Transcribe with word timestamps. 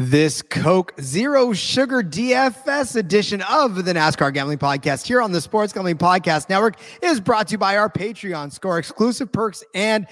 This 0.00 0.42
Coke 0.42 0.94
Zero 1.00 1.52
Sugar 1.52 2.04
DFS 2.04 2.94
edition 2.94 3.42
of 3.42 3.84
the 3.84 3.92
NASCAR 3.92 4.32
Gambling 4.32 4.58
Podcast 4.58 5.04
here 5.04 5.20
on 5.20 5.32
the 5.32 5.40
Sports 5.40 5.72
Gambling 5.72 5.98
Podcast 5.98 6.48
Network 6.48 6.76
is 7.02 7.18
brought 7.18 7.48
to 7.48 7.52
you 7.52 7.58
by 7.58 7.76
our 7.76 7.90
Patreon. 7.90 8.52
Score 8.52 8.78
exclusive 8.78 9.32
perks 9.32 9.64
and 9.74 10.06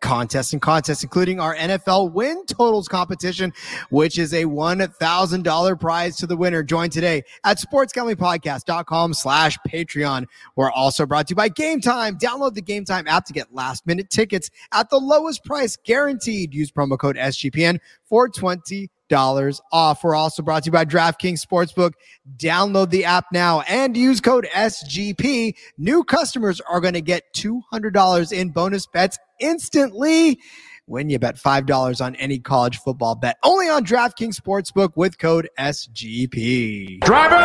contests 0.00 0.52
and 0.54 0.60
contests, 0.60 1.04
including 1.04 1.38
our 1.38 1.54
NFL 1.54 2.12
win 2.12 2.46
totals 2.46 2.88
competition, 2.88 3.52
which 3.90 4.18
is 4.18 4.34
a 4.34 4.42
$1,000 4.44 5.80
prize 5.80 6.16
to 6.16 6.26
the 6.26 6.36
winner. 6.36 6.64
Join 6.64 6.90
today 6.90 7.22
at 7.44 7.58
sportsgamblingpodcast.com 7.58 9.14
slash 9.14 9.56
Patreon. 9.68 10.26
We're 10.56 10.72
also 10.72 11.06
brought 11.06 11.28
to 11.28 11.32
you 11.32 11.36
by 11.36 11.48
Gametime. 11.48 12.18
Download 12.18 12.54
the 12.54 12.62
Gametime 12.62 13.06
app 13.06 13.24
to 13.26 13.32
get 13.32 13.54
last 13.54 13.86
minute 13.86 14.10
tickets 14.10 14.50
at 14.72 14.90
the 14.90 14.98
lowest 14.98 15.44
price 15.44 15.76
guaranteed. 15.76 16.52
Use 16.52 16.72
promo 16.72 16.98
code 16.98 17.14
SGPN 17.14 17.78
for 18.02 18.28
20 18.28 18.90
dollars 19.08 19.60
off. 19.72 20.04
We're 20.04 20.14
also 20.14 20.42
brought 20.42 20.64
to 20.64 20.68
you 20.68 20.72
by 20.72 20.84
DraftKings 20.84 21.44
Sportsbook. 21.44 21.92
Download 22.36 22.90
the 22.90 23.04
app 23.04 23.26
now 23.32 23.60
and 23.62 23.96
use 23.96 24.20
code 24.20 24.46
SGP. 24.54 25.54
New 25.76 26.04
customers 26.04 26.60
are 26.60 26.80
going 26.80 26.94
to 26.94 27.00
get 27.00 27.32
$200 27.34 28.32
in 28.32 28.50
bonus 28.50 28.86
bets 28.86 29.18
instantly 29.40 30.38
when 30.86 31.10
you 31.10 31.18
bet 31.18 31.36
$5 31.36 32.04
on 32.04 32.14
any 32.16 32.38
college 32.38 32.78
football 32.78 33.14
bet. 33.14 33.36
Only 33.42 33.68
on 33.68 33.84
DraftKings 33.84 34.40
Sportsbook 34.40 34.92
with 34.96 35.18
code 35.18 35.48
SGP. 35.58 37.00
Driver, 37.00 37.36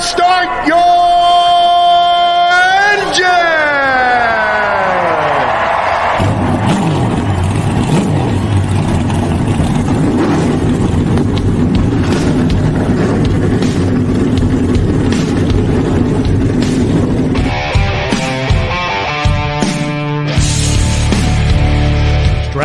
start 0.00 0.66
your 0.66 1.12
engine! 3.08 3.61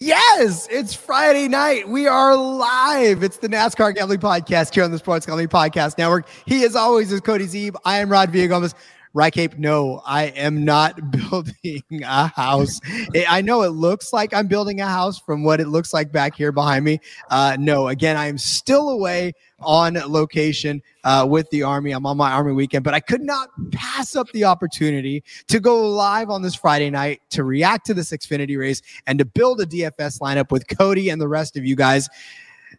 Yes, 0.00 0.68
it's 0.70 0.94
Friday 0.94 1.48
night. 1.48 1.88
We 1.88 2.06
are 2.06 2.36
live. 2.36 3.24
It's 3.24 3.38
the 3.38 3.48
NASCAR 3.48 3.94
Gambling 3.96 4.20
Podcast 4.20 4.72
here 4.72 4.84
on 4.84 4.92
the 4.92 4.98
Sports 4.98 5.26
Gambling 5.26 5.48
Podcast 5.48 5.98
Network. 5.98 6.28
He, 6.46 6.64
as 6.64 6.76
always, 6.76 7.10
is 7.10 7.20
Cody 7.20 7.46
Zeeb. 7.46 7.74
I 7.84 7.98
am 7.98 8.08
Rod 8.08 8.30
Villagomez. 8.30 8.74
Right 9.14 9.32
Cape, 9.32 9.58
no, 9.58 10.02
I 10.06 10.24
am 10.24 10.64
not 10.64 11.10
building 11.30 11.82
a 12.04 12.26
house. 12.28 12.80
I 13.28 13.40
know 13.40 13.62
it 13.62 13.70
looks 13.70 14.12
like 14.12 14.34
I'm 14.34 14.46
building 14.46 14.80
a 14.80 14.86
house 14.86 15.18
from 15.18 15.44
what 15.44 15.60
it 15.60 15.68
looks 15.68 15.92
like 15.92 16.12
back 16.12 16.34
here 16.34 16.52
behind 16.52 16.84
me. 16.84 17.00
Uh, 17.30 17.56
no, 17.58 17.88
again, 17.88 18.16
I 18.16 18.26
am 18.26 18.38
still 18.38 18.90
away 18.90 19.32
on 19.60 19.94
location 19.94 20.82
uh, 21.04 21.26
with 21.28 21.48
the 21.50 21.62
Army. 21.62 21.90
I'm 21.92 22.06
on 22.06 22.16
my 22.16 22.30
Army 22.30 22.52
weekend, 22.52 22.84
but 22.84 22.94
I 22.94 23.00
could 23.00 23.22
not 23.22 23.48
pass 23.72 24.14
up 24.14 24.30
the 24.32 24.44
opportunity 24.44 25.24
to 25.48 25.58
go 25.58 25.88
live 25.90 26.30
on 26.30 26.42
this 26.42 26.54
Friday 26.54 26.90
night 26.90 27.20
to 27.30 27.44
react 27.44 27.86
to 27.86 27.94
this 27.94 28.10
Xfinity 28.10 28.58
race 28.58 28.82
and 29.06 29.18
to 29.18 29.24
build 29.24 29.60
a 29.60 29.66
DFS 29.66 30.20
lineup 30.20 30.50
with 30.50 30.68
Cody 30.68 31.08
and 31.08 31.20
the 31.20 31.28
rest 31.28 31.56
of 31.56 31.64
you 31.64 31.76
guys. 31.76 32.08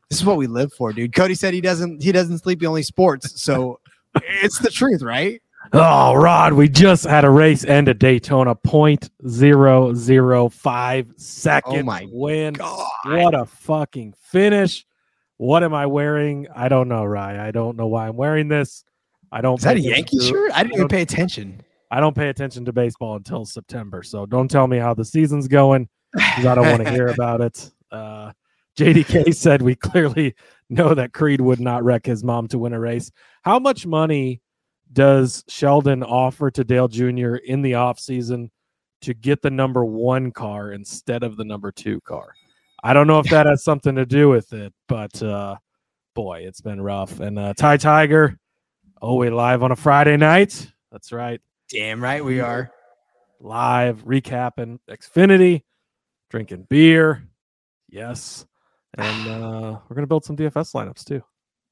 This 0.10 0.20
is 0.20 0.26
what 0.26 0.38
we 0.38 0.48
live 0.48 0.74
for, 0.74 0.94
dude. 0.94 1.14
Cody 1.14 1.36
said 1.36 1.54
he 1.54 1.62
doesn't 1.62 2.02
he 2.02 2.12
doesn't 2.12 2.40
sleep, 2.40 2.62
he 2.62 2.68
only 2.68 2.84
sports. 2.84 3.42
So 3.42 3.80
it's 4.16 4.60
the 4.60 4.70
truth, 4.70 5.02
right? 5.02 5.42
Oh, 5.74 6.14
Rod, 6.16 6.54
we 6.54 6.70
just 6.70 7.06
had 7.06 7.26
a 7.26 7.30
race 7.30 7.66
end 7.66 7.90
at 7.90 8.00
Daytona, 8.00 8.56
point 8.56 9.10
zero 9.28 9.94
zero 9.94 10.50
five 10.50 11.08
second 11.18 11.80
Oh 11.82 11.84
my 11.84 12.08
win. 12.12 12.54
God. 12.54 12.88
What 13.06 13.36
a 13.36 13.46
fucking 13.46 14.14
finish! 14.22 14.86
What 15.38 15.64
am 15.64 15.74
I 15.74 15.86
wearing? 15.86 16.48
I 16.56 16.70
don't 16.70 16.88
know, 16.88 17.04
Rye. 17.06 17.46
I 17.46 17.52
don't 17.52 17.78
know 17.78 17.88
why 17.88 18.08
I'm 18.08 18.16
wearing 18.16 18.48
this. 18.48 18.84
I 19.32 19.42
don't. 19.42 19.60
Is 19.60 19.64
that 19.66 19.76
a 19.78 19.80
Yankee 19.82 20.18
to- 20.20 20.24
shirt? 20.26 20.52
I 20.54 20.64
didn't 20.64 20.76
even 20.76 20.88
pay 20.88 21.02
attention. 21.02 21.62
I 21.92 22.00
don't 22.00 22.16
pay 22.16 22.30
attention 22.30 22.66
to 22.66 22.74
baseball 22.74 23.16
until 23.16 23.46
September, 23.46 24.02
so 24.02 24.26
don't 24.26 24.50
tell 24.50 24.68
me 24.68 24.78
how 24.78 24.94
the 24.94 25.06
season's 25.06 25.48
going 25.48 25.90
because 26.14 26.46
I 26.46 26.56
don't 26.56 26.68
want 26.70 26.86
to 26.86 26.92
hear 26.92 27.08
about 27.10 27.42
it. 27.42 27.72
Uh, 27.92 28.32
JDK 28.78 29.36
said 29.36 29.62
we 29.62 29.76
clearly 29.76 30.36
know 30.70 30.94
that 30.94 31.14
Creed 31.14 31.42
would 31.42 31.60
not 31.60 31.84
wreck 31.84 32.06
his 32.06 32.24
mom 32.24 32.48
to 32.50 32.58
win 32.60 32.74
a 32.74 32.80
race. 32.80 33.12
How 33.42 33.60
much 33.60 33.86
money 33.86 34.42
does 34.92 35.44
Sheldon 35.48 36.04
offer 36.04 36.50
to 36.52 36.64
Dale 36.64 36.88
Jr. 36.88 37.36
in 37.36 37.62
the 37.62 37.74
offseason 37.74 38.50
to 39.02 39.14
get 39.14 39.42
the 39.42 39.52
number 39.52 39.86
one 39.86 40.32
car 40.32 40.72
instead 40.72 41.24
of 41.24 41.38
the 41.38 41.46
number 41.46 41.72
two 41.72 42.02
car? 42.02 42.34
I 42.84 42.94
don't 42.94 43.08
know 43.08 43.20
if 43.20 43.30
that 43.30 43.46
has 43.46 43.64
something 43.64 43.96
to 43.96 44.06
do 44.06 44.30
with 44.30 44.54
it, 44.54 44.74
but 44.88 45.22
uh, 45.22 45.58
boy, 46.16 46.40
it's 46.46 46.62
been 46.62 46.82
rough. 46.82 47.20
And 47.20 47.38
uh, 47.38 47.54
Ty 47.54 47.78
Tiger, 47.78 48.38
oh, 49.02 49.16
we 49.16 49.30
live 49.30 49.64
on 49.64 49.72
a 49.72 49.76
Friday 49.76 50.18
night. 50.18 50.72
That's 50.92 51.12
right 51.12 51.42
Damn 51.70 52.02
right 52.02 52.26
we 52.26 52.40
are. 52.40 52.72
live 53.40 54.04
recapping 54.04 54.80
Xfinity, 54.90 55.62
drinking 56.32 56.66
beer. 56.68 57.24
Yes. 57.88 58.48
And 58.98 59.28
uh, 59.28 59.80
we're 59.88 59.96
going 59.96 60.02
to 60.04 60.08
build 60.08 60.26
some 60.26 60.36
DFS 60.36 60.74
lineups 60.74 61.06
too. 61.06 61.22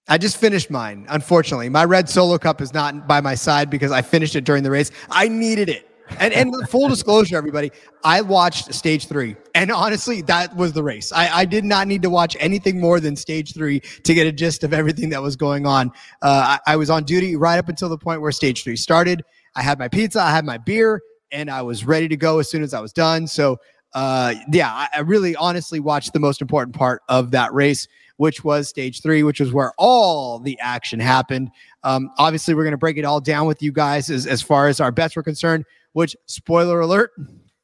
I 0.10 0.18
just 0.18 0.38
finished 0.38 0.70
mine. 0.70 1.06
Unfortunately, 1.10 1.68
my 1.68 1.84
red 1.84 2.10
solo 2.10 2.38
cup 2.38 2.62
is 2.62 2.74
not 2.74 3.08
by 3.08 3.20
my 3.20 3.36
side 3.36 3.70
because 3.70 3.92
I 3.92 4.02
finished 4.02 4.36
it 4.36 4.46
during 4.46 4.64
the 4.64 4.72
race. 4.72 4.92
I 5.10 5.28
needed 5.28 5.68
it. 5.68 5.90
And 6.20 6.34
and 6.34 6.54
full 6.70 6.88
disclosure, 6.88 7.36
everybody, 7.36 7.72
I 8.06 8.22
watched 8.22 8.74
stage 8.74 9.08
three, 9.08 9.36
and 9.54 9.70
honestly, 9.70 10.22
that 10.24 10.56
was 10.56 10.72
the 10.72 10.82
race. 10.82 11.12
I, 11.12 11.40
I 11.40 11.46
did 11.46 11.66
not 11.66 11.88
need 11.88 12.02
to 12.04 12.10
watch 12.10 12.38
anything 12.40 12.80
more 12.80 13.02
than 13.02 13.18
stage 13.18 13.54
three 13.54 13.82
to 13.82 14.14
get 14.14 14.26
a 14.26 14.32
gist 14.32 14.64
of 14.64 14.74
everything 14.74 15.10
that 15.10 15.22
was 15.22 15.36
going 15.36 15.66
on. 15.66 15.92
Uh, 16.22 16.58
I, 16.66 16.74
I 16.74 16.76
was 16.78 16.90
on 16.90 17.04
duty 17.04 17.36
right 17.36 17.58
up 17.58 17.68
until 17.68 17.90
the 17.90 17.98
point 17.98 18.22
where 18.22 18.32
stage 18.32 18.64
three 18.64 18.78
started. 18.78 19.24
I 19.56 19.62
had 19.62 19.78
my 19.78 19.90
pizza, 19.90 20.22
I 20.22 20.32
had 20.32 20.46
my 20.46 20.58
beer, 20.58 21.02
and 21.32 21.50
I 21.50 21.62
was 21.62 21.84
ready 21.84 22.08
to 22.08 22.16
go 22.16 22.40
as 22.40 22.50
soon 22.50 22.64
as 22.64 22.74
I 22.74 22.80
was 22.80 22.94
done. 22.94 23.28
So, 23.28 23.58
uh, 23.94 24.36
yeah, 24.52 24.72
I, 24.72 24.88
I 24.96 25.00
really 25.02 25.36
honestly 25.36 25.82
watched 25.82 26.14
the 26.14 26.20
most 26.20 26.42
important 26.42 26.76
part 26.76 27.02
of 27.10 27.32
that 27.32 27.54
race 27.54 27.88
which 28.18 28.44
was 28.44 28.68
stage 28.68 29.02
three, 29.02 29.24
which 29.24 29.40
was 29.40 29.54
where 29.54 29.74
all 29.78 30.40
the 30.40 30.60
action 30.60 31.00
happened. 31.00 31.50
Um, 31.84 32.12
obviously, 32.18 32.54
we're 32.54 32.64
going 32.64 32.72
to 32.72 32.78
break 32.78 32.98
it 32.98 33.06
all 33.06 33.22
down 33.22 33.48
with 33.48 33.64
you 33.64 33.72
guys 33.72 34.10
as, 34.10 34.28
as 34.28 34.42
far 34.42 34.68
as 34.68 34.80
our 34.80 34.92
bets 34.92 35.16
were 35.16 35.24
concerned, 35.24 35.66
which, 35.94 36.16
spoiler 36.26 36.80
alert, 36.82 37.12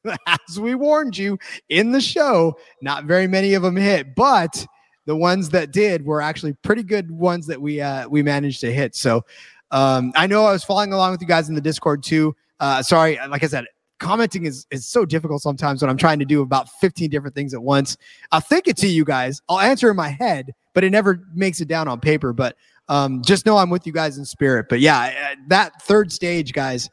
as 0.27 0.59
we 0.59 0.75
warned 0.75 1.17
you 1.17 1.37
in 1.69 1.91
the 1.91 2.01
show, 2.01 2.57
not 2.81 3.05
very 3.05 3.27
many 3.27 3.53
of 3.53 3.63
them 3.63 3.75
hit, 3.75 4.15
but 4.15 4.65
the 5.05 5.15
ones 5.15 5.49
that 5.49 5.71
did 5.71 6.05
were 6.05 6.21
actually 6.21 6.53
pretty 6.53 6.83
good 6.83 7.11
ones 7.11 7.45
that 7.47 7.61
we 7.61 7.81
uh, 7.81 8.07
we 8.07 8.23
managed 8.23 8.61
to 8.61 8.73
hit. 8.73 8.95
So 8.95 9.25
um, 9.71 10.13
I 10.15 10.27
know 10.27 10.45
I 10.45 10.51
was 10.51 10.63
following 10.63 10.93
along 10.93 11.11
with 11.11 11.21
you 11.21 11.27
guys 11.27 11.49
in 11.49 11.55
the 11.55 11.61
Discord 11.61 12.03
too. 12.03 12.35
Uh, 12.59 12.81
sorry, 12.81 13.19
like 13.27 13.43
I 13.43 13.47
said, 13.47 13.65
commenting 14.03 14.45
is 14.45 14.67
is 14.69 14.85
so 14.85 15.05
difficult 15.05 15.41
sometimes 15.41 15.81
when 15.81 15.89
I'm 15.89 15.97
trying 15.97 16.19
to 16.19 16.25
do 16.25 16.41
about 16.41 16.69
15 16.81 17.09
different 17.09 17.35
things 17.35 17.53
at 17.53 17.63
once. 17.63 17.97
I'll 18.31 18.41
think 18.41 18.67
it 18.67 18.77
to 18.77 18.87
you 18.87 19.05
guys. 19.05 19.41
I'll 19.49 19.59
answer 19.59 19.89
in 19.89 19.95
my 19.95 20.09
head, 20.09 20.53
but 20.73 20.83
it 20.83 20.91
never 20.91 21.25
makes 21.33 21.61
it 21.61 21.67
down 21.67 21.87
on 21.87 21.99
paper. 21.99 22.33
But 22.33 22.55
um, 22.89 23.21
just 23.23 23.45
know 23.45 23.57
I'm 23.57 23.69
with 23.69 23.87
you 23.87 23.93
guys 23.93 24.17
in 24.17 24.25
spirit. 24.25 24.67
But 24.69 24.81
yeah, 24.81 25.31
uh, 25.31 25.35
that 25.47 25.81
third 25.81 26.11
stage, 26.11 26.53
guys, 26.53 26.89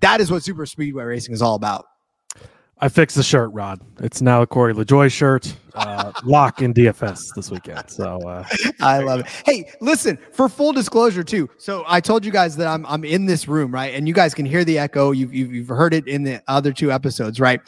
that 0.00 0.20
is 0.20 0.30
what 0.30 0.42
super 0.42 0.66
speedway 0.66 1.04
racing 1.04 1.34
is 1.34 1.42
all 1.42 1.54
about. 1.54 1.84
I 2.84 2.88
fixed 2.90 3.16
the 3.16 3.22
shirt, 3.22 3.50
Rod. 3.54 3.80
It's 4.00 4.20
now 4.20 4.42
a 4.42 4.46
Corey 4.46 4.74
LaJoie 4.74 5.10
shirt. 5.10 5.56
Uh, 5.72 6.12
lock 6.24 6.60
in 6.60 6.74
DFS 6.74 7.34
this 7.34 7.50
weekend. 7.50 7.88
So 7.88 8.18
uh, 8.28 8.44
I 8.82 8.98
love 8.98 9.20
it. 9.20 9.26
Hey, 9.46 9.72
listen, 9.80 10.18
for 10.32 10.50
full 10.50 10.74
disclosure 10.74 11.24
too. 11.24 11.48
So 11.56 11.84
I 11.86 12.02
told 12.02 12.26
you 12.26 12.30
guys 12.30 12.58
that 12.58 12.66
I'm 12.66 12.84
I'm 12.84 13.02
in 13.02 13.24
this 13.24 13.48
room, 13.48 13.72
right? 13.72 13.94
And 13.94 14.06
you 14.06 14.12
guys 14.12 14.34
can 14.34 14.44
hear 14.44 14.66
the 14.66 14.78
echo. 14.78 15.12
You've 15.12 15.32
you've, 15.32 15.54
you've 15.54 15.68
heard 15.68 15.94
it 15.94 16.06
in 16.06 16.24
the 16.24 16.42
other 16.46 16.74
two 16.74 16.92
episodes, 16.92 17.40
right? 17.40 17.58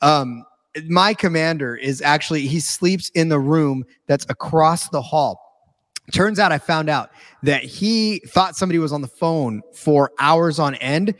Um 0.00 0.42
my 0.88 1.12
commander 1.12 1.76
is 1.76 2.00
actually 2.00 2.46
he 2.46 2.58
sleeps 2.58 3.10
in 3.10 3.28
the 3.28 3.38
room 3.38 3.84
that's 4.06 4.24
across 4.30 4.88
the 4.88 5.02
hall. 5.02 5.38
Turns 6.14 6.38
out 6.38 6.50
I 6.50 6.56
found 6.56 6.88
out 6.88 7.10
that 7.42 7.62
he 7.62 8.20
thought 8.20 8.56
somebody 8.56 8.78
was 8.78 8.94
on 8.94 9.02
the 9.02 9.08
phone 9.08 9.60
for 9.74 10.12
hours 10.18 10.58
on 10.58 10.76
end, 10.76 11.14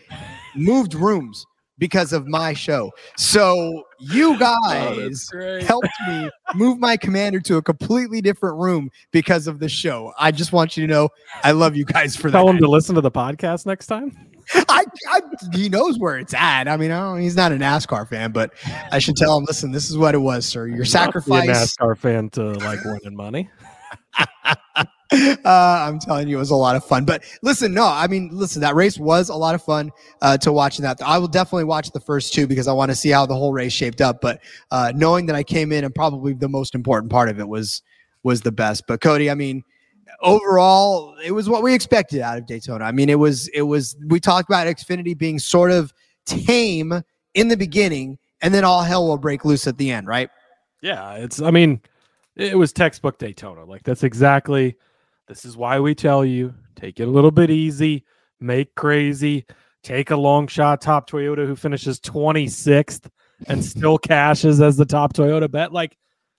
moved 0.54 0.94
rooms 0.94 1.44
because 1.78 2.12
of 2.12 2.26
my 2.26 2.52
show. 2.52 2.90
So 3.16 3.84
you 3.98 4.34
oh, 4.34 4.38
guys 4.38 5.28
helped 5.64 5.88
me 6.06 6.30
move 6.54 6.78
my 6.78 6.96
commander 6.96 7.40
to 7.40 7.56
a 7.56 7.62
completely 7.62 8.20
different 8.20 8.56
room 8.58 8.90
because 9.10 9.46
of 9.46 9.58
the 9.58 9.68
show. 9.68 10.12
I 10.18 10.30
just 10.30 10.52
want 10.52 10.76
you 10.76 10.86
to 10.86 10.92
know 10.92 11.08
I 11.42 11.52
love 11.52 11.76
you 11.76 11.84
guys 11.84 12.16
for 12.16 12.30
Tell 12.30 12.30
that. 12.30 12.38
Tell 12.38 12.50
him 12.50 12.58
to 12.58 12.68
listen 12.68 12.94
to 12.94 13.00
the 13.00 13.10
podcast 13.10 13.66
next 13.66 13.86
time. 13.86 14.16
I, 14.54 14.84
I 15.10 15.20
he 15.52 15.68
knows 15.68 15.98
where 15.98 16.18
it's 16.18 16.34
at. 16.34 16.68
I 16.68 16.76
mean, 16.76 16.90
I 16.90 17.00
don't, 17.00 17.20
he's 17.20 17.36
not 17.36 17.52
a 17.52 17.56
NASCAR 17.56 18.08
fan, 18.08 18.32
but 18.32 18.52
I 18.90 18.98
should 18.98 19.16
tell 19.16 19.36
him, 19.38 19.44
listen, 19.44 19.72
this 19.72 19.88
is 19.88 19.96
what 19.96 20.14
it 20.14 20.18
was, 20.18 20.44
sir. 20.44 20.66
Your 20.66 20.78
Be 20.78 20.82
a 20.82 20.86
sacrifice. 20.86 21.48
NASCAR 21.48 21.96
fan 21.96 22.30
to 22.30 22.52
like 22.54 22.84
winning 22.84 23.16
money. 23.16 23.48
uh, 25.44 25.84
I'm 25.86 25.98
telling 25.98 26.28
you, 26.28 26.36
it 26.36 26.40
was 26.40 26.50
a 26.50 26.56
lot 26.56 26.74
of 26.74 26.84
fun. 26.84 27.04
But 27.04 27.22
listen, 27.42 27.74
no, 27.74 27.86
I 27.86 28.06
mean, 28.06 28.30
listen, 28.32 28.62
that 28.62 28.74
race 28.74 28.98
was 28.98 29.28
a 29.28 29.34
lot 29.34 29.54
of 29.54 29.62
fun 29.62 29.90
uh, 30.22 30.38
to 30.38 30.52
watch 30.52 30.78
that. 30.78 31.02
I 31.02 31.18
will 31.18 31.28
definitely 31.28 31.64
watch 31.64 31.90
the 31.90 32.00
first 32.00 32.32
two 32.32 32.46
because 32.46 32.66
I 32.66 32.72
want 32.72 32.90
to 32.90 32.94
see 32.94 33.10
how 33.10 33.26
the 33.26 33.34
whole 33.34 33.52
race 33.52 33.72
shaped 33.72 34.00
up. 34.00 34.20
But 34.20 34.40
uh, 34.70 34.92
knowing 34.94 35.26
that 35.26 35.36
I 35.36 35.42
came 35.42 35.70
in 35.70 35.84
and 35.84 35.94
probably 35.94 36.32
the 36.32 36.48
most 36.48 36.74
important 36.74 37.10
part 37.10 37.28
of 37.28 37.38
it 37.38 37.48
was 37.48 37.82
was 38.22 38.40
the 38.40 38.52
best. 38.52 38.84
But 38.86 39.00
Cody, 39.00 39.30
I 39.30 39.34
mean, 39.34 39.64
overall, 40.22 41.14
it 41.22 41.32
was 41.32 41.48
what 41.48 41.62
we 41.62 41.74
expected 41.74 42.20
out 42.20 42.38
of 42.38 42.46
Daytona. 42.46 42.84
I 42.84 42.92
mean, 42.92 43.08
it 43.08 43.18
was 43.18 43.48
it 43.48 43.62
was 43.62 43.96
we 44.06 44.20
talked 44.20 44.48
about 44.48 44.66
Xfinity 44.66 45.16
being 45.16 45.38
sort 45.38 45.70
of 45.70 45.92
tame 46.24 47.02
in 47.34 47.48
the 47.48 47.56
beginning, 47.56 48.18
and 48.40 48.54
then 48.54 48.64
all 48.64 48.82
hell 48.82 49.06
will 49.06 49.18
break 49.18 49.44
loose 49.44 49.66
at 49.66 49.76
the 49.78 49.90
end, 49.90 50.06
right? 50.06 50.30
Yeah, 50.80 51.14
it's. 51.14 51.42
I 51.42 51.50
mean, 51.50 51.80
it 52.36 52.56
was 52.56 52.72
textbook 52.72 53.18
Daytona. 53.18 53.64
Like 53.64 53.82
that's 53.82 54.04
exactly. 54.04 54.76
This 55.28 55.44
is 55.44 55.56
why 55.56 55.80
we 55.80 55.94
tell 55.94 56.24
you 56.24 56.54
take 56.76 57.00
it 57.00 57.08
a 57.08 57.10
little 57.10 57.30
bit 57.30 57.50
easy, 57.50 58.04
make 58.40 58.74
crazy, 58.74 59.46
take 59.82 60.10
a 60.10 60.16
long 60.16 60.46
shot. 60.46 60.80
Top 60.80 61.08
Toyota 61.08 61.46
who 61.46 61.56
finishes 61.56 62.00
26th 62.00 63.08
and 63.46 63.64
still 63.64 63.98
cashes 63.98 64.60
as 64.60 64.76
the 64.76 64.84
top 64.84 65.12
Toyota 65.12 65.50
bet. 65.50 65.72
Like 65.72 65.96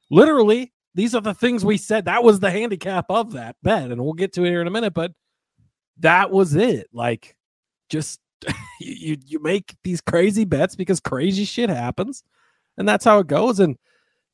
literally, 0.09 0.73
these 0.95 1.15
are 1.15 1.21
the 1.21 1.33
things 1.33 1.65
we 1.65 1.77
said. 1.77 2.05
That 2.05 2.23
was 2.23 2.39
the 2.39 2.51
handicap 2.51 3.05
of 3.09 3.33
that 3.33 3.55
bet, 3.63 3.91
and 3.91 4.03
we'll 4.03 4.13
get 4.13 4.33
to 4.33 4.43
it 4.43 4.49
here 4.49 4.61
in 4.61 4.67
a 4.67 4.71
minute. 4.71 4.93
But 4.93 5.13
that 5.99 6.31
was 6.31 6.55
it. 6.55 6.87
Like 6.93 7.35
just 7.89 8.19
you 8.79 8.93
you, 8.93 9.17
you 9.25 9.39
make 9.39 9.75
these 9.83 10.01
crazy 10.01 10.45
bets 10.45 10.75
because 10.75 10.99
crazy 10.99 11.45
shit 11.45 11.69
happens, 11.69 12.23
and 12.77 12.87
that's 12.87 13.05
how 13.05 13.19
it 13.19 13.27
goes. 13.27 13.59
And 13.59 13.77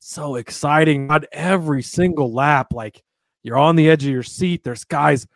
so 0.00 0.36
exciting 0.36 1.10
on 1.10 1.24
every 1.32 1.82
single 1.82 2.32
lap. 2.32 2.72
Like 2.72 3.02
you're 3.42 3.58
on 3.58 3.76
the 3.76 3.88
edge 3.88 4.04
of 4.04 4.10
your 4.10 4.22
seat. 4.22 4.64
There's 4.64 4.84
guys, 4.84 5.26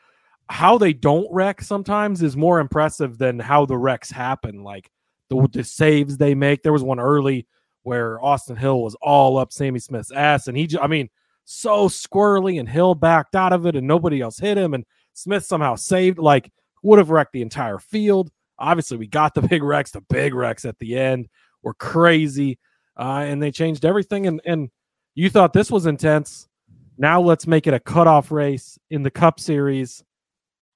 how 0.49 0.79
they 0.79 0.93
don't 0.93 1.27
wreck 1.31 1.63
sometimes 1.63 2.23
is 2.23 2.37
more 2.37 2.61
impressive 2.61 3.19
than 3.19 3.39
how 3.39 3.67
the 3.67 3.79
wrecks 3.79 4.11
happen. 4.11 4.63
Like 4.63 4.91
the, 5.31 5.49
the 5.53 5.65
saves 5.65 6.17
they 6.17 6.35
make. 6.35 6.63
There 6.63 6.73
was 6.73 6.83
one 6.83 7.01
early 7.01 7.47
where 7.83 8.23
Austin 8.23 8.57
Hill 8.57 8.83
was 8.83 8.95
all 9.03 9.39
up 9.39 9.53
Sammy 9.53 9.79
Smith's 9.79 10.13
ass, 10.13 10.49
and 10.49 10.57
he, 10.57 10.69
I 10.81 10.87
mean, 10.87 11.11
so 11.45 11.89
squirrely, 11.89 12.59
and 12.59 12.69
Hill 12.69 12.95
backed 12.95 13.35
out 13.37 13.53
of 13.53 13.67
it, 13.67 13.77
and 13.77 13.87
nobody 13.87 14.23
else 14.23 14.39
hit 14.39 14.57
him, 14.57 14.73
and 14.73 14.85
Smith 15.13 15.45
somehow 15.45 15.75
saved. 15.75 16.19
Like 16.19 16.51
would 16.83 16.99
have 16.99 17.11
wrecked 17.11 17.33
the 17.33 17.43
entire 17.43 17.79
field. 17.79 18.31
Obviously, 18.59 18.97
we 18.97 19.07
got 19.07 19.35
the 19.35 19.43
big 19.43 19.63
wrecks. 19.63 19.91
The 19.91 20.03
big 20.03 20.35
wrecks 20.35 20.65
at 20.65 20.79
the 20.79 20.97
end 20.97 21.29
were 21.63 21.75
crazy 21.75 22.59
uh, 22.97 23.25
and 23.27 23.43
they 23.43 23.51
changed 23.51 23.85
everything. 23.85 24.27
And 24.27 24.41
and 24.45 24.71
you 25.15 25.31
thought 25.31 25.53
this 25.53 25.71
was 25.71 25.87
intense. 25.87 26.49
Now 26.97 27.21
let's 27.21 27.47
make 27.47 27.67
it 27.67 27.75
a 27.75 27.81
cutoff 27.81 28.31
race 28.31 28.79
in 28.91 29.03
the 29.03 29.11
Cup 29.11 29.41
Series 29.41 30.05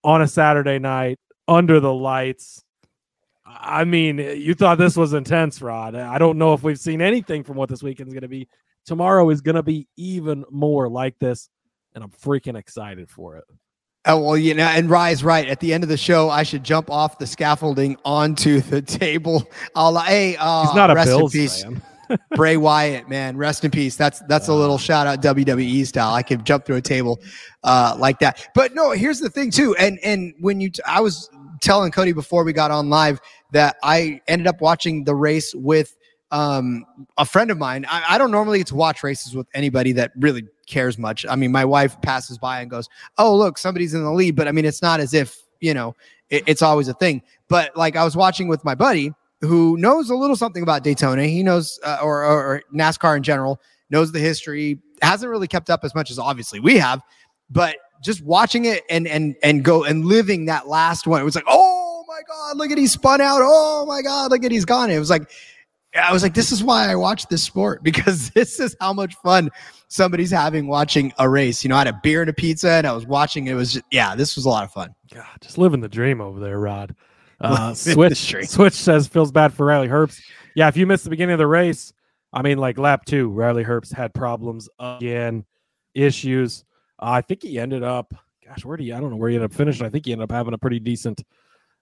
on 0.03 0.23
a 0.23 0.29
Saturday 0.29 0.79
night 0.79 1.19
under 1.47 1.81
the 1.81 1.93
lights. 1.93 2.65
I 3.47 3.85
mean, 3.85 4.19
you 4.19 4.55
thought 4.55 4.79
this 4.79 4.97
was 4.97 5.15
intense, 5.15 5.62
Rod. 5.62 5.94
I 5.94 6.19
don't 6.19 6.38
know 6.38 6.53
if 6.53 6.62
we've 6.62 6.79
seen 6.79 7.00
anything 7.00 7.44
from 7.44 7.56
what 7.56 7.69
this 7.69 7.82
weekend's 7.82 8.12
going 8.12 8.23
to 8.23 8.29
be. 8.29 8.49
Tomorrow 8.85 9.31
is 9.31 9.41
going 9.41 9.55
to 9.55 9.62
be 9.62 9.87
even 9.97 10.44
more 10.50 10.88
like 10.88 11.19
this, 11.19 11.49
and 11.94 12.05
I'm 12.05 12.11
freaking 12.11 12.56
excited 12.56 13.09
for 13.09 13.37
it. 13.37 13.44
Oh 14.06 14.19
well, 14.19 14.37
you 14.37 14.55
know, 14.55 14.64
and 14.64 14.88
Rye's 14.88 15.23
right. 15.23 15.49
At 15.49 15.61
the 15.61 15.75
end 15.75 15.82
of 15.82 15.88
the 15.88 15.97
show, 15.97 16.31
I 16.31 16.43
should 16.43 16.64
jump 16.64 16.91
off 16.91 17.19
the 17.19 17.26
scaffolding 17.26 17.97
onto 18.05 18.61
the 18.61 18.81
table. 19.00 19.49
I'll 19.75 19.99
hey, 19.99 20.37
uh, 20.37 20.67
He's 20.67 20.75
not 20.75 20.91
a 20.91 20.94
rest 20.94 21.11
in 21.11 21.19
Bills 21.19 21.32
peace. 21.32 21.62
fan. 21.62 21.82
Bray 22.35 22.57
Wyatt, 22.57 23.09
man, 23.09 23.37
rest 23.37 23.65
in 23.65 23.71
peace. 23.71 23.97
That's 23.97 24.21
that's 24.29 24.49
a 24.49 24.55
little 24.55 24.79
shout 24.79 25.07
out 25.07 25.23
WWE 25.23 25.87
style. 25.87 26.15
I 26.15 26.23
could 26.23 26.45
jump 26.45 26.65
through 26.65 26.77
a 26.77 26.83
table 26.83 27.21
uh, 27.65 27.97
like 27.99 28.19
that. 28.21 28.49
But 28.55 28.75
no, 28.75 28.91
here's 28.93 29.21
the 29.21 29.31
thing 29.31 29.51
too. 29.51 29.75
And 29.77 29.99
and 30.03 30.35
when 30.41 30.61
you, 30.61 30.71
t- 30.71 30.83
I 30.87 31.01
was 31.01 31.31
telling 31.61 31.91
Cody 31.91 32.13
before 32.13 32.45
we 32.45 32.53
got 32.53 32.71
on 32.71 32.89
live 32.91 33.21
that 33.53 33.77
I 33.83 34.21
ended 34.29 34.47
up 34.47 34.61
watching 34.61 35.05
the 35.05 35.15
race 35.15 35.55
with 35.55 35.97
um, 36.31 36.85
a 37.17 37.25
friend 37.25 37.51
of 37.51 37.59
mine. 37.59 37.87
I, 37.89 38.05
I 38.11 38.19
don't 38.19 38.31
normally 38.31 38.59
get 38.59 38.67
to 38.69 38.75
watch 38.75 39.03
races 39.03 39.35
with 39.35 39.47
anybody 39.55 39.93
that 39.93 40.13
really 40.17 40.47
cares 40.67 40.99
much. 40.99 41.25
I 41.29 41.37
mean, 41.37 41.51
my 41.51 41.65
wife 41.65 42.01
passes 42.03 42.39
by 42.39 42.61
and 42.61 42.71
goes, 42.71 42.89
"Oh, 43.17 43.37
look, 43.37 43.59
somebody's 43.59 43.95
in 43.95 44.03
the 44.03 44.13
lead," 44.13 44.37
but 44.37 44.49
I 44.49 44.53
mean, 44.53 44.65
it's 44.65 44.83
not 44.83 45.01
as 45.01 45.15
if 45.15 45.43
you 45.61 45.75
know 45.75 45.95
it, 46.31 46.45
it's 46.47 46.63
always 46.63 46.89
a 46.89 46.95
thing. 46.95 47.23
But 47.49 47.77
like 47.77 47.97
I 47.97 48.05
was 48.05 48.17
watching 48.17 48.49
with 48.49 48.65
my 48.65 48.75
buddy 48.75 49.13
who 49.40 49.76
knows 49.76 50.11
a 50.11 50.14
little 50.14 50.37
something 50.37 50.62
about 50.62 50.82
Daytona. 50.82 51.25
He 51.25 51.43
knows, 51.43 51.79
uh, 51.85 51.99
or, 52.02 52.25
or, 52.25 52.62
NASCAR 52.75 53.17
in 53.17 53.23
general, 53.23 53.61
knows 53.90 54.12
the 54.12 54.19
history. 54.19 54.81
Hasn't 55.02 55.31
really 55.31 55.49
kept 55.49 55.70
up 55.70 55.85
as 55.85 55.94
much 55.94 56.11
as 56.11 56.19
obviously 56.19 56.61
we 56.61 56.76
have, 56.79 57.00
but 57.50 57.76
just 58.02 58.23
watching 58.25 58.64
it 58.64 58.85
and 58.90 59.06
and 59.06 59.37
and 59.43 59.64
go 59.64 59.85
and 59.85 60.05
living 60.05 60.46
that 60.46 60.67
last 60.67 61.06
one, 61.06 61.20
it 61.20 61.25
was 61.25 61.35
like, 61.35 61.44
oh 61.46 62.05
my 62.08 62.20
god, 62.26 62.56
look 62.56 62.70
at 62.70 62.79
he 62.79 62.87
spun 62.87 63.20
out. 63.20 63.40
Oh 63.43 63.87
my 63.87 64.02
god, 64.02 64.31
look 64.31 64.44
at 64.44 64.50
he's 64.50 64.64
gone. 64.64 64.90
It 64.90 64.99
was 64.99 65.11
like. 65.11 65.31
I 65.99 66.12
was 66.12 66.23
like, 66.23 66.35
this 66.35 66.52
is 66.52 66.62
why 66.62 66.93
I 66.93 66.94
watch 66.96 67.26
this 67.29 67.43
sport 67.43 67.82
because 67.82 68.29
this 68.31 68.61
is 68.61 68.76
how 68.79 68.93
much 68.93 69.14
fun 69.17 69.50
somebody's 69.88 70.31
having 70.31 70.69
watching 70.69 71.14
a 71.19 71.29
race. 71.29 71.64
You 71.64 71.70
know, 71.70 71.76
I 71.76 71.79
had 71.79 71.87
a 71.88 72.00
beer 72.02 72.20
and 72.20 72.29
a 72.29 72.35
pizza 72.35 72.70
and 72.70 72.87
I 72.87 72.93
was 72.93 73.06
watching. 73.06 73.46
It 73.46 73.55
was 73.55 73.73
just, 73.73 73.87
yeah, 73.90 74.14
this 74.14 74.37
was 74.37 74.44
a 74.44 74.50
lot 74.50 74.64
of 74.64 74.70
fun. 74.70 74.94
God, 75.12 75.25
just 75.40 75.56
living 75.56 75.81
the 75.81 75.88
dream 75.88 76.20
over 76.20 76.38
there, 76.40 76.61
Rod. 76.61 76.94
Uh, 77.40 77.73
Switch. 77.75 78.35
Switch 78.49 78.73
says 78.75 79.06
feels 79.06 79.31
bad 79.32 79.52
for 79.52 79.67
Riley 79.67 79.88
Herbst. 79.88 80.20
Yeah, 80.55 80.69
if 80.69 80.76
you 80.76 80.87
missed 80.87 81.05
the 81.05 81.11
beginning 81.11 81.35
of 81.35 81.38
the 81.38 81.46
race, 81.46 81.93
I 82.32 82.43
mean, 82.43 82.58
like 82.58 82.79
lap 82.79 83.05
two, 83.05 83.29
Riley 83.31 83.64
Herbst 83.64 83.93
had 83.94 84.12
problems 84.12 84.69
again, 84.79 85.44
issues. 85.94 86.64
Uh, 87.00 87.11
I 87.12 87.20
think 87.20 87.43
he 87.43 87.59
ended 87.59 87.83
up, 87.83 88.12
gosh, 88.47 88.64
where 88.64 88.76
do 88.76 88.85
you? 88.85 88.95
I 88.95 89.00
don't 89.00 89.11
know 89.11 89.16
where 89.16 89.30
he 89.30 89.37
ended 89.37 89.50
up 89.50 89.57
finishing. 89.57 89.87
I 89.87 89.90
think 89.90 90.04
he 90.07 90.12
ended 90.12 90.25
up 90.25 90.33
having 90.35 90.52
a 90.54 90.59
pretty 90.59 90.80
decent 90.80 91.23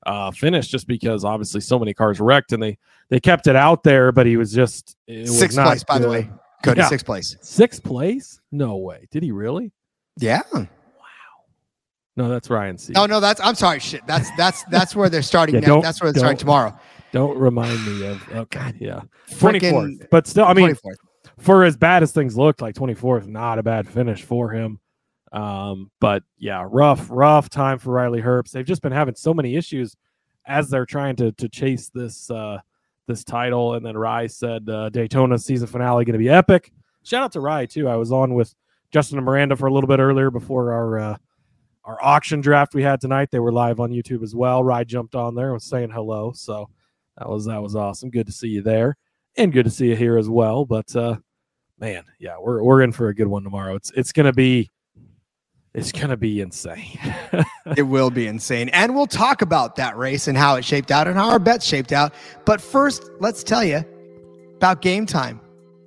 uh, 0.04 0.30
finish, 0.30 0.68
just 0.68 0.86
because 0.86 1.24
obviously 1.24 1.60
so 1.60 1.78
many 1.78 1.94
cars 1.94 2.20
wrecked 2.20 2.52
and 2.52 2.62
they 2.62 2.78
they 3.08 3.18
kept 3.18 3.46
it 3.46 3.56
out 3.56 3.82
there, 3.82 4.12
but 4.12 4.26
he 4.26 4.36
was 4.36 4.52
just 4.52 4.96
it 5.06 5.20
was 5.20 5.38
Sixth 5.38 5.56
place, 5.58 5.84
by 5.84 5.98
the 5.98 6.08
way. 6.08 6.30
Cody, 6.62 6.80
Yeah. 6.80 6.88
sixth 6.88 7.06
place. 7.06 7.36
Sixth 7.40 7.82
place? 7.82 8.40
No 8.52 8.76
way. 8.76 9.06
Did 9.10 9.22
he 9.22 9.30
really? 9.32 9.72
Yeah. 10.18 10.42
No, 12.16 12.28
that's 12.28 12.48
Ryan 12.48 12.78
C. 12.78 12.94
Oh 12.96 13.06
no, 13.06 13.20
that's 13.20 13.40
I'm 13.40 13.54
sorry. 13.54 13.78
Shit. 13.78 14.06
That's 14.06 14.30
that's 14.36 14.64
that's 14.64 14.96
where 14.96 15.08
they're 15.10 15.22
starting. 15.22 15.56
Yeah, 15.56 15.60
don't- 15.62 15.82
that's 15.82 16.00
where 16.00 16.12
they're 16.12 16.20
starting 16.20 16.38
tomorrow. 16.38 16.78
Don't 17.12 17.38
remind 17.38 17.84
me 17.86 18.06
of. 18.06 18.22
Okay, 18.30 18.58
God, 18.58 18.74
yeah, 18.80 19.00
twenty 19.38 19.60
fourth. 19.60 20.08
But 20.10 20.26
still, 20.26 20.44
I 20.44 20.54
mean, 20.54 20.70
24th. 20.70 20.96
for 21.38 21.64
as 21.64 21.76
bad 21.76 22.02
as 22.02 22.12
things 22.12 22.36
looked, 22.36 22.60
like 22.60 22.74
24th, 22.74 23.26
not 23.26 23.58
a 23.58 23.62
bad 23.62 23.88
finish 23.88 24.22
for 24.22 24.50
him. 24.50 24.80
Um, 25.32 25.90
but 26.00 26.24
yeah, 26.38 26.66
rough, 26.68 27.06
rough 27.10 27.48
time 27.48 27.78
for 27.78 27.90
Riley 27.92 28.20
Herbst. 28.22 28.50
They've 28.52 28.66
just 28.66 28.82
been 28.82 28.92
having 28.92 29.14
so 29.14 29.32
many 29.34 29.56
issues 29.56 29.96
as 30.46 30.68
they're 30.68 30.86
trying 30.86 31.16
to 31.16 31.32
to 31.32 31.48
chase 31.48 31.90
this 31.94 32.30
uh 32.30 32.58
this 33.06 33.24
title. 33.24 33.74
And 33.74 33.84
then 33.86 33.96
Rye 33.96 34.26
said 34.26 34.68
uh, 34.68 34.88
Daytona 34.90 35.38
season 35.38 35.68
finale 35.68 36.04
going 36.04 36.14
to 36.14 36.18
be 36.18 36.28
epic. 36.28 36.72
Shout 37.04 37.22
out 37.22 37.32
to 37.32 37.40
Rye 37.40 37.66
too. 37.66 37.88
I 37.88 37.96
was 37.96 38.10
on 38.12 38.34
with 38.34 38.54
Justin 38.90 39.18
and 39.18 39.24
Miranda 39.24 39.56
for 39.56 39.66
a 39.66 39.72
little 39.72 39.88
bit 39.88 40.00
earlier 40.00 40.30
before 40.30 40.72
our 40.72 40.98
uh, 40.98 41.16
our 41.86 42.02
auction 42.02 42.40
draft 42.40 42.74
we 42.74 42.82
had 42.82 43.00
tonight. 43.00 43.30
They 43.30 43.38
were 43.38 43.52
live 43.52 43.80
on 43.80 43.90
YouTube 43.90 44.22
as 44.22 44.34
well. 44.34 44.62
Rye 44.62 44.84
jumped 44.84 45.14
on 45.14 45.34
there 45.34 45.46
and 45.46 45.54
was 45.54 45.64
saying 45.64 45.90
hello. 45.90 46.32
So 46.34 46.68
that 47.16 47.28
was 47.28 47.46
that 47.46 47.62
was 47.62 47.76
awesome. 47.76 48.10
Good 48.10 48.26
to 48.26 48.32
see 48.32 48.48
you 48.48 48.60
there, 48.60 48.96
and 49.36 49.52
good 49.52 49.64
to 49.64 49.70
see 49.70 49.88
you 49.88 49.96
here 49.96 50.18
as 50.18 50.28
well. 50.28 50.64
But 50.64 50.94
uh, 50.94 51.16
man, 51.78 52.04
yeah, 52.18 52.36
we're 52.40 52.62
we're 52.62 52.82
in 52.82 52.92
for 52.92 53.08
a 53.08 53.14
good 53.14 53.28
one 53.28 53.44
tomorrow. 53.44 53.76
It's 53.76 53.92
it's 53.92 54.12
gonna 54.12 54.32
be 54.32 54.70
it's 55.74 55.92
gonna 55.92 56.16
be 56.16 56.40
insane. 56.40 56.98
it 57.76 57.82
will 57.82 58.10
be 58.10 58.26
insane. 58.26 58.68
And 58.70 58.94
we'll 58.94 59.06
talk 59.06 59.40
about 59.40 59.76
that 59.76 59.96
race 59.96 60.26
and 60.26 60.36
how 60.36 60.56
it 60.56 60.64
shaped 60.64 60.90
out 60.90 61.06
and 61.06 61.16
how 61.16 61.30
our 61.30 61.38
bets 61.38 61.64
shaped 61.64 61.92
out. 61.92 62.14
But 62.44 62.60
first, 62.60 63.10
let's 63.20 63.44
tell 63.44 63.62
you 63.62 63.84
about 64.56 64.82
Gametime. 64.82 65.38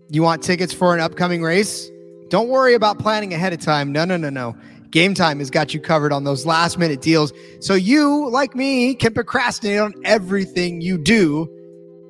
You 0.10 0.24
want 0.24 0.42
tickets 0.42 0.74
for 0.74 0.94
an 0.94 1.02
upcoming 1.02 1.44
race? 1.44 1.90
Don't 2.30 2.48
worry 2.48 2.76
about 2.76 3.00
planning 3.00 3.34
ahead 3.34 3.54
of 3.54 3.60
time. 3.60 3.92
No, 3.92 4.06
no, 4.06 4.16
no, 4.16 4.30
no. 4.30 4.56
Gametime 4.92 5.40
has 5.40 5.50
got 5.50 5.74
you 5.74 5.80
covered 5.80 6.12
on 6.12 6.24
those 6.24 6.46
last 6.46 6.78
minute 6.78 7.02
deals. 7.02 7.32
So 7.60 7.76
you, 7.76 8.30
like 8.30 8.56
me, 8.56 8.96
can 8.96 9.14
procrastinate 9.14 9.80
on 9.80 9.94
everything 10.04 10.82
you 10.82 10.98
do. 10.98 11.48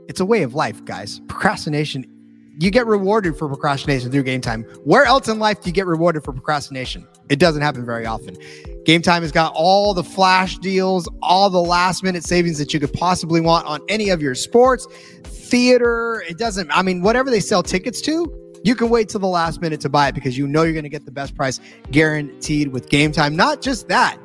It's 0.08 0.20
a 0.20 0.26
way 0.26 0.44
of 0.44 0.56
life, 0.56 0.84
guys. 0.86 1.20
Procrastination 1.28 2.06
you 2.62 2.70
get 2.72 2.86
rewarded 2.88 3.38
for 3.38 3.48
procrastination 3.48 4.12
through 4.12 4.26
Gametime. 4.26 4.70
Where 4.84 5.06
else 5.06 5.30
in 5.30 5.40
life 5.40 5.62
do 5.62 5.70
you 5.70 5.74
get 5.74 5.88
rewarded 5.88 6.26
for 6.26 6.34
procrastination? 6.34 7.08
It 7.30 7.40
doesn't 7.40 7.62
happen 7.62 7.86
very 7.86 8.06
often. 8.06 8.36
Gametime 8.84 9.22
has 9.22 9.32
got 9.32 9.54
all 9.56 9.94
the 9.94 10.04
flash 10.04 10.58
deals, 10.58 11.08
all 11.22 11.50
the 11.50 11.62
last 11.62 12.04
minute 12.04 12.26
savings 12.26 12.58
that 12.58 12.74
you 12.74 12.82
could 12.82 12.92
possibly 12.92 13.40
want 13.40 13.66
on 13.66 13.80
any 13.88 14.10
of 14.10 14.22
your 14.22 14.36
sports, 14.36 14.88
theater. 15.24 16.22
It 16.28 16.38
doesn't, 16.38 16.70
I 16.72 16.82
mean, 16.82 17.02
whatever 17.02 17.30
they 17.30 17.40
sell 17.40 17.64
tickets 17.64 18.02
to, 18.02 18.26
you 18.64 18.76
can 18.76 18.90
wait 18.90 19.10
till 19.10 19.20
the 19.20 19.28
last 19.28 19.62
minute 19.62 19.80
to 19.82 19.90
buy 19.90 20.08
it 20.08 20.16
because 20.16 20.38
you 20.38 20.48
know 20.48 20.64
you're 20.64 20.74
going 20.74 20.84
to 20.84 20.90
get 20.90 21.06
the 21.06 21.12
best 21.12 21.36
price 21.36 21.60
guaranteed 21.92 22.70
with 22.70 22.90
Gametime. 22.90 23.34
Not 23.34 23.62
just 23.62 23.88
that, 23.88 24.18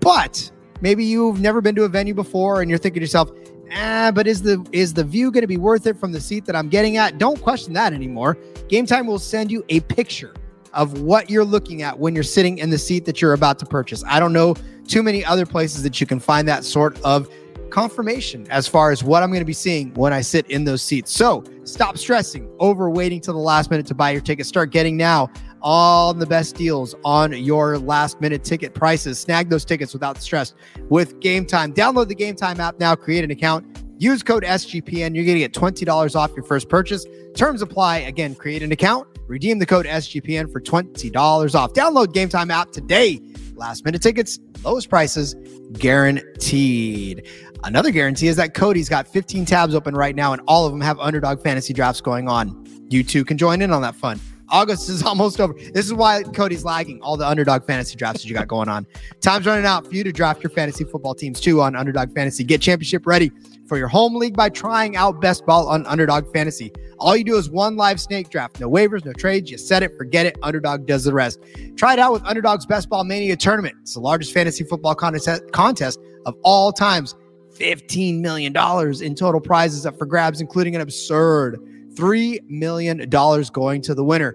but 0.00 0.50
maybe 0.80 1.04
you've 1.04 1.40
never 1.40 1.60
been 1.60 1.74
to 1.74 1.84
a 1.84 1.88
venue 1.88 2.14
before 2.14 2.60
and 2.60 2.70
you're 2.70 2.78
thinking 2.78 3.00
to 3.00 3.04
yourself, 3.04 3.30
ah, 3.72 4.10
but 4.14 4.26
is 4.26 4.42
the 4.42 4.64
is 4.72 4.94
the 4.94 5.04
view 5.04 5.30
going 5.30 5.42
to 5.42 5.48
be 5.48 5.56
worth 5.56 5.86
it 5.86 5.98
from 5.98 6.12
the 6.12 6.20
seat 6.20 6.44
that 6.46 6.56
I'm 6.56 6.68
getting 6.68 6.96
at? 6.96 7.18
Don't 7.18 7.40
question 7.40 7.72
that 7.74 7.92
anymore. 7.92 8.36
Gametime 8.68 9.06
will 9.06 9.18
send 9.18 9.50
you 9.50 9.64
a 9.68 9.80
picture 9.80 10.34
of 10.72 11.02
what 11.02 11.28
you're 11.28 11.44
looking 11.44 11.82
at 11.82 11.98
when 11.98 12.14
you're 12.14 12.22
sitting 12.22 12.58
in 12.58 12.70
the 12.70 12.78
seat 12.78 13.04
that 13.04 13.20
you're 13.20 13.32
about 13.32 13.58
to 13.58 13.66
purchase. 13.66 14.04
I 14.06 14.20
don't 14.20 14.32
know 14.32 14.54
too 14.86 15.02
many 15.02 15.24
other 15.24 15.46
places 15.46 15.82
that 15.82 16.00
you 16.00 16.06
can 16.06 16.20
find 16.20 16.46
that 16.48 16.64
sort 16.64 17.00
of 17.02 17.28
confirmation 17.70 18.46
as 18.50 18.66
far 18.66 18.90
as 18.90 19.02
what 19.02 19.22
I'm 19.22 19.30
going 19.30 19.40
to 19.40 19.46
be 19.46 19.52
seeing 19.52 19.94
when 19.94 20.12
I 20.12 20.20
sit 20.20 20.50
in 20.50 20.64
those 20.64 20.82
seats. 20.82 21.12
So 21.12 21.44
stop 21.64 21.96
stressing 21.96 22.50
over 22.58 22.90
waiting 22.90 23.20
till 23.20 23.34
the 23.34 23.40
last 23.40 23.70
minute 23.70 23.86
to 23.86 23.94
buy 23.94 24.10
your 24.10 24.20
ticket. 24.20 24.46
Start 24.46 24.70
getting 24.70 24.96
now 24.96 25.30
all 25.62 26.14
the 26.14 26.26
best 26.26 26.56
deals 26.56 26.94
on 27.04 27.32
your 27.32 27.78
last 27.78 28.20
minute 28.20 28.44
ticket 28.44 28.74
prices. 28.74 29.18
Snag 29.18 29.48
those 29.50 29.64
tickets 29.64 29.92
without 29.92 30.20
stress 30.22 30.54
with 30.88 31.20
Gametime. 31.20 31.74
Download 31.74 32.08
the 32.08 32.14
Gametime 32.14 32.58
app 32.58 32.78
now, 32.78 32.94
create 32.94 33.24
an 33.24 33.30
account, 33.30 33.66
use 33.98 34.22
code 34.22 34.42
SGPN. 34.42 35.14
You're 35.14 35.24
going 35.24 35.38
to 35.38 35.40
get 35.40 35.52
$20 35.52 36.16
off 36.16 36.32
your 36.34 36.44
first 36.44 36.68
purchase. 36.68 37.04
Terms 37.34 37.62
apply. 37.62 37.98
Again, 37.98 38.34
create 38.34 38.62
an 38.62 38.72
account, 38.72 39.06
redeem 39.26 39.58
the 39.58 39.66
code 39.66 39.86
SGPN 39.86 40.50
for 40.50 40.60
$20 40.60 41.54
off. 41.54 41.72
Download 41.72 42.06
Gametime 42.06 42.50
app 42.50 42.72
today. 42.72 43.20
Last 43.54 43.84
minute 43.84 44.00
tickets, 44.00 44.38
lowest 44.64 44.88
prices 44.88 45.34
guaranteed. 45.72 47.28
Another 47.64 47.90
guarantee 47.90 48.28
is 48.28 48.36
that 48.36 48.54
Cody's 48.54 48.88
got 48.88 49.06
15 49.06 49.44
tabs 49.44 49.74
open 49.74 49.94
right 49.94 50.16
now, 50.16 50.32
and 50.32 50.40
all 50.46 50.66
of 50.66 50.72
them 50.72 50.80
have 50.80 50.98
underdog 50.98 51.42
fantasy 51.42 51.72
drafts 51.72 52.00
going 52.00 52.28
on. 52.28 52.66
You 52.88 53.04
too 53.04 53.24
can 53.24 53.36
join 53.38 53.62
in 53.62 53.70
on 53.72 53.82
that 53.82 53.94
fun. 53.94 54.18
August 54.48 54.88
is 54.88 55.02
almost 55.06 55.40
over. 55.40 55.54
This 55.72 55.86
is 55.86 55.94
why 55.94 56.22
Cody's 56.22 56.64
lagging 56.64 57.00
all 57.02 57.16
the 57.16 57.26
underdog 57.26 57.64
fantasy 57.66 57.96
drafts 57.96 58.22
that 58.22 58.28
you 58.28 58.34
got 58.34 58.48
going 58.48 58.68
on. 58.68 58.86
Time's 59.20 59.46
running 59.46 59.66
out 59.66 59.86
for 59.86 59.94
you 59.94 60.04
to 60.04 60.12
draft 60.12 60.42
your 60.42 60.50
fantasy 60.50 60.84
football 60.84 61.14
teams 61.14 61.40
too 61.40 61.60
on 61.60 61.76
Underdog 61.76 62.14
Fantasy. 62.14 62.44
Get 62.44 62.60
championship 62.60 63.06
ready 63.06 63.30
for 63.66 63.78
your 63.78 63.88
home 63.88 64.16
league 64.16 64.36
by 64.36 64.48
trying 64.48 64.96
out 64.96 65.20
best 65.20 65.46
ball 65.46 65.68
on 65.68 65.86
Underdog 65.86 66.32
Fantasy. 66.32 66.72
All 66.98 67.16
you 67.16 67.24
do 67.24 67.36
is 67.36 67.48
one 67.48 67.76
live 67.76 68.00
snake 68.00 68.28
draft. 68.28 68.60
No 68.60 68.68
waivers, 68.68 69.04
no 69.04 69.12
trades. 69.12 69.50
You 69.50 69.58
set 69.58 69.82
it, 69.82 69.96
forget 69.96 70.26
it. 70.26 70.36
Underdog 70.42 70.86
does 70.86 71.04
the 71.04 71.14
rest. 71.14 71.40
Try 71.76 71.92
it 71.92 71.98
out 71.98 72.12
with 72.12 72.24
Underdog's 72.24 72.66
Best 72.66 72.88
Ball 72.88 73.04
Mania 73.04 73.36
tournament. 73.36 73.76
It's 73.82 73.94
the 73.94 74.00
largest 74.00 74.34
fantasy 74.34 74.64
football 74.64 74.94
contest 74.94 75.52
contest 75.52 76.00
of 76.26 76.34
all 76.42 76.72
times. 76.72 77.14
$15 77.60 78.20
million 78.20 78.56
in 79.02 79.14
total 79.14 79.40
prizes 79.40 79.86
up 79.86 79.98
for 79.98 80.06
grabs, 80.06 80.40
including 80.40 80.74
an 80.74 80.80
absurd 80.80 81.58
$3 81.94 82.38
million 82.48 83.08
going 83.08 83.82
to 83.82 83.94
the 83.94 84.04
winner. 84.04 84.34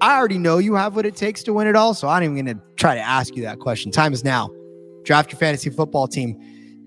I 0.00 0.16
already 0.16 0.38
know 0.38 0.58
you 0.58 0.74
have 0.74 0.96
what 0.96 1.04
it 1.04 1.14
takes 1.14 1.42
to 1.44 1.52
win 1.52 1.66
it 1.66 1.76
all, 1.76 1.94
so 1.94 2.08
I'm 2.08 2.22
even 2.22 2.34
going 2.34 2.56
to 2.56 2.62
try 2.76 2.94
to 2.94 3.00
ask 3.00 3.36
you 3.36 3.42
that 3.42 3.58
question. 3.58 3.92
Time 3.92 4.12
is 4.12 4.24
now. 4.24 4.50
Draft 5.04 5.30
your 5.32 5.38
fantasy 5.38 5.70
football 5.70 6.08
team 6.08 6.38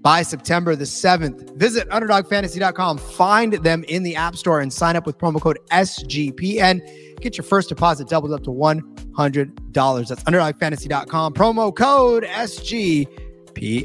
by 0.02 0.24
September 0.24 0.76
the 0.76 0.84
7th. 0.84 1.56
Visit 1.58 1.88
underdogfantasy.com, 1.90 2.98
find 2.98 3.54
them 3.54 3.84
in 3.88 4.04
the 4.04 4.16
App 4.16 4.36
Store, 4.36 4.60
and 4.60 4.74
sign 4.74 4.96
up 4.96 5.06
with 5.06 5.18
promo 5.18 5.40
code 5.40 5.60
SGPN. 5.72 7.20
Get 7.22 7.38
your 7.38 7.44
first 7.46 7.70
deposit 7.70 8.10
doubled 8.10 8.34
up 8.34 8.44
to 8.44 8.50
$100. 8.50 10.08
That's 10.08 10.24
underdogfantasy.com, 10.24 11.34
promo 11.34 11.76
code 11.76 12.24
SGPN. 12.24 13.33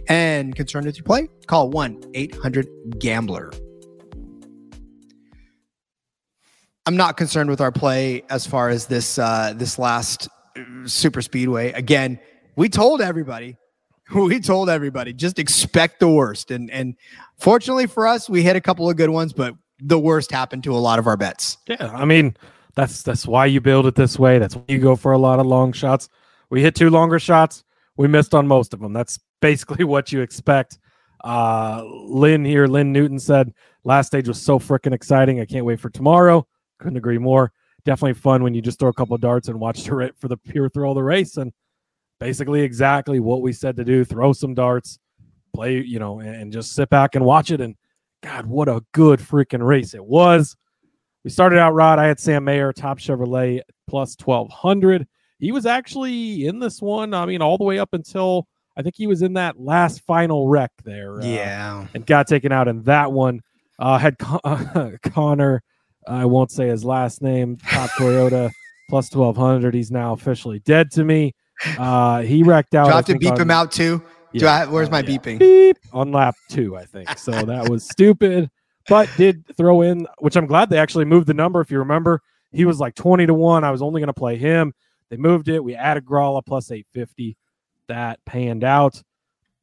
And 0.08 0.54
concerned 0.54 0.86
with 0.86 0.96
your 0.96 1.04
play? 1.04 1.28
Call 1.46 1.70
1 1.70 2.10
800 2.14 2.68
Gambler. 2.98 3.50
I'm 6.86 6.96
not 6.96 7.18
concerned 7.18 7.50
with 7.50 7.60
our 7.60 7.70
play 7.70 8.22
as 8.30 8.46
far 8.46 8.70
as 8.70 8.86
this 8.86 9.18
uh, 9.18 9.52
this 9.54 9.78
last 9.78 10.26
uh, 10.56 10.62
super 10.86 11.20
speedway. 11.20 11.70
Again, 11.72 12.18
we 12.56 12.70
told 12.70 13.02
everybody, 13.02 13.56
we 14.14 14.40
told 14.40 14.70
everybody, 14.70 15.12
just 15.12 15.38
expect 15.38 16.00
the 16.00 16.08
worst. 16.08 16.50
And 16.50 16.70
and 16.70 16.94
fortunately 17.38 17.86
for 17.86 18.06
us, 18.06 18.30
we 18.30 18.42
hit 18.42 18.56
a 18.56 18.60
couple 18.60 18.88
of 18.88 18.96
good 18.96 19.10
ones, 19.10 19.34
but 19.34 19.54
the 19.80 19.98
worst 19.98 20.32
happened 20.32 20.64
to 20.64 20.72
a 20.72 20.80
lot 20.80 20.98
of 20.98 21.06
our 21.06 21.18
bets. 21.18 21.58
Yeah, 21.66 21.90
I 21.92 22.06
mean 22.06 22.34
that's 22.74 23.02
that's 23.02 23.26
why 23.26 23.44
you 23.44 23.60
build 23.60 23.86
it 23.86 23.94
this 23.94 24.18
way. 24.18 24.38
That's 24.38 24.56
why 24.56 24.64
you 24.68 24.78
go 24.78 24.96
for 24.96 25.12
a 25.12 25.18
lot 25.18 25.40
of 25.40 25.46
long 25.46 25.72
shots. 25.72 26.08
We 26.48 26.62
hit 26.62 26.74
two 26.74 26.88
longer 26.88 27.18
shots. 27.18 27.64
We 27.98 28.08
missed 28.08 28.34
on 28.34 28.46
most 28.46 28.72
of 28.72 28.80
them. 28.80 28.94
That's 28.94 29.18
basically 29.40 29.84
what 29.84 30.12
you 30.12 30.20
expect. 30.20 30.78
Uh, 31.24 31.82
Lynn 31.84 32.44
here, 32.44 32.66
Lynn 32.66 32.92
Newton 32.92 33.18
said 33.18 33.52
last 33.84 34.08
stage 34.08 34.28
was 34.28 34.40
so 34.40 34.58
freaking 34.58 34.92
exciting. 34.92 35.40
I 35.40 35.44
can't 35.44 35.64
wait 35.64 35.80
for 35.80 35.90
tomorrow. 35.90 36.46
Couldn't 36.78 36.96
agree 36.98 37.18
more. 37.18 37.52
Definitely 37.84 38.14
fun 38.14 38.42
when 38.42 38.54
you 38.54 38.62
just 38.62 38.78
throw 38.78 38.88
a 38.88 38.94
couple 38.94 39.14
of 39.14 39.20
darts 39.20 39.48
and 39.48 39.58
watch 39.58 39.82
the 39.84 40.12
for 40.18 40.28
the 40.28 40.36
pure 40.36 40.68
thrill 40.68 40.92
of 40.92 40.96
the 40.96 41.02
race. 41.02 41.36
And 41.36 41.52
basically 42.20 42.62
exactly 42.62 43.20
what 43.20 43.42
we 43.42 43.52
said 43.52 43.76
to 43.76 43.84
do. 43.84 44.04
Throw 44.04 44.32
some 44.32 44.54
darts, 44.54 44.98
play, 45.54 45.80
you 45.82 45.98
know, 45.98 46.20
and 46.20 46.52
just 46.52 46.74
sit 46.74 46.88
back 46.88 47.14
and 47.14 47.24
watch 47.24 47.50
it. 47.50 47.60
And 47.60 47.76
God, 48.22 48.46
what 48.46 48.68
a 48.68 48.84
good 48.92 49.20
freaking 49.20 49.64
race 49.64 49.94
it 49.94 50.04
was. 50.04 50.56
We 51.24 51.30
started 51.30 51.58
out, 51.58 51.74
Rod. 51.74 51.98
I 51.98 52.06
had 52.06 52.20
Sam 52.20 52.44
Mayer, 52.44 52.72
top 52.72 52.98
Chevrolet, 52.98 53.60
plus 53.88 54.16
1200. 54.22 55.06
He 55.38 55.52
was 55.52 55.66
actually 55.66 56.46
in 56.46 56.58
this 56.58 56.80
one, 56.80 57.14
I 57.14 57.26
mean, 57.26 57.42
all 57.42 57.58
the 57.58 57.64
way 57.64 57.78
up 57.78 57.90
until 57.92 58.46
I 58.78 58.82
think 58.82 58.94
he 58.96 59.06
was 59.06 59.22
in 59.22 59.32
that 59.34 59.60
last 59.60 60.02
final 60.06 60.48
wreck 60.48 60.70
there. 60.84 61.20
Uh, 61.20 61.26
yeah. 61.26 61.86
And 61.94 62.06
got 62.06 62.28
taken 62.28 62.52
out 62.52 62.68
in 62.68 62.84
that 62.84 63.12
one. 63.12 63.42
Uh, 63.78 63.98
had 63.98 64.18
Con- 64.18 64.40
uh, 64.44 64.92
Connor 65.02 65.62
I 66.08 66.24
won't 66.24 66.50
say 66.50 66.68
his 66.68 66.84
last 66.84 67.22
name. 67.22 67.56
Top 67.56 67.90
Toyota 67.90 68.50
plus 68.90 69.08
twelve 69.08 69.36
hundred. 69.36 69.74
He's 69.74 69.90
now 69.90 70.12
officially 70.12 70.60
dead 70.60 70.90
to 70.92 71.04
me. 71.04 71.34
Uh, 71.78 72.22
he 72.22 72.42
wrecked 72.42 72.74
out. 72.74 72.86
Do 72.86 72.92
I 72.92 72.96
have 72.96 73.06
to 73.06 73.18
beep 73.18 73.32
on, 73.32 73.40
him 73.40 73.50
out 73.50 73.70
too? 73.70 74.02
Yeah, 74.32 74.40
Do 74.40 74.46
I? 74.46 74.66
Where's 74.66 74.88
uh, 74.88 74.92
my 74.92 75.00
yeah. 75.00 75.18
beeping? 75.18 75.38
Beep 75.38 75.76
on 75.92 76.12
lap 76.12 76.36
two, 76.50 76.76
I 76.76 76.84
think. 76.84 77.18
So 77.18 77.32
that 77.32 77.68
was 77.68 77.84
stupid, 77.84 78.50
but 78.88 79.08
did 79.16 79.44
throw 79.56 79.82
in, 79.82 80.06
which 80.18 80.36
I'm 80.36 80.46
glad 80.46 80.70
they 80.70 80.78
actually 80.78 81.04
moved 81.04 81.26
the 81.26 81.34
number. 81.34 81.60
If 81.60 81.70
you 81.70 81.78
remember, 81.78 82.22
he 82.52 82.64
was 82.64 82.80
like 82.80 82.94
twenty 82.94 83.26
to 83.26 83.34
one. 83.34 83.64
I 83.64 83.70
was 83.70 83.82
only 83.82 84.00
going 84.00 84.08
to 84.08 84.14
play 84.14 84.36
him. 84.36 84.72
They 85.10 85.16
moved 85.16 85.48
it. 85.48 85.62
We 85.62 85.74
added 85.74 86.04
Grala 86.04 86.44
plus 86.44 86.70
eight 86.70 86.86
fifty. 86.92 87.36
That 87.88 88.24
panned 88.24 88.64
out. 88.64 89.02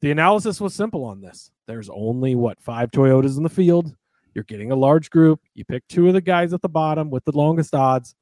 The 0.00 0.10
analysis 0.10 0.60
was 0.60 0.74
simple 0.74 1.04
on 1.04 1.20
this. 1.20 1.50
There's 1.66 1.88
only 1.88 2.34
what 2.34 2.60
five 2.60 2.90
Toyotas 2.90 3.36
in 3.36 3.42
the 3.42 3.48
field. 3.48 3.94
You're 4.34 4.44
getting 4.44 4.70
a 4.70 4.76
large 4.76 5.10
group. 5.10 5.40
You 5.54 5.64
pick 5.64 5.86
two 5.88 6.08
of 6.08 6.14
the 6.14 6.20
guys 6.20 6.52
at 6.52 6.60
the 6.60 6.68
bottom 6.68 7.10
with 7.10 7.24
the 7.24 7.32
longest 7.32 7.74
odds. 7.74 8.14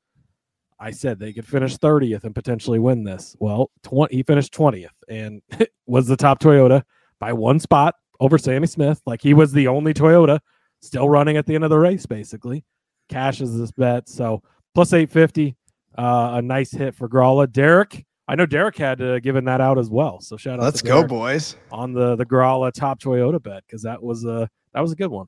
I 0.79 0.91
said 0.91 1.19
they 1.19 1.33
could 1.33 1.47
finish 1.47 1.77
30th 1.77 2.25
and 2.25 2.35
potentially 2.35 2.79
win 2.79 3.05
this. 3.05 3.37
Well, 3.39 3.71
20, 3.83 4.15
he 4.15 4.23
finished 4.23 4.53
20th 4.55 4.89
and 5.09 5.43
was 5.87 6.07
the 6.07 6.17
top 6.17 6.41
Toyota 6.41 6.83
by 7.19 7.33
one 7.33 7.59
spot 7.59 7.97
over 8.21 8.39
Sammy 8.39 8.67
Smith. 8.67 9.01
Like 9.07 9.23
he 9.23 9.35
was 9.35 9.53
the 9.53 9.69
only 9.69 9.95
Toyota 9.95 10.41
still 10.81 11.09
running 11.09 11.37
at 11.37 11.47
the 11.47 11.55
end 11.55 11.65
of 11.65 11.71
the 11.71 11.79
race, 11.79 12.07
basically. 12.07 12.65
Cashes 13.09 13.57
this 13.57 13.73
bet. 13.73 14.09
So 14.09 14.43
plus 14.75 14.93
850, 14.93 15.57
uh, 15.97 16.31
a 16.35 16.43
nice 16.43 16.71
hit 16.71 16.95
for 16.95 17.09
Grala. 17.09 17.51
Derek, 17.51 18.05
I 18.27 18.37
know 18.37 18.47
Derek 18.47 18.77
had 18.77 19.03
uh, 19.03 19.21
given 19.21 19.45
that 19.45 19.61
out 19.61 19.79
as 19.79 19.91
well. 19.91 20.21
So 20.21 20.37
shout 20.37 20.59
out. 20.59 20.63
Let's 20.63 20.83
go, 20.83 21.07
boys, 21.07 21.57
on 21.71 21.93
the 21.93 22.17
the 22.17 22.25
Grala 22.25 22.73
top 22.73 23.01
Toyota 23.01 23.43
bet 23.43 23.63
because 23.67 23.83
that 23.83 24.03
was 24.03 24.25
a 24.25 24.49
that 24.73 24.81
was 24.81 24.93
a 24.93 24.97
good 24.97 25.11
one. 25.11 25.27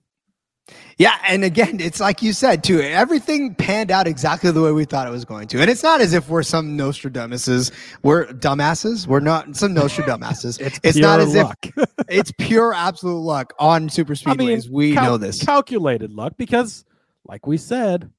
Yeah, 0.98 1.16
and 1.28 1.44
again, 1.44 1.78
it's 1.78 2.00
like 2.00 2.22
you 2.22 2.32
said 2.32 2.64
too. 2.64 2.80
Everything 2.80 3.54
panned 3.54 3.90
out 3.90 4.08
exactly 4.08 4.50
the 4.50 4.62
way 4.62 4.72
we 4.72 4.84
thought 4.84 5.06
it 5.06 5.10
was 5.10 5.24
going 5.24 5.46
to, 5.48 5.60
and 5.60 5.70
it's 5.70 5.82
not 5.82 6.00
as 6.00 6.12
if 6.12 6.28
we're 6.28 6.42
some 6.42 6.76
Nostradamuses. 6.76 7.70
We're 8.02 8.26
dumbasses. 8.26 9.06
We're 9.06 9.20
not 9.20 9.54
some 9.54 9.74
Nostradamuses. 9.74 10.58
it's 10.60 10.80
it's 10.82 10.96
not 10.96 11.20
as 11.20 11.34
luck. 11.34 11.58
if 11.62 11.84
it's 12.08 12.32
pure 12.38 12.72
absolute 12.74 13.20
luck 13.20 13.52
on 13.58 13.88
super 13.88 14.14
speedways. 14.14 14.32
I 14.32 14.34
mean, 14.36 14.62
we 14.72 14.94
cal- 14.94 15.04
know 15.04 15.16
this 15.18 15.44
calculated 15.44 16.12
luck 16.12 16.32
because, 16.36 16.84
like 17.24 17.46
we 17.46 17.58
said, 17.58 18.10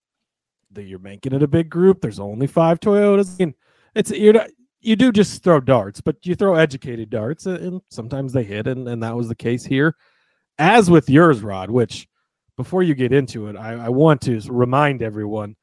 that 0.72 0.84
you're 0.84 1.00
making 1.00 1.34
it 1.34 1.44
a 1.44 1.48
big 1.48 1.70
group. 1.70 2.00
There's 2.00 2.20
only 2.20 2.48
five 2.48 2.80
Toyotas. 2.80 3.34
I 3.34 3.46
mean, 3.46 3.56
it's 3.96 4.12
you're 4.12 4.34
not, 4.34 4.48
you 4.82 4.96
do 4.96 5.12
just 5.12 5.44
throw 5.44 5.60
darts, 5.60 6.02
but 6.02 6.18
you 6.24 6.36
throw 6.36 6.56
educated 6.56 7.10
darts, 7.10 7.48
uh, 7.48 7.60
and 7.62 7.82
sometimes 7.90 8.34
they 8.34 8.44
hit, 8.44 8.68
and, 8.68 8.88
and 8.88 9.02
that 9.04 9.16
was 9.16 9.28
the 9.28 9.36
case 9.36 9.66
here. 9.66 9.96
As 10.60 10.90
with 10.90 11.10
yours, 11.10 11.42
Rod, 11.42 11.70
which 11.70 12.08
before 12.58 12.84
you 12.84 12.96
get 12.96 13.14
into 13.14 13.48
it, 13.48 13.56
I, 13.56 13.74
I 13.74 13.90
want 13.90 14.22
to 14.22 14.40
remind 14.50 15.02
everyone 15.02 15.56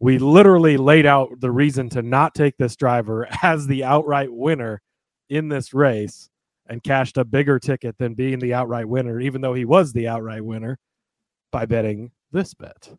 we 0.00 0.18
literally 0.18 0.78
laid 0.78 1.04
out 1.04 1.28
the 1.40 1.50
reason 1.50 1.88
to 1.90 2.02
not 2.02 2.34
take 2.34 2.56
this 2.56 2.76
driver 2.76 3.28
as 3.42 3.66
the 3.66 3.84
outright 3.84 4.32
winner 4.32 4.80
in 5.28 5.48
this 5.48 5.72
race 5.74 6.28
and 6.68 6.82
cashed 6.82 7.18
a 7.18 7.24
bigger 7.24 7.58
ticket 7.58 7.96
than 7.98 8.14
being 8.14 8.38
the 8.38 8.54
outright 8.54 8.88
winner, 8.88 9.20
even 9.20 9.40
though 9.40 9.54
he 9.54 9.64
was 9.64 9.92
the 9.92 10.08
outright 10.08 10.44
winner 10.44 10.78
by 11.50 11.66
betting 11.66 12.10
this 12.32 12.54
bet. 12.54 12.90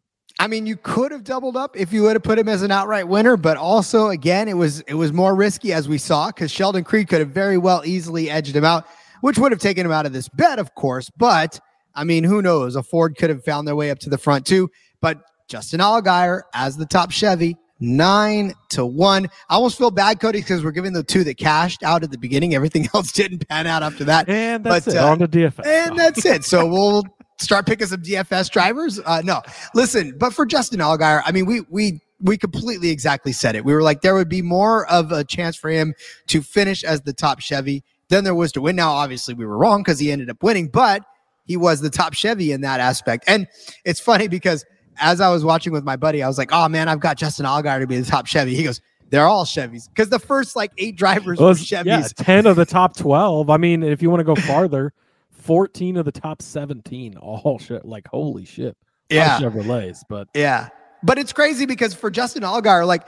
I 0.41 0.47
mean, 0.47 0.65
you 0.65 0.75
could 0.75 1.11
have 1.11 1.23
doubled 1.23 1.55
up 1.55 1.77
if 1.77 1.93
you 1.93 2.01
would 2.01 2.15
have 2.15 2.23
put 2.23 2.39
him 2.39 2.49
as 2.49 2.63
an 2.63 2.71
outright 2.71 3.07
winner, 3.07 3.37
but 3.37 3.57
also 3.57 4.07
again, 4.07 4.47
it 4.47 4.55
was 4.55 4.79
it 4.81 4.95
was 4.95 5.13
more 5.13 5.35
risky 5.35 5.71
as 5.71 5.87
we 5.87 5.99
saw 5.99 6.27
because 6.29 6.49
Sheldon 6.49 6.83
Creed 6.83 7.09
could 7.09 7.19
have 7.19 7.29
very 7.29 7.59
well 7.59 7.83
easily 7.85 8.27
edged 8.27 8.55
him 8.55 8.65
out, 8.65 8.87
which 9.21 9.37
would 9.37 9.51
have 9.51 9.61
taken 9.61 9.85
him 9.85 9.91
out 9.91 10.07
of 10.07 10.13
this 10.13 10.27
bet, 10.29 10.57
of 10.57 10.73
course. 10.73 11.11
But 11.15 11.59
I 11.93 12.05
mean, 12.05 12.23
who 12.23 12.41
knows? 12.41 12.75
A 12.75 12.81
Ford 12.81 13.17
could 13.17 13.29
have 13.29 13.43
found 13.45 13.67
their 13.67 13.75
way 13.75 13.91
up 13.91 13.99
to 13.99 14.09
the 14.09 14.17
front 14.17 14.47
too. 14.47 14.71
But 14.99 15.21
Justin 15.47 15.79
Allgaier 15.79 16.41
as 16.55 16.75
the 16.75 16.87
top 16.87 17.11
Chevy, 17.11 17.55
nine 17.79 18.53
to 18.69 18.83
one. 18.83 19.27
I 19.47 19.55
almost 19.55 19.77
feel 19.77 19.91
bad, 19.91 20.19
Cody, 20.19 20.39
because 20.39 20.63
we're 20.63 20.71
giving 20.71 20.93
the 20.93 21.03
two 21.03 21.23
that 21.25 21.37
cashed 21.37 21.83
out 21.83 22.03
at 22.03 22.09
the 22.09 22.17
beginning. 22.17 22.55
Everything 22.55 22.87
else 22.95 23.11
didn't 23.11 23.47
pan 23.47 23.67
out 23.67 23.83
after 23.83 24.05
that. 24.05 24.27
And 24.27 24.63
that's 24.63 24.85
But, 24.85 24.95
it. 24.95 24.97
uh, 24.97 25.07
on 25.11 25.19
the 25.19 25.27
DFS. 25.27 25.65
And 25.67 25.99
that's 25.99 26.25
it. 26.25 26.45
So 26.45 26.65
we'll 26.65 27.03
start 27.41 27.65
picking 27.65 27.87
some 27.87 28.01
DFS 28.01 28.49
drivers. 28.51 28.99
Uh, 28.99 29.21
no, 29.23 29.41
listen, 29.73 30.15
but 30.17 30.33
for 30.33 30.45
Justin 30.45 30.79
Allgaier, 30.79 31.21
I 31.25 31.31
mean, 31.31 31.45
we 31.45 31.61
we 31.69 32.01
we 32.21 32.37
completely 32.37 32.89
exactly 32.89 33.31
said 33.31 33.55
it. 33.55 33.65
We 33.65 33.73
were 33.73 33.81
like, 33.81 34.01
there 34.01 34.13
would 34.13 34.29
be 34.29 34.41
more 34.41 34.85
of 34.87 35.11
a 35.11 35.23
chance 35.23 35.55
for 35.55 35.69
him 35.69 35.93
to 36.27 36.41
finish 36.41 36.83
as 36.83 37.01
the 37.01 37.13
top 37.13 37.39
Chevy 37.39 37.83
than 38.09 38.23
there 38.23 38.35
was 38.35 38.51
to 38.53 38.61
win. 38.61 38.75
Now, 38.75 38.91
obviously, 38.91 39.33
we 39.33 39.45
were 39.45 39.57
wrong 39.57 39.81
because 39.81 39.99
he 39.99 40.11
ended 40.11 40.29
up 40.29 40.43
winning, 40.43 40.67
but 40.67 41.03
he 41.45 41.57
was 41.57 41.81
the 41.81 41.89
top 41.89 42.13
Chevy 42.13 42.51
in 42.51 42.61
that 42.61 42.79
aspect. 42.79 43.23
And 43.27 43.47
it's 43.85 43.99
funny 43.99 44.27
because 44.27 44.63
as 44.99 45.19
I 45.19 45.29
was 45.29 45.43
watching 45.43 45.73
with 45.73 45.83
my 45.83 45.95
buddy, 45.95 46.21
I 46.21 46.27
was 46.27 46.37
like, 46.37 46.51
oh 46.51 46.69
man, 46.69 46.87
I've 46.87 46.99
got 46.99 47.17
Justin 47.17 47.45
Allgaier 47.45 47.79
to 47.79 47.87
be 47.87 47.99
the 47.99 48.05
top 48.05 48.27
Chevy. 48.27 48.53
He 48.55 48.63
goes, 48.63 48.79
they're 49.09 49.25
all 49.25 49.43
Chevys 49.45 49.89
because 49.89 50.09
the 50.09 50.19
first 50.19 50.55
like 50.55 50.71
eight 50.77 50.95
drivers 50.95 51.39
Well, 51.39 51.49
were 51.49 51.55
Chevys. 51.55 51.85
yeah, 51.85 52.07
10 52.17 52.45
of 52.45 52.55
the 52.55 52.65
top 52.65 52.95
12. 52.95 53.49
I 53.49 53.57
mean, 53.57 53.81
if 53.83 54.01
you 54.01 54.09
want 54.09 54.19
to 54.19 54.23
go 54.23 54.35
farther, 54.35 54.93
14 55.41 55.97
of 55.97 56.05
the 56.05 56.11
top 56.11 56.41
17. 56.41 57.17
All 57.17 57.59
shit. 57.59 57.85
Like, 57.85 58.07
holy 58.07 58.45
shit. 58.45 58.77
yeah 59.09 59.39
Chevrolets, 59.39 60.03
but 60.07 60.27
Yeah. 60.33 60.69
But 61.03 61.17
it's 61.17 61.33
crazy 61.33 61.65
because 61.65 61.93
for 61.95 62.11
Justin 62.11 62.43
Allgaier, 62.43 62.85
like 62.85 63.07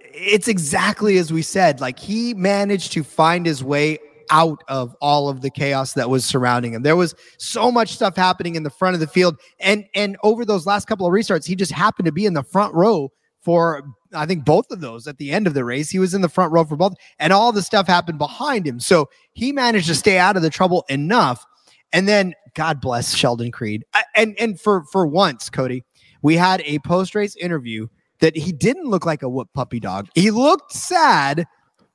it's 0.00 0.48
exactly 0.48 1.18
as 1.18 1.32
we 1.32 1.42
said. 1.42 1.80
Like 1.80 1.98
he 1.98 2.34
managed 2.34 2.92
to 2.92 3.02
find 3.02 3.44
his 3.44 3.64
way 3.64 3.98
out 4.30 4.62
of 4.68 4.96
all 5.00 5.28
of 5.28 5.40
the 5.40 5.50
chaos 5.50 5.94
that 5.94 6.08
was 6.08 6.24
surrounding 6.24 6.72
him. 6.72 6.82
There 6.82 6.96
was 6.96 7.14
so 7.38 7.70
much 7.70 7.92
stuff 7.92 8.16
happening 8.16 8.54
in 8.54 8.62
the 8.62 8.70
front 8.70 8.94
of 8.94 9.00
the 9.00 9.06
field. 9.06 9.38
And 9.60 9.84
and 9.94 10.16
over 10.22 10.44
those 10.44 10.66
last 10.66 10.86
couple 10.86 11.06
of 11.06 11.12
restarts, 11.12 11.46
he 11.46 11.56
just 11.56 11.72
happened 11.72 12.06
to 12.06 12.12
be 12.12 12.26
in 12.26 12.34
the 12.34 12.42
front 12.42 12.74
row 12.74 13.12
for 13.42 13.82
I 14.14 14.26
think 14.26 14.44
both 14.44 14.70
of 14.70 14.80
those 14.80 15.06
at 15.06 15.18
the 15.18 15.32
end 15.32 15.46
of 15.46 15.54
the 15.54 15.64
race. 15.64 15.90
He 15.90 15.98
was 15.98 16.14
in 16.14 16.20
the 16.20 16.28
front 16.28 16.52
row 16.52 16.64
for 16.64 16.76
both, 16.76 16.94
and 17.18 17.32
all 17.32 17.52
the 17.52 17.62
stuff 17.62 17.86
happened 17.86 18.18
behind 18.18 18.66
him. 18.66 18.78
So 18.80 19.08
he 19.32 19.52
managed 19.52 19.88
to 19.88 19.94
stay 19.94 20.18
out 20.18 20.36
of 20.36 20.42
the 20.42 20.50
trouble 20.50 20.84
enough. 20.88 21.44
And 21.92 22.08
then 22.08 22.34
God 22.54 22.80
bless 22.80 23.14
Sheldon 23.14 23.50
Creed. 23.50 23.84
And 24.14 24.34
and 24.38 24.60
for 24.60 24.84
for 24.92 25.06
once, 25.06 25.50
Cody, 25.50 25.84
we 26.22 26.36
had 26.36 26.60
a 26.62 26.78
post 26.80 27.14
race 27.14 27.36
interview 27.36 27.86
that 28.20 28.36
he 28.36 28.52
didn't 28.52 28.84
look 28.88 29.04
like 29.06 29.22
a 29.22 29.28
whoop 29.28 29.48
puppy 29.54 29.80
dog. 29.80 30.08
He 30.14 30.30
looked 30.30 30.72
sad, 30.72 31.44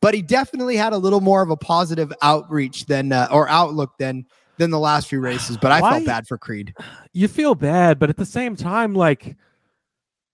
but 0.02 0.14
he 0.14 0.22
definitely 0.22 0.76
had 0.76 0.94
a 0.94 0.98
little 0.98 1.22
more 1.22 1.42
of 1.42 1.50
a 1.50 1.58
positive 1.58 2.12
outreach 2.22 2.86
than 2.86 3.12
uh, 3.12 3.28
or 3.32 3.48
outlook 3.50 3.98
than 3.98 4.26
than 4.58 4.72
the 4.72 4.80
last 4.80 5.08
few 5.08 5.20
races. 5.20 5.58
But 5.58 5.72
I 5.72 5.82
Why- 5.82 5.92
felt 5.94 6.06
bad 6.06 6.28
for 6.28 6.38
Creed. 6.38 6.76
you 7.14 7.28
feel 7.28 7.56
bad, 7.56 7.98
but 8.00 8.10
at 8.10 8.18
the 8.18 8.26
same 8.26 8.56
time, 8.56 8.94
like, 8.94 9.36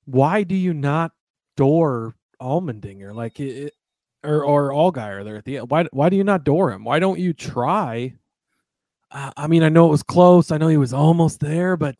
why 0.06 0.44
do 0.44 0.56
you 0.56 0.74
not 0.74 1.12
door 1.56 2.16
Allmendinger? 2.42 3.14
Like, 3.14 3.40
it, 3.40 3.74
or 4.24 4.44
or 4.44 4.72
Allgaier 4.72 5.24
there 5.24 5.36
at 5.38 5.46
the 5.46 5.58
end? 5.60 5.70
Why 5.70 5.86
why 5.92 6.10
do 6.10 6.16
you 6.18 6.24
not 6.24 6.44
door 6.44 6.72
him? 6.72 6.84
Why 6.84 7.00
don't 7.00 7.20
you 7.20 7.34
try? 7.34 8.16
Uh, 9.14 9.32
I 9.38 9.48
mean, 9.48 9.62
I 9.64 9.70
know 9.70 9.86
it 9.86 9.92
was 9.92 10.04
close. 10.04 10.52
I 10.52 10.58
know 10.58 10.68
he 10.68 10.78
was 10.78 10.92
almost 10.94 11.40
there, 11.40 11.78
but 11.78 11.96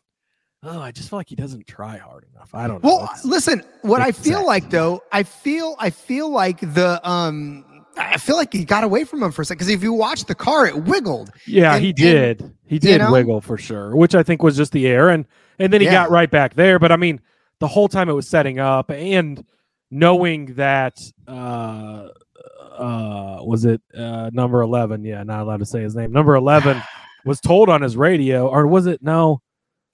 oh, 0.64 0.80
I 0.80 0.90
just 0.90 1.08
feel 1.10 1.18
like 1.18 1.28
he 1.28 1.36
doesn't 1.36 1.66
try 1.66 1.96
hard 1.96 2.26
enough. 2.34 2.52
I 2.54 2.66
don't 2.66 2.82
know. 2.82 2.88
Well, 2.90 3.10
listen, 3.24 3.62
what 3.82 4.00
I 4.02 4.10
feel 4.12 4.44
like 4.44 4.68
though, 4.70 5.02
I 5.12 5.22
feel 5.22 5.76
I 5.78 5.90
feel 5.90 6.28
like 6.28 6.58
the 6.60 7.00
um 7.08 7.64
I 7.96 8.16
feel 8.18 8.34
like 8.36 8.52
he 8.52 8.64
got 8.64 8.82
away 8.82 9.04
from 9.04 9.22
him 9.22 9.30
for 9.30 9.42
a 9.42 9.44
second 9.44 9.58
because 9.58 9.72
if 9.72 9.82
you 9.84 9.92
watch 9.92 10.24
the 10.24 10.34
car, 10.34 10.66
it 10.66 10.74
wiggled. 10.84 11.30
Yeah, 11.46 11.74
And- 11.76 11.82
he 11.84 11.90
and, 11.90 11.96
did. 11.96 12.54
he 12.66 12.78
did 12.80 12.98
know? 12.98 13.12
wiggle 13.12 13.40
for 13.40 13.56
sure, 13.56 13.94
which 13.94 14.16
I 14.16 14.24
think 14.24 14.42
was 14.42 14.56
just 14.56 14.72
the 14.72 14.88
air, 14.88 15.10
and 15.10 15.24
and 15.60 15.72
then 15.72 15.80
he 15.80 15.86
Yeah. 15.86 15.92
got 15.92 16.10
right 16.10 16.28
back 16.30 16.54
there. 16.54 16.80
But 16.80 16.90
I 16.90 16.96
mean, 16.96 17.20
the 17.60 17.68
whole 17.68 17.86
time 17.86 18.08
it 18.08 18.14
was 18.14 18.26
setting 18.28 18.58
up, 18.58 18.90
and 18.90 19.44
knowing 19.92 20.46
that 20.54 20.98
uh 21.28 22.08
uh 22.76 23.38
was 23.42 23.64
it 23.64 23.80
uh 23.96 24.30
number 24.32 24.60
eleven? 24.62 25.04
Yeah, 25.04 25.22
not 25.22 25.42
allowed 25.42 25.58
to 25.60 25.66
say 25.66 25.82
his 25.82 25.94
name. 25.94 26.10
Number 26.10 26.34
eleven 26.34 26.82
was 27.24 27.40
told 27.40 27.68
on 27.68 27.82
his 27.82 27.96
radio, 27.96 28.48
or 28.48 28.66
was 28.66 28.86
it 28.86 29.02
no? 29.02 29.40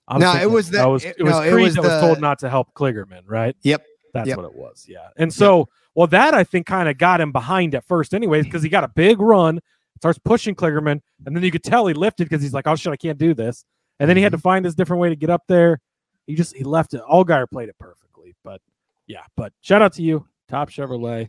I'm 0.09 0.21
No, 0.21 0.35
it 0.35 0.51
was 0.51 0.71
the- 0.71 0.79
that 0.79 0.87
was 0.87 1.05
it- 1.05 1.17
it 1.19 1.23
was 1.23 1.33
no, 1.35 1.43
it 1.43 1.53
Creed 1.53 1.65
was 1.67 1.75
that 1.77 1.83
was 1.85 2.01
told 2.01 2.21
not 2.21 2.39
to 2.41 2.51
help 2.51 2.73
Kligerman, 2.75 3.23
right? 3.27 3.57
Yep. 3.63 3.85
That's 4.13 4.29
Yep. 4.29 4.37
what 4.39 4.47
it 4.47 4.55
was. 4.57 4.87
Yeah. 4.89 5.07
And 5.17 5.33
so, 5.33 5.69
well, 5.95 6.09
that 6.09 6.35
I 6.35 6.43
think 6.43 6.67
kind 6.67 6.89
of 6.89 6.99
got 6.99 7.21
him 7.21 7.31
behind 7.31 7.77
at 7.77 7.85
first, 7.85 8.13
anyways, 8.13 8.45
because 8.45 8.63
he 8.63 8.69
got 8.69 8.83
a 8.83 8.89
big 8.89 9.21
run, 9.21 9.61
starts 9.99 10.19
pushing 10.19 10.57
Kligerman, 10.57 11.01
and 11.25 11.37
then 11.37 11.45
you 11.45 11.53
could 11.53 11.63
tell 11.63 11.87
he 11.87 11.95
lifted 11.95 12.25
because 12.29 12.43
he's 12.43 12.53
like, 12.53 12.67
oh 12.67 12.75
shit, 12.75 12.93
I 12.93 12.97
can't 12.97 13.19
do 13.19 13.35
this. 13.35 13.65
And 14.01 14.09
then 14.11 14.17
he 14.17 14.23
had 14.25 14.33
to 14.33 14.39
find 14.39 14.65
his 14.65 14.75
different 14.75 15.01
way 15.01 15.11
to 15.11 15.17
get 15.17 15.31
up 15.31 15.43
there. 15.47 15.81
He 16.27 16.35
just 16.35 16.57
he 16.57 16.65
left 16.65 16.93
it. 16.95 17.03
Allgaier 17.09 17.49
played 17.49 17.69
it 17.69 17.77
perfectly. 17.79 18.35
But 18.43 18.61
yeah, 19.07 19.23
but 19.37 19.53
shout 19.61 19.81
out 19.83 19.93
to 19.95 20.03
you, 20.03 20.27
Top 20.49 20.71
Chevrolet. 20.71 21.29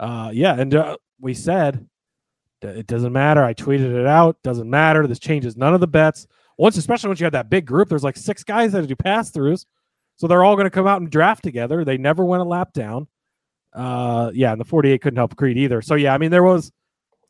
Uh 0.00 0.30
yeah, 0.32 0.54
and 0.58 0.74
uh, 0.74 0.96
we 1.20 1.34
said 1.34 1.86
it 2.62 2.86
doesn't 2.86 3.12
matter. 3.12 3.42
I 3.44 3.54
tweeted 3.54 3.94
it 3.94 4.06
out. 4.06 4.36
Doesn't 4.42 4.68
matter. 4.68 5.06
This 5.06 5.18
changes 5.18 5.56
none 5.56 5.74
of 5.74 5.80
the 5.80 5.86
bets. 5.86 6.26
Once, 6.58 6.76
especially 6.76 7.08
once 7.08 7.20
you 7.20 7.24
have 7.24 7.32
that 7.32 7.50
big 7.50 7.66
group, 7.66 7.88
there's 7.88 8.04
like 8.04 8.16
six 8.16 8.44
guys 8.44 8.72
that 8.72 8.86
do 8.86 8.96
pass 8.96 9.30
throughs. 9.30 9.66
So 10.16 10.26
they're 10.26 10.44
all 10.44 10.54
going 10.54 10.66
to 10.66 10.70
come 10.70 10.86
out 10.86 11.00
and 11.00 11.10
draft 11.10 11.42
together. 11.42 11.84
They 11.84 11.98
never 11.98 12.24
went 12.24 12.42
a 12.42 12.44
lap 12.44 12.72
down. 12.72 13.08
Uh, 13.72 14.30
yeah, 14.34 14.52
and 14.52 14.60
the 14.60 14.64
48 14.64 15.00
couldn't 15.00 15.16
help 15.16 15.36
Creed 15.36 15.56
either. 15.56 15.80
So 15.80 15.94
yeah, 15.94 16.14
I 16.14 16.18
mean 16.18 16.30
there 16.30 16.42
was, 16.42 16.70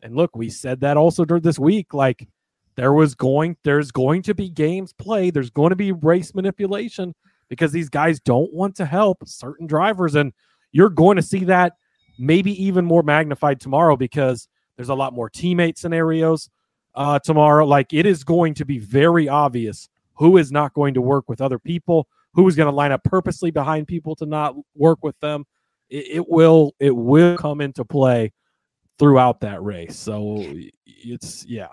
and 0.02 0.16
look, 0.16 0.36
we 0.36 0.50
said 0.50 0.80
that 0.80 0.96
also 0.96 1.24
during 1.24 1.42
this 1.42 1.58
week. 1.58 1.94
Like 1.94 2.28
there 2.74 2.92
was 2.92 3.14
going, 3.14 3.56
there's 3.62 3.92
going 3.92 4.22
to 4.22 4.34
be 4.34 4.50
games 4.50 4.92
played. 4.92 5.34
There's 5.34 5.50
going 5.50 5.70
to 5.70 5.76
be 5.76 5.92
race 5.92 6.34
manipulation 6.34 7.14
because 7.48 7.70
these 7.70 7.88
guys 7.88 8.18
don't 8.20 8.52
want 8.52 8.76
to 8.76 8.86
help 8.86 9.18
certain 9.26 9.66
drivers, 9.66 10.14
and 10.16 10.32
you're 10.72 10.90
going 10.90 11.16
to 11.16 11.22
see 11.22 11.44
that 11.44 11.74
maybe 12.18 12.62
even 12.62 12.84
more 12.84 13.02
magnified 13.02 13.60
tomorrow 13.60 13.96
because 13.96 14.48
there's 14.76 14.88
a 14.88 14.94
lot 14.94 15.12
more 15.12 15.30
teammate 15.30 15.78
scenarios 15.78 16.50
uh, 16.94 17.18
tomorrow. 17.18 17.66
Like 17.66 17.92
it 17.92 18.06
is 18.06 18.24
going 18.24 18.54
to 18.54 18.64
be 18.64 18.78
very 18.78 19.28
obvious 19.28 19.88
who 20.14 20.36
is 20.36 20.52
not 20.52 20.74
going 20.74 20.94
to 20.94 21.00
work 21.00 21.28
with 21.28 21.40
other 21.40 21.58
people, 21.58 22.06
who 22.34 22.46
is 22.48 22.56
going 22.56 22.68
to 22.68 22.74
line 22.74 22.92
up 22.92 23.04
purposely 23.04 23.50
behind 23.50 23.86
people 23.86 24.14
to 24.16 24.26
not 24.26 24.54
work 24.74 25.02
with 25.02 25.18
them. 25.20 25.44
It, 25.90 26.16
it 26.16 26.28
will 26.28 26.74
it 26.78 26.94
will 26.94 27.36
come 27.36 27.60
into 27.60 27.84
play 27.84 28.32
throughout 28.98 29.40
that 29.40 29.62
race. 29.62 29.96
So 29.96 30.44
it's 30.86 31.44
yeah. 31.46 31.68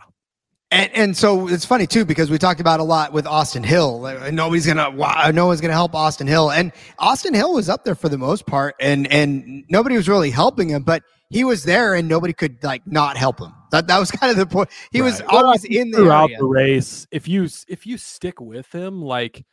And 0.71 0.91
and 0.93 1.17
so 1.17 1.47
it's 1.47 1.65
funny 1.65 1.88
too 1.88 2.05
because 2.05 2.29
we 2.29 2.38
talked 2.38 2.60
about 2.60 2.79
a 2.79 2.84
lot 2.84 3.12
with 3.12 3.25
Austin 3.25 3.63
Hill. 3.63 4.01
Nobody's 4.32 4.67
gonna, 4.67 4.91
wow, 4.91 5.32
no 5.34 5.47
one's 5.47 5.62
gonna 5.62 5.73
help 5.73 5.95
Austin 5.95 6.27
Hill, 6.27 6.51
and 6.51 6.71
Austin 6.99 7.34
Hill 7.34 7.53
was 7.55 7.69
up 7.69 7.84
there 7.86 7.95
for 7.95 8.08
the 8.08 8.19
most 8.19 8.45
part, 8.45 8.75
and 8.79 9.12
and 9.12 9.63
nobody 9.69 9.95
was 9.95 10.08
really 10.08 10.29
helping 10.29 10.69
him, 10.69 10.84
but 10.84 11.01
he 11.32 11.43
was 11.43 11.63
there, 11.63 11.95
and 11.95 12.08
nobody 12.08 12.34
could 12.34 12.63
like 12.63 12.86
not 12.86 13.17
help 13.17 13.39
him. 13.39 13.51
That 13.71 13.88
that 13.88 13.97
was 13.97 14.12
kind 14.12 14.29
of 14.32 14.38
the 14.38 14.45
point. 14.45 14.69
He 14.91 15.01
was 15.01 15.21
Right. 15.21 15.32
Well, 15.32 15.45
always 15.45 15.63
in 15.63 15.89
the 15.89 15.97
throughout 15.97 16.29
area. 16.29 16.38
the 16.38 16.45
race. 16.45 17.08
If 17.10 17.27
you 17.27 17.47
if 17.67 17.88
you 17.88 17.97
stick 17.97 18.39
with 18.39 18.71
him, 18.71 19.01
like 19.01 19.43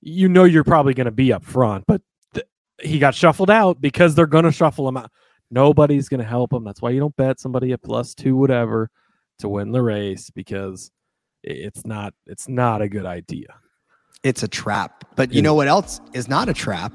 you 0.00 0.28
know, 0.28 0.44
you're 0.44 0.64
probably 0.64 0.94
going 0.94 1.06
to 1.06 1.10
be 1.10 1.32
up 1.32 1.44
front. 1.44 1.84
But 1.86 2.00
th- 2.34 2.46
he 2.80 2.98
got 2.98 3.14
shuffled 3.14 3.50
out 3.50 3.80
because 3.80 4.14
they're 4.14 4.26
going 4.26 4.44
to 4.44 4.52
shuffle 4.52 4.88
him 4.88 4.96
out. 4.96 5.10
Nobody's 5.50 6.08
going 6.08 6.20
to 6.20 6.26
help 6.26 6.52
him. 6.52 6.64
That's 6.64 6.80
why 6.80 6.90
you 6.90 7.00
don't 7.00 7.14
bet 7.16 7.38
somebody 7.40 7.72
at 7.72 7.82
plus 7.82 8.14
two, 8.14 8.36
whatever, 8.36 8.88
to 9.40 9.48
win 9.48 9.72
the 9.72 9.82
race 9.82 10.30
because 10.30 10.90
it's 11.42 11.84
not 11.84 12.14
it's 12.26 12.48
not 12.48 12.82
a 12.82 12.88
good 12.88 13.06
idea. 13.06 13.54
It's 14.22 14.42
a 14.42 14.48
trap. 14.48 15.04
But 15.16 15.32
you 15.32 15.40
know 15.40 15.54
what 15.54 15.68
else 15.68 16.00
is 16.12 16.28
not 16.28 16.48
a 16.48 16.54
trap? 16.54 16.92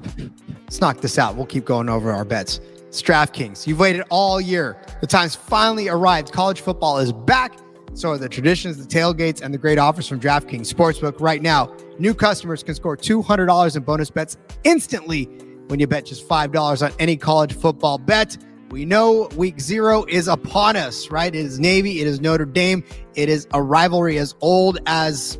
Let's 0.62 0.80
knock 0.80 1.00
this 1.00 1.18
out. 1.18 1.36
We'll 1.36 1.46
keep 1.46 1.64
going 1.64 1.88
over 1.88 2.12
our 2.12 2.24
bets. 2.24 2.60
It's 2.86 3.02
DraftKings. 3.02 3.66
You've 3.66 3.80
waited 3.80 4.04
all 4.10 4.40
year. 4.40 4.80
The 5.00 5.06
time's 5.08 5.34
finally 5.34 5.88
arrived. 5.88 6.32
College 6.32 6.60
football 6.60 6.98
is 6.98 7.12
back. 7.12 7.58
So 7.94 8.10
are 8.10 8.18
the 8.18 8.28
traditions, 8.28 8.76
the 8.76 8.86
tailgates, 8.86 9.40
and 9.40 9.52
the 9.52 9.58
great 9.58 9.78
offers 9.78 10.06
from 10.06 10.20
DraftKings 10.20 10.72
Sportsbook. 10.72 11.20
Right 11.20 11.42
now, 11.42 11.74
new 11.98 12.14
customers 12.14 12.62
can 12.62 12.74
score 12.74 12.96
$200 12.96 13.76
in 13.76 13.82
bonus 13.82 14.10
bets 14.10 14.36
instantly 14.64 15.24
when 15.68 15.80
you 15.80 15.86
bet 15.86 16.06
just 16.06 16.28
$5 16.28 16.86
on 16.86 16.92
any 16.98 17.16
college 17.16 17.54
football 17.54 17.98
bet. 17.98 18.36
We 18.70 18.84
know 18.84 19.28
week 19.36 19.60
zero 19.60 20.04
is 20.08 20.28
upon 20.28 20.76
us, 20.76 21.10
right? 21.10 21.34
It 21.34 21.46
is 21.46 21.60
Navy, 21.60 22.00
it 22.00 22.06
is 22.06 22.20
Notre 22.20 22.44
Dame, 22.44 22.82
it 23.14 23.28
is 23.28 23.46
a 23.54 23.62
rivalry 23.62 24.18
as 24.18 24.34
old 24.40 24.78
as 24.86 25.38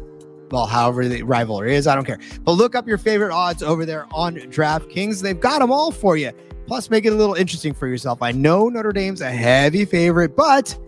well, 0.50 0.66
however 0.66 1.08
the 1.08 1.22
rivalry 1.22 1.74
is, 1.74 1.86
I 1.86 1.96
don't 1.96 2.04
care. 2.04 2.20
But 2.42 2.52
look 2.52 2.76
up 2.76 2.86
your 2.86 2.98
favorite 2.98 3.32
odds 3.32 3.62
over 3.62 3.84
there 3.84 4.06
on 4.12 4.36
DraftKings. 4.36 5.20
They've 5.20 5.38
got 5.38 5.58
them 5.58 5.72
all 5.72 5.90
for 5.90 6.16
you. 6.16 6.30
Plus, 6.66 6.88
make 6.88 7.04
it 7.04 7.12
a 7.12 7.16
little 7.16 7.34
interesting 7.34 7.74
for 7.74 7.88
yourself. 7.88 8.22
I 8.22 8.32
know 8.32 8.68
Notre 8.68 8.92
Dame's 8.92 9.20
a 9.20 9.30
heavy 9.30 9.84
favorite, 9.84 10.36
but 10.36 10.78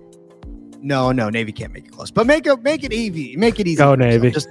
no, 0.81 1.13
no, 1.13 1.31
Navy 1.31 1.53
can't 1.53 1.73
make 1.73 1.87
it 1.87 1.93
close. 1.93 2.11
But 2.11 2.27
make 2.27 2.47
it 2.47 2.63
make 2.63 2.85
it 2.85 2.93
easy. 2.93 3.37
Make 3.37 3.61
it 3.61 3.67
easy. 3.67 3.77
Go 3.77 3.95
yourself. 3.95 3.99
Navy. 3.99 4.31
Just 4.31 4.49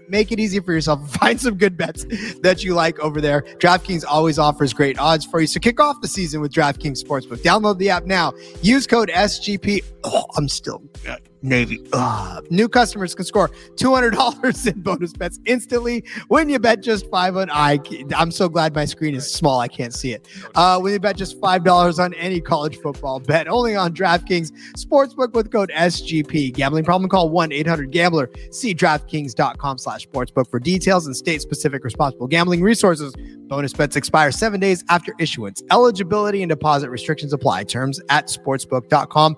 Make 0.10 0.32
it 0.32 0.40
easy 0.40 0.58
for 0.58 0.72
yourself. 0.72 1.08
Find 1.20 1.40
some 1.40 1.56
good 1.56 1.76
bets 1.76 2.04
that 2.42 2.64
you 2.64 2.74
like 2.74 2.98
over 2.98 3.20
there. 3.20 3.42
DraftKings 3.58 4.04
always 4.06 4.38
offers 4.38 4.72
great 4.72 4.98
odds 4.98 5.24
for 5.24 5.40
you. 5.40 5.46
So 5.46 5.60
kick 5.60 5.78
off 5.78 6.00
the 6.00 6.08
season 6.08 6.40
with 6.40 6.52
DraftKings 6.52 7.02
Sportsbook. 7.02 7.38
Download 7.38 7.78
the 7.78 7.90
app 7.90 8.06
now. 8.06 8.32
Use 8.60 8.86
code 8.86 9.08
SGP. 9.08 9.84
Oh, 10.02 10.24
I'm 10.36 10.48
still 10.48 10.82
uh, 11.08 11.16
Navy. 11.42 11.82
Ugh. 11.92 12.46
New 12.50 12.68
customers 12.68 13.14
can 13.14 13.24
score 13.24 13.48
$200 13.76 14.66
in 14.72 14.82
bonus 14.82 15.12
bets 15.12 15.38
instantly 15.46 16.04
when 16.28 16.48
you 16.48 16.58
bet 16.58 16.82
just 16.82 17.08
five 17.10 17.36
on 17.36 17.50
I. 17.50 17.78
I'm 18.16 18.30
so 18.30 18.48
glad 18.48 18.74
my 18.74 18.84
screen 18.84 19.14
is 19.14 19.32
small. 19.32 19.60
I 19.60 19.68
can't 19.68 19.94
see 19.94 20.12
it. 20.12 20.26
Uh, 20.54 20.78
when 20.80 20.92
you 20.92 20.98
bet 21.00 21.16
just 21.16 21.40
$5 21.40 21.98
on 21.98 22.14
any 22.14 22.40
college 22.40 22.78
football 22.78 23.20
bet, 23.20 23.48
only 23.48 23.74
on 23.74 23.94
DraftKings 23.94 24.52
Sportsbook 24.74 25.32
with 25.32 25.50
code 25.50 25.70
SGP. 25.74 26.52
Gambling 26.52 26.84
problem? 26.84 27.08
Call 27.08 27.30
1-800-GAMBLER. 27.30 28.30
See 28.50 28.74
DraftKings.com 28.74 29.78
slash 29.78 30.08
sportsbook 30.08 30.50
for 30.50 30.60
details 30.60 31.06
and 31.06 31.16
state-specific 31.16 31.84
responsible 31.84 32.26
gambling 32.26 32.62
resources. 32.62 33.14
Bonus 33.48 33.72
bets 33.72 33.96
expire 33.96 34.30
seven 34.30 34.60
days 34.60 34.84
after 34.88 35.14
issuance. 35.18 35.62
Eligibility 35.70 36.42
and 36.42 36.50
deposit 36.50 36.90
restrictions 36.90 37.32
apply. 37.32 37.64
Terms 37.64 38.00
at 38.08 38.28
sportsbook.com 38.28 39.36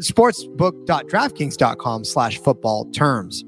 sportsbook.draftkings.com 0.00 2.04
slash 2.04 2.38
football 2.38 2.90
terms. 2.92 3.44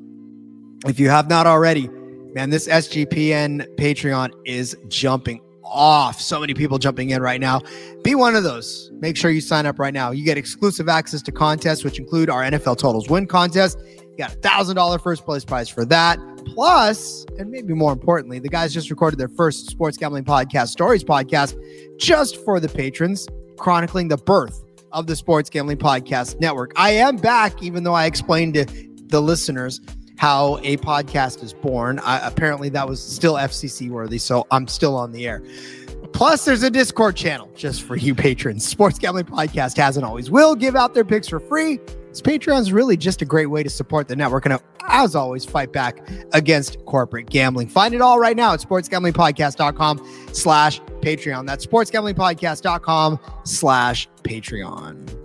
If 0.87 1.01
you 1.01 1.09
have 1.09 1.29
not 1.29 1.47
already, 1.47 1.89
man, 2.35 2.51
this 2.51 2.69
SGPN 2.69 3.67
Patreon 3.77 4.33
is 4.45 4.77
jumping 4.89 5.41
off. 5.65 6.21
So 6.21 6.41
many 6.41 6.55
people 6.55 6.79
jumping 6.79 7.11
in 7.11 7.23
right 7.23 7.41
now. 7.41 7.63
Be 8.03 8.15
one 8.15 8.37
of 8.37 8.45
those. 8.45 8.91
Make 9.01 9.17
sure 9.17 9.31
you 9.31 9.41
sign 9.41 9.67
up 9.67 9.79
right 9.79 9.95
now. 9.95 10.11
You 10.11 10.25
get 10.25 10.37
exclusive 10.37 10.89
access 10.89 11.23
to 11.23 11.33
contests, 11.33 11.85
which 11.85 11.99
include 11.99 12.31
our 12.31 12.43
NFL 12.43 12.79
Totals 12.79 13.09
Win 13.09 13.27
contest. 13.27 13.79
You 13.87 14.17
got 14.19 14.35
a 14.35 14.37
thousand 14.37 14.77
dollar 14.77 14.99
first 14.99 15.25
place 15.25 15.45
prize 15.45 15.69
for 15.69 15.85
that. 15.87 16.19
Plus, 16.55 17.25
and 17.39 17.51
maybe 17.51 17.73
more 17.73 17.93
importantly, 17.93 18.39
the 18.39 18.51
guys 18.51 18.75
just 18.75 18.91
recorded 18.91 19.19
their 19.19 19.29
first 19.29 19.71
sports 19.71 19.97
gambling 19.97 20.25
podcast, 20.25 20.69
Stories 20.69 21.03
podcast, 21.03 21.57
just 21.99 22.45
for 22.45 22.61
the 22.61 22.69
patrons, 22.69 23.27
chronicling 23.57 24.09
the 24.09 24.19
birth 24.19 24.63
of 24.95 25.07
the 25.07 25.17
Sports 25.17 25.51
Gambling 25.51 25.77
Podcast 25.77 26.41
Network. 26.41 26.73
I 26.77 26.93
am 26.93 27.17
back, 27.17 27.63
even 27.63 27.85
though 27.85 27.93
I 27.93 28.07
explained 28.07 28.55
to 28.55 28.65
the 29.09 29.21
listeners 29.21 29.81
how 30.17 30.59
a 30.63 30.77
podcast 30.79 31.43
is 31.43 31.53
born. 31.53 31.99
I, 31.99 32.27
apparently, 32.27 32.69
that 32.71 32.89
was 32.89 33.03
still 33.03 33.35
FCC 33.35 33.91
worthy, 33.91 34.19
so 34.19 34.47
I'm 34.51 34.67
still 34.69 34.97
on 34.97 35.13
the 35.13 35.27
air. 35.27 35.43
Plus, 36.13 36.45
there's 36.45 36.63
a 36.63 36.71
Discord 36.71 37.17
channel 37.17 37.51
just 37.57 37.83
for 37.83 37.97
you 37.97 38.15
patrons. 38.15 38.67
Sports 38.67 38.99
Gambling 38.99 39.27
Podcast 39.27 39.77
has 39.77 39.97
and 39.97 40.07
always 40.07 40.31
will 40.31 40.55
give 40.55 40.77
out 40.77 40.95
their 40.95 41.05
picks 41.05 41.29
for 41.29 41.41
free. 41.41 41.81
This 42.15 42.23
Patreon's 42.23 42.73
really 42.73 42.97
just 42.97 43.23
a 43.23 43.25
great 43.25 43.47
way 43.47 43.65
to 43.65 43.69
support 43.69 44.07
the 44.07 44.15
network 44.15 44.47
and, 44.47 44.57
as 44.89 45.17
always, 45.17 45.45
fight 45.45 45.73
back 45.73 46.09
against 46.33 46.79
corporate 46.85 47.29
gambling. 47.29 47.67
Find 47.67 47.93
it 47.93 48.01
all 48.01 48.21
right 48.21 48.37
now 48.37 48.53
at 48.53 48.61
sportsgamblingpodcast.com 48.61 50.29
slash 50.33 50.81
Patreon. 51.01 51.45
That's 51.45 51.67
sportsgamblingpodcast.com 51.67 53.19
slash 53.43 54.09
Patreon. 54.23 55.19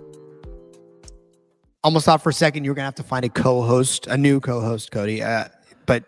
Almost 1.84 2.06
thought 2.06 2.24
for 2.24 2.30
a 2.30 2.32
second 2.32 2.64
you 2.64 2.72
were 2.72 2.74
to 2.74 2.82
have 2.82 2.96
to 2.96 3.04
find 3.04 3.24
a 3.24 3.28
co-host, 3.28 4.08
a 4.08 4.16
new 4.16 4.40
co-host, 4.40 4.90
Cody. 4.90 5.22
Uh, 5.22 5.44
but 5.86 6.02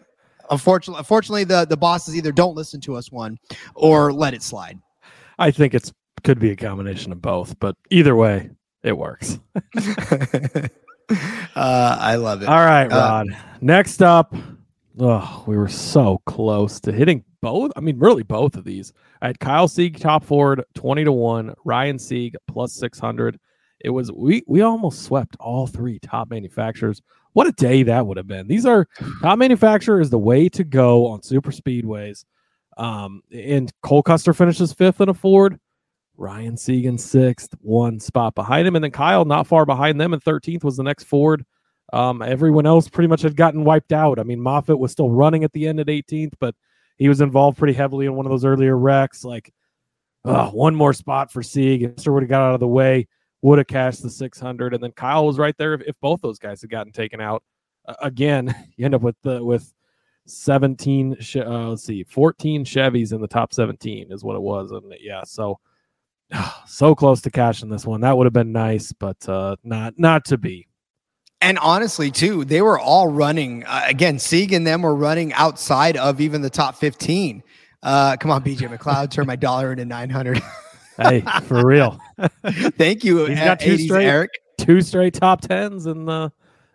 unfortunately, 0.51 0.99
unfortunately, 0.99 1.45
the, 1.45 1.65
the 1.65 1.77
bosses 1.77 2.17
either 2.17 2.33
don't 2.33 2.57
listen 2.57 2.81
to 2.81 2.97
us 2.97 3.13
one 3.13 3.39
or 3.77 4.13
let 4.13 4.35
it 4.35 4.43
slide. 4.43 4.81
I 5.39 5.53
think 5.53 5.75
it's 5.75 5.93
could 6.25 6.41
be 6.41 6.51
a 6.51 6.57
combination 6.57 7.13
of 7.13 7.23
both, 7.23 7.57
but 7.61 7.77
either 7.91 8.17
way, 8.17 8.51
it 8.83 8.97
works. 8.97 9.39
uh, 9.57 10.69
I 11.57 12.17
love 12.17 12.43
it. 12.43 12.49
All 12.49 12.65
right, 12.65 12.87
Uh, 12.87 12.97
Rod. 12.97 13.29
Next 13.61 14.03
up, 14.03 14.35
oh, 14.99 15.45
we 15.47 15.57
were 15.57 15.69
so 15.69 16.21
close 16.27 16.81
to 16.81 16.93
hitting 16.93 17.25
both. 17.41 17.73
I 17.77 17.81
mean, 17.81 17.99
really 17.99 18.23
both 18.23 18.57
of 18.57 18.65
these. 18.65 18.93
I 19.21 19.27
had 19.29 19.39
Kyle 19.41 19.69
Sieg 19.69 19.99
top 19.99 20.25
Ford, 20.25 20.65
twenty 20.75 21.05
to 21.05 21.13
one. 21.13 21.55
Ryan 21.65 21.99
Sieg 21.99 22.35
plus 22.49 22.73
six 22.73 22.99
hundred. 22.99 23.39
It 23.81 23.91
was 23.91 24.11
we 24.13 24.43
we 24.47 24.63
almost 24.63 25.03
swept 25.03 25.37
all 25.41 25.67
three 25.67 25.99
top 25.99 26.31
manufacturers. 26.31 27.03
What 27.35 27.47
a 27.47 27.53
day 27.53 27.83
that 27.85 28.07
would 28.07 28.17
have 28.17 28.27
been. 28.27 28.47
These 28.47 28.67
are 28.67 28.87
top 29.23 29.39
manufacturer 29.39 30.01
is 30.01 30.11
the 30.11 30.19
way 30.19 30.49
to 30.51 30.65
go 30.65 31.07
on 31.07 31.23
super 31.23 31.51
speedways. 31.51 32.25
Um, 32.79 33.23
and 33.33 33.73
Cole 33.83 34.03
Custer 34.03 34.33
finishes 34.35 34.73
fifth 34.73 35.01
in 35.01 35.09
a 35.09 35.15
Ford. 35.15 35.59
Ryan 36.23 36.55
Segan 36.55 37.01
sixth, 37.01 37.53
one 37.61 37.99
spot 37.99 38.37
behind 38.37 38.67
him, 38.67 38.77
and 38.77 38.85
then 38.85 38.93
Kyle 38.93 39.25
not 39.25 39.49
far 39.49 39.67
behind 39.67 40.01
them, 40.01 40.13
and 40.13 40.23
thirteenth 40.23 40.63
was 40.63 40.77
the 40.77 40.85
next 40.85 41.05
Ford. 41.05 41.45
Um, 41.93 42.23
everyone 42.23 42.65
else 42.65 42.89
pretty 42.89 43.09
much 43.09 43.23
had 43.23 43.37
gotten 43.37 43.65
wiped 43.65 43.93
out. 43.93 44.19
I 44.19 44.23
mean, 44.23 44.41
Moffitt 44.41 44.79
was 44.79 44.93
still 44.93 45.11
running 45.11 45.45
at 45.45 45.53
the 45.53 45.67
end 45.67 45.81
at 45.81 45.89
18th, 45.89 46.35
but 46.41 46.55
he 46.97 47.09
was 47.09 47.21
involved 47.21 47.59
pretty 47.59 47.75
heavily 47.75 48.07
in 48.07 48.15
one 48.15 48.25
of 48.25 48.31
those 48.31 48.47
earlier 48.47 48.79
wrecks. 48.79 49.25
Like, 49.25 49.53
uh, 50.25 50.49
one 50.51 50.75
more 50.75 50.95
spot 50.95 51.31
for 51.31 51.43
Sieg. 51.43 51.83
If 51.83 52.07
would 52.07 52.23
have 52.23 52.31
got 52.31 52.49
out 52.49 52.55
of 52.55 52.61
the 52.61 52.69
way, 52.69 53.09
would 53.43 53.59
have 53.59 53.67
cashed 53.67 54.03
the 54.03 54.09
600, 54.09 54.73
and 54.73 54.83
then 54.83 54.93
Kyle 54.93 55.27
was 55.27 55.39
right 55.39 55.57
there. 55.59 55.75
If, 55.75 55.83
if 55.83 55.97
both 56.01 56.23
those 56.23 56.39
guys 56.39 56.61
had 56.63 56.71
gotten 56.71 56.93
taken 56.93 57.21
out, 57.21 57.43
uh, 57.87 57.95
again, 58.01 58.55
you 58.77 58.85
end 58.85 58.95
up 58.95 59.03
with 59.03 59.17
the 59.23 59.45
with 59.45 59.75
17. 60.27 61.17
Uh, 61.35 61.69
let's 61.69 61.85
see, 61.85 62.05
14 62.05 62.65
Chevys 62.65 63.13
in 63.13 63.21
the 63.21 63.29
top 63.29 63.53
17 63.53 64.13
is 64.13 64.25
what 64.25 64.37
it 64.37 64.43
was, 64.43 64.71
and 64.71 64.95
yeah, 65.01 65.25
so 65.25 65.59
so 66.67 66.95
close 66.95 67.21
to 67.23 67.31
cashing 67.31 67.69
this 67.69 67.85
one. 67.87 68.01
That 68.03 68.17
would 68.17 68.27
have 68.27 68.33
been 68.33 68.53
nice, 68.53 68.93
but 68.93 69.29
uh, 69.29 69.57
not 69.65 69.95
not 69.99 70.25
to 70.27 70.39
be. 70.39 70.67
And 71.41 71.59
honestly, 71.59 72.11
too, 72.11 72.45
they 72.45 72.63
were 72.63 72.79
all 72.79 73.09
running 73.09 73.65
uh, 73.65 73.83
again. 73.87 74.19
Sieg 74.19 74.53
and 74.53 74.67
them 74.67 74.83
were 74.83 74.95
running 74.95 75.33
outside 75.33 75.97
of 75.97 76.21
even 76.21 76.41
the 76.43 76.51
top 76.51 76.77
fifteen. 76.77 77.43
Uh, 77.83 78.17
come 78.17 78.31
on, 78.31 78.43
BJ 78.45 78.69
McLeod, 78.79 79.11
turn 79.11 79.27
my 79.27 79.37
dollar 79.37 79.73
into 79.73 79.85
nine 79.85 80.09
hundred. 80.11 80.41
Hey, 80.99 81.23
for 81.45 81.67
real. 81.67 81.99
Thank 82.77 83.03
you, 83.03 83.25
He's 83.25 83.39
got 83.39 83.59
two 83.61 83.77
80s 83.77 83.85
straight 83.87 84.07
Eric. 84.07 84.31
two 84.59 84.83
straight 84.83 85.15
top 85.15 85.41
tens 85.41 85.87
in 85.87 86.05
the 86.05 86.31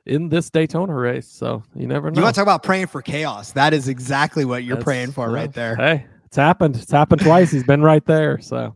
in 0.06 0.28
this 0.28 0.50
Daytona 0.50 0.94
race. 0.94 1.28
So 1.28 1.64
you 1.76 1.88
never 1.88 2.10
know. 2.10 2.18
You 2.18 2.24
want 2.24 2.34
to 2.36 2.40
talk 2.40 2.46
about 2.46 2.64
praying 2.64 2.88
for 2.88 3.02
chaos? 3.02 3.52
That 3.54 3.74
is 3.74 3.88
exactly 3.88 4.44
what 4.44 4.64
you're 4.64 4.76
That's- 4.76 4.84
praying 4.84 5.12
for 5.12 5.30
right 5.30 5.54
there. 5.54 5.76
Hey, 5.76 6.06
it's 6.26 6.36
happened. 6.36 6.76
It's 6.76 6.92
happened 6.92 7.22
twice. 7.22 7.52
He's 7.52 7.64
been 7.64 7.84
right 7.84 8.06
there. 8.06 8.42
So 8.42 8.76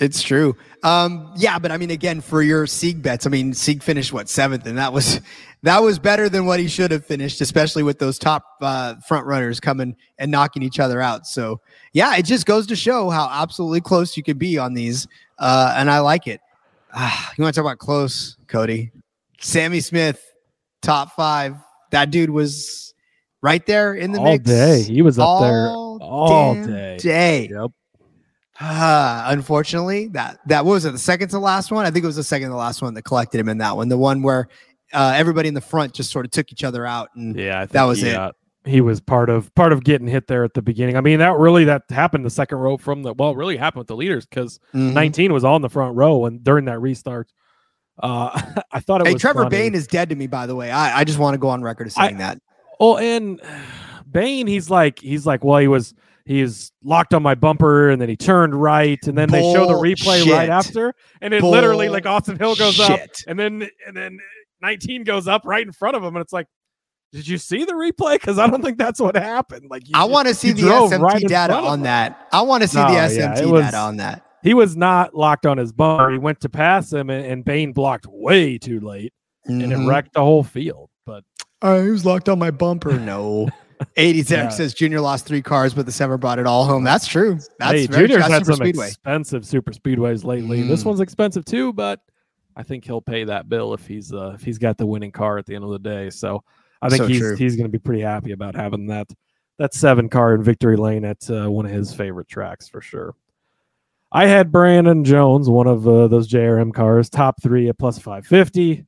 It's 0.00 0.22
true. 0.22 0.56
Um, 0.82 1.30
yeah, 1.36 1.58
but 1.58 1.70
I 1.70 1.76
mean, 1.76 1.90
again, 1.90 2.22
for 2.22 2.40
your 2.40 2.66
Sieg 2.66 3.02
bets, 3.02 3.26
I 3.26 3.28
mean, 3.28 3.52
Sieg 3.52 3.82
finished 3.82 4.14
what 4.14 4.30
seventh, 4.30 4.66
and 4.66 4.78
that 4.78 4.94
was 4.94 5.20
that 5.62 5.82
was 5.82 5.98
better 5.98 6.30
than 6.30 6.46
what 6.46 6.58
he 6.58 6.68
should 6.68 6.90
have 6.90 7.04
finished, 7.04 7.42
especially 7.42 7.82
with 7.82 7.98
those 7.98 8.18
top 8.18 8.44
uh, 8.62 8.94
front 9.06 9.26
runners 9.26 9.60
coming 9.60 9.94
and 10.18 10.30
knocking 10.30 10.62
each 10.62 10.80
other 10.80 11.02
out. 11.02 11.26
So, 11.26 11.60
yeah, 11.92 12.16
it 12.16 12.24
just 12.24 12.46
goes 12.46 12.66
to 12.68 12.76
show 12.76 13.10
how 13.10 13.28
absolutely 13.30 13.82
close 13.82 14.16
you 14.16 14.22
can 14.22 14.38
be 14.38 14.56
on 14.56 14.72
these, 14.72 15.06
uh, 15.38 15.74
and 15.76 15.90
I 15.90 15.98
like 16.00 16.26
it. 16.26 16.40
Ah, 16.94 17.32
you 17.36 17.44
want 17.44 17.54
to 17.54 17.60
talk 17.60 17.66
about 17.66 17.78
close, 17.78 18.38
Cody? 18.48 18.90
Sammy 19.38 19.80
Smith, 19.80 20.24
top 20.80 21.12
five. 21.14 21.56
That 21.90 22.10
dude 22.10 22.30
was 22.30 22.94
right 23.42 23.64
there 23.66 23.92
in 23.92 24.12
the 24.12 24.20
mix. 24.20 24.48
all 24.48 24.54
mix 24.54 24.86
day 24.86 24.94
he 24.94 25.02
was 25.02 25.18
up 25.18 25.40
there 25.40 25.68
all 25.68 25.98
all 26.00 26.54
damn 26.54 26.66
day. 26.66 26.96
day. 26.96 27.48
Yep. 27.50 27.70
Ah, 28.60 29.26
unfortunately, 29.30 30.08
that 30.08 30.38
that 30.46 30.64
was 30.64 30.84
it 30.84 30.92
the 30.92 30.98
second 30.98 31.28
to 31.30 31.38
last 31.38 31.70
one. 31.70 31.86
I 31.86 31.90
think 31.90 32.04
it 32.04 32.06
was 32.06 32.16
the 32.16 32.24
second 32.24 32.50
to 32.50 32.56
last 32.56 32.82
one 32.82 32.94
that 32.94 33.02
collected 33.02 33.40
him 33.40 33.48
in 33.48 33.58
that 33.58 33.76
one. 33.76 33.88
The 33.88 33.98
one 33.98 34.22
where 34.22 34.48
uh, 34.92 35.14
everybody 35.16 35.48
in 35.48 35.54
the 35.54 35.60
front 35.60 35.92
just 35.94 36.10
sort 36.10 36.24
of 36.26 36.30
took 36.32 36.52
each 36.52 36.64
other 36.64 36.84
out, 36.86 37.08
and 37.14 37.36
Yeah, 37.36 37.58
I 37.58 37.60
think 37.62 37.72
That 37.72 37.84
was 37.84 38.00
he, 38.02 38.08
it. 38.08 38.16
uh, 38.16 38.32
he 38.64 38.80
was 38.80 39.00
part 39.00 39.30
of 39.30 39.54
part 39.54 39.72
of 39.72 39.84
getting 39.84 40.06
hit 40.08 40.26
there 40.26 40.44
at 40.44 40.52
the 40.54 40.62
beginning. 40.62 40.96
I 40.96 41.00
mean, 41.00 41.20
that 41.20 41.36
really 41.38 41.64
that 41.64 41.82
happened 41.90 42.24
the 42.26 42.30
second 42.30 42.58
row 42.58 42.76
from 42.76 43.02
the 43.02 43.14
well, 43.14 43.30
it 43.30 43.36
really 43.36 43.56
happened 43.56 43.80
with 43.80 43.88
the 43.88 43.96
leaders 43.96 44.26
because 44.26 44.60
Mhm. 44.74 44.92
19 44.92 45.32
was 45.32 45.44
on 45.44 45.62
the 45.62 45.68
front 45.70 45.96
row 45.96 46.26
and 46.26 46.42
during 46.44 46.66
that 46.66 46.80
restart. 46.80 47.28
Uh, 48.02 48.40
I 48.72 48.80
thought 48.80 49.00
it 49.00 49.06
Hey, 49.06 49.12
was 49.14 49.22
Trevor 49.22 49.44
funny. 49.44 49.50
Bayne 49.56 49.74
is 49.74 49.86
dead 49.86 50.08
to 50.10 50.14
me, 50.16 50.26
by 50.26 50.46
the 50.46 50.54
way. 50.56 50.70
I, 50.70 51.00
I 51.00 51.04
just 51.04 51.18
want 51.18 51.34
to 51.34 51.38
go 51.38 51.48
on 51.48 51.62
record 51.62 51.86
as 51.86 51.96
I- 51.96 52.06
saying 52.08 52.18
that. 52.18 52.38
Oh, 52.78 52.96
and 52.98 53.40
Bayne, 54.10 54.46
he's 54.46 54.68
like, 54.70 54.98
he's 54.98 55.24
like, 55.26 55.44
well, 55.44 55.58
he 55.60 55.68
was, 55.68 55.94
he's 56.30 56.70
locked 56.84 57.12
on 57.14 57.22
my 57.22 57.34
bumper, 57.34 57.90
and 57.90 58.00
then 58.00 58.08
he 58.08 58.16
turned 58.16 58.54
right, 58.54 58.98
and 59.06 59.16
then 59.18 59.28
they 59.30 59.40
show 59.52 59.66
the 59.66 59.74
replay 59.74 60.24
right 60.30 60.48
after, 60.48 60.94
and 61.20 61.34
it 61.34 61.42
literally 61.42 61.88
like 61.88 62.06
Austin 62.06 62.38
Hill 62.38 62.54
goes 62.56 62.78
up, 62.80 63.00
and 63.26 63.38
then 63.38 63.68
and 63.86 63.96
then 63.96 64.18
19 64.62 65.04
goes 65.04 65.26
up 65.28 65.42
right 65.44 65.66
in 65.66 65.72
front 65.72 65.96
of 65.96 66.02
him, 66.04 66.14
and 66.16 66.22
it's 66.22 66.32
like, 66.32 66.46
did 67.12 67.26
you 67.26 67.38
see 67.38 67.64
the 67.64 67.72
replay? 67.72 68.14
Because 68.14 68.38
I 68.38 68.46
don't 68.46 68.62
think 68.62 68.78
that's 68.78 69.00
what 69.00 69.16
happened. 69.16 69.66
Like, 69.68 69.88
you 69.88 69.94
I 69.96 70.04
want 70.04 70.28
to 70.28 70.34
see 70.34 70.52
the 70.52 70.62
SMT 70.62 71.00
right 71.00 71.22
data 71.26 71.54
on 71.56 71.82
that. 71.82 72.28
I 72.32 72.42
want 72.42 72.62
to 72.62 72.68
see 72.68 72.78
No, 72.78 72.86
the 72.88 72.92
yeah, 72.94 73.08
SMT 73.08 73.42
it 73.42 73.46
was- 73.46 73.64
data 73.64 73.78
on 73.78 73.96
that. 73.96 74.24
He 74.42 74.54
was 74.54 74.74
not 74.76 75.14
locked 75.14 75.44
on 75.44 75.58
his 75.58 75.70
bumper. 75.72 76.10
He 76.10 76.16
went 76.18 76.40
to 76.40 76.48
pass 76.48 76.90
him, 76.92 77.10
and, 77.10 77.26
and 77.26 77.44
Bayne 77.44 77.72
blocked 77.72 78.06
way 78.08 78.56
too 78.58 78.80
late, 78.80 79.12
and 79.44 79.60
it 79.62 79.68
Mhm. 79.70 79.86
wrecked 79.88 80.14
the 80.14 80.20
whole 80.20 80.42
field. 80.44 80.88
But 81.04 81.24
Uh, 81.60 81.82
he 81.82 81.90
was 81.90 82.06
locked 82.06 82.28
on 82.28 82.38
my 82.38 82.50
bumper. 82.50 82.92
No. 83.00 83.48
80s 83.96 84.30
Eric 84.30 84.44
Yeah. 84.44 84.48
says 84.50 84.74
Junior 84.74 85.00
lost 85.00 85.26
three 85.26 85.42
cars, 85.42 85.74
but 85.74 85.86
the 85.86 85.92
Sever 85.92 86.18
brought 86.18 86.38
it 86.38 86.46
all 86.46 86.64
home. 86.64 86.84
That's 86.84 87.06
true. 87.06 87.38
That's 87.58 87.72
hey, 87.72 87.86
very. 87.86 88.08
Junior's 88.08 88.26
had 88.30 88.44
some 88.46 88.56
Speedway. 88.56 88.88
expensive 88.88 89.46
super 89.46 89.72
speedways 89.72 90.24
lately. 90.24 90.62
This 90.62 90.82
Mm. 90.82 90.86
one's 90.86 91.00
expensive 91.00 91.44
too, 91.44 91.72
but 91.72 92.00
I 92.56 92.62
think 92.62 92.84
he'll 92.84 93.00
pay 93.00 93.24
that 93.24 93.48
bill 93.48 93.72
if 93.74 93.86
he's 93.86 94.12
uh, 94.12 94.32
if 94.34 94.42
he's 94.42 94.58
got 94.58 94.76
the 94.76 94.86
winning 94.86 95.12
car 95.12 95.38
at 95.38 95.46
the 95.46 95.54
end 95.54 95.64
of 95.64 95.70
the 95.70 95.78
day. 95.78 96.10
So 96.10 96.42
I 96.82 96.88
think 96.88 97.02
So 97.02 97.06
he's 97.08 97.18
true. 97.18 97.36
he's 97.36 97.56
going 97.56 97.66
to 97.66 97.72
be 97.72 97.78
pretty 97.78 98.02
happy 98.02 98.32
about 98.32 98.54
having 98.54 98.86
that 98.88 99.08
that 99.58 99.74
seven 99.74 100.08
car 100.08 100.34
in 100.34 100.42
victory 100.42 100.76
lane 100.76 101.04
at 101.04 101.30
uh, 101.30 101.50
one 101.50 101.64
of 101.66 101.70
his 101.72 101.92
favorite 101.94 102.28
tracks 102.28 102.68
for 102.68 102.80
sure. 102.80 103.14
I 104.12 104.26
had 104.26 104.50
Brandon 104.50 105.04
Jones, 105.04 105.48
one 105.48 105.68
of 105.68 105.86
uh, 105.86 106.08
those 106.08 106.26
JRM 106.28 106.72
cars, 106.74 107.08
top 107.08 107.40
three 107.42 107.68
at 107.68 107.78
plus 107.78 107.98
five 107.98 108.26
fifty. 108.26 108.84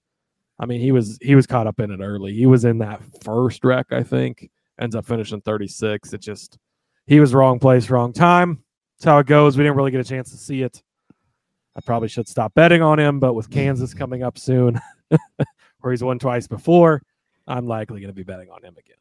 I 0.59 0.67
mean, 0.67 0.81
he 0.81 0.93
was 0.93 1.19
he 1.23 1.35
was 1.35 1.47
caught 1.47 1.67
up 1.67 1.79
in 1.81 1.91
it 1.91 2.01
early. 2.01 2.33
He 2.35 2.47
was 2.47 2.65
in 2.65 2.79
that 2.79 3.01
first 3.25 3.65
wreck, 3.65 3.87
I 3.93 4.03
think. 4.03 4.51
Ends 4.81 4.97
up 4.97 5.07
finishing 5.07 5.41
thirty 5.41 5.69
six. 5.69 6.13
It 6.13 6.21
just 6.21 6.59
he 7.07 7.21
was 7.21 7.35
wrong 7.35 7.59
place, 7.59 7.91
wrong 7.91 8.13
time. 8.13 8.63
That's 8.99 9.05
how 9.05 9.19
it 9.19 9.27
goes. 9.27 9.57
We 9.57 9.65
didn't 9.65 9.77
really 9.77 9.91
get 9.91 10.01
a 10.01 10.09
chance 10.09 10.31
to 10.31 10.37
see 10.37 10.63
it. 10.63 10.83
I 11.75 11.81
probably 11.81 12.09
should 12.09 12.29
stop 12.29 12.55
betting 12.55 12.83
on 12.83 12.99
him, 12.99 13.19
but 13.19 13.35
with 13.35 13.51
Kansas 13.51 13.95
coming 13.95 14.23
up 14.23 14.39
soon, 14.39 14.81
where 15.81 15.93
he's 15.93 16.05
won 16.05 16.19
twice 16.19 16.47
before, 16.47 17.03
I'm 17.47 17.67
likely 17.67 18.01
going 18.01 18.11
to 18.11 18.15
be 18.15 18.23
betting 18.23 18.51
on 18.51 18.63
him 18.63 18.75
again. 18.79 18.97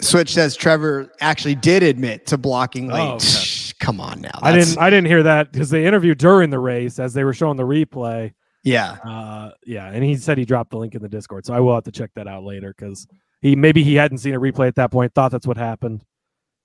Switch 0.00 0.32
says 0.32 0.56
Trevor 0.56 1.12
actually 1.20 1.54
did 1.54 1.82
admit 1.82 2.26
to 2.26 2.38
blocking 2.38 2.88
late. 2.88 3.00
Oh, 3.00 3.14
okay. 3.14 3.72
Come 3.78 4.00
on 4.00 4.20
now. 4.20 4.38
I 4.42 4.52
didn't 4.52 4.78
I 4.78 4.90
didn't 4.90 5.06
hear 5.06 5.22
that 5.24 5.52
because 5.52 5.70
they 5.70 5.86
interviewed 5.86 6.18
during 6.18 6.50
the 6.50 6.58
race 6.58 6.98
as 6.98 7.12
they 7.12 7.24
were 7.24 7.34
showing 7.34 7.56
the 7.56 7.64
replay. 7.64 8.32
Yeah. 8.62 8.96
Uh, 9.04 9.50
yeah, 9.64 9.86
and 9.92 10.02
he 10.02 10.16
said 10.16 10.38
he 10.38 10.44
dropped 10.44 10.70
the 10.70 10.78
link 10.78 10.94
in 10.94 11.02
the 11.02 11.08
Discord, 11.08 11.46
so 11.46 11.54
I 11.54 11.60
will 11.60 11.74
have 11.74 11.84
to 11.84 11.92
check 11.92 12.10
that 12.14 12.26
out 12.26 12.42
later 12.42 12.74
because 12.76 13.06
he 13.46 13.56
maybe 13.56 13.82
he 13.82 13.94
hadn't 13.94 14.18
seen 14.18 14.34
a 14.34 14.40
replay 14.40 14.68
at 14.68 14.74
that 14.74 14.90
point, 14.90 15.14
thought 15.14 15.30
that's 15.30 15.46
what 15.46 15.56
happened. 15.56 16.02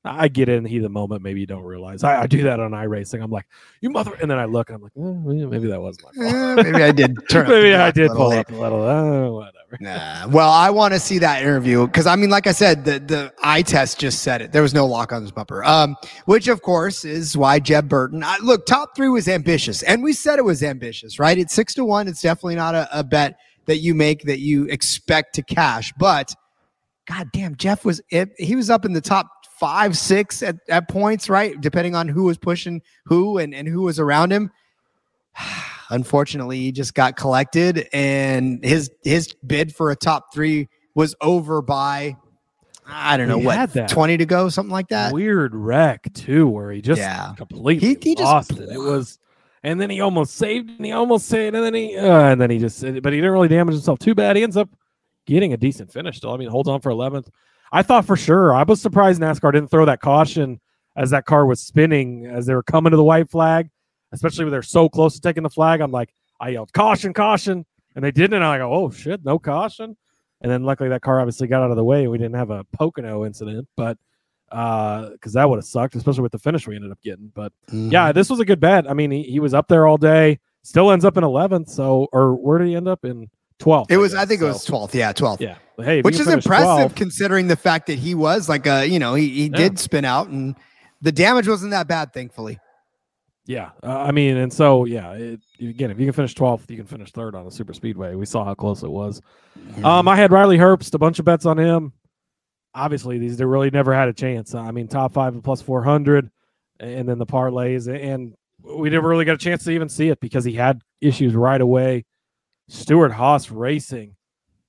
I 0.04 0.30
get 0.30 0.50
in 0.50 0.64
the 0.64 0.70
heat 0.70 0.78
of 0.78 0.84
the 0.84 0.90
moment. 0.90 1.22
Maybe 1.22 1.42
you 1.42 1.46
don't 1.46 1.62
realize. 1.62 2.04
I, 2.04 2.24
I 2.24 2.28
do 2.28 2.42
that 2.44 2.60
on 2.60 2.72
iRacing. 2.72 3.22
I'm 3.22 3.30
like, 3.30 3.46
you 3.82 3.92
mother, 3.92 4.16
and 4.20 4.32
then 4.32 4.40
I 4.40 4.46
look 4.46 4.72
and 4.72 4.78
I'm 4.78 4.82
like, 4.82 4.94
eh, 4.98 5.46
maybe 5.46 5.68
that 5.68 5.80
was 5.80 6.00
my 6.02 6.12
fault. 6.12 6.34
Eh, 6.34 6.64
maybe 6.64 6.84
I 6.84 6.92
did 6.92 7.16
turn. 7.30 7.48
maybe 7.48 7.76
I 7.76 7.92
did 7.92 8.10
pull 8.10 8.30
late. 8.30 8.40
up 8.40 8.52
a 8.52 8.56
little. 8.56 8.82
Uh, 8.82 9.30
whatever. 9.30 9.78
Nah. 9.80 10.28
Well, 10.30 10.50
I 10.50 10.72
want 10.72 10.96
to 10.96 11.00
see 11.00 11.20
that 11.20 11.44
interview 11.44 11.86
because 11.86 12.08
I 12.08 12.16
mean, 12.16 12.32
like 12.32 12.48
I 12.48 12.52
said, 12.52 12.84
the 12.84 13.00
the 13.00 13.32
eye 13.44 13.62
test 13.62 14.00
just 14.00 14.24
said 14.24 14.42
it. 14.42 14.52
There 14.52 14.64
was 14.64 14.74
no 14.74 14.88
lock 14.88 15.14
on 15.14 15.22
this 15.22 15.32
bumper. 15.32 15.64
Um, 15.64 15.96
which 16.26 16.48
of 16.48 16.64
course 16.64 17.06
is 17.06 17.38
why 17.38 17.60
Jeb 17.60 17.88
Burton. 17.88 18.24
I, 18.24 18.38
look, 18.42 18.66
top 18.66 18.96
three 18.96 19.10
was 19.10 19.28
ambitious, 19.28 19.84
and 19.84 20.02
we 20.02 20.14
said 20.14 20.40
it 20.40 20.46
was 20.46 20.64
ambitious, 20.64 21.20
right? 21.20 21.38
It's 21.38 21.54
six 21.54 21.76
to 21.76 21.86
one. 21.86 22.08
It's 22.08 22.24
definitely 22.24 22.56
not 22.56 22.74
a, 22.74 22.90
a 22.92 23.04
bet 23.04 23.38
that 23.68 23.78
you 23.78 23.94
make 23.94 24.24
that 24.24 24.40
you 24.40 24.66
expect 24.66 25.36
to 25.36 25.44
cash. 25.44 25.94
But 26.00 26.34
God 27.12 27.28
damn, 27.34 27.56
Jeff 27.56 27.84
was 27.84 28.02
it, 28.10 28.30
he 28.38 28.56
was 28.56 28.70
up 28.70 28.86
in 28.86 28.94
the 28.94 29.02
top 29.02 29.28
five, 29.60 29.98
six 29.98 30.42
at, 30.42 30.56
at 30.70 30.88
points, 30.88 31.30
right? 31.30 31.60
Depending 31.60 31.94
on 31.94 32.08
who 32.08 32.24
was 32.24 32.38
pushing 32.38 32.82
who 33.06 33.38
and, 33.38 33.54
and 33.54 33.68
who 33.68 33.82
was 33.82 34.00
around 34.00 34.32
him. 34.32 34.50
Unfortunately, 35.90 36.58
he 36.60 36.72
just 36.72 36.94
got 36.94 37.18
collected, 37.18 37.88
and 37.92 38.64
his 38.64 38.90
his 39.04 39.34
bid 39.46 39.76
for 39.76 39.92
a 39.92 39.96
top 39.96 40.34
three 40.34 40.70
was 40.96 41.16
over 41.20 41.62
by 41.62 42.16
I 42.88 43.18
don't 43.18 43.28
know 43.28 43.40
He 43.40 43.46
what 43.46 43.90
twenty 43.90 44.16
to 44.18 44.26
go, 44.26 44.48
something 44.48 44.72
like 44.72 44.88
that. 44.88 45.14
Weird 45.14 45.54
wreck 45.54 46.14
too, 46.14 46.48
where 46.48 46.72
he 46.72 46.82
just 46.82 47.00
Yeah. 47.00 47.34
completely 47.36 47.78
He- 47.80 47.98
he 48.02 48.16
just- 48.16 48.24
lost 48.26 48.52
it. 48.52 48.70
It 48.70 48.78
was, 48.78 49.20
and 49.64 49.82
then 49.82 49.90
he 49.90 50.00
almost 50.00 50.36
saved, 50.36 50.70
and 50.70 50.86
he 50.86 50.94
almost 50.94 51.28
saved, 51.28 51.56
and 51.56 51.64
then 51.66 51.74
he, 51.74 51.98
uh, 51.98 52.30
and 52.32 52.40
then 52.40 52.50
he 52.50 52.58
just, 52.58 52.82
but 52.82 53.12
he 53.12 53.20
didn't 53.20 53.32
really 53.32 53.50
damage 53.50 53.76
himself 53.76 54.00
too 54.00 54.16
bad. 54.16 54.38
He 54.38 54.44
ends 54.44 54.56
up 54.58 54.70
getting 55.26 55.54
a 55.54 55.58
decent 55.58 55.92
finish 55.92 56.18
still. 56.18 56.32
I 56.34 56.38
mean, 56.38 56.50
holds 56.50 56.70
on 56.70 56.82
for 56.82 56.90
eleventh. 56.90 57.30
I 57.72 57.84
thought 57.84 58.06
for 58.06 58.18
sure. 58.18 58.54
I 58.54 58.64
was 58.64 58.82
surprised 58.82 59.22
NASCAR 59.22 59.54
didn't 59.54 59.70
throw 59.72 59.86
that 59.86 60.02
caution 60.02 60.60
as 60.98 61.10
that 61.12 61.26
car 61.26 61.46
was 61.46 61.62
spinning 61.62 62.26
as 62.26 62.46
they 62.46 62.54
were 62.54 62.64
coming 62.64 62.92
to 62.92 62.98
the 62.98 63.04
white 63.04 63.30
flag, 63.32 63.70
especially 64.12 64.44
when 64.46 64.52
they're 64.52 64.62
so 64.62 64.90
close 64.90 65.16
to 65.16 65.22
taking 65.22 65.44
the 65.44 65.50
flag. 65.50 65.80
I'm 65.80 65.92
like, 65.92 66.14
I 66.40 66.50
yelled 66.50 66.74
caution, 66.74 67.14
caution, 67.14 67.66
and 67.96 68.04
they 68.04 68.12
didn't. 68.12 68.34
And 68.34 68.44
I 68.44 68.58
go, 68.58 68.74
oh 68.74 68.92
shit, 68.92 69.24
no 69.24 69.40
caution. 69.40 69.96
And 70.42 70.52
then 70.52 70.64
luckily 70.64 70.90
that 70.90 71.02
car 71.02 71.20
obviously 71.22 71.48
got 71.48 71.62
out 71.64 71.72
of 71.72 71.78
the 71.78 71.84
way. 71.84 72.08
We 72.08 72.18
didn't 72.18 72.36
have 72.36 72.50
a 72.50 72.66
Pocono 72.74 73.24
incident, 73.26 73.68
but 73.78 73.98
because 74.50 75.34
that 75.34 75.50
would 75.50 75.58
have 75.58 75.66
sucked, 75.66 75.96
especially 75.96 76.24
with 76.24 76.32
the 76.34 76.40
finish 76.40 76.68
we 76.68 76.76
ended 76.76 76.92
up 76.92 77.02
getting. 77.02 77.32
But 77.34 77.54
Mm-hmm. 77.68 77.90
yeah, 77.92 78.12
this 78.12 78.30
was 78.30 78.40
a 78.42 78.46
good 78.46 78.60
bet. 78.60 78.90
I 78.90 78.94
mean, 78.94 79.12
he, 79.12 79.24
he 79.24 79.40
was 79.40 79.54
up 79.54 79.68
there 79.70 79.88
all 79.88 79.98
day, 79.98 80.40
still 80.64 80.92
ends 80.92 81.06
up 81.06 81.16
in 81.16 81.24
11th. 81.24 81.70
So, 81.70 82.08
or 82.12 82.36
where 82.36 82.58
did 82.58 82.68
he 82.68 82.76
end 82.76 82.88
up 82.90 83.06
in 83.06 83.30
12th? 83.62 83.86
It 83.90 83.98
was, 83.98 84.14
guess. 84.14 84.22
I 84.22 84.26
think 84.26 84.42
it 84.42 84.46
was 84.46 84.66
twelfth. 84.66 84.94
Yeah, 84.96 85.14
twelfth. 85.14 85.42
Yeah. 85.42 85.56
But 85.78 85.86
hey, 85.86 86.02
which 86.02 86.20
is 86.20 86.28
impressive 86.28 86.92
12th 86.92 86.96
considering 86.96 87.48
the 87.48 87.56
fact 87.56 87.88
that 87.88 87.98
he 87.98 88.14
was 88.16 88.48
like 88.50 88.68
a 88.68 88.86
you 88.86 89.00
know 89.00 89.14
he, 89.16 89.30
he 89.30 89.44
Yeah. 89.46 89.58
did 89.58 89.80
spin 89.80 90.06
out 90.06 90.28
and 90.28 90.56
the 91.02 91.12
damage 91.12 91.48
wasn't 91.48 91.72
that 91.72 91.88
bad 91.88 92.14
thankfully 92.14 92.60
Yeah, 93.48 93.72
uh, 93.82 93.98
I 94.00 94.12
mean, 94.12 94.38
and 94.38 94.54
so 94.54 94.86
yeah, 94.86 95.14
it, 95.14 95.40
again, 95.60 95.90
if 95.90 96.00
you 96.00 96.06
can 96.06 96.14
finish 96.14 96.36
12th, 96.36 96.70
you 96.70 96.78
can 96.78 96.86
finish 96.86 97.12
third 97.12 97.34
on 97.34 97.48
a 97.48 97.52
super 97.52 97.74
speedway. 97.74 98.14
We 98.16 98.26
saw 98.28 98.46
how 98.46 98.54
close 98.54 98.84
it 98.84 98.92
was. 98.92 99.22
Um, 99.84 100.08
I 100.08 100.16
had 100.16 100.32
Riley 100.32 100.58
Herbst, 100.58 100.94
a 100.94 101.00
bunch 101.00 101.18
of 101.18 101.26
bets 101.26 101.46
on 101.48 101.58
him. 101.58 101.94
Obviously, 102.76 103.18
these 103.18 103.38
they 103.38 103.46
really 103.46 103.72
never 103.72 103.94
had 103.94 104.08
a 104.08 104.14
chance. 104.14 104.54
I 104.54 104.70
mean, 104.72 104.88
top 104.88 105.14
five 105.14 105.34
and 105.34 105.44
plus 105.44 105.62
400, 105.62 106.30
and 106.80 107.10
then 107.10 107.18
the 107.18 107.26
parlays, 107.26 107.88
and 107.92 108.36
we 108.64 108.90
never 108.92 109.10
really 109.10 109.26
got 109.26 109.34
a 109.34 109.38
chance 109.40 109.64
to 109.64 109.72
even 109.72 109.90
see 109.90 110.10
it 110.10 110.20
because 110.22 110.46
he 110.46 110.54
had 110.54 110.82
issues 111.02 111.34
right 111.34 111.60
away. 111.60 112.06
Stewart-Haas 112.72 113.52
Racing 113.52 114.16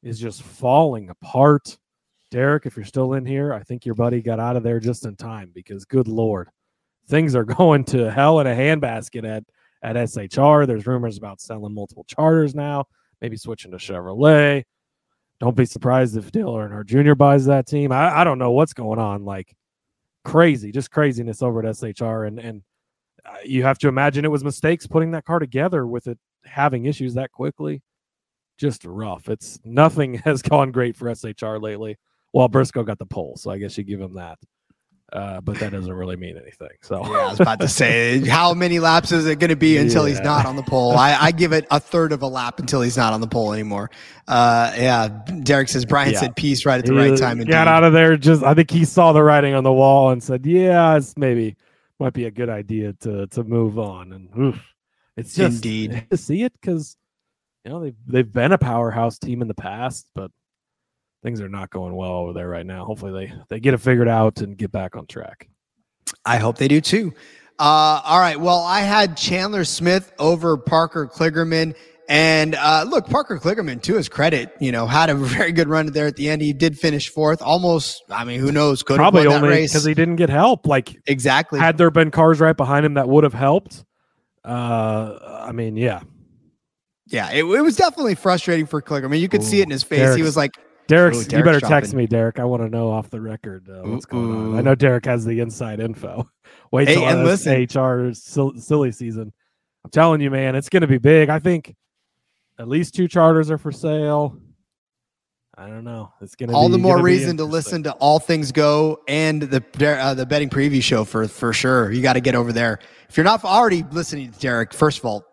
is 0.02 0.18
just 0.18 0.42
falling 0.42 1.08
apart. 1.08 1.78
Derek, 2.32 2.66
if 2.66 2.76
you're 2.76 2.84
still 2.84 3.12
in 3.12 3.24
here, 3.24 3.54
I 3.54 3.62
think 3.62 3.86
your 3.86 3.94
buddy 3.94 4.20
got 4.20 4.40
out 4.40 4.56
of 4.56 4.64
there 4.64 4.80
just 4.80 5.06
in 5.06 5.14
time 5.14 5.52
because 5.54 5.84
good 5.84 6.08
lord, 6.08 6.48
things 7.06 7.36
are 7.36 7.44
going 7.58 7.84
to 7.84 8.10
hell 8.10 8.40
in 8.40 8.48
a 8.48 8.54
handbasket 8.54 9.24
at 9.24 9.44
at 9.84 9.96
SHR. 9.96 10.66
There's 10.66 10.86
rumors 10.86 11.16
about 11.16 11.40
selling 11.40 11.74
multiple 11.74 12.04
charters 12.08 12.56
now, 12.56 12.86
maybe 13.20 13.36
switching 13.36 13.70
to 13.70 13.76
Chevrolet. 13.76 14.64
Don't 15.38 15.56
be 15.56 15.64
surprised 15.64 16.16
if 16.16 16.32
Dale 16.32 16.54
Earnhardt 16.54 16.86
Jr. 16.86 17.14
buys 17.14 17.46
that 17.46 17.68
team. 17.68 17.92
I, 17.92 18.20
I 18.20 18.24
don't 18.24 18.38
know 18.38 18.50
what's 18.50 18.74
going 18.74 18.98
on. 18.98 19.24
Like 19.24 19.54
crazy, 20.24 20.72
just 20.72 20.90
craziness 20.90 21.40
over 21.40 21.64
at 21.64 21.76
SHR. 21.76 22.26
And 22.26 22.40
and 22.40 22.62
uh, 23.24 23.36
you 23.44 23.62
have 23.62 23.78
to 23.78 23.88
imagine 23.88 24.24
it 24.24 24.30
was 24.32 24.42
mistakes 24.42 24.88
putting 24.88 25.12
that 25.12 25.24
car 25.24 25.38
together 25.38 25.86
with 25.86 26.08
it 26.08 26.18
having 26.44 26.86
issues 26.86 27.14
that 27.14 27.30
quickly. 27.30 27.80
Just 28.58 28.84
rough. 28.84 29.28
It's 29.28 29.58
nothing 29.64 30.14
has 30.24 30.42
gone 30.42 30.72
great 30.72 30.96
for 30.96 31.06
SHR 31.08 31.60
lately. 31.60 31.98
Well, 32.32 32.48
Briscoe 32.48 32.82
got 32.84 32.98
the 32.98 33.06
pole, 33.06 33.36
so 33.36 33.50
I 33.50 33.58
guess 33.58 33.76
you 33.76 33.84
give 33.84 34.00
him 34.00 34.14
that. 34.14 34.38
Uh, 35.12 35.42
but 35.42 35.58
that 35.58 35.72
doesn't 35.72 35.92
really 35.92 36.16
mean 36.16 36.38
anything. 36.38 36.70
So 36.80 37.02
yeah 37.04 37.18
i 37.18 37.28
was 37.28 37.38
about 37.38 37.60
to 37.60 37.68
say 37.68 38.20
how 38.26 38.54
many 38.54 38.78
laps 38.78 39.12
is 39.12 39.26
it 39.26 39.38
going 39.38 39.50
to 39.50 39.56
be 39.56 39.76
until 39.82 40.06
he's 40.06 40.20
not 40.20 40.46
on 40.46 40.56
the 40.56 40.62
pole 40.62 40.92
I, 40.96 41.14
I 41.20 41.32
give 41.32 41.52
it 41.52 41.66
a 41.70 41.78
third 41.78 42.12
of 42.12 42.22
a 42.22 42.26
lap 42.26 42.58
until 42.58 42.80
he's 42.80 42.96
not 42.96 43.12
on 43.12 43.20
the 43.20 43.26
pole 43.26 43.52
anymore 43.52 43.90
uh 44.26 44.72
yeah 44.74 45.08
derek 45.42 45.68
says 45.68 45.84
brian 45.84 46.12
Yeah. 46.14 46.20
said 46.20 46.34
peace 46.34 46.64
right 46.64 46.78
at 46.78 46.86
the 46.86 46.94
He 46.94 46.98
right 47.10 47.18
time 47.18 47.40
and 47.40 47.46
Got 47.50 47.66
indeed. 47.66 47.70
out 47.72 47.84
of 47.84 47.92
there. 47.92 48.16
Just 48.16 48.42
I 48.42 48.54
think 48.54 48.70
he 48.70 48.86
saw 48.86 49.12
the 49.12 49.22
writing 49.22 49.52
on 49.52 49.64
the 49.64 49.72
wall 49.72 50.08
and 50.12 50.22
said, 50.22 50.46
"Yeah, 50.46 50.96
it's 50.96 51.14
maybe 51.18 51.56
might 52.00 52.14
be 52.14 52.24
a 52.24 52.30
good 52.30 52.48
idea 52.48 52.94
to 53.00 53.26
to 53.26 53.44
move 53.44 53.78
on." 53.78 54.14
And 54.14 54.30
oof, 54.38 54.64
it's 55.18 55.34
just 55.34 55.56
Indeed. 55.56 56.06
to 56.10 56.16
see 56.26 56.42
it 56.42 56.54
because 56.58 56.96
you 57.64 57.70
know 57.70 57.80
they've 57.80 57.96
they've 58.06 58.32
been 58.32 58.52
a 58.52 58.58
powerhouse 58.58 59.18
team 59.18 59.42
in 59.42 59.48
the 59.48 59.54
past, 59.54 60.06
but 60.14 60.30
things 61.22 61.40
are 61.40 61.48
not 61.48 61.70
going 61.70 61.94
well 61.94 62.12
over 62.12 62.32
there 62.32 62.48
right 62.48 62.66
now. 62.66 62.84
Hopefully 62.84 63.26
they 63.26 63.34
they 63.48 63.60
get 63.60 63.74
it 63.74 63.78
figured 63.78 64.08
out 64.08 64.40
and 64.40 64.56
get 64.56 64.72
back 64.72 64.96
on 64.96 65.06
track. 65.06 65.48
I 66.24 66.38
hope 66.38 66.58
they 66.58 66.68
do 66.68 66.80
too. 66.80 67.12
Uh, 67.58 68.00
all 68.04 68.18
right. 68.18 68.40
Well, 68.40 68.60
I 68.60 68.80
had 68.80 69.16
Chandler 69.16 69.64
Smith 69.64 70.12
over 70.18 70.56
Parker 70.56 71.06
Kligerman. 71.06 71.76
And 72.08 72.56
uh, 72.56 72.84
look, 72.88 73.08
Parker 73.08 73.38
Kligerman, 73.38 73.80
to 73.82 73.94
his 73.94 74.08
credit, 74.08 74.54
you 74.60 74.72
know, 74.72 74.86
had 74.86 75.08
a 75.08 75.14
very 75.16 75.52
good 75.52 75.68
run 75.68 75.86
there 75.86 76.06
at 76.06 76.16
the 76.16 76.28
end. 76.28 76.42
He 76.42 76.52
did 76.52 76.78
finish 76.78 77.08
fourth, 77.08 77.40
almost. 77.40 78.02
I 78.10 78.24
mean, 78.24 78.40
who 78.40 78.52
knows? 78.52 78.82
Could 78.82 78.96
Probably 78.96 79.26
only 79.26 79.62
because 79.62 79.84
he 79.84 79.94
didn't 79.94 80.16
get 80.16 80.28
help. 80.28 80.66
Like 80.66 80.96
exactly. 81.06 81.60
had 81.60 81.78
there 81.78 81.90
been 81.90 82.10
cars 82.10 82.40
right 82.40 82.56
behind 82.56 82.84
him 82.84 82.94
that 82.94 83.08
would 83.08 83.24
have 83.24 83.34
helped. 83.34 83.84
Uh, 84.44 85.42
I 85.46 85.52
mean, 85.52 85.76
yeah, 85.76 86.00
yeah, 87.06 87.30
it, 87.30 87.44
it 87.44 87.60
was 87.60 87.76
definitely 87.76 88.14
frustrating 88.14 88.66
for 88.66 88.80
Click. 88.80 89.04
I 89.04 89.08
mean, 89.08 89.20
You 89.20 89.28
could 89.28 89.42
see 89.42 89.60
it 89.60 89.64
in 89.64 89.70
his 89.70 89.82
face. 89.82 90.14
he 90.14 90.22
was 90.22 90.36
like, 90.36 90.52
Derek's, 90.88 91.18
Ooh, 91.18 91.20
you 91.20 91.26
Derek's 91.26 91.44
better 91.46 91.60
text 91.60 91.94
me, 91.94 92.06
Derek. 92.06 92.38
I 92.38 92.44
want 92.44 92.62
to 92.62 92.68
know 92.68 92.90
off 92.90 93.08
the 93.10 93.20
record 93.20 93.68
uh, 93.70 93.82
what's 93.88 94.04
going 94.04 94.30
on. 94.34 94.58
I 94.58 94.62
know 94.62 94.74
Derek 94.74 95.04
has 95.06 95.24
the 95.24 95.40
inside 95.40 95.80
info. 95.80 96.28
Wait 96.72 96.88
Hey, 96.88 96.94
till 96.94 97.04
and 97.08 97.26
this 97.26 97.46
listen- 97.46 97.80
HR 97.82 98.12
silly 98.60 98.92
season. 98.92 99.32
I'm 99.84 99.90
telling 99.90 100.20
you, 100.20 100.30
man, 100.30 100.54
it's 100.54 100.68
going 100.68 100.82
to 100.82 100.86
be 100.86 100.98
big. 100.98 101.28
I 101.28 101.38
think 101.38 101.74
at 102.58 102.68
least 102.68 102.94
two 102.94 103.08
charters 103.08 103.50
are 103.50 103.58
for 103.58 103.72
sale. 103.72 104.38
I 105.56 105.66
don't 105.68 105.84
know. 105.84 106.12
It's 106.20 106.34
going 106.34 106.48
to 106.48 106.54
all 106.54 106.68
be, 106.68 106.72
the 106.72 106.78
more 106.78 107.00
reason 107.02 107.36
to 107.36 107.44
listen 107.44 107.82
to 107.82 107.92
All 107.94 108.18
Things 108.18 108.52
Go 108.52 109.00
and 109.06 109.42
the 109.42 109.62
uh, 110.00 110.14
the 110.14 110.24
betting 110.24 110.48
preview 110.48 110.82
show 110.82 111.04
for 111.04 111.28
for 111.28 111.52
sure. 111.52 111.92
You 111.92 112.00
got 112.00 112.14
to 112.14 112.20
get 112.20 112.34
over 112.34 112.52
there. 112.52 112.78
If 113.08 113.16
you're 113.16 113.24
not 113.24 113.44
already 113.44 113.84
listening 113.90 114.32
to 114.32 114.38
Derek, 114.38 114.72
first 114.72 114.98
of 114.98 115.04
all, 115.04 115.24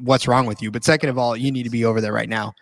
what's 0.00 0.28
wrong 0.28 0.46
with 0.46 0.62
you? 0.62 0.70
But 0.70 0.84
second 0.84 1.10
of 1.10 1.18
all, 1.18 1.36
you 1.36 1.50
need 1.50 1.64
to 1.64 1.70
be 1.70 1.84
over 1.84 2.00
there 2.00 2.12
right 2.12 2.28
now. 2.28 2.54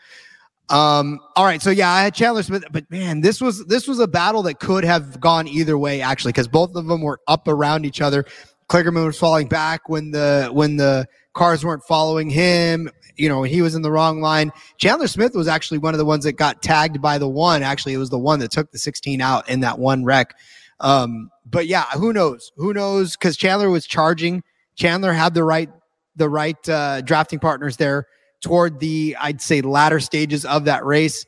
Um, 0.68 1.20
all 1.37 1.44
right, 1.44 1.62
so 1.62 1.70
yeah, 1.70 1.90
I 1.90 2.03
had 2.03 2.14
Chandler 2.14 2.42
Smith, 2.42 2.64
but 2.72 2.90
man, 2.90 3.20
this 3.20 3.40
was 3.40 3.64
this 3.66 3.87
was 3.87 4.01
a 4.01 4.09
battle 4.09 4.42
that 4.42 4.59
could 4.59 4.85
have 4.85 5.20
gone 5.20 5.46
either 5.46 5.79
way 5.79 6.01
actually, 6.01 6.33
because 6.33 6.49
both 6.49 6.75
of 6.75 6.87
them 6.87 7.03
were 7.03 7.20
up 7.29 7.46
around 7.46 7.85
each 7.85 8.01
other. 8.01 8.25
Kligerman 8.68 9.07
was 9.07 9.18
falling 9.18 9.46
back 9.46 9.88
when 9.88 10.11
the 10.11 10.49
when 10.53 10.77
the 10.77 11.07
cars 11.35 11.64
weren't 11.64 11.85
following 11.85 12.31
him. 12.31 12.90
You 13.16 13.29
know, 13.29 13.40
when 13.40 13.51
he 13.51 13.62
was 13.62 13.75
in 13.75 13.83
the 13.83 13.92
wrong 13.92 14.20
line. 14.20 14.53
Chandler 14.77 15.07
Smith 15.07 15.35
was 15.35 15.49
actually 15.49 15.79
one 15.79 15.94
of 15.94 15.99
the 15.99 16.05
ones 16.05 16.25
that 16.25 16.33
got 16.33 16.62
tagged 16.62 17.01
by 17.01 17.16
the 17.16 17.29
one. 17.29 17.62
Actually, 17.62 17.94
it 17.94 17.99
was 17.99 18.11
the 18.11 18.18
one 18.18 18.40
that 18.40 18.51
took 18.51 18.70
the 18.72 18.79
16 18.79 19.22
out 19.22 19.49
in 19.49 19.61
that 19.61 19.79
one 19.79 20.05
wreck. 20.05 20.35
Um, 20.81 21.31
but 21.46 21.66
yeah, 21.66 21.85
who 21.92 22.12
knows? 22.12 22.53
Who 22.57 22.75
knows? 22.75 23.16
Because 23.16 23.38
Chandler 23.38 23.70
was 23.70 23.87
charging. 23.87 24.42
Chandler 24.75 25.14
had 25.14 25.33
the 25.33 25.44
right 25.44 25.70
the 26.16 26.29
right 26.29 26.68
uh, 26.68 27.00
drafting 27.02 27.38
partners 27.38 27.76
there 27.76 28.07
toward 28.42 28.81
the 28.81 29.16
I'd 29.20 29.40
say 29.40 29.61
latter 29.61 30.00
stages 30.00 30.44
of 30.44 30.64
that 30.64 30.85
race. 30.85 31.24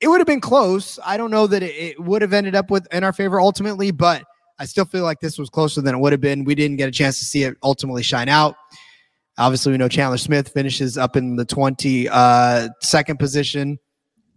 It 0.00 0.08
would 0.08 0.20
have 0.20 0.26
been 0.26 0.40
close. 0.40 0.98
I 1.04 1.16
don't 1.16 1.30
know 1.30 1.46
that 1.46 1.62
it, 1.62 2.00
would 2.00 2.22
have 2.22 2.32
ended 2.32 2.54
up 2.54 2.70
with 2.70 2.92
in 2.92 3.04
our 3.04 3.12
favor 3.12 3.40
ultimately, 3.40 3.92
but 3.92 4.24
I 4.58 4.64
still 4.64 4.84
feel 4.84 5.04
like 5.04 5.20
this 5.20 5.38
was 5.38 5.48
closer 5.48 5.80
than 5.80 5.94
it 5.94 5.98
would 5.98 6.12
have 6.12 6.20
been. 6.20 6.44
We 6.44 6.54
didn't 6.54 6.76
get 6.76 6.88
a 6.88 6.92
chance 6.92 7.18
to 7.20 7.24
see 7.24 7.44
it 7.44 7.56
ultimately 7.62 8.02
shine 8.02 8.28
out. 8.28 8.56
Obviously, 9.38 9.72
we 9.72 9.78
know 9.78 9.88
Chandler 9.88 10.18
Smith 10.18 10.48
finishes 10.48 10.98
up 10.98 11.16
in 11.16 11.36
the 11.36 11.44
20 11.44 12.08
uh, 12.08 12.68
second 12.80 13.18
position. 13.18 13.78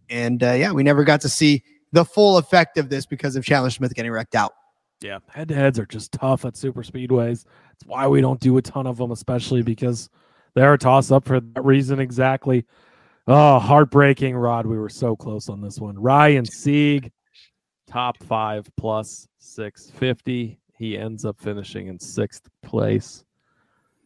And 0.09 0.41
uh, 0.43 0.53
yeah, 0.53 0.71
we 0.71 0.83
never 0.83 1.03
got 1.03 1.21
to 1.21 1.29
see 1.29 1.63
the 1.91 2.05
full 2.05 2.37
effect 2.37 2.77
of 2.77 2.89
this 2.89 3.05
because 3.05 3.35
of 3.35 3.43
Chandler 3.43 3.71
Smith 3.71 3.93
getting 3.93 4.11
wrecked 4.11 4.35
out. 4.35 4.53
Yeah, 5.01 5.19
head 5.27 5.49
to 5.49 5.55
heads 5.55 5.77
are 5.77 5.85
just 5.85 6.11
tough 6.13 6.45
at 6.45 6.55
super 6.55 6.83
speedways. 6.83 7.45
It's 7.75 7.87
why 7.87 8.07
we 8.07 8.21
don't 8.21 8.39
do 8.39 8.57
a 8.57 8.61
ton 8.61 8.87
of 8.87 8.97
them, 8.97 9.11
especially 9.11 9.61
because 9.61 10.09
they're 10.53 10.73
a 10.73 10.77
toss 10.77 11.11
up 11.11 11.25
for 11.25 11.39
that 11.39 11.65
reason 11.65 11.99
exactly. 11.99 12.65
Oh, 13.27 13.59
heartbreaking, 13.59 14.35
Rod. 14.35 14.65
We 14.65 14.77
were 14.77 14.89
so 14.89 15.15
close 15.15 15.49
on 15.49 15.61
this 15.61 15.79
one. 15.79 15.99
Ryan 15.99 16.45
Sieg, 16.45 17.11
top 17.87 18.21
five 18.23 18.69
plus 18.77 19.27
650. 19.39 20.59
He 20.77 20.97
ends 20.97 21.25
up 21.25 21.39
finishing 21.39 21.87
in 21.87 21.99
sixth 21.99 22.47
place. 22.63 23.25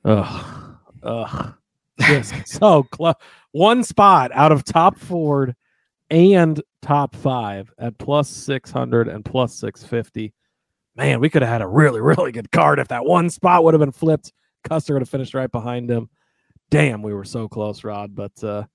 Ugh. 0.05 0.75
Ugh. 1.03 1.53
Just 1.99 2.33
so 2.47 2.83
close. 2.83 3.15
One 3.51 3.83
spot 3.83 4.31
out 4.33 4.51
of 4.51 4.63
top 4.63 4.97
Ford 4.97 5.55
and 6.09 6.61
top 6.81 7.15
five 7.15 7.71
at 7.77 7.97
plus 7.97 8.29
600 8.29 9.07
and 9.07 9.23
plus 9.23 9.59
650 9.59 10.33
man, 10.99 11.21
we 11.21 11.29
could 11.29 11.41
have 11.41 11.49
had 11.49 11.61
a 11.61 11.67
really, 11.67 12.01
really 12.01 12.31
good 12.31 12.51
card 12.51 12.77
if 12.77 12.89
that 12.89 13.05
one 13.05 13.29
spot 13.29 13.63
would 13.63 13.73
have 13.73 13.79
been 13.79 13.91
flipped. 13.91 14.31
Custer 14.67 14.93
would 14.93 15.01
have 15.01 15.09
finished 15.09 15.33
right 15.33 15.51
behind 15.51 15.89
him. 15.89 16.09
Damn, 16.69 17.01
we 17.01 17.13
were 17.13 17.23
so 17.23 17.47
close, 17.47 17.83
Rod. 17.83 18.13
But 18.13 18.43
uh, 18.43 18.65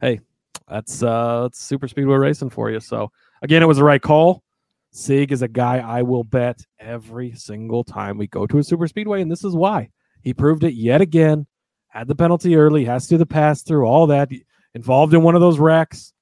hey, 0.00 0.20
that's 0.68 1.02
uh, 1.02 1.42
that's 1.42 1.60
super 1.60 1.88
speedway 1.88 2.16
racing 2.16 2.50
for 2.50 2.70
you. 2.70 2.80
So 2.80 3.10
again, 3.40 3.62
it 3.62 3.66
was 3.66 3.78
the 3.78 3.84
right 3.84 4.02
call. 4.02 4.42
Sieg 4.90 5.32
is 5.32 5.42
a 5.42 5.48
guy 5.48 5.78
I 5.78 6.02
will 6.02 6.24
bet 6.24 6.60
every 6.80 7.32
single 7.32 7.84
time 7.84 8.18
we 8.18 8.26
go 8.26 8.46
to 8.46 8.58
a 8.58 8.64
super 8.64 8.88
speedway, 8.88 9.22
and 9.22 9.30
this 9.30 9.44
is 9.44 9.54
why 9.54 9.90
he 10.22 10.34
proved 10.34 10.64
it 10.64 10.74
yet 10.74 11.00
again. 11.00 11.46
Had 11.88 12.08
the 12.08 12.16
penalty 12.16 12.56
early, 12.56 12.84
has 12.84 13.04
to 13.04 13.14
do 13.14 13.18
the 13.18 13.26
pass 13.26 13.62
through, 13.62 13.86
all 13.86 14.08
that 14.08 14.30
involved 14.74 15.14
in 15.14 15.22
one 15.22 15.34
of 15.34 15.40
those 15.40 15.58
wrecks. 15.58 16.12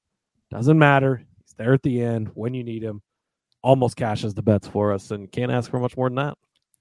Doesn't 0.51 0.77
matter. 0.77 1.23
He's 1.41 1.55
there 1.57 1.73
at 1.73 1.81
the 1.81 2.01
end 2.01 2.29
when 2.35 2.53
you 2.53 2.63
need 2.63 2.83
him 2.83 3.01
almost 3.67 3.97
cashes 3.97 4.33
the 4.33 4.41
bets 4.41 4.65
for 4.65 4.93
us 4.93 5.11
and 5.11 5.29
can't 5.29 5.51
ask 5.51 5.69
for 5.69 5.77
much 5.77 5.97
more 5.97 6.07
than 6.07 6.15
that. 6.15 6.37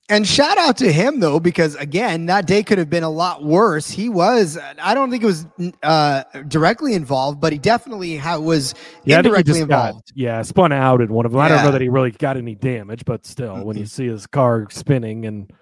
And 0.09 0.25
shout 0.25 0.57
out 0.57 0.77
to 0.77 0.93
him 0.93 1.19
though, 1.19 1.41
because 1.41 1.75
again, 1.75 2.27
that 2.27 2.47
day 2.47 2.63
could 2.63 2.79
have 2.79 2.89
been 2.89 3.03
a 3.03 3.11
lot 3.11 3.43
worse. 3.43 3.91
He 3.91 4.09
was, 4.09 4.57
I 4.81 4.95
don't 4.95 5.11
think 5.11 5.25
it 5.25 5.27
was 5.27 5.47
uh, 5.83 6.23
directly 6.47 6.95
involved, 6.95 7.41
but 7.41 7.53
he 7.53 7.59
definitely 7.59 8.17
ha- 8.17 8.39
was 8.39 8.73
yeah, 9.03 9.19
indirectly 9.19 9.59
involved. 9.59 10.07
Got, 10.07 10.13
yeah, 10.15 10.43
spun 10.43 10.71
out 10.71 11.01
in 11.01 11.13
one 11.13 11.27
of 11.27 11.33
them. 11.33 11.41
Yeah. 11.41 11.47
I 11.47 11.49
don't 11.49 11.65
know 11.65 11.73
that 11.73 11.81
he 11.81 11.89
really 11.89 12.13
got 12.13 12.37
any 12.37 12.55
damage, 12.55 13.05
but 13.05 13.27
still, 13.27 13.55
mm-hmm. 13.55 13.65
when 13.65 13.77
you 13.77 13.87
see 13.87 14.07
his 14.07 14.29
car 14.29 14.69
spinning 14.71 15.27
and 15.27 15.53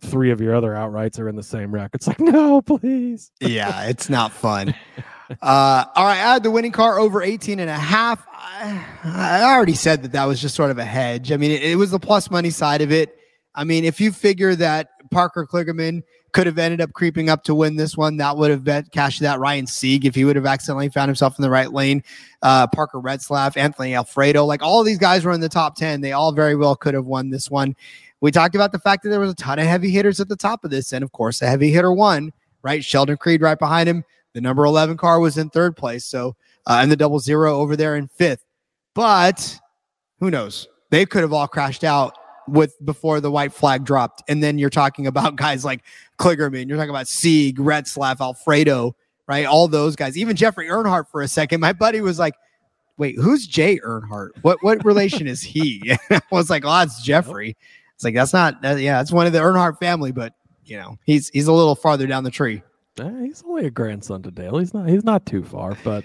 three 0.00 0.30
of 0.30 0.40
your 0.40 0.54
other 0.54 0.74
outrights 0.74 1.18
are 1.18 1.28
in 1.28 1.34
the 1.34 1.42
same 1.42 1.74
wreck, 1.74 1.90
it's 1.92 2.06
like, 2.06 2.20
no, 2.20 2.62
please. 2.62 3.32
yeah, 3.40 3.86
it's 3.86 4.08
not 4.08 4.30
fun. 4.30 4.76
Uh, 5.30 5.84
all 5.94 6.04
right, 6.04 6.12
I 6.12 6.32
had 6.32 6.42
the 6.42 6.50
winning 6.50 6.72
car 6.72 6.98
over 6.98 7.22
18 7.22 7.60
and 7.60 7.68
a 7.68 7.74
half. 7.74 8.26
I, 8.32 8.84
I 9.04 9.42
already 9.54 9.74
said 9.74 10.02
that 10.02 10.12
that 10.12 10.24
was 10.24 10.40
just 10.40 10.54
sort 10.54 10.70
of 10.70 10.78
a 10.78 10.84
hedge. 10.84 11.32
I 11.32 11.36
mean, 11.36 11.50
it, 11.50 11.62
it, 11.62 11.76
was 11.76 11.90
the 11.90 11.98
plus 11.98 12.30
money 12.30 12.50
side 12.50 12.80
of 12.80 12.90
it. 12.90 13.16
I 13.54 13.64
mean, 13.64 13.84
if 13.84 14.00
you 14.00 14.10
figure 14.10 14.54
that 14.54 14.88
Parker 15.10 15.46
Kligerman 15.46 16.02
could 16.32 16.46
have 16.46 16.58
ended 16.58 16.80
up 16.80 16.92
creeping 16.92 17.28
up 17.28 17.44
to 17.44 17.54
win 17.54 17.76
this 17.76 17.96
one, 17.96 18.16
that 18.18 18.36
would 18.36 18.50
have 18.50 18.64
bet 18.64 18.90
cashed 18.90 19.20
that 19.20 19.38
Ryan 19.38 19.66
Sieg 19.66 20.06
if 20.06 20.14
he 20.14 20.24
would 20.24 20.36
have 20.36 20.46
accidentally 20.46 20.88
found 20.88 21.08
himself 21.08 21.38
in 21.38 21.42
the 21.42 21.50
right 21.50 21.72
lane. 21.72 22.02
Uh, 22.42 22.66
Parker 22.68 22.98
Retzlaff, 22.98 23.56
Anthony 23.56 23.94
Alfredo, 23.94 24.44
like 24.44 24.62
all 24.62 24.82
these 24.82 24.98
guys 24.98 25.24
were 25.24 25.32
in 25.32 25.40
the 25.40 25.48
top 25.48 25.76
10. 25.76 26.00
They 26.00 26.12
all 26.12 26.32
very 26.32 26.54
well 26.54 26.76
could 26.76 26.94
have 26.94 27.06
won 27.06 27.30
this 27.30 27.50
one. 27.50 27.76
We 28.20 28.30
talked 28.30 28.54
about 28.54 28.72
the 28.72 28.78
fact 28.78 29.02
that 29.02 29.10
there 29.10 29.20
was 29.20 29.32
a 29.32 29.36
ton 29.36 29.58
of 29.58 29.66
heavy 29.66 29.90
hitters 29.90 30.20
at 30.20 30.28
the 30.28 30.36
top 30.36 30.64
of 30.64 30.70
this, 30.70 30.92
and 30.92 31.04
of 31.04 31.12
course, 31.12 31.40
a 31.42 31.46
heavy 31.46 31.70
hitter 31.70 31.92
won, 31.92 32.32
right? 32.62 32.84
Sheldon 32.84 33.16
Creed 33.16 33.42
right 33.42 33.58
behind 33.58 33.88
him. 33.88 34.04
The 34.38 34.42
number 34.42 34.64
11 34.64 34.96
car 34.98 35.18
was 35.18 35.36
in 35.36 35.50
third 35.50 35.76
place. 35.76 36.04
So, 36.04 36.36
uh, 36.64 36.78
and 36.80 36.92
the 36.92 36.96
double 36.96 37.18
zero 37.18 37.56
over 37.56 37.74
there 37.74 37.96
in 37.96 38.06
fifth. 38.06 38.44
But 38.94 39.58
who 40.20 40.30
knows? 40.30 40.68
They 40.90 41.06
could 41.06 41.22
have 41.22 41.32
all 41.32 41.48
crashed 41.48 41.82
out 41.82 42.16
with 42.46 42.76
before 42.84 43.20
the 43.20 43.32
white 43.32 43.52
flag 43.52 43.84
dropped. 43.84 44.22
And 44.28 44.40
then 44.40 44.56
you're 44.56 44.70
talking 44.70 45.08
about 45.08 45.34
guys 45.36 45.64
like 45.64 45.82
Kligerman, 46.20 46.68
you're 46.68 46.76
talking 46.76 46.90
about 46.90 47.08
Sieg, 47.08 47.58
Retzlaff, 47.58 48.20
Alfredo, 48.20 48.94
right? 49.26 49.44
All 49.44 49.66
those 49.66 49.96
guys, 49.96 50.16
even 50.16 50.36
Jeffrey 50.36 50.68
Earnhardt 50.68 51.08
for 51.08 51.22
a 51.22 51.26
second. 51.26 51.58
My 51.58 51.72
buddy 51.72 52.00
was 52.00 52.20
like, 52.20 52.36
wait, 52.96 53.16
who's 53.16 53.44
Jay 53.44 53.80
Earnhardt? 53.80 54.30
What 54.42 54.62
what 54.62 54.84
relation 54.84 55.26
is 55.26 55.42
he? 55.42 55.96
I 56.12 56.20
was 56.30 56.48
like, 56.48 56.62
oh, 56.64 56.82
it's 56.82 57.02
Jeffrey. 57.02 57.56
It's 57.96 58.04
like 58.04 58.14
that's 58.14 58.32
not 58.32 58.54
yeah, 58.62 59.00
it's 59.00 59.10
one 59.10 59.26
of 59.26 59.32
the 59.32 59.40
Earnhardt 59.40 59.80
family, 59.80 60.12
but 60.12 60.32
you 60.64 60.76
know, 60.76 60.96
he's 61.06 61.28
he's 61.30 61.48
a 61.48 61.52
little 61.52 61.74
farther 61.74 62.06
down 62.06 62.22
the 62.22 62.30
tree. 62.30 62.62
He's 62.98 63.42
only 63.46 63.66
a 63.66 63.70
grandson 63.70 64.22
to 64.22 64.30
Dale. 64.30 64.58
He's 64.58 64.74
not. 64.74 64.88
He's 64.88 65.04
not 65.04 65.26
too 65.26 65.44
far. 65.44 65.76
But 65.84 66.04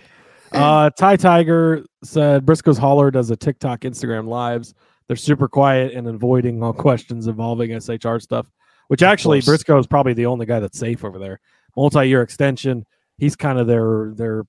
uh, 0.51 0.89
Ty 0.91 1.17
Tiger 1.17 1.83
said 2.03 2.45
Briscoe's 2.45 2.77
Holler 2.77 3.11
does 3.11 3.29
a 3.31 3.35
TikTok, 3.35 3.81
Instagram 3.81 4.27
lives. 4.27 4.73
They're 5.07 5.17
super 5.17 5.47
quiet 5.47 5.93
and 5.93 6.07
avoiding 6.07 6.63
all 6.63 6.73
questions 6.73 7.27
involving 7.27 7.71
SHR 7.71 8.21
stuff. 8.21 8.47
Which 8.87 9.01
actually, 9.01 9.41
Briscoe 9.41 9.79
is 9.79 9.87
probably 9.87 10.13
the 10.13 10.25
only 10.25 10.45
guy 10.45 10.59
that's 10.59 10.77
safe 10.77 11.03
over 11.03 11.17
there. 11.17 11.39
Multi-year 11.75 12.21
extension. 12.21 12.85
He's 13.17 13.35
kind 13.35 13.59
of 13.59 13.67
their 13.67 14.13
their 14.15 14.43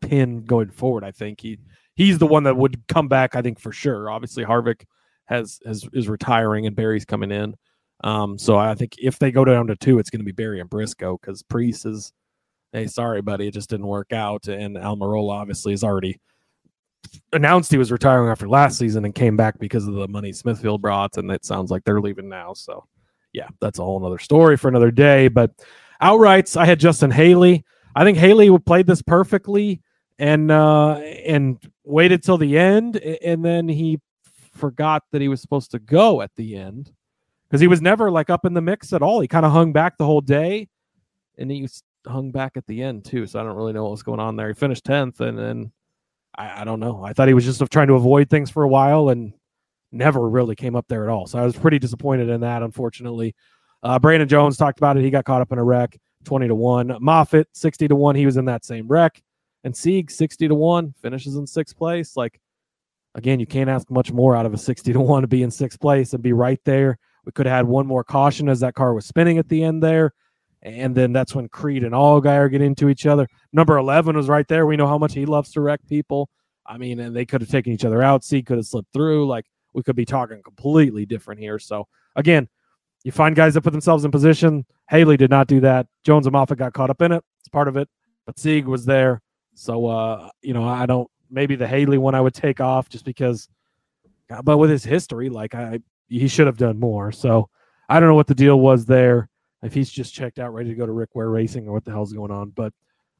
pin 0.00 0.44
going 0.44 0.70
forward. 0.70 1.04
I 1.04 1.10
think 1.10 1.40
he 1.40 1.58
he's 1.94 2.18
the 2.18 2.26
one 2.26 2.44
that 2.44 2.56
would 2.56 2.86
come 2.88 3.08
back. 3.08 3.36
I 3.36 3.42
think 3.42 3.60
for 3.60 3.72
sure. 3.72 4.10
Obviously, 4.10 4.44
Harvick 4.44 4.84
has 5.26 5.60
has 5.66 5.86
is 5.92 6.08
retiring 6.08 6.66
and 6.66 6.76
Berry's 6.76 7.04
coming 7.04 7.30
in. 7.30 7.56
Um, 8.02 8.38
so 8.38 8.56
I 8.56 8.74
think 8.74 8.96
if 8.98 9.18
they 9.18 9.30
go 9.30 9.44
down 9.44 9.66
to 9.66 9.76
two, 9.76 9.98
it's 9.98 10.10
going 10.10 10.20
to 10.20 10.24
be 10.24 10.32
Berry 10.32 10.60
and 10.60 10.70
Briscoe 10.70 11.18
because 11.20 11.42
Preece 11.42 11.84
is, 11.84 12.12
hey, 12.72 12.86
sorry, 12.86 13.20
buddy, 13.20 13.48
it 13.48 13.54
just 13.54 13.70
didn't 13.70 13.86
work 13.86 14.12
out. 14.12 14.48
And 14.48 14.76
Almirola 14.76 15.32
obviously 15.32 15.72
has 15.72 15.84
already 15.84 16.18
announced 17.32 17.70
he 17.70 17.78
was 17.78 17.92
retiring 17.92 18.30
after 18.30 18.48
last 18.48 18.78
season 18.78 19.04
and 19.04 19.14
came 19.14 19.36
back 19.36 19.58
because 19.58 19.86
of 19.86 19.94
the 19.94 20.08
money 20.08 20.32
Smithfield 20.32 20.80
brought. 20.80 21.16
And 21.16 21.30
it 21.30 21.44
sounds 21.44 21.70
like 21.70 21.84
they're 21.84 22.00
leaving 22.00 22.28
now. 22.28 22.54
So 22.54 22.86
yeah, 23.32 23.48
that's 23.60 23.78
a 23.78 23.84
whole 23.84 24.04
other 24.04 24.18
story 24.18 24.56
for 24.56 24.68
another 24.68 24.90
day. 24.90 25.28
But 25.28 25.52
outrights, 26.02 26.56
I 26.56 26.64
had 26.64 26.80
Justin 26.80 27.10
Haley. 27.10 27.64
I 27.94 28.04
think 28.04 28.18
Haley 28.18 28.56
played 28.60 28.86
this 28.86 29.02
perfectly 29.02 29.82
and 30.18 30.50
uh 30.50 30.96
and 31.24 31.58
waited 31.82 32.22
till 32.22 32.36
the 32.36 32.58
end 32.58 32.96
and 32.96 33.42
then 33.42 33.66
he 33.66 33.98
forgot 34.54 35.02
that 35.12 35.22
he 35.22 35.28
was 35.28 35.40
supposed 35.40 35.70
to 35.70 35.78
go 35.78 36.20
at 36.20 36.30
the 36.36 36.56
end 36.56 36.92
because 37.50 37.60
he 37.60 37.66
was 37.66 37.82
never 37.82 38.10
like 38.10 38.30
up 38.30 38.44
in 38.44 38.54
the 38.54 38.60
mix 38.60 38.92
at 38.92 39.02
all. 39.02 39.20
He 39.20 39.26
kind 39.26 39.44
of 39.44 39.50
hung 39.50 39.72
back 39.72 39.98
the 39.98 40.06
whole 40.06 40.20
day, 40.20 40.68
and 41.36 41.50
he 41.50 41.68
hung 42.06 42.30
back 42.30 42.56
at 42.56 42.66
the 42.66 42.82
end 42.82 43.04
too. 43.04 43.26
So 43.26 43.40
I 43.40 43.42
don't 43.42 43.56
really 43.56 43.72
know 43.72 43.82
what 43.82 43.90
was 43.90 44.04
going 44.04 44.20
on 44.20 44.36
there. 44.36 44.48
He 44.48 44.54
finished 44.54 44.84
tenth, 44.84 45.20
and 45.20 45.36
then 45.36 45.72
I, 46.36 46.60
I, 46.60 46.64
don't 46.64 46.78
know. 46.78 47.02
I 47.02 47.12
thought 47.12 47.28
he 47.28 47.34
was 47.34 47.44
just 47.44 47.60
trying 47.72 47.88
to 47.88 47.94
avoid 47.94 48.30
things 48.30 48.50
for 48.50 48.62
a 48.62 48.68
while, 48.68 49.08
and 49.08 49.32
never 49.90 50.28
really 50.28 50.54
came 50.54 50.76
up 50.76 50.86
there 50.88 51.02
at 51.02 51.10
all. 51.10 51.26
So 51.26 51.40
I 51.40 51.44
was 51.44 51.56
pretty 51.56 51.80
disappointed 51.80 52.28
in 52.28 52.40
that. 52.42 52.62
Unfortunately, 52.62 53.34
uh, 53.82 53.98
Brandon 53.98 54.28
Jones 54.28 54.56
talked 54.56 54.78
about 54.78 54.96
it. 54.96 55.02
He 55.02 55.10
got 55.10 55.24
caught 55.24 55.42
up 55.42 55.50
in 55.50 55.58
a 55.58 55.64
wreck, 55.64 55.98
twenty 56.24 56.46
to 56.46 56.54
one. 56.54 56.96
Moffitt 57.00 57.48
sixty 57.52 57.88
to 57.88 57.96
one. 57.96 58.14
He 58.14 58.26
was 58.26 58.36
in 58.36 58.44
that 58.44 58.64
same 58.64 58.86
wreck, 58.86 59.20
and 59.64 59.76
Sieg 59.76 60.08
sixty 60.08 60.46
to 60.46 60.54
one 60.54 60.94
finishes 61.02 61.34
in 61.34 61.48
sixth 61.48 61.76
place. 61.76 62.16
Like 62.16 62.40
again, 63.16 63.40
you 63.40 63.46
can't 63.46 63.68
ask 63.68 63.90
much 63.90 64.12
more 64.12 64.36
out 64.36 64.46
of 64.46 64.54
a 64.54 64.58
sixty 64.58 64.92
to 64.92 65.00
one 65.00 65.22
to 65.22 65.28
be 65.28 65.42
in 65.42 65.50
sixth 65.50 65.80
place 65.80 66.12
and 66.12 66.22
be 66.22 66.32
right 66.32 66.60
there 66.64 66.96
we 67.24 67.32
could 67.32 67.46
have 67.46 67.56
had 67.56 67.66
one 67.66 67.86
more 67.86 68.04
caution 68.04 68.48
as 68.48 68.60
that 68.60 68.74
car 68.74 68.94
was 68.94 69.06
spinning 69.06 69.38
at 69.38 69.48
the 69.48 69.62
end 69.62 69.82
there. 69.82 70.12
And 70.62 70.94
then 70.94 71.12
that's 71.12 71.34
when 71.34 71.48
Creed 71.48 71.84
and 71.84 71.94
Allgaier 71.94 72.50
get 72.50 72.60
into 72.60 72.88
each 72.88 73.06
other. 73.06 73.26
Number 73.52 73.78
11 73.78 74.16
was 74.16 74.28
right 74.28 74.46
there. 74.46 74.66
We 74.66 74.76
know 74.76 74.86
how 74.86 74.98
much 74.98 75.14
he 75.14 75.24
loves 75.24 75.52
to 75.52 75.60
wreck 75.60 75.80
people. 75.88 76.28
I 76.66 76.76
mean, 76.76 77.00
and 77.00 77.16
they 77.16 77.24
could 77.24 77.40
have 77.40 77.50
taken 77.50 77.72
each 77.72 77.84
other 77.84 78.02
out. 78.02 78.24
C 78.24 78.42
could 78.42 78.58
have 78.58 78.66
slipped 78.66 78.92
through. 78.92 79.26
Like 79.26 79.46
we 79.72 79.82
could 79.82 79.96
be 79.96 80.04
talking 80.04 80.42
completely 80.42 81.06
different 81.06 81.40
here. 81.40 81.58
So 81.58 81.86
again, 82.14 82.48
you 83.04 83.12
find 83.12 83.34
guys 83.34 83.54
that 83.54 83.62
put 83.62 83.72
themselves 83.72 84.04
in 84.04 84.10
position. 84.10 84.66
Haley 84.90 85.16
did 85.16 85.30
not 85.30 85.46
do 85.46 85.60
that. 85.60 85.86
Jones 86.04 86.26
and 86.26 86.32
Moffitt 86.32 86.58
got 86.58 86.74
caught 86.74 86.90
up 86.90 87.00
in 87.00 87.12
it. 87.12 87.24
It's 87.40 87.48
part 87.48 87.68
of 87.68 87.76
it. 87.76 87.88
But 88.26 88.38
Sieg 88.38 88.66
was 88.66 88.84
there. 88.84 89.22
So 89.54 89.86
uh, 89.86 90.28
you 90.42 90.52
know, 90.52 90.64
I 90.64 90.86
don't 90.86 91.10
maybe 91.30 91.56
the 91.56 91.66
Haley 91.66 91.98
one 91.98 92.14
I 92.14 92.20
would 92.20 92.34
take 92.34 92.60
off 92.60 92.88
just 92.88 93.04
because 93.04 93.48
but 94.44 94.58
with 94.58 94.70
his 94.70 94.84
history, 94.84 95.28
like 95.28 95.54
I 95.54 95.80
he 96.10 96.28
should 96.28 96.46
have 96.46 96.58
done 96.58 96.78
more. 96.78 97.12
So 97.12 97.48
I 97.88 97.98
don't 97.98 98.08
know 98.08 98.14
what 98.14 98.26
the 98.26 98.34
deal 98.34 98.60
was 98.60 98.84
there. 98.84 99.28
If 99.62 99.72
he's 99.72 99.90
just 99.90 100.14
checked 100.14 100.38
out, 100.38 100.52
ready 100.52 100.70
to 100.70 100.74
go 100.74 100.86
to 100.86 100.92
Rick 100.92 101.10
Ware 101.14 101.28
Racing, 101.28 101.68
or 101.68 101.72
what 101.72 101.84
the 101.84 101.90
hell's 101.90 102.12
going 102.12 102.30
on. 102.30 102.50
But 102.50 102.72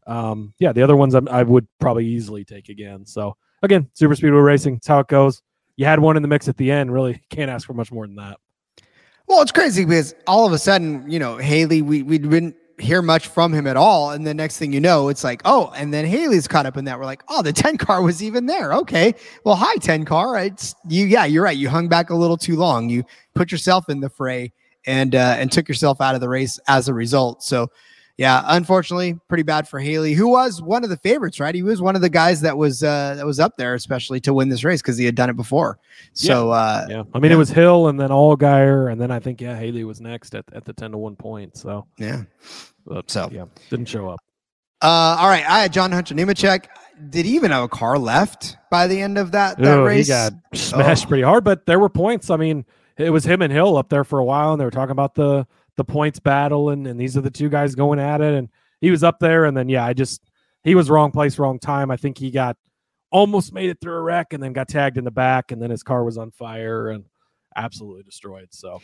um, 0.07 0.55
yeah, 0.59 0.73
the 0.73 0.83
other 0.83 0.97
ones 0.97 1.15
I'm, 1.15 1.29
i 1.29 1.43
would 1.43 1.67
probably 1.79 2.07
easily 2.07 2.45
take 2.45 2.69
again. 2.69 3.07
So 3.07 3.37
again, 3.63 3.89
Super 3.95 4.15
Speedway 4.15 4.41
Racing, 4.41 4.77
it's 4.77 4.87
how 4.87 5.01
it 5.01 5.09
goes. 5.09 5.43
You 5.77 5.87
had 5.87 6.01
one 6.01 6.17
in 6.17 6.23
the 6.23 6.29
mix 6.29 6.49
at 6.49 6.57
the 6.57 6.71
end. 6.71 6.93
Really 6.93 7.23
can't 7.31 7.51
ask 7.51 7.67
for 7.67 7.75
much 7.75 7.93
more 7.93 8.07
than 8.07 8.17
that. 8.17 8.39
Well, 9.27 9.43
it's 9.43 9.53
crazy 9.53 9.85
because 9.85 10.15
all 10.27 10.47
of 10.47 10.53
a 10.53 10.59
sudden, 10.59 11.09
you 11.09 11.19
know, 11.19 11.37
Haley, 11.37 11.83
we 11.83 12.03
we 12.03 12.19
didn't 12.19 12.57
hear 12.81 13.03
much 13.03 13.29
from 13.29 13.53
him 13.53 13.67
at 13.67 13.77
all, 13.77 14.11
and 14.11 14.27
the 14.27 14.35
next 14.35 14.59
thing 14.59 14.73
you 14.73 14.81
know, 14.81 15.09
it's 15.09 15.23
like, 15.23 15.43
oh, 15.45 15.73
and 15.77 15.93
then 15.93 16.05
Haley's 16.05 16.49
caught 16.49 16.67
up 16.67 16.77
in 16.77 16.85
that. 16.87 16.99
We're 16.99 17.05
like, 17.05 17.23
oh, 17.29 17.43
the 17.43 17.53
ten 17.55 17.77
car 17.77 18.03
was 18.03 18.23
even 18.23 18.47
there. 18.47 18.73
Okay, 18.73 19.15
well, 19.45 19.57
hi, 19.57 19.77
ten 19.77 20.05
car. 20.05 20.39
It's 20.39 20.75
you. 20.89 21.07
Yeah, 21.07 21.25
you're 21.25 21.45
right. 21.45 21.57
You 21.57 21.69
hung 21.69 21.89
back 21.89 22.11
a 22.11 22.17
little 22.17 22.37
too 22.37 22.57
long. 22.57 22.89
You 22.89 23.05
put 23.35 23.53
yourself 23.53 23.89
in 23.89 24.01
the 24.01 24.11
fray 24.11 24.53
and 24.87 25.15
uh, 25.15 25.37
and 25.39 25.53
took 25.53 25.69
yourself 25.69 26.01
out 26.01 26.15
of 26.15 26.21
the 26.21 26.29
race 26.29 26.59
as 26.69 26.89
a 26.89 26.95
result. 26.95 27.43
So 27.43 27.71
yeah, 28.21 28.43
unfortunately, 28.49 29.19
pretty 29.29 29.45
bad 29.45 29.67
for 29.67 29.81
Haley, 29.81 30.13
who 30.13 30.29
was 30.29 30.61
one 30.61 30.85
of 30.85 30.91
the 30.91 30.99
favorites, 30.99 31.41
right? 31.41 31.55
He 31.55 31.63
was 31.63 31.81
one 31.81 31.97
of 31.97 32.03
the 32.03 32.11
guys 32.11 32.43
that 32.43 32.55
was 32.55 32.83
uh, 32.83 33.15
that 33.15 33.25
was 33.25 33.41
up 33.41 33.57
there, 33.57 33.75
especially 33.75 34.21
to 34.21 34.35
win 34.35 34.51
this 34.51 34.63
race 34.63 34.83
because 34.83 34.99
he 34.99 35.07
had 35.07 35.15
done 35.15 35.31
it 35.31 35.37
before. 35.37 35.79
So 36.13 36.49
yeah, 36.49 36.55
uh, 36.55 36.87
yeah. 36.91 37.03
I 37.15 37.19
mean, 37.19 37.31
yeah. 37.31 37.37
it 37.37 37.39
was 37.39 37.49
Hill 37.49 37.89
and 37.89 37.99
then 37.99 38.11
Allgaier, 38.11 38.93
and 38.93 39.01
then 39.01 39.11
I 39.11 39.21
think 39.21 39.41
yeah, 39.41 39.57
Haley 39.57 39.85
was 39.85 40.03
next 40.03 40.35
at, 40.35 40.45
at 40.53 40.67
the 40.67 40.75
ten 40.75 40.91
to 40.91 40.99
one 40.99 41.17
point. 41.17 41.57
So 41.57 41.87
yeah, 41.97 42.25
but, 42.91 43.11
so 43.11 43.29
yeah, 43.33 43.45
didn't 43.71 43.87
show 43.87 44.09
up. 44.09 44.21
Uh, 44.83 45.17
all 45.21 45.29
right, 45.29 45.45
I 45.49 45.61
had 45.61 45.73
John 45.73 45.93
Hunter 45.93 46.15
Nemechek. 46.15 46.67
Did 47.11 47.25
he 47.25 47.35
even 47.37 47.51
have 47.51 47.63
a 47.63 47.69
car 47.69 47.99
left 47.99 48.57
by 48.71 48.87
the 48.87 49.01
end 49.01 49.17
of 49.17 49.33
that, 49.33 49.59
that 49.59 49.79
Ooh, 49.79 49.85
race? 49.85 50.07
He 50.07 50.13
got 50.13 50.33
smashed 50.55 51.05
oh. 51.05 51.09
pretty 51.09 51.23
hard, 51.23 51.45
but 51.45 51.67
there 51.67 51.79
were 51.79 51.89
points. 51.89 52.31
I 52.31 52.37
mean, 52.37 52.65
it 52.99 53.11
was 53.11 53.25
him 53.25 53.43
and 53.43 53.53
Hill 53.53 53.77
up 53.77 53.89
there 53.89 54.05
for 54.05 54.19
a 54.19 54.25
while, 54.25 54.53
and 54.53 54.61
they 54.61 54.65
were 54.65 54.71
talking 54.71 54.93
about 54.93 55.15
the 55.15 55.47
the 55.77 55.85
points 55.85 56.19
battle, 56.19 56.71
and, 56.71 56.87
and 56.87 57.01
these 57.01 57.17
are 57.17 57.21
the 57.21 57.31
two 57.31 57.49
guys 57.49 57.75
going 57.75 57.99
at 57.99 58.21
it, 58.21 58.35
and 58.35 58.49
he 58.81 58.91
was 58.91 59.05
up 59.05 59.19
there, 59.19 59.45
and 59.45 59.57
then 59.57 59.69
yeah, 59.69 59.85
I 59.85 59.93
just 59.93 60.23
he 60.65 60.75
was 60.75 60.91
wrong 60.91 61.11
place, 61.11 61.39
wrong 61.39 61.59
time. 61.59 61.91
I 61.91 61.97
think 61.97 62.19
he 62.19 62.31
got 62.31 62.57
almost 63.11 63.53
made 63.53 63.71
it 63.71 63.81
through 63.81 63.95
a 63.95 64.03
wreck, 64.03 64.33
and 64.33 64.43
then 64.43 64.53
got 64.53 64.69
tagged 64.69 64.99
in 64.99 65.05
the 65.05 65.11
back, 65.11 65.53
and 65.53 65.63
then 65.63 65.71
his 65.71 65.83
car 65.83 66.05
was 66.05 66.19
on 66.19 66.31
fire 66.33 66.89
and 66.89 67.05
absolutely 67.57 68.03
destroyed. 68.03 68.49
So, 68.51 68.81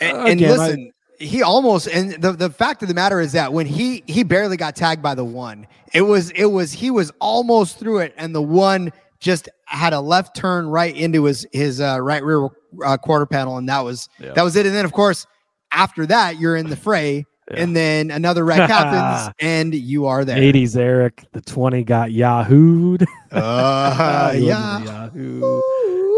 and, 0.00 0.16
uh, 0.16 0.24
and 0.24 0.40
listen. 0.40 0.92
He 1.22 1.42
almost 1.42 1.86
and 1.86 2.12
the, 2.20 2.32
the 2.32 2.50
fact 2.50 2.82
of 2.82 2.88
the 2.88 2.94
matter 2.94 3.20
is 3.20 3.32
that 3.32 3.52
when 3.52 3.66
he 3.66 4.02
he 4.06 4.22
barely 4.24 4.56
got 4.56 4.74
tagged 4.74 5.02
by 5.02 5.14
the 5.14 5.24
one 5.24 5.66
it 5.94 6.02
was 6.02 6.30
it 6.30 6.46
was 6.46 6.72
he 6.72 6.90
was 6.90 7.12
almost 7.20 7.78
through 7.78 7.98
it 7.98 8.12
and 8.16 8.34
the 8.34 8.42
one 8.42 8.92
just 9.20 9.48
had 9.66 9.92
a 9.92 10.00
left 10.00 10.34
turn 10.34 10.66
right 10.66 10.96
into 10.96 11.24
his 11.24 11.46
his 11.52 11.80
uh, 11.80 12.00
right 12.00 12.24
rear 12.24 12.48
uh, 12.84 12.96
quarter 12.96 13.26
panel 13.26 13.56
and 13.56 13.68
that 13.68 13.80
was 13.80 14.08
yeah. 14.18 14.32
that 14.32 14.42
was 14.42 14.56
it 14.56 14.66
and 14.66 14.74
then 14.74 14.84
of 14.84 14.92
course 14.92 15.26
after 15.70 16.06
that 16.06 16.40
you're 16.40 16.56
in 16.56 16.68
the 16.68 16.76
fray 16.76 17.24
and 17.54 17.76
then 17.76 18.10
another 18.10 18.44
wreck 18.44 18.70
happens, 18.70 19.34
and 19.40 19.74
you 19.74 20.06
are 20.06 20.24
there. 20.24 20.38
80s 20.38 20.76
Eric, 20.76 21.24
the 21.32 21.40
20 21.40 21.84
got 21.84 22.10
Yahooed. 22.10 23.04
Uh, 23.30 24.32
yeah. 24.36 24.82
Yahoo. 24.82 25.60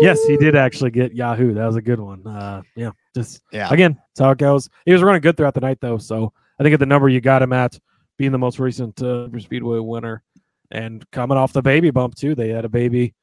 Yes, 0.04 0.24
he 0.24 0.36
did 0.36 0.54
actually 0.54 0.90
get 0.90 1.14
Yahoo. 1.14 1.54
That 1.54 1.66
was 1.66 1.76
a 1.76 1.82
good 1.82 2.00
one. 2.00 2.26
Uh, 2.26 2.62
yeah, 2.76 2.90
just 3.14 3.42
yeah. 3.52 3.68
Again, 3.70 3.94
that's 3.94 4.20
how 4.20 4.30
it 4.30 4.38
goes. 4.38 4.68
He 4.84 4.92
was 4.92 5.02
running 5.02 5.22
good 5.22 5.36
throughout 5.36 5.54
the 5.54 5.60
night, 5.60 5.78
though. 5.80 5.98
So 5.98 6.32
I 6.58 6.62
think 6.62 6.74
at 6.74 6.80
the 6.80 6.86
number 6.86 7.08
you 7.08 7.20
got 7.20 7.42
him 7.42 7.52
at, 7.52 7.78
being 8.18 8.32
the 8.32 8.38
most 8.38 8.58
recent 8.58 9.00
uh, 9.02 9.28
Speedway 9.38 9.78
winner, 9.78 10.22
and 10.70 11.08
coming 11.10 11.38
off 11.38 11.52
the 11.52 11.62
baby 11.62 11.90
bump 11.90 12.14
too. 12.14 12.34
They 12.34 12.50
had 12.50 12.64
a 12.64 12.68
baby 12.68 13.14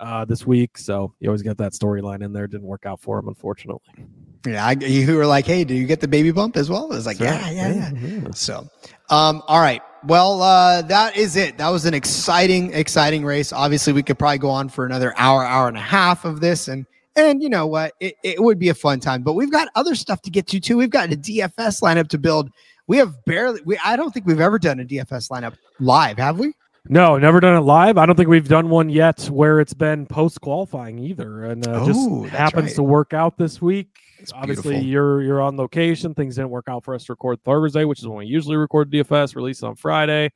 uh, 0.00 0.24
this 0.24 0.46
week, 0.46 0.78
so 0.78 1.14
you 1.20 1.28
always 1.28 1.42
get 1.42 1.58
that 1.58 1.72
storyline 1.72 2.22
in 2.22 2.32
there. 2.32 2.46
Didn't 2.46 2.66
work 2.66 2.86
out 2.86 3.00
for 3.00 3.18
him, 3.18 3.28
unfortunately. 3.28 4.06
Yeah, 4.46 4.66
I, 4.66 4.72
you 4.72 5.16
were 5.16 5.26
like, 5.26 5.46
"Hey, 5.46 5.64
do 5.64 5.74
you 5.74 5.86
get 5.86 6.00
the 6.00 6.08
baby 6.08 6.30
bump 6.30 6.56
as 6.56 6.70
well?" 6.70 6.84
I 6.90 6.96
was 6.96 7.06
like, 7.06 7.20
yeah, 7.20 7.50
yeah, 7.50 7.72
yeah, 7.72 7.90
yeah, 7.92 8.30
So, 8.32 8.68
um, 9.10 9.42
all 9.46 9.60
right. 9.60 9.82
Well, 10.04 10.40
uh, 10.40 10.80
that 10.82 11.16
is 11.16 11.36
it. 11.36 11.58
That 11.58 11.68
was 11.68 11.84
an 11.84 11.92
exciting, 11.92 12.72
exciting 12.72 13.24
race. 13.24 13.52
Obviously, 13.52 13.92
we 13.92 14.02
could 14.02 14.18
probably 14.18 14.38
go 14.38 14.48
on 14.48 14.70
for 14.70 14.86
another 14.86 15.12
hour, 15.18 15.44
hour 15.44 15.68
and 15.68 15.76
a 15.76 15.82
half 15.82 16.24
of 16.24 16.40
this, 16.40 16.68
and 16.68 16.86
and 17.16 17.42
you 17.42 17.50
know 17.50 17.66
what, 17.66 17.92
it, 18.00 18.14
it 18.22 18.42
would 18.42 18.58
be 18.58 18.70
a 18.70 18.74
fun 18.74 18.98
time. 19.00 19.22
But 19.22 19.34
we've 19.34 19.50
got 19.50 19.68
other 19.74 19.94
stuff 19.94 20.22
to 20.22 20.30
get 20.30 20.46
to 20.48 20.60
too. 20.60 20.78
We've 20.78 20.90
got 20.90 21.12
a 21.12 21.16
DFS 21.16 21.82
lineup 21.82 22.08
to 22.08 22.18
build. 22.18 22.50
We 22.86 22.96
have 22.96 23.14
barely. 23.26 23.60
We 23.64 23.78
I 23.84 23.96
don't 23.96 24.12
think 24.12 24.26
we've 24.26 24.40
ever 24.40 24.58
done 24.58 24.80
a 24.80 24.84
DFS 24.84 25.30
lineup 25.30 25.54
live, 25.80 26.16
have 26.16 26.38
we? 26.38 26.54
No, 26.88 27.18
never 27.18 27.40
done 27.40 27.56
it 27.56 27.60
live. 27.60 27.98
I 27.98 28.06
don't 28.06 28.16
think 28.16 28.30
we've 28.30 28.48
done 28.48 28.70
one 28.70 28.88
yet 28.88 29.24
where 29.26 29.60
it's 29.60 29.74
been 29.74 30.06
post 30.06 30.40
qualifying 30.40 30.98
either, 30.98 31.44
and 31.44 31.66
uh, 31.66 31.82
oh, 31.82 31.86
just 31.86 32.34
happens 32.34 32.68
right. 32.68 32.76
to 32.76 32.82
work 32.82 33.12
out 33.12 33.36
this 33.36 33.60
week. 33.60 33.88
It's 34.20 34.32
Obviously, 34.32 34.74
beautiful. 34.74 34.88
you're 34.90 35.22
you're 35.22 35.40
on 35.40 35.56
location. 35.56 36.14
Things 36.14 36.36
didn't 36.36 36.50
work 36.50 36.68
out 36.68 36.84
for 36.84 36.94
us 36.94 37.04
to 37.04 37.12
record 37.12 37.42
Thursday, 37.44 37.84
which 37.84 38.00
is 38.00 38.06
when 38.06 38.18
we 38.18 38.26
usually 38.26 38.56
record 38.56 38.90
DFS. 38.90 39.34
Release 39.34 39.62
on 39.62 39.76
Friday. 39.76 40.30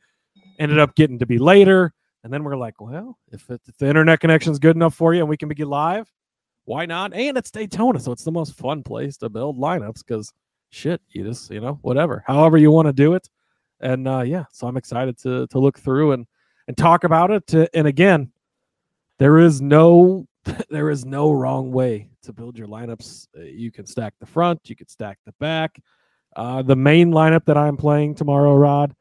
Ended 0.58 0.78
up 0.78 0.94
getting 0.94 1.18
to 1.18 1.26
be 1.26 1.38
later, 1.38 1.92
and 2.22 2.32
then 2.32 2.44
we're 2.44 2.56
like, 2.56 2.80
well, 2.80 3.18
if, 3.32 3.50
it, 3.50 3.60
if 3.66 3.76
the 3.76 3.88
internet 3.88 4.20
connection 4.20 4.52
is 4.52 4.58
good 4.58 4.76
enough 4.76 4.94
for 4.94 5.12
you 5.12 5.20
and 5.20 5.28
we 5.28 5.36
can 5.36 5.48
be 5.48 5.64
live, 5.64 6.08
why 6.64 6.86
not? 6.86 7.12
And 7.12 7.36
it's 7.36 7.50
Daytona, 7.50 7.98
so 8.00 8.12
it's 8.12 8.24
the 8.24 8.32
most 8.32 8.54
fun 8.54 8.82
place 8.82 9.16
to 9.18 9.28
build 9.28 9.58
lineups 9.58 10.06
because 10.06 10.32
shit, 10.70 11.00
you 11.10 11.24
just 11.24 11.50
you 11.50 11.60
know 11.60 11.78
whatever, 11.82 12.24
however 12.26 12.56
you 12.56 12.70
want 12.70 12.86
to 12.86 12.92
do 12.92 13.14
it, 13.14 13.28
and 13.80 14.08
uh, 14.08 14.20
yeah, 14.20 14.44
so 14.52 14.66
I'm 14.66 14.76
excited 14.76 15.18
to 15.18 15.46
to 15.48 15.58
look 15.58 15.78
through 15.78 16.12
and 16.12 16.26
and 16.68 16.76
talk 16.76 17.04
about 17.04 17.30
it. 17.30 17.46
To, 17.48 17.68
and 17.76 17.86
again, 17.86 18.32
there 19.18 19.38
is 19.38 19.60
no 19.60 20.26
there 20.70 20.90
is 20.90 21.04
no 21.04 21.32
wrong 21.32 21.72
way 21.72 22.08
to 22.22 22.32
build 22.32 22.58
your 22.58 22.68
lineups. 22.68 23.28
Uh, 23.36 23.42
you 23.42 23.70
can 23.70 23.86
stack 23.86 24.14
the 24.20 24.26
front, 24.26 24.60
you 24.64 24.76
can 24.76 24.88
stack 24.88 25.18
the 25.24 25.32
back. 25.40 25.80
Uh, 26.36 26.62
the 26.62 26.76
main 26.76 27.12
lineup 27.12 27.44
that 27.44 27.56
I'm 27.56 27.76
playing 27.76 28.16
tomorrow, 28.16 28.56
Rod, 28.56 28.94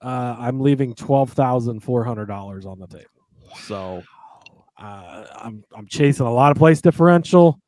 uh, 0.00 0.36
I'm 0.38 0.60
leaving 0.60 0.94
twelve 0.94 1.32
thousand 1.32 1.80
four 1.80 2.04
hundred 2.04 2.26
dollars 2.26 2.64
on 2.64 2.78
the 2.78 2.86
table. 2.86 3.04
So 3.64 4.02
uh, 4.78 5.26
I'm 5.36 5.62
I'm 5.76 5.86
chasing 5.86 6.26
a 6.26 6.32
lot 6.32 6.52
of 6.52 6.56
place 6.56 6.80
differential. 6.80 7.60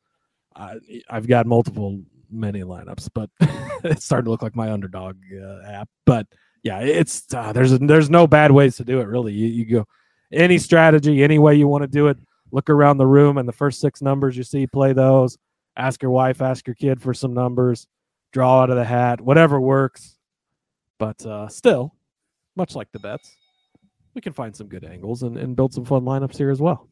I've 1.09 1.27
got 1.27 1.47
multiple 1.47 2.01
many 2.33 2.61
lineups, 2.61 3.09
but 3.13 3.29
it's 3.83 4.05
starting 4.05 4.25
to 4.25 4.31
look 4.31 4.41
like 4.41 4.55
my 4.55 4.71
underdog 4.71 5.17
uh, 5.33 5.61
app. 5.65 5.89
But 6.05 6.27
yeah, 6.63 6.79
it's 6.79 7.25
uh, 7.33 7.53
there's 7.53 7.77
there's 7.79 8.09
no 8.09 8.27
bad 8.27 8.51
ways 8.51 8.77
to 8.77 8.83
do 8.83 8.99
it. 9.01 9.07
Really, 9.07 9.33
you, 9.33 9.47
you 9.47 9.65
go 9.65 9.85
any 10.31 10.57
strategy, 10.57 11.23
any 11.23 11.39
way 11.39 11.55
you 11.55 11.67
want 11.67 11.83
to 11.83 11.87
do 11.87 12.07
it. 12.07 12.17
Look 12.53 12.69
around 12.69 12.99
the 12.99 13.07
room, 13.07 13.39
and 13.39 13.49
the 13.49 13.53
first 13.53 13.81
six 13.81 13.99
numbers 13.99 14.37
you 14.37 14.43
see, 14.43 14.67
play 14.67 14.93
those. 14.93 15.39
Ask 15.75 16.03
your 16.03 16.11
wife, 16.11 16.39
ask 16.39 16.67
your 16.67 16.75
kid 16.75 17.01
for 17.01 17.11
some 17.11 17.33
numbers. 17.33 17.87
Draw 18.31 18.61
out 18.61 18.69
of 18.69 18.75
the 18.75 18.85
hat, 18.85 19.19
whatever 19.19 19.59
works. 19.59 20.19
But 20.99 21.25
uh, 21.25 21.47
still, 21.47 21.95
much 22.55 22.75
like 22.75 22.91
the 22.91 22.99
bets, 22.99 23.35
we 24.13 24.21
can 24.21 24.33
find 24.33 24.55
some 24.55 24.67
good 24.67 24.85
angles 24.85 25.23
and, 25.23 25.35
and 25.35 25.55
build 25.55 25.73
some 25.73 25.83
fun 25.83 26.03
lineups 26.03 26.37
here 26.37 26.51
as 26.51 26.61
well. 26.61 26.87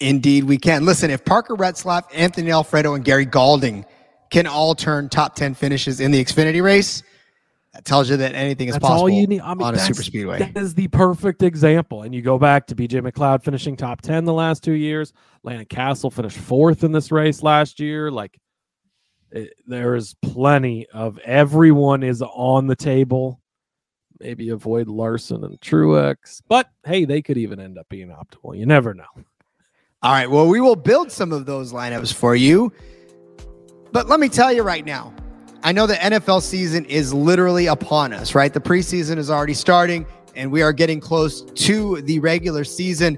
Indeed, 0.00 0.44
we 0.44 0.56
can. 0.56 0.86
Listen, 0.86 1.10
if 1.10 1.22
Parker 1.22 1.54
Retzlaff, 1.54 2.04
Anthony 2.14 2.50
Alfredo, 2.50 2.94
and 2.94 3.04
Gary 3.04 3.26
Galding 3.26 3.84
can 4.30 4.46
all 4.46 4.74
turn 4.74 5.10
top 5.10 5.34
10 5.34 5.52
finishes 5.52 6.00
in 6.00 6.12
the 6.12 6.24
Xfinity 6.24 6.62
race, 6.62 7.02
that 7.74 7.84
tells 7.84 8.08
you 8.08 8.16
that 8.18 8.36
anything 8.36 8.68
is 8.68 8.74
that's 8.74 8.82
possible 8.82 9.02
all 9.02 9.10
you 9.10 9.26
need. 9.26 9.40
I 9.40 9.52
mean, 9.52 9.66
on 9.66 9.74
a 9.74 9.78
super 9.78 10.04
speedway. 10.04 10.38
That 10.38 10.56
is 10.56 10.74
the 10.74 10.86
perfect 10.88 11.42
example. 11.42 12.02
And 12.02 12.14
you 12.14 12.22
go 12.22 12.38
back 12.38 12.68
to 12.68 12.76
BJ 12.76 13.02
McLeod 13.02 13.42
finishing 13.42 13.76
top 13.76 14.00
10 14.00 14.24
the 14.24 14.32
last 14.32 14.62
two 14.62 14.74
years. 14.74 15.12
Landon 15.42 15.66
Cassill 15.66 16.12
finished 16.12 16.38
fourth 16.38 16.84
in 16.84 16.92
this 16.92 17.10
race 17.10 17.42
last 17.42 17.80
year. 17.80 18.12
Like, 18.12 18.38
it, 19.32 19.54
there 19.66 19.96
is 19.96 20.14
plenty 20.22 20.86
of 20.94 21.18
everyone 21.18 22.04
is 22.04 22.22
on 22.22 22.68
the 22.68 22.76
table. 22.76 23.40
Maybe 24.20 24.50
avoid 24.50 24.86
Larson 24.86 25.42
and 25.42 25.60
Truex. 25.60 26.42
But 26.46 26.70
hey, 26.86 27.04
they 27.04 27.22
could 27.22 27.38
even 27.38 27.58
end 27.58 27.76
up 27.76 27.88
being 27.88 28.08
optimal. 28.08 28.56
You 28.56 28.66
never 28.66 28.94
know. 28.94 29.04
All 30.00 30.12
right. 30.12 30.30
Well, 30.30 30.46
we 30.46 30.60
will 30.60 30.76
build 30.76 31.10
some 31.10 31.32
of 31.32 31.44
those 31.44 31.72
lineups 31.72 32.14
for 32.14 32.36
you. 32.36 32.72
But 33.90 34.08
let 34.08 34.20
me 34.20 34.28
tell 34.28 34.52
you 34.52 34.62
right 34.62 34.84
now, 34.84 35.12
I 35.64 35.72
know 35.72 35.86
the 35.86 35.94
NFL 35.94 36.42
season 36.42 36.84
is 36.84 37.14
literally 37.14 37.68
upon 37.68 38.12
us, 38.12 38.34
right? 38.34 38.52
The 38.52 38.60
preseason 38.60 39.16
is 39.16 39.30
already 39.30 39.54
starting 39.54 40.04
and 40.36 40.52
we 40.52 40.60
are 40.60 40.74
getting 40.74 41.00
close 41.00 41.40
to 41.40 42.02
the 42.02 42.18
regular 42.18 42.64
season. 42.64 43.16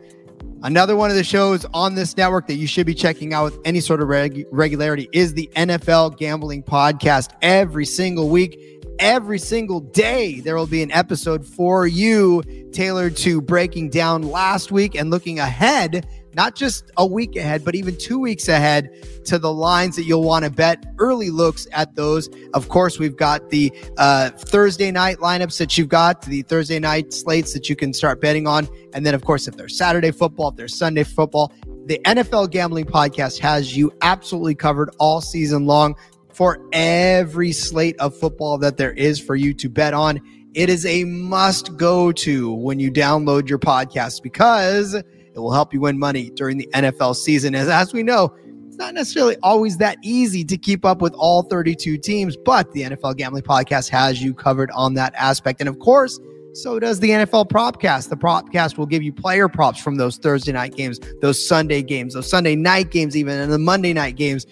Another 0.62 0.94
one 0.94 1.10
of 1.10 1.16
the 1.16 1.24
shows 1.24 1.66
on 1.74 1.96
this 1.96 2.16
network 2.16 2.46
that 2.46 2.54
you 2.54 2.68
should 2.68 2.86
be 2.86 2.94
checking 2.94 3.34
out 3.34 3.42
with 3.42 3.58
any 3.64 3.80
sort 3.80 4.00
of 4.00 4.06
reg- 4.06 4.46
regularity 4.52 5.08
is 5.12 5.34
the 5.34 5.50
NFL 5.56 6.18
Gambling 6.18 6.62
Podcast. 6.62 7.32
Every 7.42 7.84
single 7.84 8.28
week, 8.28 8.56
every 9.00 9.40
single 9.40 9.80
day, 9.80 10.38
there 10.38 10.54
will 10.54 10.68
be 10.68 10.84
an 10.84 10.92
episode 10.92 11.44
for 11.44 11.88
you 11.88 12.44
tailored 12.72 13.16
to 13.16 13.40
breaking 13.40 13.90
down 13.90 14.22
last 14.22 14.70
week 14.70 14.94
and 14.94 15.10
looking 15.10 15.40
ahead 15.40 16.06
not 16.36 16.54
just 16.54 16.92
a 16.98 17.06
week 17.06 17.34
ahead, 17.34 17.64
but 17.64 17.74
even 17.74 17.96
two 17.96 18.18
weeks 18.18 18.46
ahead 18.46 18.90
to 19.24 19.38
the 19.38 19.50
lines 19.50 19.96
that 19.96 20.02
you'll 20.04 20.22
want 20.22 20.44
to 20.44 20.50
bet. 20.50 20.84
Early 20.98 21.30
looks 21.30 21.66
at 21.72 21.96
those. 21.96 22.28
Of 22.52 22.68
course, 22.68 22.98
we've 22.98 23.16
got 23.16 23.48
the 23.48 23.72
uh, 23.96 24.30
Thursday 24.30 24.90
night 24.90 25.16
lineups 25.16 25.58
that 25.58 25.78
you've 25.78 25.88
got, 25.88 26.22
the 26.22 26.42
Thursday 26.42 26.78
night 26.78 27.14
slates 27.14 27.54
that 27.54 27.70
you 27.70 27.74
can 27.74 27.94
start 27.94 28.20
betting 28.20 28.46
on. 28.46 28.68
And 28.92 29.06
then, 29.06 29.14
of 29.14 29.24
course, 29.24 29.48
if 29.48 29.56
there's 29.56 29.76
Saturday 29.76 30.10
football, 30.10 30.50
if 30.50 30.56
there's 30.56 30.76
Sunday 30.76 31.04
football, 31.04 31.52
the 31.86 32.00
NFL 32.04 32.50
Gambling 32.50 32.84
Podcast 32.84 33.38
has 33.38 33.74
you 33.74 33.90
absolutely 34.02 34.54
covered 34.54 34.90
all 34.98 35.22
season 35.22 35.64
long 35.64 35.96
for 36.34 36.58
every 36.74 37.50
slate 37.50 37.98
of 37.98 38.14
football 38.14 38.58
that 38.58 38.76
there 38.76 38.92
is 38.92 39.18
for 39.18 39.36
you 39.36 39.54
to 39.54 39.70
bet 39.70 39.94
on. 39.94 40.20
It 40.52 40.68
is 40.68 40.84
a 40.84 41.04
must 41.04 41.76
go 41.78 42.12
to 42.12 42.52
when 42.52 42.78
you 42.78 42.90
download 42.90 43.48
your 43.48 43.58
podcast 43.58 44.22
because 44.22 45.02
it 45.36 45.40
will 45.40 45.52
help 45.52 45.74
you 45.74 45.80
win 45.82 45.98
money 45.98 46.30
during 46.30 46.56
the 46.56 46.66
NFL 46.72 47.14
season. 47.14 47.54
As, 47.54 47.68
as 47.68 47.92
we 47.92 48.02
know, 48.02 48.34
it's 48.66 48.78
not 48.78 48.94
necessarily 48.94 49.36
always 49.42 49.76
that 49.76 49.98
easy 50.02 50.42
to 50.44 50.56
keep 50.56 50.84
up 50.84 51.02
with 51.02 51.12
all 51.14 51.42
32 51.42 51.98
teams, 51.98 52.38
but 52.38 52.72
the 52.72 52.82
NFL 52.82 53.18
Gambling 53.18 53.42
Podcast 53.42 53.90
has 53.90 54.22
you 54.22 54.32
covered 54.32 54.70
on 54.72 54.94
that 54.94 55.14
aspect. 55.14 55.60
And 55.60 55.68
of 55.68 55.78
course, 55.78 56.18
so 56.54 56.78
does 56.78 57.00
the 57.00 57.10
NFL 57.10 57.50
Propcast. 57.50 58.08
The 58.08 58.16
Propcast 58.16 58.78
will 58.78 58.86
give 58.86 59.02
you 59.02 59.12
player 59.12 59.46
props 59.46 59.78
from 59.78 59.96
those 59.96 60.16
Thursday 60.16 60.52
night 60.52 60.74
games, 60.74 60.98
those 61.20 61.46
Sunday 61.46 61.82
games, 61.82 62.14
those 62.14 62.30
Sunday 62.30 62.56
night 62.56 62.90
games, 62.90 63.14
even 63.14 63.38
and 63.38 63.52
the 63.52 63.58
Monday 63.58 63.92
night 63.92 64.16
games. 64.16 64.46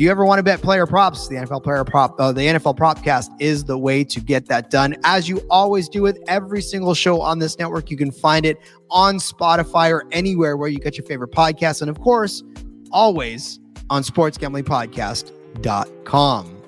If 0.00 0.04
you 0.04 0.10
ever 0.10 0.24
want 0.24 0.38
to 0.38 0.42
bet 0.42 0.62
player 0.62 0.86
props, 0.86 1.28
the 1.28 1.34
NFL 1.34 1.62
player 1.62 1.84
prop, 1.84 2.18
uh, 2.18 2.32
the 2.32 2.40
NFL 2.40 2.78
Propcast 2.78 3.28
is 3.38 3.64
the 3.64 3.76
way 3.76 4.02
to 4.04 4.18
get 4.18 4.46
that 4.46 4.70
done. 4.70 4.96
As 5.04 5.28
you 5.28 5.42
always 5.50 5.90
do 5.90 6.00
with 6.00 6.18
every 6.26 6.62
single 6.62 6.94
show 6.94 7.20
on 7.20 7.38
this 7.38 7.58
network, 7.58 7.90
you 7.90 7.98
can 7.98 8.10
find 8.10 8.46
it 8.46 8.56
on 8.88 9.16
Spotify 9.16 9.92
or 9.92 10.06
anywhere 10.10 10.56
where 10.56 10.70
you 10.70 10.78
get 10.78 10.96
your 10.96 11.04
favorite 11.04 11.32
podcasts, 11.32 11.82
and 11.82 11.90
of 11.90 12.00
course, 12.00 12.42
always 12.90 13.60
on 13.90 14.02
SportsGamblingPodcast.com. 14.02 16.62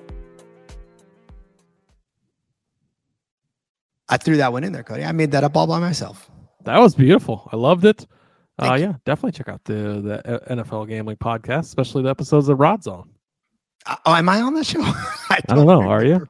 I 4.09 4.17
threw 4.17 4.37
that 4.37 4.51
one 4.51 4.63
in 4.63 4.73
there, 4.73 4.83
Cody. 4.83 5.03
I 5.03 5.11
made 5.11 5.31
that 5.31 5.43
up 5.43 5.57
all 5.57 5.65
by 5.65 5.79
myself. 5.79 6.29
That 6.65 6.77
was 6.77 6.93
beautiful. 6.93 7.49
I 7.51 7.55
loved 7.55 7.83
it. 7.83 8.05
Uh, 8.59 8.77
yeah, 8.79 8.93
definitely 9.05 9.31
check 9.31 9.49
out 9.49 9.63
the 9.63 10.01
the 10.03 10.35
uh, 10.35 10.55
NFL 10.55 10.87
gambling 10.87 11.17
podcast, 11.17 11.61
especially 11.61 12.03
the 12.03 12.09
episodes 12.09 12.45
that 12.45 12.57
Rod's 12.57 12.85
on. 12.85 13.09
Uh, 13.85 13.95
Oh, 14.05 14.15
am 14.15 14.29
I 14.29 14.41
on 14.41 14.53
the 14.53 14.63
show? 14.63 14.81
I, 14.83 15.39
I 15.49 15.55
don't 15.55 15.65
know. 15.67 15.81
Are 15.81 16.03
you? 16.05 16.27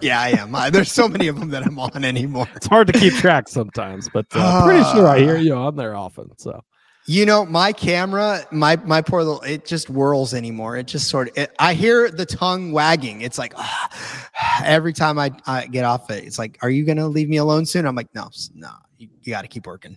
Yeah, 0.00 0.20
I 0.20 0.30
am. 0.30 0.54
I, 0.54 0.70
there's 0.70 0.92
so 0.92 1.08
many 1.08 1.28
of 1.28 1.38
them 1.38 1.50
that 1.50 1.64
I'm 1.66 1.78
on 1.78 2.04
anymore. 2.04 2.46
It's 2.56 2.66
hard 2.66 2.86
to 2.88 2.92
keep 2.92 3.14
track 3.14 3.48
sometimes, 3.48 4.08
but 4.12 4.26
uh, 4.32 4.64
pretty 4.66 4.84
sure 4.92 5.06
I 5.08 5.18
hear 5.18 5.36
you 5.36 5.54
on 5.54 5.76
there 5.76 5.94
often. 5.96 6.30
So 6.38 6.62
You 7.06 7.26
know, 7.26 7.44
my 7.44 7.72
camera, 7.72 8.46
my 8.52 8.76
my 8.76 9.02
poor 9.02 9.22
little, 9.24 9.40
it 9.42 9.64
just 9.64 9.88
whirls 9.88 10.34
anymore. 10.34 10.76
It 10.76 10.86
just 10.86 11.08
sort 11.08 11.28
of, 11.30 11.38
it, 11.38 11.52
I 11.58 11.74
hear 11.74 12.10
the 12.10 12.26
tongue 12.26 12.70
wagging. 12.72 13.22
It's 13.22 13.38
like 13.38 13.54
ah, 13.56 14.62
every 14.64 14.92
time 14.92 15.18
I, 15.18 15.32
I 15.46 15.66
get 15.66 15.84
off 15.84 16.10
it, 16.10 16.24
it's 16.24 16.38
like, 16.38 16.58
are 16.62 16.70
you 16.70 16.84
gonna 16.84 17.08
leave 17.08 17.28
me 17.28 17.38
alone 17.38 17.66
soon? 17.66 17.86
I'm 17.86 17.96
like, 17.96 18.14
no, 18.14 18.28
no, 18.54 18.70
you, 18.98 19.08
you 19.22 19.32
got 19.32 19.42
to 19.42 19.48
keep 19.48 19.66
working. 19.66 19.96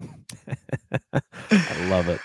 I 1.52 1.86
love 1.88 2.08
it. 2.08 2.20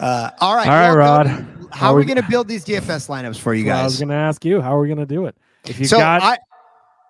Uh, 0.00 0.30
all 0.40 0.56
right, 0.56 0.66
All 0.66 0.74
right, 0.74 0.94
Rod. 0.96 1.59
How 1.72 1.78
How 1.78 1.92
are 1.92 1.96
we 1.96 2.02
we- 2.02 2.06
gonna 2.06 2.26
build 2.28 2.48
these 2.48 2.64
DFS 2.64 3.08
lineups 3.08 3.38
for 3.38 3.54
you 3.54 3.64
guys? 3.64 3.80
I 3.80 3.84
was 3.84 3.98
going 3.98 4.08
to 4.10 4.14
ask 4.14 4.44
you, 4.44 4.60
how 4.60 4.76
are 4.76 4.80
we 4.80 4.88
going 4.88 4.98
to 4.98 5.06
do 5.06 5.26
it? 5.26 5.36
If 5.64 5.78
you 5.78 5.86
So 5.86 5.98
got, 5.98 6.22
I, 6.22 6.38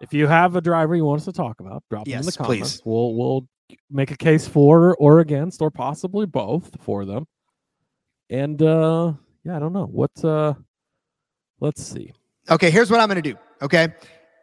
if 0.01 0.13
you 0.15 0.27
have 0.27 0.57
a 0.57 0.61
driver 0.61 0.95
you 0.97 1.05
want 1.05 1.21
us 1.21 1.25
to 1.27 1.33
talk 1.33 1.61
about, 1.61 1.83
drop 1.91 2.05
them 2.07 2.15
in 2.15 2.21
the 2.21 2.27
Yes, 2.27 2.37
comments. 2.37 2.73
please. 2.77 2.83
We'll 2.85 3.15
we'll 3.15 3.49
make 3.91 4.11
a 4.11 4.17
case 4.17 4.47
for 4.49 4.97
or 4.97 5.21
against, 5.21 5.63
or 5.63 5.71
possibly 5.71 6.27
both 6.27 6.77
for 6.83 7.05
them. 7.05 7.27
And 8.29 8.61
uh 8.63 9.13
yeah, 9.45 9.57
I 9.57 9.59
don't 9.59 9.73
know 9.73 9.87
what. 9.87 10.11
uh 10.25 10.55
Let's 11.61 11.83
see. 11.83 12.13
Okay, 12.51 12.71
here's 12.71 12.91
what 12.91 13.01
I'm 13.01 13.09
going 13.09 13.23
to 13.23 13.33
do. 13.33 13.39
Okay. 13.61 13.89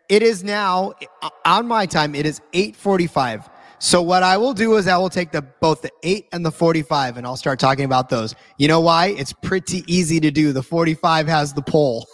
It 0.08 0.22
is 0.24 0.44
now 0.44 0.94
uh, 1.22 1.30
on 1.46 1.68
my 1.68 1.86
time, 1.88 2.14
it 2.16 2.26
is 2.28 2.40
845. 2.54 3.50
So 3.80 4.02
what 4.02 4.24
I 4.24 4.38
will 4.38 4.54
do 4.54 4.76
is 4.78 4.88
I 4.88 4.98
will 4.98 5.10
take 5.10 5.32
the 5.32 5.42
both 5.62 5.82
the 5.84 5.92
8 6.04 6.28
and 6.32 6.46
the 6.46 6.52
45 6.52 7.18
and 7.18 7.28
I'll 7.28 7.38
start 7.38 7.60
talking 7.60 7.86
about 7.86 8.10
those. 8.10 8.34
You 8.58 8.68
know 8.68 8.80
why? 8.80 9.08
It's 9.10 9.34
pretty 9.34 9.84
easy 9.88 10.20
to 10.20 10.32
do. 10.32 10.52
The 10.52 10.64
45 10.64 11.28
has 11.28 11.54
the 11.54 11.62
pole. 11.62 12.08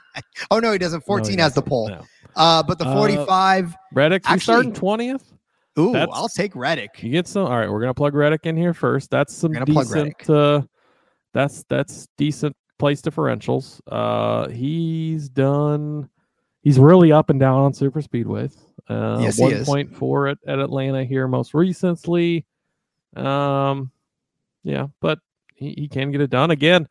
oh 0.50 0.58
no, 0.58 0.72
he 0.72 0.78
doesn't. 0.78 1.02
14 1.02 1.38
has 1.38 1.54
the 1.54 1.62
pole. 1.62 1.88
No. 1.88 2.02
Uh 2.36 2.62
but 2.62 2.78
the 2.78 2.86
Uh, 2.86 2.94
45 2.94 3.76
Reddick, 3.92 4.22
you 4.24 4.34
Actually- 4.34 4.40
starting 4.40 4.72
twentieth. 4.72 5.32
Ooh, 5.78 5.92
that's- 5.92 6.08
I'll 6.12 6.28
take 6.28 6.56
Reddick. 6.56 7.02
You 7.02 7.10
get 7.10 7.28
some. 7.28 7.44
All 7.46 7.56
right, 7.58 7.70
we're 7.70 7.80
gonna 7.80 7.94
plug 7.94 8.14
Reddick 8.14 8.46
in 8.46 8.56
here 8.56 8.74
first. 8.74 9.10
That's 9.10 9.34
some 9.34 9.52
decent. 9.52 10.28
Uh, 10.28 10.62
that's 11.34 11.64
that's 11.68 12.08
decent 12.16 12.56
place 12.78 13.02
differentials. 13.02 13.80
Uh, 13.86 14.48
he's 14.48 15.28
done. 15.28 16.08
He's 16.62 16.78
really 16.78 17.12
up 17.12 17.30
and 17.30 17.38
down 17.38 17.60
on 17.60 17.72
super 17.72 18.00
speedways. 18.02 18.56
Uh, 18.90 19.20
Yes, 19.20 19.38
1.4 19.38 20.32
at, 20.32 20.38
at 20.46 20.58
Atlanta 20.58 21.04
here 21.04 21.28
most 21.28 21.54
recently. 21.54 22.44
Um, 23.14 23.92
yeah, 24.64 24.88
but 25.00 25.20
he, 25.54 25.74
he 25.78 25.88
can 25.88 26.10
get 26.10 26.20
it 26.20 26.30
done 26.30 26.50
again. 26.50 26.88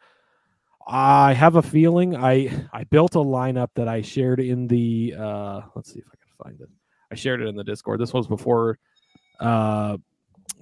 I 0.87 1.33
have 1.33 1.55
a 1.55 1.61
feeling 1.61 2.15
I 2.15 2.67
I 2.73 2.83
built 2.85 3.15
a 3.15 3.19
lineup 3.19 3.67
that 3.75 3.87
I 3.87 4.01
shared 4.01 4.39
in 4.39 4.67
the 4.67 5.13
uh 5.19 5.61
let's 5.75 5.93
see 5.93 5.99
if 5.99 6.05
I 6.07 6.15
can 6.15 6.43
find 6.43 6.61
it. 6.61 6.69
I 7.11 7.15
shared 7.15 7.41
it 7.41 7.47
in 7.47 7.55
the 7.55 7.63
Discord. 7.63 7.99
This 7.99 8.13
was 8.13 8.25
before 8.27 8.79
uh 9.39 9.97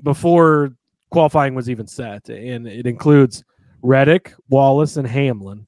before 0.03 0.73
qualifying 1.11 1.55
was 1.55 1.69
even 1.69 1.87
set 1.87 2.27
and 2.29 2.67
it 2.67 2.85
includes 2.87 3.45
Reddick, 3.81 4.33
Wallace 4.49 4.97
and 4.97 5.07
Hamlin 5.07 5.65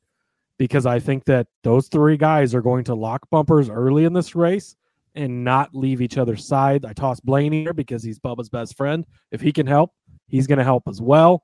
because 0.58 0.86
I 0.86 1.00
think 1.00 1.24
that 1.26 1.48
those 1.64 1.88
three 1.88 2.18
guys 2.18 2.54
are 2.54 2.62
going 2.62 2.84
to 2.86 2.96
lock 2.96 3.30
bumpers 3.30 3.70
early 3.70 4.04
in 4.04 4.12
this 4.12 4.36
race 4.36 4.76
and 5.16 5.44
not 5.44 5.74
leave 5.76 6.02
each 6.02 6.18
other's 6.18 6.48
side. 6.48 6.86
I 6.86 6.94
tossed 6.94 7.26
Blaney 7.26 7.64
here 7.64 7.74
because 7.74 8.04
he's 8.04 8.20
Bubba's 8.20 8.50
best 8.50 8.78
friend. 8.78 9.06
If 9.32 9.42
he 9.42 9.52
can 9.52 9.68
help, 9.68 9.92
he's 10.28 10.48
going 10.48 10.58
to 10.60 10.64
help 10.64 10.84
as 10.88 11.02
well. 11.02 11.44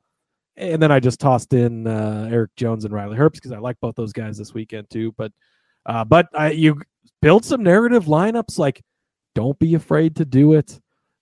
And 0.58 0.82
then 0.82 0.92
I 0.92 1.00
just 1.00 1.20
tossed 1.20 1.54
in 1.54 1.86
uh, 1.88 2.30
Erik 2.32 2.56
Jones 2.56 2.86
and 2.86 2.94
Riley 2.94 3.18
Herbst 3.18 3.34
because 3.34 3.52
I 3.52 3.58
like 3.58 3.78
both 3.82 3.96
those 3.96 4.14
guys 4.14 4.38
this 4.38 4.54
weekend 4.54 4.90
too. 4.90 5.14
But 5.18 5.32
uh, 5.86 6.06
but 6.06 6.28
I, 6.34 6.52
you 6.52 6.82
build 7.22 7.44
some 7.44 7.62
narrative 7.64 8.06
lineups 8.06 8.58
like 8.58 8.82
don't 9.36 9.58
be 9.60 9.74
afraid 9.76 10.16
to 10.18 10.26
do 10.26 10.54
it. 10.54 10.80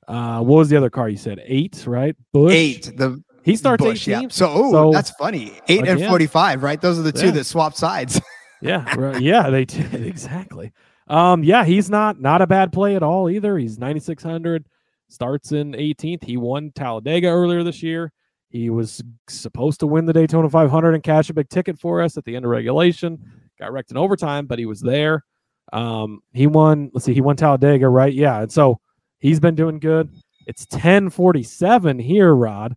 Uh, 0.08 0.40
what 0.42 0.58
was 0.58 0.70
the 0.70 0.78
other 0.78 0.90
car 0.90 1.10
you 1.10 1.18
said? 1.18 1.42
Eight, 1.46 1.84
right? 1.88 2.16
Busch. 2.32 2.54
8. 2.54 2.92
The 2.98 3.24
He 3.44 3.56
starts 3.56 3.84
Busch, 3.84 4.06
18th. 4.08 4.22
yeah. 4.22 4.28
So, 4.30 4.50
oh, 4.54 4.72
So- 4.72 4.92
that's 4.92 5.10
funny. 5.12 5.54
8 5.68 5.88
and 5.88 6.06
45, 6.06 6.62
right? 6.62 6.80
Those 6.80 7.00
are 7.00 7.04
the 7.04 7.12
two 7.12 7.28
Yeah. 7.28 7.32
that 7.32 7.46
swap 7.46 7.74
sides. 7.74 8.20
Yeah, 8.62 8.96
right. 8.96 9.22
yeah, 9.22 9.50
they 9.50 9.66
did 9.66 9.94
exactly. 10.08 10.72
Um, 11.08 11.44
yeah, 11.44 11.66
he's 11.66 11.90
not 11.90 12.20
not 12.20 12.42
a 12.42 12.48
bad 12.48 12.72
play 12.72 12.96
at 12.96 13.04
all 13.04 13.30
either. 13.30 13.58
He's 13.58 13.78
9600, 13.78 14.66
starts 15.10 15.52
in 15.52 15.74
18th. 15.74 16.24
He 16.24 16.38
won 16.38 16.72
Talladega 16.76 17.28
earlier 17.28 17.64
this 17.64 17.84
year. 17.84 18.12
He 18.50 18.70
was 18.70 19.02
supposed 19.28 19.80
to 19.80 19.88
win 19.88 20.06
the 20.06 20.14
Daytona 20.14 20.50
500 20.50 20.94
and 20.94 21.04
cash 21.04 21.30
a 21.30 21.34
big 21.34 21.50
ticket 21.50 21.80
for 21.80 22.02
us 22.02 22.18
at 22.18 22.24
the 22.24 22.36
end 22.36 22.46
of 22.46 22.52
regulation. 22.52 23.18
Got 23.60 23.74
wrecked 23.74 23.92
in 23.92 23.98
overtime, 23.98 24.46
but 24.46 24.60
he 24.60 24.66
was 24.66 24.80
there. 24.80 25.24
Um, 25.72 26.22
he 26.34 26.48
won. 26.48 26.92
Let's 26.94 27.06
see, 27.06 27.14
he 27.14 27.22
won 27.22 27.36
Talladega, 27.36 27.90
right? 27.90 28.14
Yeah, 28.14 28.42
and 28.42 28.52
so 28.52 28.80
he's 29.20 29.40
been 29.40 29.56
doing 29.56 29.80
good. 29.80 30.10
It's 30.46 30.68
1047 30.70 32.00
here, 32.00 32.36
Rod. 32.36 32.76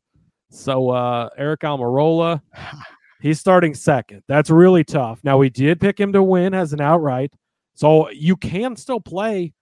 So 0.51 0.91
uh 0.91 1.29
Aric 1.39 1.59
Almirola, 1.59 2.41
he's 3.21 3.41
starting 3.41 3.75
second. 3.75 4.23
That's 4.29 4.51
really 4.51 4.85
tough. 4.85 5.21
Now 5.25 5.39
we 5.39 5.51
did 5.51 5.81
pick 5.81 5.99
him 5.99 6.13
to 6.13 6.23
win 6.23 6.55
as 6.55 6.73
an 6.73 6.81
outright. 6.81 7.33
So 7.77 8.11
you 8.11 8.37
can 8.37 8.75
still 8.75 9.01
play 9.01 9.53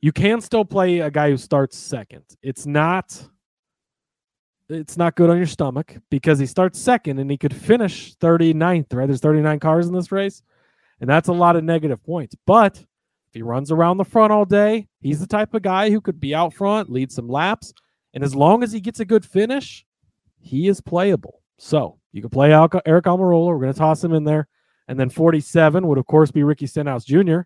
you 0.00 0.12
can 0.12 0.40
still 0.40 0.64
play 0.64 0.98
a 0.98 1.10
guy 1.10 1.30
who 1.30 1.36
starts 1.36 1.78
second. 1.78 2.24
It's 2.42 2.66
not 2.66 3.28
it's 4.68 4.96
not 4.96 5.16
good 5.16 5.30
on 5.30 5.36
your 5.36 5.46
stomach 5.46 5.96
because 6.10 6.38
he 6.38 6.46
starts 6.46 6.78
second 6.78 7.18
and 7.18 7.30
he 7.30 7.36
could 7.36 7.54
finish 7.54 8.14
39th, 8.16 8.92
right? 8.94 9.06
There's 9.06 9.20
39 9.20 9.60
cars 9.60 9.86
in 9.86 9.94
this 9.94 10.12
race, 10.12 10.42
and 11.00 11.08
that's 11.08 11.28
a 11.28 11.32
lot 11.32 11.56
of 11.56 11.64
negative 11.64 12.02
points. 12.02 12.34
But 12.46 12.78
if 12.78 13.34
he 13.34 13.42
runs 13.42 13.70
around 13.70 13.96
the 13.96 14.04
front 14.04 14.32
all 14.32 14.44
day, 14.44 14.88
he's 15.00 15.20
the 15.20 15.26
type 15.26 15.54
of 15.54 15.62
guy 15.62 15.90
who 15.90 16.00
could 16.00 16.20
be 16.20 16.34
out 16.34 16.54
front, 16.54 16.90
lead 16.90 17.12
some 17.12 17.28
laps, 17.28 17.72
and 18.14 18.24
as 18.24 18.34
long 18.34 18.62
as 18.62 18.72
he 18.72 18.80
gets 18.80 19.00
a 19.00 19.04
good 19.04 19.24
finish, 19.24 19.84
he 20.40 20.68
is 20.68 20.80
playable. 20.80 21.42
So 21.58 21.98
you 22.12 22.20
can 22.20 22.30
play 22.30 22.50
Aric 22.50 22.82
Almirola. 23.02 23.46
We're 23.48 23.60
going 23.60 23.72
to 23.72 23.78
toss 23.78 24.02
him 24.02 24.14
in 24.14 24.24
there. 24.24 24.48
And 24.92 25.00
then 25.00 25.08
47 25.08 25.86
would, 25.86 25.96
of 25.96 26.04
course, 26.04 26.30
be 26.30 26.42
Ricky 26.42 26.66
Stenhouse 26.66 27.06
Jr. 27.06 27.40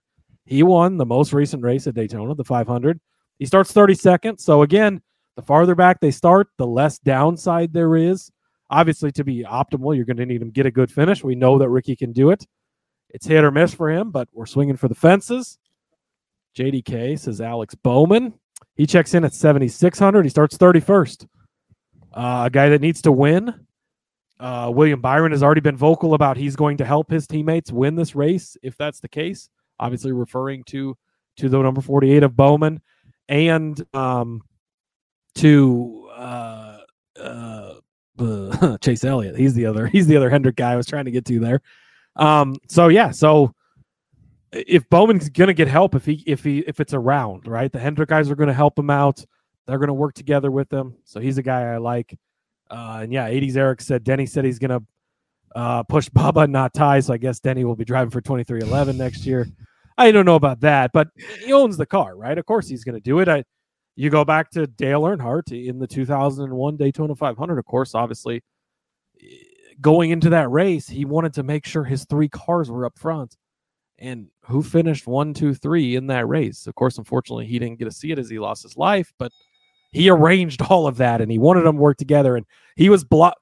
He 0.47 0.65
won 0.65 0.97
the 0.97 1.07
most 1.07 1.33
recent 1.33 1.63
race 1.63 1.87
at 1.87 1.95
Daytona, 1.95 2.35
the 2.35 2.43
500. 2.43 2.99
He 3.39 3.47
starts 3.47 3.73
32nd. 3.73 4.41
So 4.41 4.63
again, 4.63 5.01
the 5.37 5.43
farther 5.43 5.77
back 5.77 6.01
they 6.01 6.11
start, 6.11 6.49
the 6.59 6.67
less 6.67 6.99
downside 6.99 7.73
there 7.73 7.95
is. 7.95 8.33
Obviously, 8.69 9.13
to 9.13 9.23
be 9.23 9.45
optimal, 9.45 9.95
you're 9.95 10.05
going 10.05 10.17
to 10.17 10.27
need 10.27 10.43
him 10.43 10.51
get 10.51 10.67
a 10.67 10.73
good 10.73 10.91
finish. 10.91 11.23
We 11.23 11.37
know 11.37 11.57
that 11.59 11.69
Ricky 11.69 11.95
can 11.95 12.11
do 12.11 12.31
it. 12.31 12.45
It's 13.11 13.29
hit 13.29 13.45
or 13.45 13.53
miss 13.53 13.73
for 13.73 13.91
him, 13.93 14.11
but 14.11 14.27
we're 14.33 14.47
swinging 14.47 14.77
for 14.77 14.89
the 14.89 14.97
fences. 14.97 15.57
JDK 16.59 17.17
says 17.17 17.41
Alex 17.41 17.77
Bowman. 17.77 18.35
He 18.75 18.89
checks 18.89 19.15
in 19.15 19.25
at 19.25 19.35
7,600. 19.35 20.25
He 20.25 20.31
starts 20.31 20.59
31st. 20.59 21.29
Uh, 22.13 22.43
a 22.47 22.51
guy 22.51 22.71
that 22.71 22.81
needs 22.81 23.03
to 23.03 23.13
win. 23.13 23.66
Uh, 24.39 24.71
William 24.75 25.01
Byron 25.01 25.33
has 25.33 25.43
already 25.43 25.61
been 25.61 25.77
vocal 25.77 26.15
about 26.15 26.37
he's 26.37 26.57
going 26.57 26.77
to 26.79 26.85
help 26.85 27.11
his 27.11 27.27
teammates 27.27 27.73
win 27.73 27.95
this 27.95 28.15
race 28.15 28.57
if 28.63 28.77
that's 28.77 29.01
the 29.01 29.09
case. 29.09 29.49
Obviously, 29.79 30.13
referring 30.13 30.65
to 30.65 30.97
to 31.37 31.49
the 31.49 31.61
number 31.61 31.81
48 31.81 32.23
of 32.23 32.37
Bowman 32.37 32.81
and 33.29 33.83
um, 33.95 34.43
to 35.37 36.09
uh, 36.15 36.79
uh, 37.21 37.75
Chase 38.81 39.05
Elliott. 39.05 39.37
He's 39.37 39.55
the 39.55 39.67
other. 39.67 39.87
He's 39.87 40.07
the 40.07 40.17
other 40.17 40.31
Hendrick 40.31 40.57
guy 40.57 40.73
I 40.73 40.77
was 40.77 40.87
trying 40.87 41.05
to 41.07 41.11
get 41.11 41.25
to 41.27 41.41
there. 41.41 41.61
Um, 42.17 42.57
so 42.69 42.89
yeah, 42.89 43.11
so 43.11 43.55
if 44.53 44.89
Bowman's 44.89 45.29
gonna 45.29 45.53
get 45.53 45.69
help 45.69 45.95
if 45.95 46.07
he 46.07 46.23
if 46.27 46.43
he 46.45 46.61
if 46.61 46.81
it's 46.81 46.95
around, 46.95 47.47
right? 47.47 47.71
The 47.71 47.79
Hendrick 47.79 48.09
guys 48.09 48.31
are 48.31 48.37
gonna 48.37 48.55
help 48.55 48.79
him 48.79 48.91
out. 48.91 49.25
They're 49.67 49.79
gonna 49.79 49.95
work 49.95 50.15
together 50.15 50.51
with 50.51 50.73
him. 50.73 50.97
So 51.05 51.21
he's 51.21 51.39
a 51.39 51.43
guy 51.43 51.75
I 51.75 51.77
like. 51.79 52.17
Uh, 52.71 53.01
and 53.03 53.13
yeah, 53.13 53.29
80s 53.29 53.57
Eric 53.57 53.81
said 53.81 54.05
Denny 54.05 54.27
said 54.27 54.45
he's 54.45 54.59
gonna 54.59 54.81
uh, 55.55 55.83
push 55.85 56.09
Bubba, 56.17 56.49
not 56.49 56.75
Ty. 56.75 57.01
So 57.01 57.15
I 57.15 57.17
guess 57.19 57.41
Denny 57.41 57.65
will 57.65 57.77
be 57.77 57.85
driving 57.85 58.11
for 58.11 58.21
23XI 58.21 58.97
next 58.97 59.27
year. 59.27 59.47
I 59.99 60.13
don't 60.13 60.27
know 60.27 60.35
about 60.35 60.61
that, 60.61 60.93
but 60.93 61.09
he 61.45 61.53
owns 61.53 61.77
the 61.77 61.87
car, 61.87 62.17
right? 62.17 62.37
Of 62.37 62.45
course 62.47 62.69
he's 62.69 62.85
gonna 62.85 63.01
do 63.01 63.21
it. 63.21 63.29
I 63.29 63.45
you 63.95 64.11
go 64.11 64.25
back 64.25 64.51
to 64.51 64.67
Dale 64.67 65.03
Earnhardt 65.03 65.53
in 65.53 65.79
the 65.79 65.87
2001 65.87 66.77
Daytona 66.77 67.15
500, 67.15 67.59
of 67.59 67.65
course, 67.65 67.95
obviously 67.95 68.43
going 69.81 70.11
into 70.11 70.31
that 70.31 70.51
race, 70.51 70.89
he 70.89 71.05
wanted 71.05 71.35
to 71.35 71.43
make 71.43 71.67
sure 71.67 71.85
his 71.85 72.05
three 72.05 72.29
cars 72.29 72.71
were 72.71 72.87
up 72.87 72.99
front. 72.99 73.37
And 73.99 74.29
who 74.45 74.63
finished 74.63 75.07
one, 75.07 75.33
two, 75.33 75.55
three 75.55 75.97
in 75.97 76.07
that 76.09 76.29
race? 76.29 76.67
Of 76.67 76.75
course, 76.75 76.99
unfortunately, 76.99 77.47
he 77.47 77.59
didn't 77.59 77.79
get 77.79 77.87
to 77.87 77.91
see 77.93 78.11
it 78.11 78.19
as 78.19 78.29
he 78.29 78.39
lost 78.39 78.63
his 78.63 78.77
life, 78.77 79.13
but 79.19 79.33
he 79.97 80.11
arranged 80.11 80.61
all 80.63 80.87
of 80.87 80.99
that 80.99 81.21
and 81.21 81.31
he 81.31 81.39
wanted 81.39 81.63
them 81.63 81.77
to 81.77 81.81
work 81.81 81.97
together. 81.97 82.37
And 82.37 82.45
he 82.77 82.91
was 82.91 83.03
block 83.03 83.39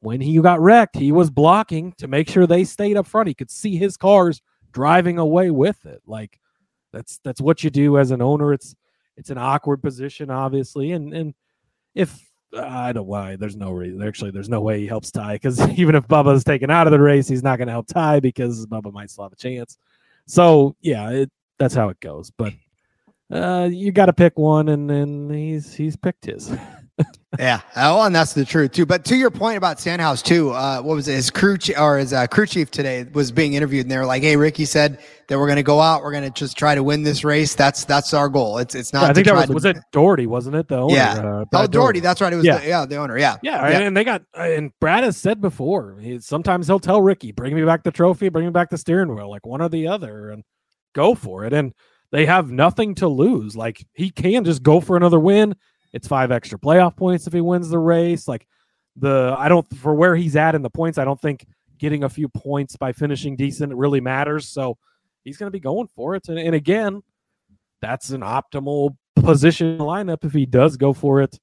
when 0.00 0.20
he 0.20 0.40
got 0.40 0.60
wrecked, 0.60 0.96
he 0.96 1.12
was 1.12 1.30
blocking 1.30 1.92
to 1.98 2.08
make 2.08 2.28
sure 2.28 2.46
they 2.46 2.64
stayed 2.64 2.96
up 2.96 3.06
front. 3.06 3.28
He 3.28 3.34
could 3.34 3.50
see 3.50 3.76
his 3.76 3.96
cars 3.96 4.42
driving 4.72 5.18
away 5.18 5.50
with 5.50 5.84
it. 5.84 6.02
Like 6.06 6.38
that's 6.92 7.18
that's 7.24 7.40
what 7.40 7.62
you 7.62 7.70
do 7.70 7.98
as 7.98 8.10
an 8.10 8.22
owner. 8.22 8.52
It's 8.52 8.74
it's 9.16 9.30
an 9.30 9.38
awkward 9.38 9.82
position, 9.82 10.30
obviously, 10.30 10.92
and 10.92 11.12
and 11.12 11.34
if 11.94 12.18
I 12.56 12.92
don't 12.92 13.06
why 13.06 13.36
there's 13.36 13.56
no 13.56 13.70
reason. 13.72 14.02
Actually, 14.02 14.30
there's 14.30 14.48
no 14.48 14.60
way 14.60 14.80
he 14.80 14.86
helps 14.86 15.10
Ty 15.10 15.34
because 15.34 15.60
even 15.78 15.94
if 15.94 16.06
Bubba's 16.06 16.44
taken 16.44 16.70
out 16.70 16.86
of 16.86 16.92
the 16.92 17.00
race, 17.00 17.28
he's 17.28 17.42
not 17.42 17.58
going 17.58 17.68
to 17.68 17.72
help 17.72 17.86
Ty 17.86 18.20
because 18.20 18.66
Bubba 18.66 18.92
might 18.92 19.10
still 19.10 19.24
have 19.24 19.32
a 19.32 19.36
chance. 19.36 19.78
So 20.26 20.76
yeah, 20.80 21.10
it, 21.10 21.30
that's 21.58 21.74
how 21.74 21.88
it 21.88 22.00
goes. 22.00 22.30
But 22.30 22.52
uh, 23.32 23.68
you 23.70 23.92
got 23.92 24.06
to 24.06 24.12
pick 24.12 24.38
one, 24.38 24.68
and 24.68 24.88
then 24.88 25.30
he's 25.30 25.72
he's 25.74 25.96
picked 25.96 26.26
his. 26.26 26.52
yeah, 27.38 27.60
oh, 27.76 28.02
and 28.02 28.14
that's 28.14 28.34
the 28.34 28.44
truth 28.44 28.72
too. 28.72 28.84
But 28.84 29.04
to 29.06 29.16
your 29.16 29.30
point 29.30 29.56
about 29.56 29.80
Stenhouse 29.80 30.20
too, 30.20 30.50
uh, 30.50 30.82
what 30.82 30.94
was 30.94 31.08
it? 31.08 31.14
His 31.14 31.30
crew 31.30 31.56
ch- 31.56 31.76
or 31.76 31.96
his 31.98 32.12
uh, 32.12 32.26
crew 32.26 32.46
chief 32.46 32.70
today 32.70 33.06
was 33.12 33.32
being 33.32 33.54
interviewed, 33.54 33.86
and 33.86 33.90
they 33.90 33.96
were 33.96 34.04
like, 34.04 34.22
"Hey, 34.22 34.36
Ricky 34.36 34.66
said 34.66 35.00
that 35.28 35.38
we're 35.38 35.46
going 35.46 35.56
to 35.56 35.62
go 35.62 35.80
out, 35.80 36.02
we're 36.02 36.12
going 36.12 36.24
to 36.24 36.30
just 36.30 36.58
try 36.58 36.74
to 36.74 36.82
win 36.82 37.04
this 37.04 37.24
race. 37.24 37.54
That's 37.54 37.86
that's 37.86 38.12
our 38.12 38.28
goal. 38.28 38.58
It's 38.58 38.74
it's 38.74 38.92
not. 38.92 39.04
Yeah, 39.04 39.08
I 39.08 39.12
think 39.14 39.26
that 39.26 39.34
was 39.34 39.46
to, 39.46 39.52
was 39.54 39.64
it 39.64 39.78
Daugherty, 39.92 40.26
wasn't 40.26 40.56
it? 40.56 40.68
The 40.68 40.76
owner, 40.76 40.94
yeah. 40.94 41.14
Uh, 41.14 41.44
oh, 41.54 41.66
Daugherty. 41.66 42.00
That's 42.00 42.20
right. 42.20 42.32
It 42.32 42.36
was 42.36 42.44
yeah, 42.44 42.58
the, 42.58 42.68
yeah, 42.68 42.84
the 42.84 42.96
owner. 42.96 43.16
Yeah, 43.16 43.36
yeah, 43.42 43.70
yeah. 43.70 43.78
And 43.78 43.96
they 43.96 44.04
got 44.04 44.22
and 44.34 44.72
Brad 44.78 45.04
has 45.04 45.16
said 45.16 45.40
before. 45.40 45.96
He, 45.98 46.20
sometimes 46.20 46.66
he'll 46.66 46.80
tell 46.80 47.00
Ricky, 47.00 47.32
"Bring 47.32 47.54
me 47.54 47.64
back 47.64 47.82
the 47.82 47.90
trophy, 47.90 48.28
bring 48.28 48.44
me 48.44 48.50
back 48.52 48.68
the 48.68 48.76
steering 48.76 49.14
wheel, 49.14 49.30
like 49.30 49.46
one 49.46 49.62
or 49.62 49.70
the 49.70 49.88
other, 49.88 50.28
and 50.28 50.44
go 50.94 51.14
for 51.14 51.46
it." 51.46 51.54
And 51.54 51.72
they 52.12 52.26
have 52.26 52.52
nothing 52.52 52.94
to 52.96 53.08
lose. 53.08 53.56
Like 53.56 53.84
he 53.94 54.10
can 54.10 54.44
just 54.44 54.62
go 54.62 54.80
for 54.80 54.96
another 54.96 55.18
win 55.18 55.56
it's 55.92 56.08
five 56.08 56.32
extra 56.32 56.58
playoff 56.58 56.96
points 56.96 57.26
if 57.26 57.32
he 57.32 57.40
wins 57.40 57.68
the 57.68 57.78
race. 57.78 58.26
Like 58.26 58.46
the 58.96 59.34
I 59.38 59.48
don't 59.48 59.68
for 59.76 59.94
where 59.94 60.16
he's 60.16 60.36
at 60.36 60.54
in 60.54 60.62
the 60.62 60.70
points, 60.70 60.98
I 60.98 61.04
don't 61.04 61.20
think 61.20 61.46
getting 61.78 62.04
a 62.04 62.08
few 62.08 62.28
points 62.28 62.76
by 62.76 62.92
finishing 62.92 63.36
decent 63.36 63.74
really 63.74 64.00
matters. 64.00 64.48
So 64.48 64.78
he's 65.24 65.36
going 65.36 65.48
to 65.48 65.52
be 65.52 65.60
going 65.60 65.88
for 65.88 66.14
it. 66.14 66.28
And, 66.28 66.38
and 66.38 66.54
again, 66.54 67.02
that's 67.80 68.10
an 68.10 68.20
optimal 68.20 68.96
position 69.16 69.78
lineup 69.78 70.24
if 70.24 70.32
he 70.32 70.46
does 70.46 70.76
go 70.76 70.92
for 70.92 71.20
it. 71.20 71.38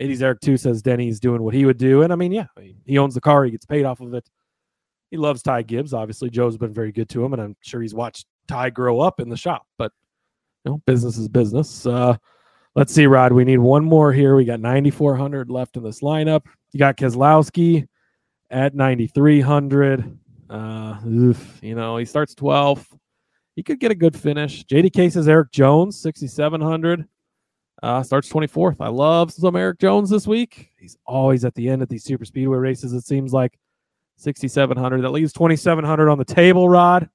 80s 0.00 0.22
Eric 0.22 0.40
2 0.40 0.56
says 0.56 0.80
Denny's 0.80 1.20
doing 1.20 1.42
what 1.42 1.52
he 1.52 1.66
would 1.66 1.76
do. 1.76 2.02
And 2.02 2.12
I 2.12 2.16
mean, 2.16 2.32
yeah, 2.32 2.46
he 2.86 2.96
owns 2.96 3.14
the 3.14 3.20
car, 3.20 3.44
he 3.44 3.50
gets 3.50 3.66
paid 3.66 3.84
off 3.84 4.00
of 4.00 4.14
it. 4.14 4.26
He 5.10 5.16
loves 5.16 5.42
Ty 5.42 5.62
Gibbs. 5.62 5.92
Obviously, 5.92 6.30
Joe's 6.30 6.56
been 6.56 6.72
very 6.72 6.92
good 6.92 7.08
to 7.10 7.24
him, 7.24 7.32
and 7.32 7.42
I'm 7.42 7.56
sure 7.60 7.82
he's 7.82 7.92
watched 7.92 8.26
Ty 8.46 8.70
grow 8.70 9.00
up 9.00 9.18
in 9.18 9.28
the 9.28 9.36
shop. 9.36 9.66
But 9.76 9.90
you 10.64 10.72
know, 10.72 10.82
business 10.86 11.18
is 11.18 11.28
business. 11.28 11.86
Uh, 11.86 12.16
Let's 12.76 12.94
see, 12.94 13.06
Rod. 13.06 13.32
We 13.32 13.44
need 13.44 13.58
one 13.58 13.84
more 13.84 14.12
here. 14.12 14.36
We 14.36 14.44
got 14.44 14.60
9,400 14.60 15.50
left 15.50 15.76
in 15.76 15.82
this 15.82 16.02
lineup. 16.02 16.46
You 16.72 16.78
got 16.78 16.96
Keselowski 16.96 17.88
at 18.48 18.76
9,300. 18.76 20.18
Uh, 20.48 20.98
you 21.04 21.74
know, 21.74 21.96
he 21.96 22.04
starts 22.04 22.34
12th. 22.36 22.86
He 23.56 23.64
could 23.64 23.80
get 23.80 23.90
a 23.90 23.96
good 23.96 24.16
finish. 24.16 24.64
JDK 24.66 25.10
says 25.10 25.26
Erik 25.26 25.50
Jones, 25.50 26.00
6,700. 26.00 27.06
Uh, 27.82 28.02
starts 28.04 28.28
24th. 28.28 28.76
I 28.78 28.88
love 28.88 29.32
some 29.32 29.56
Erik 29.56 29.80
Jones 29.80 30.08
this 30.08 30.28
week. 30.28 30.70
He's 30.78 30.96
always 31.06 31.44
at 31.44 31.54
the 31.56 31.68
end 31.68 31.82
at 31.82 31.88
these 31.88 32.04
super 32.04 32.24
speedway 32.24 32.58
races, 32.58 32.92
it 32.92 33.04
seems 33.04 33.32
like. 33.32 33.58
6,700. 34.16 35.00
That 35.02 35.10
leaves 35.10 35.32
2,700 35.32 36.08
on 36.08 36.18
the 36.18 36.24
table, 36.24 36.68
Rod. 36.68 37.08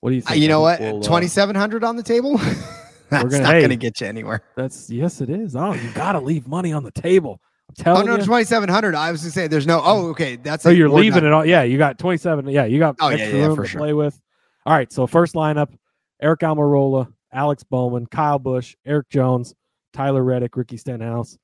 What 0.00 0.10
do 0.10 0.16
you 0.16 0.22
think? 0.22 0.32
Uh, 0.32 0.40
you 0.40 0.48
know 0.48 0.60
what? 0.60 0.78
2,700 0.78 1.84
uh, 1.84 1.88
on 1.88 1.96
the 1.96 2.02
table? 2.02 2.38
That's 3.10 3.24
gonna, 3.24 3.42
not 3.42 3.54
hey, 3.54 3.60
going 3.60 3.70
to 3.70 3.76
get 3.76 4.00
you 4.00 4.06
anywhere. 4.06 4.42
That's 4.54 4.90
yes, 4.90 5.20
it 5.20 5.30
is. 5.30 5.56
Oh, 5.56 5.72
you 5.72 5.90
got 5.92 6.12
to 6.12 6.20
leave 6.20 6.46
money 6.46 6.72
on 6.72 6.82
the 6.82 6.90
table. 6.90 7.40
I'm 7.70 7.74
telling 7.74 8.02
oh, 8.02 8.12
no, 8.12 8.16
you. 8.16 8.24
2,700. 8.24 8.94
I 8.94 9.10
was 9.10 9.22
going 9.22 9.30
to 9.30 9.34
say 9.34 9.46
there's 9.46 9.66
no, 9.66 9.80
oh, 9.82 10.08
okay. 10.10 10.36
That's 10.36 10.62
so 10.62 10.70
you're 10.70 10.90
leaving 10.90 11.24
it 11.24 11.32
all. 11.32 11.44
Yeah, 11.44 11.62
you 11.62 11.78
got 11.78 11.98
27. 11.98 12.48
Yeah, 12.48 12.64
you 12.64 12.78
got 12.78 12.96
oh, 13.00 13.08
extra 13.08 13.30
yeah, 13.30 13.36
yeah, 13.36 13.46
room 13.46 13.56
to 13.56 13.66
sure. 13.66 13.80
play 13.80 13.92
with. 13.94 14.20
All 14.66 14.74
right. 14.74 14.92
So 14.92 15.06
first 15.06 15.34
lineup 15.34 15.74
Aric 16.22 16.38
Almirola, 16.38 17.12
Alex 17.32 17.62
Bowman, 17.62 18.06
Kyle 18.06 18.38
Busch, 18.38 18.74
Erik 18.84 19.08
Jones, 19.08 19.54
Tyler 19.92 20.22
Reddick, 20.22 20.56
Ricky 20.56 20.76
Stenhouse. 20.76 21.38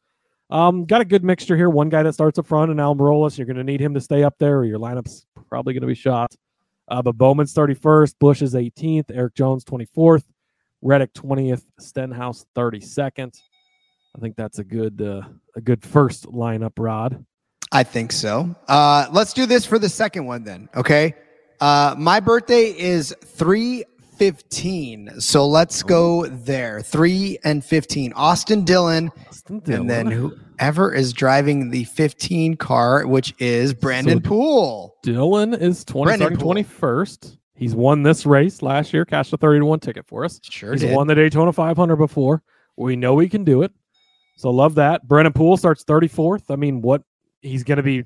Um, 0.51 0.85
got 0.85 1.01
a 1.01 1.05
good 1.05 1.25
mixture 1.25 1.57
here. 1.57 1.71
One 1.71 1.89
guy 1.89 2.03
that 2.03 2.13
starts 2.13 2.39
up 2.39 2.47
front 2.47 2.71
and 2.71 2.79
Almirola, 2.79 3.31
so 3.31 3.39
you're 3.39 3.47
going 3.47 3.57
to 3.57 3.65
need 3.65 3.81
him 3.81 3.95
to 3.95 4.01
stay 4.01 4.23
up 4.23 4.35
there, 4.39 4.59
or 4.59 4.65
your 4.65 4.79
lineup's 4.79 5.27
probably 5.49 5.73
going 5.73 5.81
to 5.81 5.87
be 5.87 5.95
shot. 5.95 6.35
Uh, 6.89 7.03
but 7.03 7.17
Bowman's 7.17 7.55
31st, 7.55 8.15
Busch 8.19 8.43
is 8.43 8.55
18th, 8.55 9.11
Erik 9.11 9.35
Jones 9.35 9.65
24th, 9.65 10.25
Reddick 10.83 11.15
20th, 11.15 11.65
Stenhouse 11.81 12.45
32nd. 12.57 13.35
I 14.17 14.21
think 14.21 14.37
that's 14.37 14.59
a 14.59 14.65
good 14.65 15.01
uh, 15.03 15.23
a 15.57 15.61
good 15.61 15.83
first 15.85 16.27
lineup, 16.27 16.73
Rod. 16.79 17.25
I 17.73 17.83
think 17.83 18.13
so. 18.13 18.55
Uh, 18.69 19.09
let's 19.11 19.33
do 19.33 19.47
this 19.47 19.67
for 19.67 19.79
the 19.79 19.89
second 19.89 20.27
one 20.27 20.45
then. 20.45 20.69
Okay. 20.77 21.15
Uh, 21.61 21.95
my 21.99 22.21
birthday 22.21 22.67
is 22.67 23.15
315. 24.19 25.21
So 25.21 25.47
let's 25.47 25.83
go 25.83 26.27
there. 26.27 26.81
3 26.81 27.39
and 27.45 27.65
15. 27.65 28.13
Austin 28.15 28.65
Dillon. 28.65 29.11
Austin 29.29 29.61
Dillon. 29.61 29.81
And 29.83 29.91
then 29.91 30.07
whoever 30.11 30.95
is 30.95 31.13
driving 31.13 31.71
the 31.71 31.85
15 31.85 32.57
car, 32.57 33.07
which 33.07 33.35
is 33.39 33.75
Brennan 33.75 34.23
so 34.23 34.29
Poole. 34.29 34.97
Dillon 35.03 35.55
is 35.55 35.85
20, 35.85 36.25
21st. 36.37 37.39
He's 37.57 37.75
won 37.75 38.03
this 38.03 38.27
race 38.27 38.63
last 38.63 38.93
year, 38.93 39.05
cashed 39.05 39.33
a 39.33 39.37
30 39.37 39.61
to 39.61 39.67
1 39.67 39.81
ticket 39.81 40.07
for 40.07 40.25
us. 40.25 40.41
Sure. 40.43 40.73
He's 40.73 40.81
did. 40.81 40.95
won 40.95 41.07
the 41.07 41.15
Daytona 41.15 41.53
500 41.53 41.97
before. 41.97 42.43
We 42.77 42.97
know 42.97 43.19
he 43.19 43.29
can 43.29 43.45
do 43.45 43.63
it. 43.63 43.73
So 44.37 44.51
love 44.51 44.75
that. 44.75 45.07
Brennan 45.07 45.33
Poole 45.33 45.57
starts 45.57 45.85
34th. 45.85 46.51
I 46.51 46.57
mean, 46.57 46.83
what 46.83 47.03
he's 47.41 47.63
going 47.63 47.77
to 47.77 47.85
be. 47.85 48.05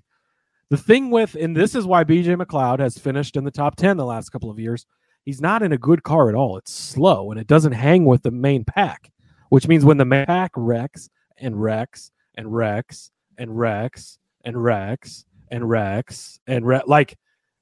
The 0.71 0.77
thing 0.77 1.11
with, 1.11 1.35
and 1.35 1.57
this 1.57 1.75
is 1.75 1.87
why 1.87 2.05
BJ 2.05 2.37
McLeod 2.37 2.79
has 2.81 2.99
finished 2.99 3.37
in 3.37 3.45
the 3.45 3.51
top 3.51 3.77
10 3.77 3.97
the 3.97 4.05
last 4.05 4.29
couple 4.29 4.51
of 4.51 4.59
years. 4.59 4.85
He's 5.29 5.43
not 5.43 5.63
in 5.63 5.73
a 5.73 5.77
good 5.77 6.05
car 6.05 6.31
at 6.31 6.35
all. 6.35 6.57
It's 6.57 6.73
slow 6.73 7.31
and 7.31 7.39
it 7.39 7.47
doesn't 7.47 7.73
hang 7.73 8.07
with 8.07 8.23
the 8.23 8.31
main 8.31 8.65
pack, 8.65 9.13
which 9.51 9.69
means 9.69 9.85
when 9.85 9.99
the 9.99 10.07
main 10.07 10.25
pack 10.25 10.53
wrecks 10.57 11.11
and 11.37 11.61
wrecks 11.61 12.11
and 12.35 12.51
wrecks 12.51 13.11
and 13.37 13.59
wrecks 13.59 14.19
and 14.43 14.65
wrecks 14.65 15.27
and 15.51 15.69
wrecks 15.69 16.41
and 16.47 16.67
wrecks, 16.67 16.89
like 16.89 17.19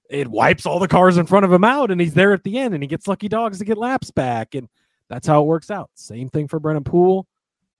it 0.08 0.28
wipes 0.28 0.64
all 0.64 0.78
the 0.78 0.86
cars 0.86 1.16
in 1.16 1.26
front 1.26 1.44
of 1.44 1.52
him 1.52 1.64
out 1.64 1.90
and 1.90 2.00
he's 2.00 2.14
there 2.14 2.32
at 2.32 2.44
the 2.44 2.56
end 2.56 2.72
and 2.72 2.84
he 2.84 2.86
gets 2.86 3.08
lucky 3.08 3.28
dogs 3.28 3.58
to 3.58 3.64
get 3.64 3.78
laps 3.78 4.12
back 4.12 4.54
and 4.54 4.68
that's 5.08 5.26
how 5.26 5.42
it 5.42 5.46
works 5.46 5.68
out. 5.68 5.90
Same 5.94 6.28
thing 6.28 6.46
for 6.46 6.60
brennan 6.60 6.84
poole. 6.84 7.26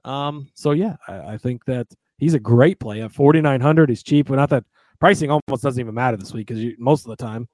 Um 0.05 0.49
so 0.55 0.73
yeah 0.73 0.97
I, 1.07 1.35
I, 1.35 1.39
think 1.39 1.65
that 1.67 1.87
he's 2.19 2.35
a 2.35 2.41
great 2.41 2.81
play 2.81 3.03
at 3.03 3.13
4900 3.13 3.89
he's 3.89 4.03
cheap 4.03 4.27
but 4.27 4.35
not 4.35 4.51
that 4.51 4.65
pricing 4.99 5.31
almost 5.31 5.63
doesn't 5.63 5.79
even 5.81 5.95
matter 5.95 6.17
this 6.17 6.33
week 6.33 6.49
because 6.49 6.75
most 6.77 7.05
of 7.05 7.11
the 7.11 7.25
time 7.25 7.47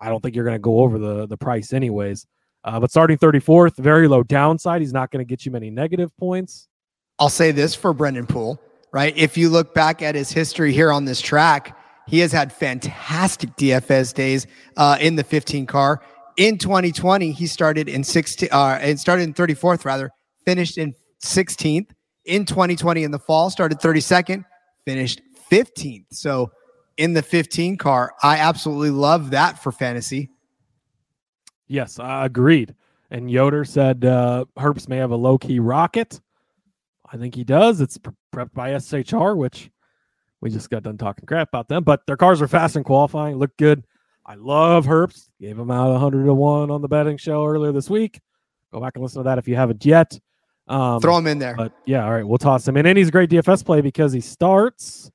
i 0.00 0.08
don't 0.08 0.22
think 0.22 0.34
you're 0.34 0.44
going 0.44 0.54
to 0.54 0.58
go 0.58 0.80
over 0.80 0.98
the 0.98 1.26
the 1.26 1.36
price 1.36 1.72
anyways 1.72 2.26
uh, 2.64 2.78
but 2.78 2.90
starting 2.90 3.16
34th 3.16 3.76
very 3.76 4.08
low 4.08 4.22
downside 4.22 4.80
he's 4.80 4.92
not 4.92 5.10
going 5.10 5.24
to 5.24 5.28
get 5.28 5.46
you 5.46 5.52
many 5.52 5.70
negative 5.70 6.16
points 6.16 6.68
i'll 7.18 7.28
say 7.28 7.50
this 7.50 7.74
for 7.74 7.92
brennan 7.92 8.26
poole 8.26 8.60
right 8.92 9.16
if 9.16 9.36
you 9.36 9.48
look 9.48 9.74
back 9.74 10.02
at 10.02 10.14
his 10.14 10.30
history 10.30 10.72
here 10.72 10.92
on 10.92 11.04
this 11.04 11.20
track 11.20 11.76
he 12.10 12.18
has 12.18 12.32
had 12.32 12.52
fantastic 12.52 13.54
DFS 13.56 14.12
days 14.12 14.48
uh, 14.76 14.98
in 15.00 15.14
the 15.14 15.22
15 15.22 15.64
car. 15.64 16.02
In 16.36 16.58
2020, 16.58 17.30
he 17.30 17.46
started 17.46 17.88
in 17.88 18.02
16, 18.02 18.48
uh, 18.50 18.78
and 18.80 18.98
started 18.98 19.22
in 19.22 19.32
34th 19.32 19.84
rather, 19.84 20.10
finished 20.44 20.76
in 20.76 20.92
16th. 21.24 21.90
In 22.24 22.44
2020, 22.44 23.04
in 23.04 23.12
the 23.12 23.18
fall, 23.20 23.48
started 23.48 23.78
32nd, 23.78 24.44
finished 24.84 25.20
15th. 25.52 26.06
So 26.10 26.50
in 27.00 27.14
the 27.14 27.22
15 27.22 27.78
car, 27.78 28.12
I 28.22 28.36
absolutely 28.36 28.90
love 28.90 29.30
that 29.30 29.62
for 29.62 29.72
fantasy. 29.72 30.28
Yes, 31.66 31.98
I 31.98 32.26
agreed. 32.26 32.74
And 33.10 33.30
Yoder 33.30 33.64
said 33.64 34.04
uh, 34.04 34.44
Herbst 34.58 34.86
may 34.88 34.98
have 34.98 35.10
a 35.10 35.16
low 35.16 35.38
key 35.38 35.60
rocket. 35.60 36.20
I 37.10 37.16
think 37.16 37.34
he 37.34 37.42
does. 37.42 37.80
It's 37.80 37.98
prepped 38.32 38.52
by 38.52 38.72
SHR, 38.78 39.34
which 39.34 39.70
we 40.42 40.50
just 40.50 40.68
got 40.68 40.82
done 40.82 40.98
talking 40.98 41.24
crap 41.24 41.48
about 41.48 41.68
them, 41.68 41.84
but 41.84 42.06
their 42.06 42.18
cars 42.18 42.42
are 42.42 42.48
fast 42.48 42.76
and 42.76 42.84
qualifying, 42.84 43.36
look 43.36 43.56
good. 43.56 43.82
I 44.26 44.34
love 44.34 44.84
Herbst. 44.84 45.30
Gave 45.40 45.58
him 45.58 45.70
out 45.70 45.90
100 45.92 46.24
to 46.26 46.34
1 46.34 46.70
on 46.70 46.82
the 46.82 46.88
betting 46.88 47.16
show 47.16 47.46
earlier 47.46 47.72
this 47.72 47.88
week. 47.88 48.20
Go 48.72 48.80
back 48.80 48.92
and 48.94 49.02
listen 49.02 49.20
to 49.20 49.24
that 49.24 49.38
if 49.38 49.48
you 49.48 49.56
haven't 49.56 49.86
yet. 49.86 50.20
Um, 50.68 51.00
Throw 51.00 51.16
him 51.16 51.26
in 51.26 51.38
there. 51.38 51.56
But 51.56 51.72
yeah, 51.86 52.04
all 52.04 52.12
right, 52.12 52.26
we'll 52.26 52.38
toss 52.38 52.68
him 52.68 52.76
in. 52.76 52.84
And 52.84 52.98
he's 52.98 53.08
a 53.08 53.10
great 53.10 53.30
DFS 53.30 53.64
play 53.64 53.80
because 53.80 54.12
he 54.12 54.20
starts. 54.20 55.10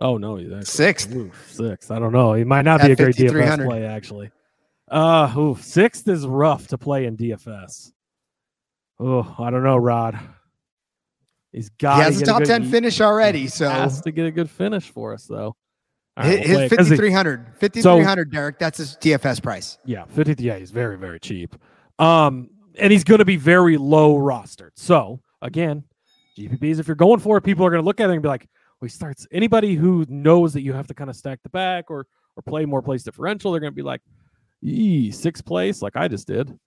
Oh, 0.00 0.16
no, 0.18 0.36
he's 0.36 0.48
actually 0.50 0.64
Sixth. 0.64 1.14
Oof, 1.14 1.50
sixth. 1.52 1.90
I 1.90 1.98
don't 1.98 2.12
know. 2.12 2.34
He 2.34 2.44
might 2.44 2.62
not 2.62 2.80
be 2.82 2.92
a 2.92 2.96
great 2.96 3.14
DFS 3.16 3.64
play, 3.64 3.84
actually. 3.86 4.30
Uh, 4.90 5.32
oof, 5.38 5.62
sixth 5.62 6.08
is 6.08 6.26
rough 6.26 6.66
to 6.68 6.78
play 6.78 7.06
in 7.06 7.16
DFS. 7.16 7.92
Oh, 9.00 9.34
I 9.38 9.50
don't 9.50 9.62
know, 9.62 9.76
Rod. 9.76 10.18
He's 11.52 11.68
got 11.70 11.98
He 11.98 12.02
has 12.02 12.20
a 12.22 12.24
top 12.24 12.42
10 12.42 12.68
finish 12.70 13.00
already. 13.00 13.46
So 13.46 13.68
has 13.68 14.00
to 14.02 14.10
get 14.10 14.26
a 14.26 14.30
good 14.32 14.50
finish 14.50 14.90
for 14.90 15.14
us, 15.14 15.26
though. 15.26 15.54
All 16.16 16.24
his, 16.24 16.38
we'll 16.38 16.44
play 16.56 16.62
his 16.64 16.72
it 16.72 16.76
'cause 16.76 16.86
he- 16.90 16.96
5,300. 16.96 17.46
5,300, 17.60 18.30
Derek. 18.32 18.58
That's 18.58 18.78
his 18.78 18.96
DFS 18.96 19.40
price. 19.40 19.78
Yeah, 19.84 20.04
50. 20.06 20.42
Yeah, 20.42 20.58
he's 20.58 20.70
very, 20.72 20.96
very 20.98 21.20
cheap. 21.20 21.54
Um, 22.00 22.50
and 22.78 22.92
he's 22.92 23.04
going 23.04 23.18
to 23.20 23.24
be 23.24 23.36
very 23.36 23.76
low 23.76 24.16
rostered. 24.16 24.70
So 24.74 25.20
again, 25.42 25.84
GPPs, 26.36 26.78
if 26.80 26.88
you're 26.88 26.96
going 26.96 27.20
for 27.20 27.36
it, 27.36 27.42
people 27.42 27.64
are 27.64 27.70
going 27.70 27.82
to 27.82 27.86
look 27.86 28.00
at 28.00 28.10
it 28.10 28.14
and 28.14 28.22
be 28.22 28.28
like, 28.28 28.48
he 28.84 28.90
starts 28.90 29.26
anybody 29.32 29.74
who 29.74 30.04
knows 30.08 30.52
that 30.52 30.62
you 30.62 30.72
have 30.72 30.86
to 30.86 30.94
kind 30.94 31.10
of 31.10 31.16
stack 31.16 31.40
the 31.42 31.48
back 31.50 31.90
or 31.90 32.06
or 32.36 32.42
play 32.42 32.64
more 32.64 32.82
place 32.82 33.02
differential, 33.02 33.52
they're 33.52 33.60
going 33.60 33.72
to 33.72 33.76
be 33.76 33.82
like, 33.82 34.00
Yee, 34.60 35.10
sixth 35.10 35.44
place, 35.44 35.82
like 35.82 35.96
I 35.96 36.08
just 36.08 36.26
did. 36.26 36.58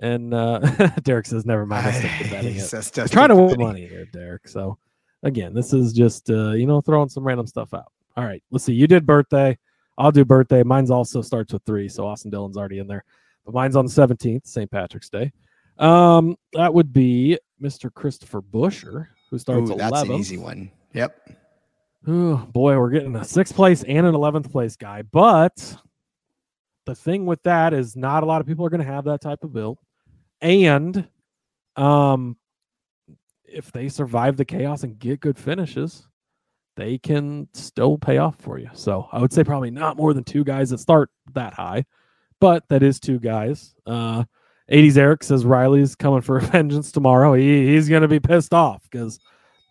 And 0.00 0.34
uh, 0.34 0.58
Derek 1.02 1.26
says, 1.26 1.46
never 1.46 1.64
mind, 1.66 1.86
I 1.86 1.92
stick 1.92 2.10
to 2.22 2.24
betting 2.30 2.52
He 2.54 2.58
it. 2.58 2.62
says 2.62 2.90
just 2.90 3.12
trying 3.12 3.28
to 3.28 3.36
win 3.36 3.58
money 3.60 3.86
here, 3.86 4.06
Derek. 4.06 4.48
So 4.48 4.76
again, 5.22 5.54
this 5.54 5.72
is 5.72 5.92
just 5.92 6.30
uh, 6.30 6.50
you 6.52 6.66
know 6.66 6.80
throwing 6.80 7.08
some 7.08 7.24
random 7.24 7.46
stuff 7.46 7.72
out. 7.74 7.92
All 8.16 8.24
right, 8.24 8.42
let's 8.50 8.64
see. 8.64 8.72
You 8.74 8.86
did 8.86 9.06
birthday. 9.06 9.56
I'll 9.96 10.12
do 10.12 10.24
birthday. 10.24 10.62
Mine's 10.64 10.90
also 10.90 11.22
starts 11.22 11.52
with 11.52 11.62
three, 11.64 11.88
so 11.88 12.06
Austin 12.06 12.30
Dillon's 12.30 12.56
already 12.56 12.78
in 12.80 12.86
there. 12.86 13.04
But 13.44 13.54
mine's 13.54 13.76
on 13.76 13.86
the 13.86 13.92
seventeenth, 13.92 14.46
St. 14.46 14.70
Patrick's 14.70 15.08
Day. 15.08 15.32
Um, 15.78 16.36
that 16.52 16.72
would 16.72 16.92
be 16.92 17.38
Mr. 17.62 17.92
Christopher 17.92 18.42
Buescher, 18.42 19.08
who 19.30 19.38
starts 19.38 19.70
Ooh, 19.70 19.76
that's 19.76 20.02
an 20.02 20.12
easy 20.12 20.36
one. 20.36 20.70
Yep. 20.92 21.30
Oh 22.06 22.36
boy, 22.36 22.78
we're 22.78 22.90
getting 22.90 23.16
a 23.16 23.24
sixth 23.24 23.54
place 23.54 23.82
and 23.82 24.06
an 24.06 24.14
eleventh 24.14 24.50
place 24.52 24.76
guy. 24.76 25.02
But 25.02 25.76
the 26.86 26.94
thing 26.94 27.24
with 27.24 27.42
that 27.44 27.72
is 27.72 27.96
not 27.96 28.22
a 28.22 28.26
lot 28.26 28.40
of 28.40 28.46
people 28.46 28.66
are 28.66 28.70
going 28.70 28.84
to 28.84 28.92
have 28.92 29.04
that 29.04 29.22
type 29.22 29.42
of 29.42 29.52
build. 29.52 29.78
And 30.40 31.08
um 31.76 32.36
if 33.46 33.72
they 33.72 33.88
survive 33.88 34.36
the 34.36 34.44
chaos 34.44 34.82
and 34.82 34.98
get 34.98 35.20
good 35.20 35.38
finishes, 35.38 36.08
they 36.76 36.98
can 36.98 37.48
still 37.52 37.96
pay 37.96 38.18
off 38.18 38.36
for 38.40 38.58
you. 38.58 38.68
So 38.74 39.08
I 39.12 39.20
would 39.20 39.32
say 39.32 39.44
probably 39.44 39.70
not 39.70 39.96
more 39.96 40.12
than 40.12 40.24
two 40.24 40.44
guys 40.44 40.70
that 40.70 40.78
start 40.78 41.10
that 41.34 41.54
high, 41.54 41.84
but 42.40 42.68
that 42.68 42.82
is 42.82 43.00
two 43.00 43.18
guys. 43.18 43.74
Uh 43.86 44.24
80s 44.70 44.96
Eric 44.96 45.22
says 45.22 45.44
Riley's 45.44 45.94
coming 45.94 46.22
for 46.22 46.40
vengeance 46.52 46.90
tomorrow. 46.90 47.34
He, 47.34 47.66
he's 47.66 47.88
going 47.88 48.02
to 48.02 48.08
be 48.08 48.20
pissed 48.20 48.54
off 48.54 48.82
because 48.90 49.18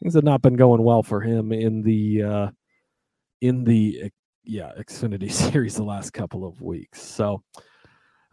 things 0.04 0.16
have 0.16 0.24
not 0.26 0.42
been 0.42 0.56
going 0.56 0.84
well 0.84 1.02
for 1.02 1.22
him 1.22 1.52
in 1.54 1.82
the 1.82 2.22
uh 2.24 2.48
in 3.42 3.64
the 3.64 4.12
yeah 4.44 4.72
xfinity 4.80 5.32
series 5.52 5.76
the 5.76 5.84
last 5.84 6.12
couple 6.12 6.46
of 6.46 6.62
weeks 6.62 7.02
so 7.02 7.42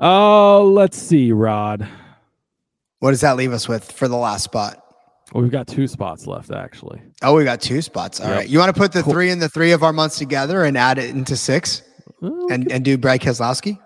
uh 0.01 0.61
let's 0.61 0.99
see 0.99 1.31
rod 1.33 1.87
What 2.99 3.12
does 3.12 3.21
that 3.21 3.37
leave 3.37 3.53
us 3.53 3.68
with 3.68 3.91
for 3.93 4.09
the 4.09 4.16
last 4.16 4.45
spot? 4.45 4.83
well, 5.33 5.43
we've 5.43 5.53
got 5.53 5.68
two 5.68 5.87
spots 5.87 6.27
left 6.27 6.51
actually 6.51 7.01
Oh, 7.23 7.35
we 7.37 7.45
got 7.45 7.61
two 7.61 7.83
spots. 7.83 8.18
All 8.18 8.31
right. 8.31 8.41
Yep. 8.45 8.49
You 8.51 8.59
want 8.59 8.75
to 8.75 8.79
put 8.81 8.93
the 8.93 9.03
Cool. 9.03 9.12
three 9.12 9.31
and 9.31 9.41
the 9.43 9.49
three 9.51 9.73
of 9.73 9.83
our 9.83 9.93
months 9.93 10.18
together 10.18 10.64
and 10.64 10.77
add 10.77 10.99
it 10.99 11.11
into 11.11 11.37
six 11.37 11.83
Well, 12.21 12.47
and, 12.51 12.71
and 12.73 12.85
do 12.85 12.99
Brad 12.99 13.21
Keselowski? 13.21 13.79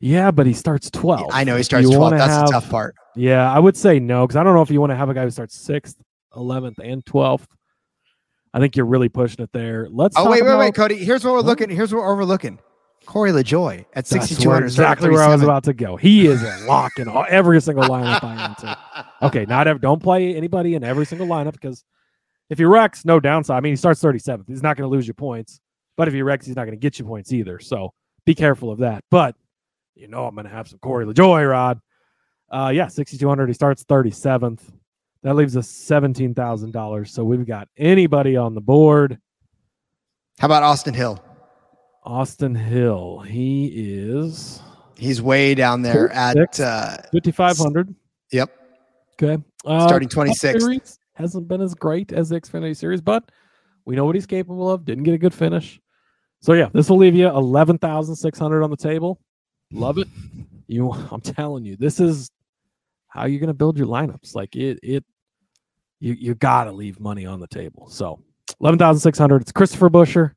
yeah 0.00 0.30
but 0.32 0.46
he 0.46 0.54
starts 0.54 0.90
12 0.90 1.30
I 1.32 1.44
know 1.44 1.56
he 1.56 1.62
starts 1.62 1.88
you 1.88 1.94
12. 1.96 2.12
That's 2.12 2.32
have- 2.32 2.46
the 2.46 2.52
tough 2.52 2.68
part. 2.70 2.94
yeah 3.14 3.50
i 3.52 3.58
would 3.58 3.76
say 3.76 3.98
no 4.00 4.26
because 4.26 4.36
i 4.36 4.42
don't 4.42 4.54
know 4.54 4.62
if 4.62 4.70
you 4.70 4.80
want 4.80 4.90
to 4.90 4.96
have 4.96 5.08
a 5.10 5.14
guy 5.14 5.22
who 5.24 5.30
starts 5.30 5.56
6th 5.68 5.96
11th 6.34 6.78
and 6.82 7.04
12th 7.04 7.46
i 8.54 8.58
think 8.60 8.76
you're 8.76 8.86
really 8.86 9.08
pushing 9.08 9.42
it 9.42 9.50
there 9.52 9.88
let's 9.90 10.16
Oh, 10.16 10.30
wait, 10.30 10.42
wait, 10.44 10.56
wait, 10.56 10.74
Cody. 10.74 10.96
Here's 10.96 11.24
what 11.24 11.32
we're 11.34 11.40
looking. 11.40 11.68
Here's 11.70 11.92
what 11.92 12.00
we're 12.02 12.12
overlooking. 12.12 12.58
Corey 13.06 13.30
LaJoie 13.30 13.80
at 13.94 14.04
That's 14.06 14.12
where- 14.12 14.20
6,200. 14.22 14.64
exactly 14.66 15.08
where 15.10 15.22
I 15.22 15.28
was 15.32 15.42
about 15.42 15.64
to 15.64 15.72
go. 15.72 15.96
He 15.96 16.26
is 16.26 16.42
a 16.42 16.66
lock 16.66 16.98
in 16.98 17.08
all, 17.08 17.24
every 17.28 17.60
single 17.62 17.84
lineup 17.84 18.22
I 18.22 18.44
enter. 18.44 18.76
Okay, 19.22 19.46
not 19.46 19.66
every, 19.66 19.80
don't 19.80 20.02
play 20.02 20.34
anybody 20.36 20.74
in 20.74 20.84
every 20.84 21.06
single 21.06 21.26
lineup 21.26 21.52
because 21.52 21.84
if 22.50 22.58
he 22.58 22.64
wrecks, 22.64 23.04
no 23.04 23.20
downside. 23.20 23.56
I 23.56 23.60
mean, 23.60 23.72
he 23.72 23.76
starts 23.76 24.02
37th. 24.02 24.44
He's 24.48 24.62
not 24.62 24.76
going 24.76 24.88
to 24.90 24.94
lose 24.94 25.06
you 25.06 25.14
points, 25.14 25.60
but 25.96 26.08
if 26.08 26.14
he 26.14 26.22
wrecks, 26.22 26.44
he's 26.46 26.56
not 26.56 26.64
going 26.64 26.76
to 26.76 26.80
get 26.80 26.98
you 26.98 27.04
points 27.04 27.32
either. 27.32 27.58
So 27.60 27.92
be 28.26 28.34
careful 28.34 28.70
of 28.70 28.78
that. 28.80 29.04
But 29.10 29.36
you 29.94 30.08
know, 30.08 30.26
I'm 30.26 30.34
going 30.34 30.46
to 30.46 30.52
have 30.52 30.68
some 30.68 30.78
Corey 30.80 31.06
LaJoie, 31.06 31.48
Rod. 31.50 31.80
Uh, 32.50 32.70
yeah, 32.74 32.88
6,200. 32.88 33.46
He 33.46 33.52
starts 33.54 33.84
37th. 33.84 34.60
That 35.22 35.34
leaves 35.34 35.56
us 35.56 35.68
$17,000. 35.68 37.08
So 37.08 37.24
we've 37.24 37.46
got 37.46 37.68
anybody 37.76 38.36
on 38.36 38.54
the 38.54 38.60
board. 38.60 39.18
How 40.38 40.46
about 40.46 40.62
Austin 40.62 40.94
Hill? 40.94 41.22
Austin 42.04 42.54
Hill. 42.54 43.20
He 43.20 43.66
is 43.74 44.62
He's 44.96 45.20
way 45.22 45.54
down 45.54 45.82
there 45.82 46.10
at 46.10 46.58
uh, 46.60 46.96
5,500. 47.12 47.94
yep, 48.32 48.50
Okay. 49.20 49.42
Uh, 49.64 49.86
starting 49.86 50.08
twenty 50.08 50.32
six 50.32 50.98
hasn't 51.14 51.48
been 51.48 51.60
as 51.60 51.74
great 51.74 52.12
as 52.12 52.28
the 52.28 52.40
Xfinity 52.40 52.76
Series, 52.76 53.00
but 53.00 53.30
we 53.84 53.96
know 53.96 54.04
what 54.04 54.14
he's 54.14 54.26
capable 54.26 54.70
of. 54.70 54.84
Didn't 54.84 55.04
get 55.04 55.14
a 55.14 55.18
good 55.18 55.34
finish. 55.34 55.80
So 56.40 56.52
yeah, 56.52 56.68
this 56.72 56.88
will 56.88 56.96
leave 56.96 57.14
you 57.16 57.28
eleven 57.28 57.76
thousand 57.78 58.14
six 58.16 58.38
hundred 58.38 58.62
on 58.62 58.70
the 58.70 58.76
table. 58.76 59.20
Love 59.72 59.98
it. 59.98 60.08
You, 60.68 60.92
I'm 60.92 61.20
telling 61.20 61.64
you, 61.64 61.76
this 61.76 61.98
is 62.00 62.30
how 63.08 63.22
are 63.22 63.28
you're 63.28 63.40
gonna 63.40 63.54
build 63.54 63.76
your 63.78 63.86
lineups. 63.86 64.34
Like 64.34 64.54
it, 64.56 64.78
it, 64.82 65.04
you 66.00 66.14
you 66.14 66.34
gotta 66.34 66.72
leave 66.72 67.00
money 67.00 67.26
on 67.26 67.40
the 67.40 67.46
table. 67.48 67.88
So 67.88 68.20
eleven 68.60 68.78
thousand 68.78 69.00
six 69.00 69.18
hundred. 69.18 69.42
It's 69.42 69.52
Christopher 69.52 69.90
Buescher, 69.90 70.32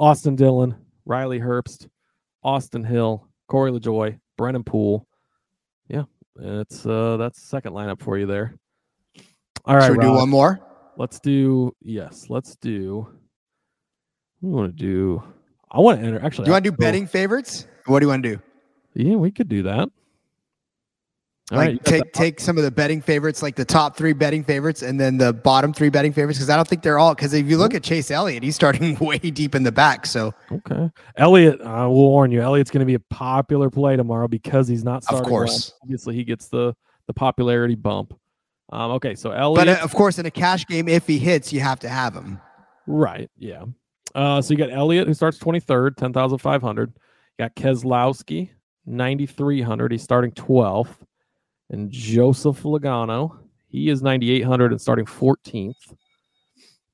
Austin 0.00 0.36
Dillon, 0.36 0.74
Riley 1.06 1.40
Herbst, 1.40 1.88
Austin 2.42 2.84
Hill, 2.84 3.26
Corey 3.48 3.70
LaJoie, 3.72 4.18
Brennan 4.36 4.64
Poole. 4.64 5.06
Yeah, 5.88 6.04
it's 6.38 6.84
uh 6.86 7.16
that's 7.16 7.40
the 7.40 7.46
second 7.46 7.72
lineup 7.72 8.00
for 8.02 8.18
you 8.18 8.26
there. 8.26 8.54
All 9.64 9.76
right, 9.76 9.86
Should 9.86 9.98
we 9.98 10.04
do 10.04 10.12
one 10.12 10.28
more? 10.28 10.60
let's 10.96 11.20
do 11.20 11.74
yes, 11.82 12.26
let's 12.28 12.56
do. 12.56 13.08
We 14.40 14.50
want 14.50 14.76
to 14.76 14.84
do. 14.84 15.22
I 15.70 15.80
want 15.80 16.00
to 16.00 16.06
enter. 16.06 16.24
Actually, 16.24 16.44
Do 16.44 16.50
you 16.50 16.52
want 16.54 16.64
to 16.64 16.70
do 16.70 16.76
go- 16.76 16.80
betting 16.80 17.06
favorites? 17.06 17.66
What 17.86 18.00
do 18.00 18.04
you 18.06 18.08
want 18.10 18.22
to 18.22 18.36
do? 18.36 18.42
Yeah, 18.94 19.16
we 19.16 19.30
could 19.30 19.48
do 19.48 19.62
that. 19.64 19.88
All 21.50 21.56
like 21.58 21.68
right, 21.68 21.84
take 21.84 22.12
take 22.12 22.40
some 22.40 22.58
of 22.58 22.64
the 22.64 22.70
betting 22.70 23.00
favorites, 23.00 23.42
like 23.42 23.56
the 23.56 23.64
top 23.64 23.96
three 23.96 24.12
betting 24.12 24.44
favorites, 24.44 24.82
and 24.82 25.00
then 25.00 25.16
the 25.16 25.32
bottom 25.32 25.72
three 25.72 25.88
betting 25.88 26.12
favorites, 26.12 26.38
because 26.38 26.50
I 26.50 26.56
don't 26.56 26.68
think 26.68 26.82
they're 26.82 26.98
all. 26.98 27.14
Because 27.14 27.32
if 27.32 27.46
you 27.46 27.56
look 27.56 27.72
at 27.74 27.82
Chase 27.82 28.10
Elliott, 28.10 28.42
he's 28.42 28.54
starting 28.54 28.96
way 29.00 29.16
deep 29.18 29.54
in 29.54 29.62
the 29.62 29.72
back. 29.72 30.04
So 30.04 30.34
Okay. 30.52 30.90
Elliott, 31.16 31.62
I 31.62 31.86
will 31.86 31.94
warn 32.10 32.30
you, 32.32 32.42
Elliott's 32.42 32.70
going 32.70 32.80
to 32.80 32.86
be 32.86 32.94
a 32.94 33.00
popular 33.00 33.70
play 33.70 33.96
tomorrow 33.96 34.28
because 34.28 34.68
he's 34.68 34.84
not 34.84 35.04
starting. 35.04 35.22
well. 35.22 35.30
course. 35.30 35.72
Obviously, 35.82 36.14
he 36.16 36.24
gets 36.24 36.48
the 36.48 36.74
the 37.06 37.14
popularity 37.14 37.74
bump. 37.76 38.12
Um, 38.70 38.90
okay, 38.92 39.14
so 39.14 39.30
Elliott, 39.30 39.66
But 39.66 39.80
uh, 39.80 39.82
of 39.82 39.94
course, 39.94 40.18
in 40.18 40.26
a 40.26 40.30
cash 40.30 40.66
game, 40.66 40.86
if 40.88 41.06
he 41.06 41.18
hits, 41.18 41.50
you 41.54 41.60
have 41.60 41.80
to 41.80 41.88
have 41.88 42.14
him. 42.14 42.38
right? 42.86 43.30
Yeah. 43.38 43.64
Uh, 44.14 44.42
so 44.42 44.52
you 44.52 44.58
got 44.58 44.70
Elliott 44.70 45.06
who 45.08 45.14
starts 45.14 45.38
twenty 45.38 45.60
third, 45.60 45.96
ten 45.96 46.12
thousand 46.12 46.38
five 46.38 46.60
hundred. 46.60 46.92
You 47.38 47.44
got 47.46 47.54
Keselowski, 47.56 48.50
ninety 48.84 49.24
three 49.24 49.62
hundred. 49.62 49.92
He's 49.92 50.02
starting 50.02 50.32
twelfth, 50.32 51.02
and 51.70 51.90
Joseph 51.90 52.62
Logano, 52.62 53.38
he 53.68 53.88
is 53.88 54.02
ninety 54.02 54.30
eight 54.30 54.44
hundred 54.44 54.72
and 54.72 54.80
starting 54.80 55.06
fourteenth. 55.06 55.94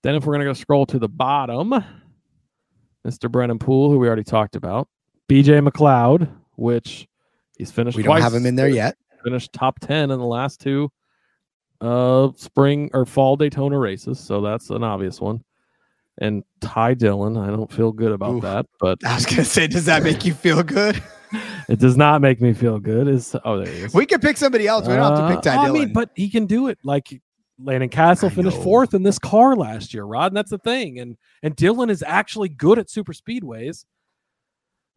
Then, 0.02 0.14
if 0.14 0.26
we're 0.26 0.34
gonna 0.34 0.44
go 0.44 0.52
scroll 0.52 0.86
to 0.86 0.98
the 0.98 1.08
bottom, 1.08 1.72
Mr. 3.06 3.30
Brennan 3.30 3.58
Poole, 3.58 3.90
who 3.90 3.98
we 3.98 4.06
already 4.06 4.24
talked 4.24 4.56
about, 4.56 4.88
BJ 5.28 5.66
McLeod, 5.66 6.30
which 6.56 7.06
he's 7.56 7.70
finished. 7.70 7.96
We 7.96 8.02
don't 8.02 8.20
have 8.20 8.34
him 8.34 8.46
in 8.46 8.56
there 8.56 8.68
yet. 8.68 8.96
Finished 9.22 9.52
top 9.52 9.80
ten 9.80 10.10
in 10.10 10.18
the 10.18 10.26
last 10.26 10.60
two 10.60 10.90
uh 11.80 12.30
spring 12.36 12.90
or 12.92 13.04
fall 13.04 13.36
Daytona 13.36 13.78
races, 13.78 14.18
so 14.20 14.40
that's 14.40 14.70
an 14.70 14.82
obvious 14.82 15.20
one. 15.20 15.42
And 16.18 16.44
Ty 16.60 16.94
Dillon, 16.94 17.36
I 17.36 17.48
don't 17.48 17.70
feel 17.70 17.90
good 17.90 18.12
about 18.12 18.36
Oof. 18.36 18.42
that, 18.42 18.66
but 18.80 19.04
I 19.04 19.14
was 19.14 19.26
gonna 19.26 19.44
say, 19.44 19.66
does 19.66 19.86
that 19.86 20.02
make 20.02 20.24
you 20.24 20.34
feel 20.34 20.62
good? 20.62 21.02
it 21.68 21.78
does 21.78 21.96
not 21.96 22.20
make 22.20 22.40
me 22.40 22.52
feel 22.52 22.78
good. 22.78 23.08
Is 23.08 23.34
oh 23.44 23.58
there 23.58 23.72
he 23.72 23.80
is. 23.82 23.94
We 23.94 24.06
could 24.06 24.20
pick 24.22 24.36
somebody 24.36 24.66
else. 24.66 24.86
We 24.86 24.94
don't 24.94 25.16
have 25.16 25.28
to 25.28 25.28
pick 25.28 25.38
Uh, 25.38 25.56
Ty 25.56 25.62
I 25.62 25.64
Dillon. 25.66 25.80
mean, 25.86 25.92
but 25.92 26.10
he 26.14 26.28
can 26.30 26.46
do 26.46 26.68
it. 26.68 26.78
Like 26.84 27.20
Landon 27.62 27.88
Cassill 27.88 28.30
I 28.30 28.34
finished 28.34 28.56
know. 28.56 28.62
fourth 28.62 28.94
in 28.94 29.02
this 29.02 29.18
car 29.18 29.54
last 29.56 29.94
year, 29.94 30.04
Rod, 30.04 30.32
and 30.32 30.36
that's 30.36 30.50
the 30.50 30.58
thing. 30.58 30.98
And 30.98 31.16
and 31.42 31.54
Dillon 31.56 31.90
is 31.90 32.02
actually 32.06 32.48
good 32.48 32.78
at 32.78 32.90
super 32.90 33.12
speedways. 33.12 33.84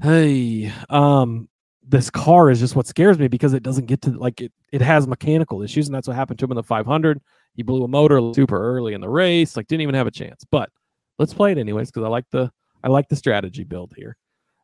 Hey, 0.02 0.72
um, 0.90 1.50
this 1.88 2.10
car 2.10 2.52
is 2.52 2.60
just 2.60 2.76
what 2.76 2.86
scares 2.88 3.18
me 3.18 3.28
because 3.28 3.54
it 3.54 3.64
doesn't 3.64 3.86
get 3.86 4.02
to 4.04 4.12
like 4.12 4.42
it. 4.42 4.52
It 4.72 4.82
has 4.82 5.08
mechanical 5.08 5.62
issues, 5.64 5.88
and 5.88 5.96
that's 5.96 6.08
what 6.08 6.16
happened 6.16 6.40
to 6.40 6.46
him 6.46 6.52
in 6.52 6.56
the 6.58 6.64
500. 6.64 7.20
He 7.56 7.64
blew 7.64 7.84
a 7.84 7.88
motor 7.88 8.20
super 8.36 8.60
early 8.62 8.94
in 8.94 9.02
the 9.02 9.10
race, 9.10 9.58
like 9.58 9.68
didn't 9.68 9.82
even 9.82 9.96
have 9.96 10.06
a 10.06 10.12
chance. 10.12 10.44
But 10.52 10.70
let's 11.18 11.34
play 11.34 11.52
it 11.52 11.58
anyways 11.58 11.90
because 11.90 12.04
I 12.06 12.10
like 12.10 12.26
the 12.32 12.52
I 12.84 12.90
like 12.90 13.08
the 13.10 13.16
strategy 13.16 13.64
build 13.64 13.94
here. 13.98 14.18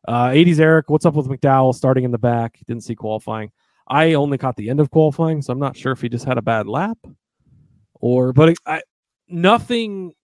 Uh, 0.06 0.28
80s 0.28 0.58
Eric, 0.60 0.90
what's 0.90 1.06
up 1.06 1.14
with 1.14 1.28
McDowell 1.28 1.74
starting 1.74 2.04
in 2.04 2.10
the 2.10 2.18
back? 2.18 2.58
Didn't 2.66 2.84
see 2.84 2.94
qualifying. 2.94 3.50
I 3.88 4.14
only 4.14 4.38
caught 4.38 4.56
the 4.56 4.70
end 4.70 4.80
of 4.80 4.90
qualifying, 4.90 5.42
so 5.42 5.52
I'm 5.52 5.58
not 5.58 5.76
sure 5.76 5.92
if 5.92 6.00
he 6.00 6.08
just 6.08 6.24
had 6.24 6.38
a 6.38 6.42
bad 6.42 6.66
lap 6.66 6.98
or, 7.94 8.32
but 8.32 8.54
I, 8.66 8.82
nothing, 9.28 10.14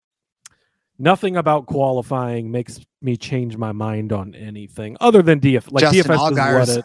nothing 0.99 1.37
about 1.37 1.67
qualifying 1.67 2.51
makes 2.51 2.81
me 3.03 3.17
change 3.17 3.57
my 3.57 3.73
mind 3.73 4.13
on 4.13 4.35
anything 4.35 4.97
other 5.01 5.23
than 5.23 5.41
DF. 5.41 5.71
Like 5.73 5.83
Justin 5.83 6.03
DFS 6.03 6.35
doesn't 6.35 6.37
let 6.37 6.69
it. 6.69 6.85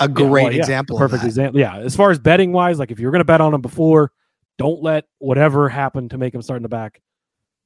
A 0.00 0.04
Yeah, 0.04 0.08
great 0.08 0.42
well, 0.44 0.52
yeah, 0.52 0.58
example. 0.58 0.98
Perfect 0.98 1.24
example. 1.24 1.58
Yeah. 1.58 1.78
As 1.78 1.96
far 1.96 2.10
as 2.10 2.18
betting 2.18 2.52
wise, 2.52 2.78
like 2.78 2.90
if 2.90 2.98
you're 2.98 3.10
going 3.10 3.20
to 3.20 3.24
bet 3.24 3.40
on 3.40 3.54
him 3.54 3.62
before, 3.62 4.12
don't 4.58 4.82
let 4.82 5.04
whatever 5.18 5.68
happened 5.68 6.10
to 6.10 6.18
make 6.18 6.34
him 6.34 6.42
start 6.42 6.58
in 6.58 6.62
the 6.62 6.68
back 6.68 7.00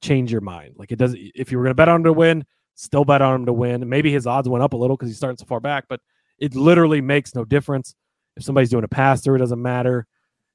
change 0.02 0.30
your 0.32 0.40
mind. 0.40 0.74
Like 0.76 0.92
it 0.92 0.96
doesn't, 0.96 1.20
If 1.34 1.50
you 1.50 1.58
were 1.58 1.64
going 1.64 1.72
to 1.72 1.76
bet 1.76 1.88
on 1.88 1.96
him 1.96 2.04
to 2.04 2.12
win, 2.12 2.44
still 2.80 3.04
bet 3.04 3.20
on 3.20 3.34
him 3.40 3.46
to 3.46 3.52
win. 3.52 3.86
Maybe 3.88 4.10
his 4.10 4.26
odds 4.26 4.48
went 4.48 4.64
up 4.64 4.72
a 4.72 4.76
little 4.76 4.96
because 4.96 5.10
he's 5.10 5.18
starting 5.18 5.36
so 5.36 5.44
far 5.44 5.60
back, 5.60 5.84
but 5.88 6.00
it 6.38 6.54
literally 6.54 7.00
makes 7.02 7.34
no 7.34 7.44
difference. 7.44 7.94
If 8.36 8.44
somebody's 8.44 8.70
doing 8.70 8.84
a 8.84 8.88
pass 8.88 9.20
through, 9.20 9.36
it 9.36 9.40
doesn't 9.40 9.60
matter. 9.60 10.06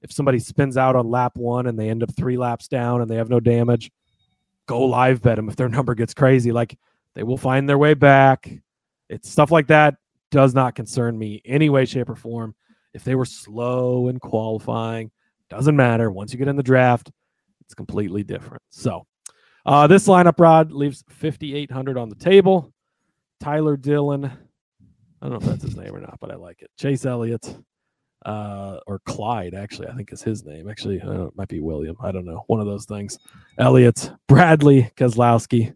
If 0.01 0.11
somebody 0.11 0.39
spins 0.39 0.76
out 0.76 0.95
on 0.95 1.09
lap 1.09 1.34
one 1.36 1.67
and 1.67 1.78
they 1.78 1.89
end 1.89 2.01
up 2.01 2.15
three 2.15 2.38
laps 2.38 2.67
down 2.67 3.01
and 3.01 3.09
they 3.09 3.15
have 3.15 3.30
no 3.30 3.39
damage, 3.39 3.91
go 4.65 4.84
live 4.84 5.21
bet 5.21 5.36
them 5.36 5.49
if 5.49 5.55
their 5.55 5.69
number 5.78 5.93
gets 5.93 6.13
crazy. 6.13 6.51
Like 6.51 6.78
they 7.13 7.23
will 7.23 7.38
find 7.38 7.69
their 7.69 7.78
way 7.78 7.93
back. 7.93 8.51
It's 9.07 9.30
stuff 9.30 9.51
like 9.51 9.67
that 9.67 9.95
does 10.32 10.55
not 10.55 10.73
concern 10.73 11.17
me 11.17 11.43
any 11.45 11.69
way, 11.69 11.86
shape, 11.86 12.09
or 12.09 12.15
form. 12.15 12.55
If 12.95 13.03
they 13.03 13.13
were 13.13 13.26
slow 13.26 14.07
in 14.07 14.19
qualifying, 14.19 15.11
doesn't 15.49 15.76
matter. 15.76 16.09
Once 16.09 16.34
you 16.34 16.39
get 16.39 16.47
in 16.47 16.55
the 16.55 16.63
draft, 16.63 17.11
it's 17.61 17.76
completely 17.76 18.23
different. 18.23 18.63
So 18.71 19.05
uh, 19.66 19.88
this 19.88 20.07
lineup, 20.07 20.39
Rod, 20.39 20.72
leaves 20.72 21.03
5,800 21.09 21.97
on 21.97 22.09
the 22.09 22.16
table. 22.16 22.72
Tyler 23.39 23.78
Dillon, 23.78 24.26
I 24.26 24.30
don't 25.22 25.32
know 25.32 25.38
if 25.38 25.43
that's 25.43 25.63
his 25.63 25.76
name 25.76 25.95
or 25.95 25.99
not, 25.99 26.18
but 26.20 26.32
I 26.32 26.36
like 26.36 26.61
it. 26.61 26.72
Chase 26.78 27.05
Elliott, 27.05 27.57
uh, 28.26 28.80
or 28.88 28.99
Clyde, 29.05 29.53
actually, 29.53 29.88
I 29.88 29.93
think 29.93 30.11
is 30.11 30.22
his 30.22 30.43
name. 30.43 30.70
Actually, 30.70 31.01
I 31.01 31.26
it 31.26 31.36
might 31.36 31.47
be 31.47 31.59
William. 31.59 31.95
I 32.01 32.11
don't 32.11 32.26
know. 32.26 32.43
One 32.47 32.59
of 32.59 32.66
those 32.66 32.86
things. 32.86 33.18
Elliott, 33.57 34.11
Bradley 34.28 34.91
Keselowski, 34.95 35.76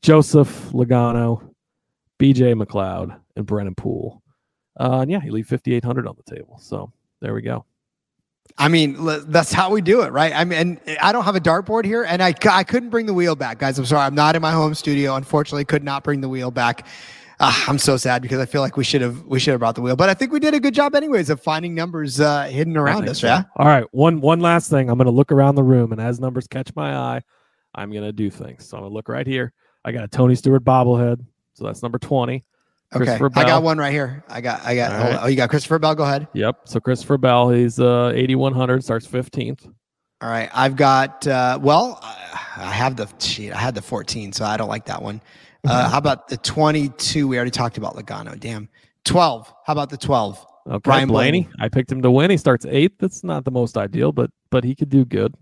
Joseph 0.00 0.70
Logano, 0.70 1.50
BJ 2.18 2.60
McLeod, 2.60 3.18
and 3.36 3.46
Brennan 3.46 3.74
Poole. 3.74 4.22
Uh, 4.78 5.00
and 5.00 5.10
yeah, 5.10 5.20
he 5.20 5.30
leave 5.30 5.46
5,800 5.46 6.06
on 6.06 6.16
the 6.16 6.34
table. 6.34 6.58
So 6.58 6.92
there 7.20 7.34
we 7.34 7.42
go. 7.42 7.64
I 8.58 8.68
mean, 8.68 8.96
l- 8.96 9.24
that's 9.26 9.52
how 9.52 9.70
we 9.70 9.80
do 9.80 10.02
it, 10.02 10.12
right? 10.12 10.32
I 10.34 10.44
mean, 10.44 10.58
and 10.86 10.98
I 11.00 11.12
don't 11.12 11.24
have 11.24 11.36
a 11.36 11.40
dartboard 11.40 11.84
here, 11.84 12.04
and 12.04 12.22
I, 12.22 12.34
I 12.50 12.64
couldn't 12.64 12.90
bring 12.90 13.06
the 13.06 13.14
wheel 13.14 13.34
back, 13.34 13.58
guys. 13.58 13.78
I'm 13.78 13.86
sorry, 13.86 14.02
I'm 14.02 14.14
not 14.14 14.36
in 14.36 14.42
my 14.42 14.52
home 14.52 14.74
studio. 14.74 15.14
Unfortunately, 15.16 15.64
could 15.64 15.82
not 15.82 16.04
bring 16.04 16.20
the 16.20 16.28
wheel 16.28 16.50
back. 16.50 16.86
Ah, 17.40 17.64
I'm 17.66 17.78
so 17.78 17.96
sad 17.96 18.22
because 18.22 18.38
I 18.38 18.46
feel 18.46 18.60
like 18.60 18.76
we 18.76 18.84
should 18.84 19.00
have 19.00 19.24
we 19.24 19.40
should 19.40 19.50
have 19.52 19.58
brought 19.60 19.74
the 19.74 19.80
wheel, 19.80 19.96
but 19.96 20.08
I 20.08 20.14
think 20.14 20.32
we 20.32 20.38
did 20.38 20.54
a 20.54 20.60
good 20.60 20.74
job, 20.74 20.94
anyways, 20.94 21.28
of 21.30 21.40
finding 21.42 21.74
numbers 21.74 22.20
uh, 22.20 22.44
hidden 22.44 22.76
around 22.76 23.08
us. 23.08 23.20
so. 23.20 23.26
Yeah. 23.26 23.44
All 23.56 23.66
right. 23.66 23.84
One 23.90 24.20
one 24.20 24.38
last 24.40 24.70
thing. 24.70 24.88
I'm 24.90 24.98
gonna 24.98 25.10
look 25.10 25.32
around 25.32 25.56
the 25.56 25.64
room, 25.64 25.90
and 25.90 26.00
as 26.00 26.20
numbers 26.20 26.46
catch 26.46 26.72
my 26.76 26.94
eye, 26.94 27.22
I'm 27.74 27.90
gonna 27.90 28.12
do 28.12 28.30
things. 28.30 28.68
So 28.68 28.76
I'm 28.76 28.84
gonna 28.84 28.94
look 28.94 29.08
right 29.08 29.26
here. 29.26 29.52
I 29.84 29.90
got 29.90 30.04
a 30.04 30.08
Tony 30.08 30.34
Stewart 30.36 30.62
bobblehead. 30.62 31.24
So 31.54 31.64
that's 31.64 31.82
number 31.82 31.98
20. 31.98 32.44
Okay. 32.94 33.18
I 33.34 33.44
got 33.44 33.62
one 33.62 33.78
right 33.78 33.92
here. 33.92 34.24
I 34.28 34.40
got 34.40 34.64
I 34.64 34.74
got. 34.74 34.92
Right. 34.92 35.18
Oh, 35.22 35.26
you 35.26 35.36
got 35.36 35.50
Christopher 35.50 35.78
Bell. 35.78 35.94
Go 35.94 36.04
ahead. 36.04 36.28
Yep. 36.34 36.60
So 36.64 36.80
Christopher 36.80 37.18
Bell, 37.18 37.50
he's 37.50 37.80
uh 37.80 38.12
8100, 38.14 38.84
starts 38.84 39.06
15th. 39.06 39.66
All 40.20 40.28
right. 40.28 40.50
I've 40.52 40.76
got. 40.76 41.26
Uh, 41.26 41.58
well, 41.60 41.98
I 42.02 42.72
have 42.72 42.96
the 42.96 43.08
sheet. 43.18 43.52
I 43.52 43.58
had 43.58 43.74
the 43.74 43.82
14, 43.82 44.32
so 44.32 44.44
I 44.44 44.56
don't 44.56 44.68
like 44.68 44.86
that 44.86 45.02
one. 45.02 45.20
Uh, 45.64 45.88
how 45.90 45.98
about 45.98 46.28
the 46.28 46.36
22? 46.36 47.26
We 47.26 47.36
already 47.36 47.50
talked 47.50 47.78
about 47.78 47.96
Logano. 47.96 48.38
Damn. 48.38 48.68
12. 49.04 49.52
How 49.66 49.72
about 49.72 49.90
the 49.90 49.96
12? 49.96 50.46
Okay, 50.68 50.78
Brian 50.78 51.08
Blaney. 51.08 51.42
Blaney. 51.42 51.56
I 51.58 51.68
picked 51.68 51.90
him 51.90 52.02
to 52.02 52.10
win. 52.10 52.30
He 52.30 52.36
starts 52.36 52.64
eighth. 52.66 52.94
That's 53.00 53.24
not 53.24 53.44
the 53.44 53.50
most 53.50 53.76
ideal, 53.76 54.12
but 54.12 54.30
but 54.50 54.62
he 54.62 54.76
could 54.76 54.90
do 54.90 55.04
good. 55.04 55.34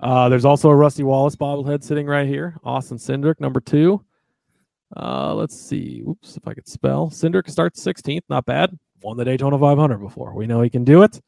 Uh, 0.00 0.28
there's 0.28 0.44
also 0.44 0.68
a 0.68 0.76
Rusty 0.76 1.02
Wallace 1.02 1.36
bobblehead 1.36 1.82
sitting 1.82 2.06
right 2.06 2.26
here. 2.26 2.56
Austin 2.62 2.98
Cindric, 2.98 3.40
number 3.40 3.60
two. 3.60 4.04
Uh, 4.96 5.34
let's 5.34 5.58
see. 5.58 6.02
Oops, 6.08 6.36
if 6.36 6.46
I 6.48 6.54
could 6.54 6.66
spell. 6.68 7.10
Cindric 7.10 7.48
starts 7.50 7.84
16th. 7.84 8.22
Not 8.28 8.46
bad. 8.46 8.76
Won 9.02 9.16
the 9.16 9.24
Daytona 9.24 9.58
500 9.58 9.98
before. 9.98 10.34
We 10.34 10.46
know 10.46 10.60
he 10.62 10.70
can 10.70 10.84
do 10.84 11.02
it. 11.02 11.20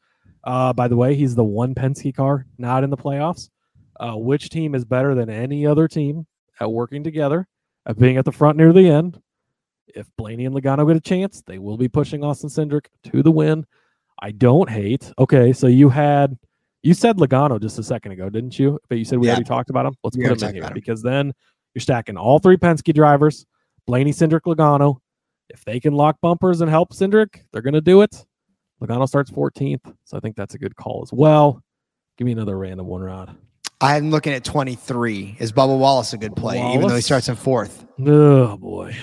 Uh, 0.43 0.73
by 0.73 0.87
the 0.87 0.95
way, 0.95 1.13
he's 1.15 1.35
the 1.35 1.43
one 1.43 1.75
Penske 1.75 2.15
car 2.15 2.45
not 2.57 2.83
in 2.83 2.89
the 2.89 2.97
playoffs. 2.97 3.49
Uh, 3.99 4.15
which 4.17 4.49
team 4.49 4.73
is 4.73 4.83
better 4.83 5.13
than 5.13 5.29
any 5.29 5.65
other 5.67 5.87
team 5.87 6.25
at 6.59 6.71
working 6.71 7.03
together, 7.03 7.47
at 7.85 7.99
being 7.99 8.17
at 8.17 8.25
the 8.25 8.31
front 8.31 8.57
near 8.57 8.73
the 8.73 8.89
end? 8.89 9.21
If 9.93 10.07
Blaney 10.17 10.45
and 10.45 10.55
Logano 10.55 10.87
get 10.87 10.97
a 10.97 11.01
chance, 11.01 11.43
they 11.45 11.59
will 11.59 11.77
be 11.77 11.87
pushing 11.87 12.23
Austin 12.23 12.49
Cindric 12.49 12.87
to 13.11 13.21
the 13.21 13.31
win. 13.31 13.65
I 14.19 14.31
don't 14.31 14.69
hate. 14.69 15.11
Okay, 15.19 15.53
so 15.53 15.67
you 15.67 15.89
had 15.89 16.37
you 16.81 16.95
said 16.95 17.17
Logano 17.17 17.61
just 17.61 17.77
a 17.77 17.83
second 17.83 18.13
ago, 18.13 18.27
didn't 18.29 18.57
you? 18.57 18.79
But 18.89 18.97
you 18.97 19.05
said 19.05 19.19
we 19.19 19.27
Yeah. 19.27 19.33
already 19.33 19.45
talked 19.45 19.69
about 19.69 19.85
him. 19.85 19.93
Let's 20.03 20.17
We 20.17 20.23
put 20.27 20.41
him 20.41 20.49
in 20.49 20.55
here 20.55 20.63
him. 20.63 20.73
because 20.73 21.03
then 21.03 21.31
you're 21.75 21.81
stacking 21.81 22.17
all 22.17 22.39
three 22.39 22.57
Penske 22.57 22.93
drivers, 22.93 23.45
Blaney, 23.87 24.11
Cindric, 24.11 24.41
Logano. 24.41 24.97
If 25.49 25.65
they 25.65 25.79
can 25.79 25.93
lock 25.93 26.17
bumpers 26.21 26.61
and 26.61 26.69
help 26.69 26.93
Cindric, 26.93 27.41
they're 27.51 27.61
going 27.61 27.73
to 27.73 27.81
do 27.81 28.01
it. 28.01 28.25
Logano 28.81 29.07
starts 29.07 29.29
14th, 29.29 29.93
so 30.05 30.17
I 30.17 30.19
think 30.19 30.35
that's 30.35 30.55
a 30.55 30.57
good 30.57 30.75
call 30.75 31.01
as 31.03 31.13
well. 31.13 31.61
Give 32.17 32.25
me 32.25 32.31
another 32.31 32.57
random 32.57 32.87
one, 32.87 33.01
Rod. 33.01 33.35
I'm 33.79 34.11
looking 34.11 34.33
at 34.33 34.43
23. 34.43 35.37
Is 35.39 35.51
Bubba 35.51 35.77
Wallace 35.77 36.13
a 36.13 36.17
good 36.17 36.35
play, 36.35 36.57
even 36.73 36.87
though 36.87 36.95
he 36.95 37.01
starts 37.01 37.29
in 37.29 37.35
fourth? 37.35 37.85
Oh 38.05 38.57
boy. 38.57 38.95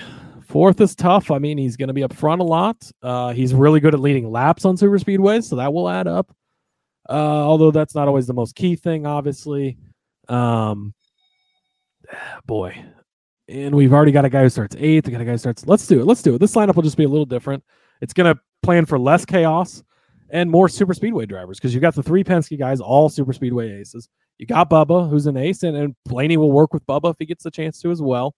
Fourth 0.47 0.81
is 0.81 0.95
tough. 0.95 1.29
I 1.29 1.37
mean, 1.37 1.57
he's 1.57 1.77
going 1.77 1.89
to 1.89 1.93
be 1.93 2.03
up 2.03 2.13
front 2.13 2.41
a 2.41 2.45
lot. 2.45 2.89
Uh, 3.03 3.33
he's 3.33 3.53
really 3.53 3.79
good 3.79 3.93
at 3.93 3.99
leading 3.99 4.31
laps 4.31 4.65
on 4.65 4.77
super 4.77 4.97
speedways, 4.97 5.43
so 5.43 5.57
that 5.57 5.73
will 5.73 5.87
add 5.87 6.07
up. 6.07 6.33
Uh, 7.07 7.13
although 7.13 7.71
that's 7.71 7.93
not 7.93 8.07
always 8.07 8.25
the 8.25 8.33
most 8.33 8.55
key 8.55 8.75
thing, 8.75 9.05
obviously. 9.05 9.77
Um, 10.27 10.93
boy, 12.45 12.83
and 13.49 13.73
we've 13.73 13.93
already 13.93 14.11
got 14.11 14.25
a 14.25 14.29
guy 14.29 14.43
who 14.43 14.49
starts 14.49 14.75
eighth. 14.79 15.07
We 15.07 15.11
got 15.11 15.21
a 15.21 15.25
guy 15.25 15.31
who 15.31 15.37
starts. 15.37 15.65
Let's 15.65 15.87
do 15.87 15.99
it. 15.99 16.05
Let's 16.05 16.21
do 16.21 16.35
it. 16.35 16.37
This 16.37 16.55
lineup 16.55 16.75
will 16.75 16.83
just 16.83 16.97
be 16.97 17.03
a 17.03 17.09
little 17.09 17.25
different. 17.25 17.63
It's 18.01 18.13
going 18.13 18.33
to 18.33 18.39
plan 18.63 18.85
for 18.85 18.99
less 18.99 19.25
chaos 19.25 19.83
and 20.29 20.49
more 20.49 20.69
super 20.69 20.93
speedway 20.93 21.25
drivers 21.25 21.57
because 21.57 21.73
you 21.73 21.81
got 21.81 21.95
the 21.95 22.03
three 22.03 22.23
Penske 22.23 22.57
guys, 22.57 22.79
all 22.79 23.09
super 23.09 23.33
speedway 23.33 23.79
aces. 23.79 24.07
You 24.37 24.45
got 24.45 24.69
Bubba, 24.69 25.09
who's 25.09 25.25
an 25.25 25.35
ace, 25.35 25.63
and, 25.63 25.75
and 25.75 25.95
Blaney 26.05 26.37
will 26.37 26.51
work 26.51 26.73
with 26.73 26.85
Bubba 26.85 27.11
if 27.11 27.17
he 27.19 27.25
gets 27.25 27.43
the 27.43 27.51
chance 27.51 27.81
to 27.81 27.91
as 27.91 28.01
well. 28.01 28.35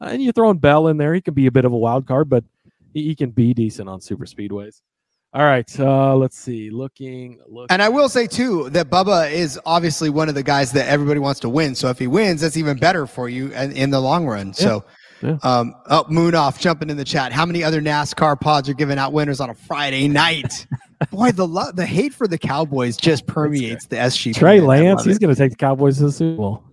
Uh, 0.00 0.06
and 0.06 0.22
you're 0.22 0.32
throwing 0.32 0.58
Bell 0.58 0.88
in 0.88 0.96
there. 0.96 1.14
He 1.14 1.20
can 1.20 1.34
be 1.34 1.46
a 1.46 1.52
bit 1.52 1.64
of 1.64 1.72
a 1.72 1.78
wild 1.78 2.06
card, 2.06 2.28
but 2.28 2.44
he, 2.92 3.04
he 3.04 3.14
can 3.14 3.30
be 3.30 3.54
decent 3.54 3.88
on 3.88 4.00
super 4.00 4.26
speedways. 4.26 4.82
All 5.34 5.44
right, 5.44 5.68
uh, 5.78 6.16
let's 6.16 6.38
see. 6.38 6.70
Looking, 6.70 7.38
looking. 7.46 7.66
And 7.70 7.82
I 7.82 7.90
will 7.90 8.08
say 8.08 8.26
too 8.26 8.70
that 8.70 8.88
Bubba 8.88 9.30
is 9.30 9.60
obviously 9.66 10.08
one 10.08 10.28
of 10.30 10.34
the 10.34 10.42
guys 10.42 10.72
that 10.72 10.88
everybody 10.88 11.20
wants 11.20 11.40
to 11.40 11.50
win. 11.50 11.74
So 11.74 11.90
if 11.90 11.98
he 11.98 12.06
wins, 12.06 12.40
that's 12.40 12.56
even 12.56 12.78
better 12.78 13.06
for 13.06 13.28
you 13.28 13.52
in, 13.52 13.72
in 13.72 13.90
the 13.90 14.00
long 14.00 14.26
run. 14.26 14.54
So, 14.54 14.84
Yeah. 15.22 15.36
um, 15.42 15.74
oh, 15.90 16.06
Moon 16.08 16.34
off 16.34 16.58
jumping 16.58 16.88
in 16.88 16.96
the 16.96 17.04
chat. 17.04 17.32
How 17.32 17.44
many 17.44 17.62
other 17.62 17.82
NASCAR 17.82 18.40
pods 18.40 18.70
are 18.70 18.74
giving 18.74 18.98
out 18.98 19.12
winners 19.12 19.38
on 19.38 19.50
a 19.50 19.54
Friday 19.54 20.08
night? 20.08 20.66
Boy, 21.10 21.30
the 21.32 21.46
lo- 21.46 21.72
the 21.74 21.84
hate 21.86 22.14
for 22.14 22.26
the 22.26 22.38
Cowboys 22.38 22.96
just 22.96 23.26
permeates 23.26 23.86
the 23.86 23.96
SGP. 23.96 24.34
Trey 24.34 24.60
Lance, 24.60 25.04
he's 25.04 25.18
going 25.18 25.34
to 25.34 25.38
take 25.38 25.50
the 25.50 25.56
Cowboys 25.56 25.98
to 25.98 26.04
the 26.04 26.12
Super 26.12 26.36
Bowl. 26.38 26.64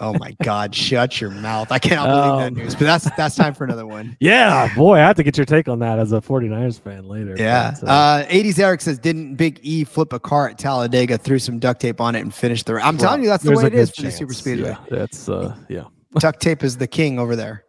Oh 0.00 0.14
my 0.18 0.36
God! 0.42 0.74
Shut 0.74 1.20
your 1.20 1.30
mouth! 1.30 1.70
I 1.70 1.78
cannot 1.78 2.06
believe 2.08 2.24
Um, 2.24 2.40
that 2.54 2.62
news. 2.62 2.74
But 2.74 2.84
that's 2.84 3.10
that's 3.16 3.34
time 3.36 3.54
for 3.54 3.64
another 3.64 3.86
one. 3.86 4.16
Yeah, 4.20 4.72
boy, 4.74 4.94
I 4.96 5.00
have 5.00 5.16
to 5.16 5.22
get 5.22 5.36
your 5.36 5.44
take 5.46 5.68
on 5.68 5.78
that 5.80 5.98
as 5.98 6.12
a 6.12 6.20
49ers 6.20 6.80
fan 6.80 7.06
later. 7.08 7.34
Yeah. 7.38 7.74
But, 7.80 7.88
uh, 7.88 7.92
Uh, 7.92 8.24
80s 8.26 8.58
Eric 8.58 8.80
says, 8.80 8.98
didn't 8.98 9.34
Big 9.36 9.58
E 9.62 9.84
flip 9.84 10.12
a 10.12 10.20
car 10.20 10.48
at 10.48 10.58
Talladega, 10.58 11.18
threw 11.18 11.38
some 11.38 11.58
duct 11.58 11.80
tape 11.80 12.00
on 12.00 12.14
it, 12.14 12.20
and 12.20 12.32
finished 12.34 12.66
the? 12.66 12.74
race? 12.74 12.84
I'm 12.84 12.96
telling 12.98 13.22
you, 13.22 13.28
that's 13.28 13.44
the 13.44 13.52
way 13.56 13.66
it 13.66 13.74
is 13.74 13.90
for 13.90 14.02
the 14.02 14.10
super 14.10 14.34
speedway. 14.34 14.70
Yeah, 14.70 14.78
that's 14.90 15.28
uh, 15.28 15.56
yeah. 15.68 15.84
Duct 16.18 16.40
tape 16.40 16.62
is 16.62 16.76
the 16.76 16.86
king 16.86 17.18
over 17.18 17.34
there. 17.36 17.64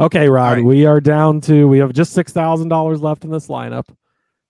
Okay, 0.00 0.28
Rod, 0.28 0.56
right. 0.58 0.64
we 0.64 0.86
are 0.86 1.00
down 1.00 1.40
to 1.42 1.68
we 1.68 1.78
have 1.78 1.92
just 1.92 2.12
six 2.12 2.32
thousand 2.32 2.68
dollars 2.68 3.00
left 3.00 3.24
in 3.24 3.30
this 3.30 3.46
lineup, 3.46 3.84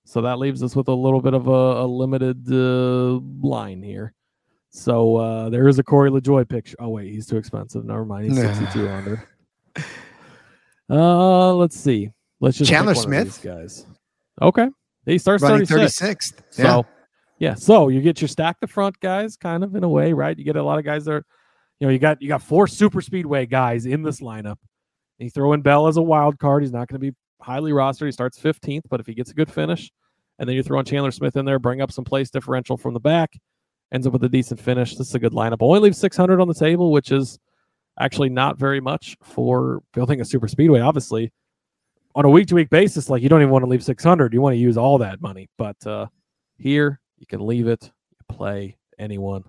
so 0.05 0.23
that 0.23 0.39
leaves 0.39 0.63
us 0.63 0.75
with 0.75 0.89
a 0.89 0.95
little 0.95 1.21
bit 1.21 1.35
of 1.35 1.47
a, 1.49 1.51
a 1.83 1.87
limited 1.87 2.51
uh, 2.51 3.21
line 3.47 3.83
here. 3.83 4.15
So 4.77 5.17
uh, 5.17 5.49
there 5.51 5.69
is 5.69 5.79
a 5.79 5.85
Corey 5.85 6.11
LaJoie 6.11 6.49
picture. 6.49 6.75
Oh 6.81 6.89
wait, 6.89 7.13
he's 7.13 7.27
too 7.27 7.37
expensive. 7.37 7.85
Never 7.85 8.05
mind, 8.05 8.25
he's 8.27 8.41
sixty-two 8.41 8.89
under. 8.89 9.29
Uh, 10.91 11.55
let's 11.55 11.79
see. 11.79 12.11
Let's 12.41 12.59
just 12.59 12.71
Chandler 12.71 12.97
Smith? 12.97 13.41
guys. 13.41 13.87
Okay, 14.43 14.69
he 15.07 15.17
starts 15.19 15.45
Running 15.45 15.65
thirty-six. 15.65 16.33
36th. 16.33 16.43
So 16.51 16.63
Yeah. 16.63 16.83
yeah. 17.51 17.55
so 17.55 17.89
you 17.89 18.03
get 18.03 18.21
your 18.21 18.27
stack 18.29 18.57
the 18.61 18.67
front 18.67 18.99
guys, 18.99 19.37
kind 19.37 19.63
of 19.63 19.77
in 19.77 19.85
a 19.85 19.89
way, 19.89 20.13
right? 20.13 20.37
You 20.37 20.45
get 20.45 20.57
a 20.57 20.63
lot 20.63 20.81
of 20.81 20.85
guys 20.85 21.05
that 21.05 21.13
are, 21.13 21.25
you 21.79 21.87
know, 21.87 21.93
you 21.93 22.01
got 22.01 22.21
you 22.21 22.27
got 22.27 22.43
four 22.43 22.67
super 22.67 23.01
speedway 23.01 23.47
guys 23.47 23.87
in 23.87 24.03
this 24.03 24.21
lineup. 24.21 24.57
You 25.19 25.31
throw 25.31 25.53
in 25.53 25.63
Bell 25.63 25.87
as 25.87 25.97
a 25.99 26.03
wild 26.03 26.41
card. 26.41 26.65
He's 26.65 26.73
not 26.73 26.89
going 26.89 27.01
to 27.01 27.11
be 27.13 27.17
highly 27.41 27.71
rostered. 27.71 28.07
He 28.07 28.13
starts 28.13 28.41
15th, 28.41 28.83
but 28.91 28.99
if 28.99 29.07
he 29.07 29.15
gets 29.15 29.31
a 29.31 29.35
good 29.35 29.51
finish, 29.51 29.93
and 30.41 30.49
then 30.49 30.57
you 30.57 30.65
throw 30.65 30.81
in 30.81 30.85
Chandler 30.85 31.13
Smith 31.13 31.37
in 31.37 31.45
there, 31.45 31.61
bring 31.61 31.81
up 31.81 31.93
some 31.93 32.05
place 32.05 32.29
differential 32.29 32.77
from 32.77 32.93
the 32.93 33.01
back, 33.01 33.31
ends 33.93 34.07
up 34.07 34.13
with 34.13 34.25
a 34.25 34.29
decent 34.29 34.61
finish. 34.61 34.97
This 34.97 35.09
is 35.09 35.15
a 35.15 35.19
good 35.19 35.33
lineup. 35.33 35.59
Only 35.61 35.81
leaves 35.81 35.99
600 35.99 36.41
on 36.41 36.49
the 36.49 36.55
table, 36.55 36.93
which 36.93 37.13
is 37.13 37.39
actually 37.99 38.29
not 38.29 38.59
very 38.59 38.81
much 38.81 39.17
for 39.23 39.83
building 39.93 40.21
a 40.21 40.25
super 40.25 40.49
speedway. 40.49 40.81
Obviously, 40.81 41.33
on 42.15 42.25
a 42.25 42.31
week 42.31 42.47
to 42.49 42.55
week 42.55 42.71
basis, 42.71 43.09
like 43.09 43.23
you 43.23 43.29
don't 43.29 43.41
even 43.41 43.51
want 43.53 43.65
to 43.65 43.69
leave 43.69 43.83
600. 43.83 44.33
You 44.33 44.41
want 44.41 44.55
to 44.55 44.59
use 44.59 44.77
all 44.77 44.99
that 44.99 45.21
money. 45.21 45.49
But 45.59 45.85
uh, 45.87 46.07
here, 46.59 47.01
you 47.19 47.27
can 47.27 47.47
leave 47.47 47.69
it, 47.69 47.91
play 48.29 48.77
anyone. 48.99 49.45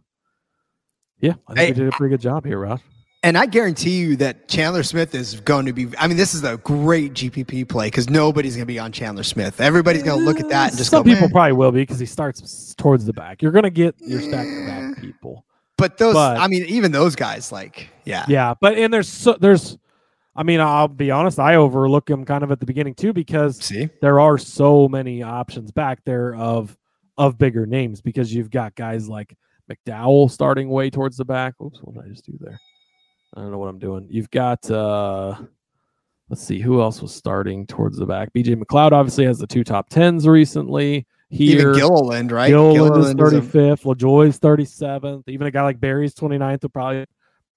Yeah, 1.20 1.34
I 1.48 1.54
think 1.54 1.60
Hey, 1.60 1.72
we 1.72 1.86
did 1.86 1.88
a 1.94 1.98
pretty 1.98 2.12
good 2.12 2.22
job 2.22 2.46
here, 2.46 2.60
Rod. 2.60 2.82
And 3.26 3.40
I 3.40 3.48
guarantee 3.48 3.98
you 3.98 4.16
that 4.18 4.48
Chandler 4.48 4.84
Smith 4.84 5.16
is 5.16 5.40
going 5.40 5.66
to 5.66 5.74
be. 5.74 5.88
I 5.98 6.08
mean, 6.08 6.16
this 6.16 6.36
is 6.36 6.44
a 6.44 6.58
great 6.58 7.14
GPP 7.14 7.68
play 7.68 7.88
because 7.88 8.08
nobody's 8.08 8.56
going 8.56 8.68
to 8.68 8.72
be 8.72 8.78
on 8.78 8.92
Chandler 8.92 9.24
Smith. 9.24 9.60
Everybody's 9.60 10.04
going 10.04 10.20
to 10.20 10.24
look 10.24 10.40
at 10.40 10.48
that 10.50 10.70
and 10.70 10.78
just 10.78 10.92
Some 10.92 11.02
go. 11.02 11.12
people 11.12 11.30
probably 11.32 11.54
will 11.54 11.72
be 11.72 11.82
because 11.82 11.98
he 11.98 12.06
starts 12.06 12.76
towards 12.76 13.04
the 13.04 13.14
back. 13.14 13.42
You're 13.42 13.52
going 13.52 13.64
to 13.64 13.72
get 13.72 13.96
your 14.00 14.22
stack 14.22 14.46
to 14.46 14.66
back 14.68 14.84
mm. 14.84 15.02
people. 15.02 15.44
But 15.76 15.98
those, 15.98 16.14
but- 16.14 16.38
I 16.38 16.48
mean, 16.48 16.66
even 16.66 16.92
those 16.92 17.16
guys, 17.16 17.52
like, 17.52 17.90
yeah, 18.04 18.26
Yeah, 18.28 18.54
but 18.62 18.78
and 18.78 18.94
there's 18.94 19.10
so, 19.10 19.36
there's, 19.42 19.76
I 20.36 20.44
mean, 20.44 20.62
I'll 20.62 20.88
be 20.88 21.10
honest, 21.10 21.40
I 21.40 21.56
overlook 21.56 22.08
him 22.08 22.26
kind 22.26 22.44
of 22.44 22.52
at 22.52 22.60
the 22.60 22.68
beginning 22.68 22.94
too 22.94 23.12
because 23.12 23.58
see, 23.58 23.90
there 24.02 24.20
are 24.20 24.38
so 24.38 24.88
many 24.88 25.24
options 25.24 25.72
back 25.72 26.06
there 26.06 26.36
of 26.36 26.78
of 27.18 27.40
bigger 27.40 27.66
names 27.66 28.02
because 28.02 28.32
you've 28.32 28.52
got 28.52 28.76
guys 28.76 29.10
like 29.10 29.36
McDowell 29.68 30.30
starting 30.30 30.70
way 30.70 30.92
towards 30.92 31.18
the 31.18 31.26
back. 31.26 31.56
Oops, 31.60 31.80
what 31.82 31.96
did 31.96 32.04
I 32.04 32.10
just 32.10 32.26
do 32.28 32.38
there? 32.40 32.60
I 33.36 33.42
don't 33.42 33.52
know 33.52 33.58
what 33.58 33.68
I'm 33.68 33.80
doing. 33.80 34.08
You've 34.10 34.32
got 34.32 34.70
uh 34.70 35.36
let's 36.30 36.44
see 36.44 36.60
who 36.60 36.82
else 36.82 37.02
was 37.02 37.14
starting 37.14 37.68
towards 37.68 37.98
the 37.98 38.06
back. 38.06 38.34
BJ 38.34 38.56
McLeod 38.56 38.92
obviously 38.92 39.26
has 39.26 39.40
the 39.40 39.48
two 39.48 39.64
top 39.64 39.90
tens 39.90 40.28
recently. 40.28 41.06
Here 41.30 41.72
even 41.72 41.76
Gilliland, 41.76 42.32
right? 42.32 42.50
Gilliland 42.50 42.98
is 42.98 43.14
Gilliland 43.14 43.44
is 43.44 43.56
a- 43.56 43.60
35th, 43.60 43.84
LaJoie's 43.84 44.40
37th. 44.40 45.24
Even 45.28 45.48
a 45.48 45.52
guy 45.52 45.64
like 45.64 45.80
Berry's 45.80 46.14
29th 46.14 46.64
will 46.64 46.70
probably 46.70 47.06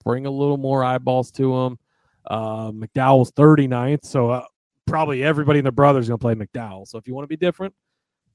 bring 0.05 0.27
a 0.27 0.31
little 0.31 0.57
more 0.57 0.83
eyeballs 0.83 1.31
to 1.33 1.55
him. 1.55 1.79
Uh, 2.27 2.71
McDowell's 2.73 3.33
39th, 3.33 4.05
so 4.05 4.31
uh, 4.31 4.45
probably 4.87 5.23
everybody 5.23 5.61
and 5.61 5.67
their 5.67 5.73
brother 5.73 5.99
is 5.99 6.09
going 6.09 6.19
to 6.19 6.23
play 6.23 6.35
McDowell. 6.35 6.87
So 6.87 6.99
if 6.99 7.07
you 7.07 7.15
want 7.15 7.25
to 7.25 7.29
be 7.29 7.37
different, 7.37 7.75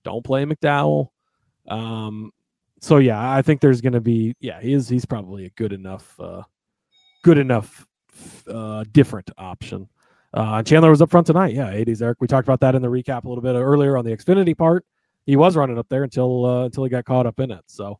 don't 0.03 0.23
play 0.23 0.45
McDowell. 0.45 1.09
Um, 1.67 2.31
so 2.79 2.97
yeah, 2.97 3.31
I 3.31 3.41
think 3.41 3.61
there's 3.61 3.81
going 3.81 3.93
to 3.93 4.01
be 4.01 4.35
yeah, 4.39 4.59
he 4.61 4.73
is 4.73 4.89
he's 4.89 5.05
probably 5.05 5.45
a 5.45 5.49
good 5.51 5.73
enough 5.73 6.19
uh, 6.19 6.43
good 7.23 7.39
enough 7.39 7.87
uh, 8.47 8.83
different 8.91 9.31
option. 9.37 9.89
Uh, 10.33 10.63
Chandler 10.63 10.89
was 10.89 11.01
up 11.01 11.11
front 11.11 11.27
tonight. 11.27 11.53
Yeah, 11.53 11.71
80s 11.71 12.01
Eric. 12.01 12.19
We 12.21 12.27
talked 12.27 12.47
about 12.47 12.59
that 12.61 12.75
in 12.75 12.81
the 12.81 12.87
recap 12.87 13.25
a 13.25 13.27
little 13.27 13.43
bit 13.43 13.53
earlier 13.53 13.97
on 13.97 14.05
the 14.05 14.15
Xfinity 14.15 14.57
part 14.57 14.85
he 15.25 15.35
was 15.35 15.55
running 15.55 15.77
up 15.77 15.87
there 15.89 16.03
until 16.03 16.45
uh, 16.45 16.65
until 16.65 16.83
he 16.83 16.89
got 16.89 17.05
caught 17.05 17.25
up 17.25 17.39
in 17.39 17.51
it. 17.51 17.63
So 17.67 17.99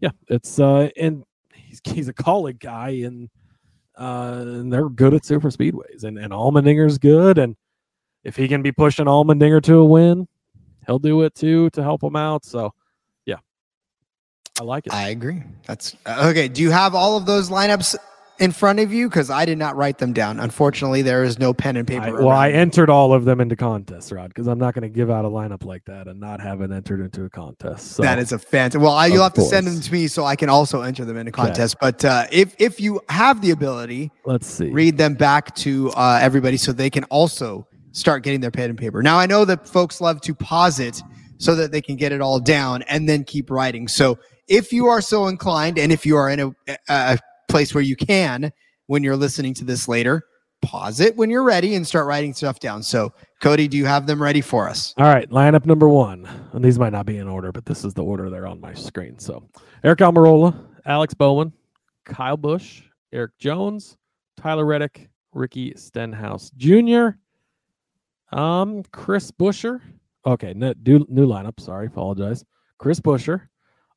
yeah, 0.00 0.10
it's 0.28 0.58
uh 0.58 0.88
and 0.96 1.24
he's 1.54 1.80
he's 1.84 2.08
a 2.08 2.14
Kaulig 2.14 2.60
guy 2.60 2.90
and 3.04 3.28
uh 3.98 4.36
and 4.38 4.72
they're 4.72 4.88
good 4.88 5.14
at 5.14 5.24
super 5.24 5.50
speedways 5.50 6.04
and 6.04 6.18
and 6.18 6.32
Allmendinger's 6.32 6.98
good 6.98 7.38
and 7.38 7.56
if 8.24 8.36
he 8.36 8.46
can 8.46 8.62
be 8.62 8.70
pushing 8.70 9.06
Allmendinger 9.06 9.60
to 9.64 9.78
a 9.78 9.84
win, 9.84 10.28
he'll 10.86 11.00
do 11.00 11.22
it 11.22 11.34
too 11.34 11.70
to 11.70 11.82
help 11.82 12.04
him 12.04 12.14
out. 12.14 12.44
So 12.44 12.72
yeah, 13.26 13.38
I 14.60 14.64
like 14.64 14.86
it. 14.86 14.94
I 14.94 15.08
agree. 15.08 15.42
That's 15.66 15.96
okay. 16.06 16.46
Do 16.46 16.62
you 16.62 16.70
have 16.70 16.94
all 16.94 17.16
of 17.16 17.26
those 17.26 17.50
lineups 17.50 17.96
in 18.42 18.50
front 18.50 18.80
of 18.80 18.92
you? 18.92 19.08
Because 19.08 19.30
I 19.30 19.44
did 19.44 19.56
not 19.56 19.76
write 19.76 19.98
them 19.98 20.12
down. 20.12 20.40
Unfortunately, 20.40 21.00
there 21.00 21.22
is 21.22 21.38
no 21.38 21.54
pen 21.54 21.76
and 21.76 21.86
paper. 21.86 22.18
I- 22.18 22.22
well, 22.22 22.30
I 22.30 22.50
entered 22.50 22.90
all 22.90 23.14
of 23.14 23.24
them 23.24 23.40
into 23.40 23.54
contests, 23.54 24.10
Rod, 24.10 24.28
because 24.28 24.48
I'm 24.48 24.58
not 24.58 24.74
going 24.74 24.82
to 24.82 24.88
give 24.88 25.10
out 25.10 25.24
a 25.24 25.28
lineup 25.28 25.64
like 25.64 25.84
that 25.84 26.08
and 26.08 26.18
not 26.18 26.40
have 26.40 26.60
it 26.60 26.72
entered 26.72 27.00
into 27.00 27.24
a 27.24 27.30
contest. 27.30 27.92
So 27.92 28.02
that 28.02 28.18
is 28.18 28.32
a 28.32 28.38
fantastic. 28.38 28.80
Well, 28.80 28.92
I, 28.92 29.06
you'll 29.06 29.22
Of 29.22 29.34
have 29.34 29.34
to 29.34 29.42
send 29.42 29.68
them 29.68 29.80
to 29.80 29.92
me 29.92 30.08
so 30.08 30.24
I 30.24 30.34
can 30.34 30.48
also 30.48 30.82
enter 30.82 31.04
them 31.04 31.16
into 31.16 31.30
a 31.30 31.32
contest. 31.32 31.76
But 31.80 32.04
uh, 32.04 32.26
if 32.32 32.56
if 32.58 32.80
you 32.80 33.00
have 33.08 33.40
the 33.40 33.52
ability, 33.52 34.10
let's 34.24 34.48
see. 34.48 34.70
read 34.70 34.98
them 34.98 35.14
back 35.14 35.54
to 35.56 35.90
uh, 35.92 36.18
everybody 36.20 36.56
so 36.56 36.72
they 36.72 36.90
can 36.90 37.04
also 37.04 37.66
start 37.92 38.24
getting 38.24 38.40
their 38.40 38.50
pen 38.50 38.70
and 38.70 38.78
paper. 38.78 39.02
Now, 39.02 39.18
I 39.18 39.26
know 39.26 39.44
that 39.44 39.68
folks 39.68 40.00
love 40.00 40.20
to 40.22 40.34
pause 40.34 40.80
it 40.80 41.00
so 41.38 41.54
that 41.54 41.70
they 41.70 41.80
can 41.80 41.96
get 41.96 42.10
it 42.10 42.20
all 42.20 42.40
down 42.40 42.82
and 42.82 43.08
then 43.08 43.22
keep 43.22 43.50
writing. 43.50 43.86
So, 43.86 44.18
if 44.48 44.72
you 44.72 44.86
are 44.86 45.00
so 45.00 45.28
inclined, 45.28 45.78
and 45.78 45.92
if 45.92 46.04
you 46.04 46.16
are 46.16 46.28
in 46.28 46.40
a, 46.40 46.76
a 46.88 47.18
place 47.52 47.74
where 47.74 47.84
you 47.84 47.94
can, 47.96 48.50
when 48.86 49.02
you're 49.02 49.16
listening 49.16 49.52
to 49.54 49.64
this 49.64 49.86
later, 49.86 50.24
pause 50.62 51.00
it 51.00 51.14
when 51.16 51.28
you're 51.28 51.42
ready 51.42 51.74
and 51.74 51.86
start 51.86 52.06
writing 52.06 52.32
stuff 52.32 52.58
down. 52.58 52.82
So, 52.82 53.12
Cody, 53.42 53.68
do 53.68 53.76
you 53.76 53.84
have 53.84 54.06
them 54.06 54.22
ready 54.22 54.40
for 54.40 54.68
us? 54.68 54.94
All 54.96 55.04
right, 55.04 55.28
lineup 55.28 55.66
number 55.66 55.88
one. 55.88 56.26
And 56.52 56.64
these 56.64 56.78
might 56.78 56.92
not 56.92 57.04
be 57.04 57.18
in 57.18 57.28
order, 57.28 57.52
but 57.52 57.66
this 57.66 57.84
is 57.84 57.92
the 57.92 58.02
order 58.02 58.30
they're 58.30 58.46
on 58.46 58.60
my 58.60 58.72
screen. 58.72 59.18
So 59.18 59.46
Aric 59.84 59.98
Almirola, 59.98 60.56
Alex 60.86 61.12
Bowman, 61.12 61.52
Kyle 62.04 62.38
Busch, 62.38 62.82
Erik 63.12 63.36
Jones, 63.38 63.98
Tyler 64.38 64.64
Reddick, 64.64 65.10
Ricky 65.34 65.74
Stenhouse 65.76 66.50
Jr., 66.56 67.08
um, 68.32 68.82
Chris 68.92 69.30
Buescher. 69.30 69.80
Okay, 70.24 70.54
new 70.54 70.72
lineup. 71.04 71.60
Sorry, 71.60 71.86
apologize. 71.86 72.46
Chris 72.78 72.98
Buescher, 72.98 73.48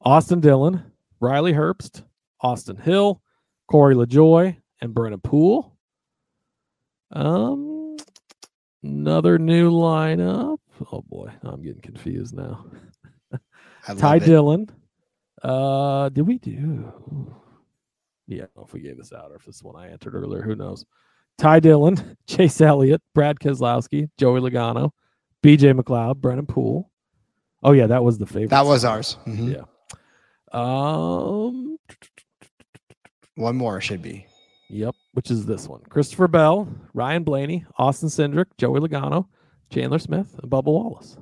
Austin 0.02 0.42
Dillon, 0.42 0.84
Riley 1.22 1.54
Herbst, 1.54 2.04
Austin 2.42 2.76
Hill, 2.76 3.22
Corey 3.68 3.96
LaJoie, 3.96 4.58
and 4.82 4.94
Brennan 4.94 5.20
Poole. 5.22 5.76
Um, 7.12 7.98
another 8.84 9.38
new 9.40 9.72
lineup. 9.72 10.58
Oh 10.92 11.02
boy, 11.02 11.32
I'm 11.44 11.62
getting 11.62 11.82
confused 11.82 12.36
now. 12.36 12.66
Ty 13.98 14.18
it. 14.18 14.26
Dillon. 14.26 14.70
Uh, 15.42 16.10
did 16.10 16.26
we 16.28 16.38
do? 16.40 16.92
Yeah, 18.28 18.44
I 18.44 18.46
don't 18.48 18.58
know 18.58 18.64
if 18.66 18.74
we 18.74 18.80
gave 18.82 18.98
this 18.98 19.14
out 19.14 19.32
or 19.32 19.36
if 19.36 19.46
this 19.46 19.58
is 19.58 19.64
one 19.64 19.76
I 19.76 19.92
entered 19.92 20.16
earlier. 20.16 20.42
Who 20.42 20.56
knows? 20.56 20.86
Ty 21.38 21.60
Dillon, 21.60 22.18
Chase 22.28 22.60
Elliott, 22.62 23.02
Brad 23.14 23.40
Keselowski, 23.40 24.10
Joey 24.18 24.40
Logano, 24.42 24.92
BJ 25.44 25.80
McLeod, 25.80 26.18
Brennan 26.18 26.48
Poole. 26.48 26.90
Oh 27.64 27.72
yeah, 27.74 27.88
that 27.88 28.04
was 28.04 28.18
the 28.18 28.26
favorite. 28.26 28.50
That 28.50 28.66
was 28.66 28.84
ours. 28.86 29.18
Mhm. 29.26 29.54
Yeah. 29.56 29.66
Um. 30.52 31.78
One 33.36 33.56
more 33.56 33.82
should 33.82 34.02
be. 34.02 34.26
Yep. 34.70 34.96
Which 35.14 35.30
is 35.32 35.46
this 35.46 35.68
one? 35.68 35.82
Christopher 35.90 36.28
Bell, 36.28 36.68
Ryan 36.94 37.24
Blaney, 37.24 37.66
Austin 37.78 38.10
Cindric, 38.10 38.46
Joey 38.58 38.80
Logano, 38.80 39.28
Chandler 39.70 40.00
Smith, 40.00 40.28
and 40.42 40.50
Bubba 40.52 40.66
Wallace. 40.66 41.18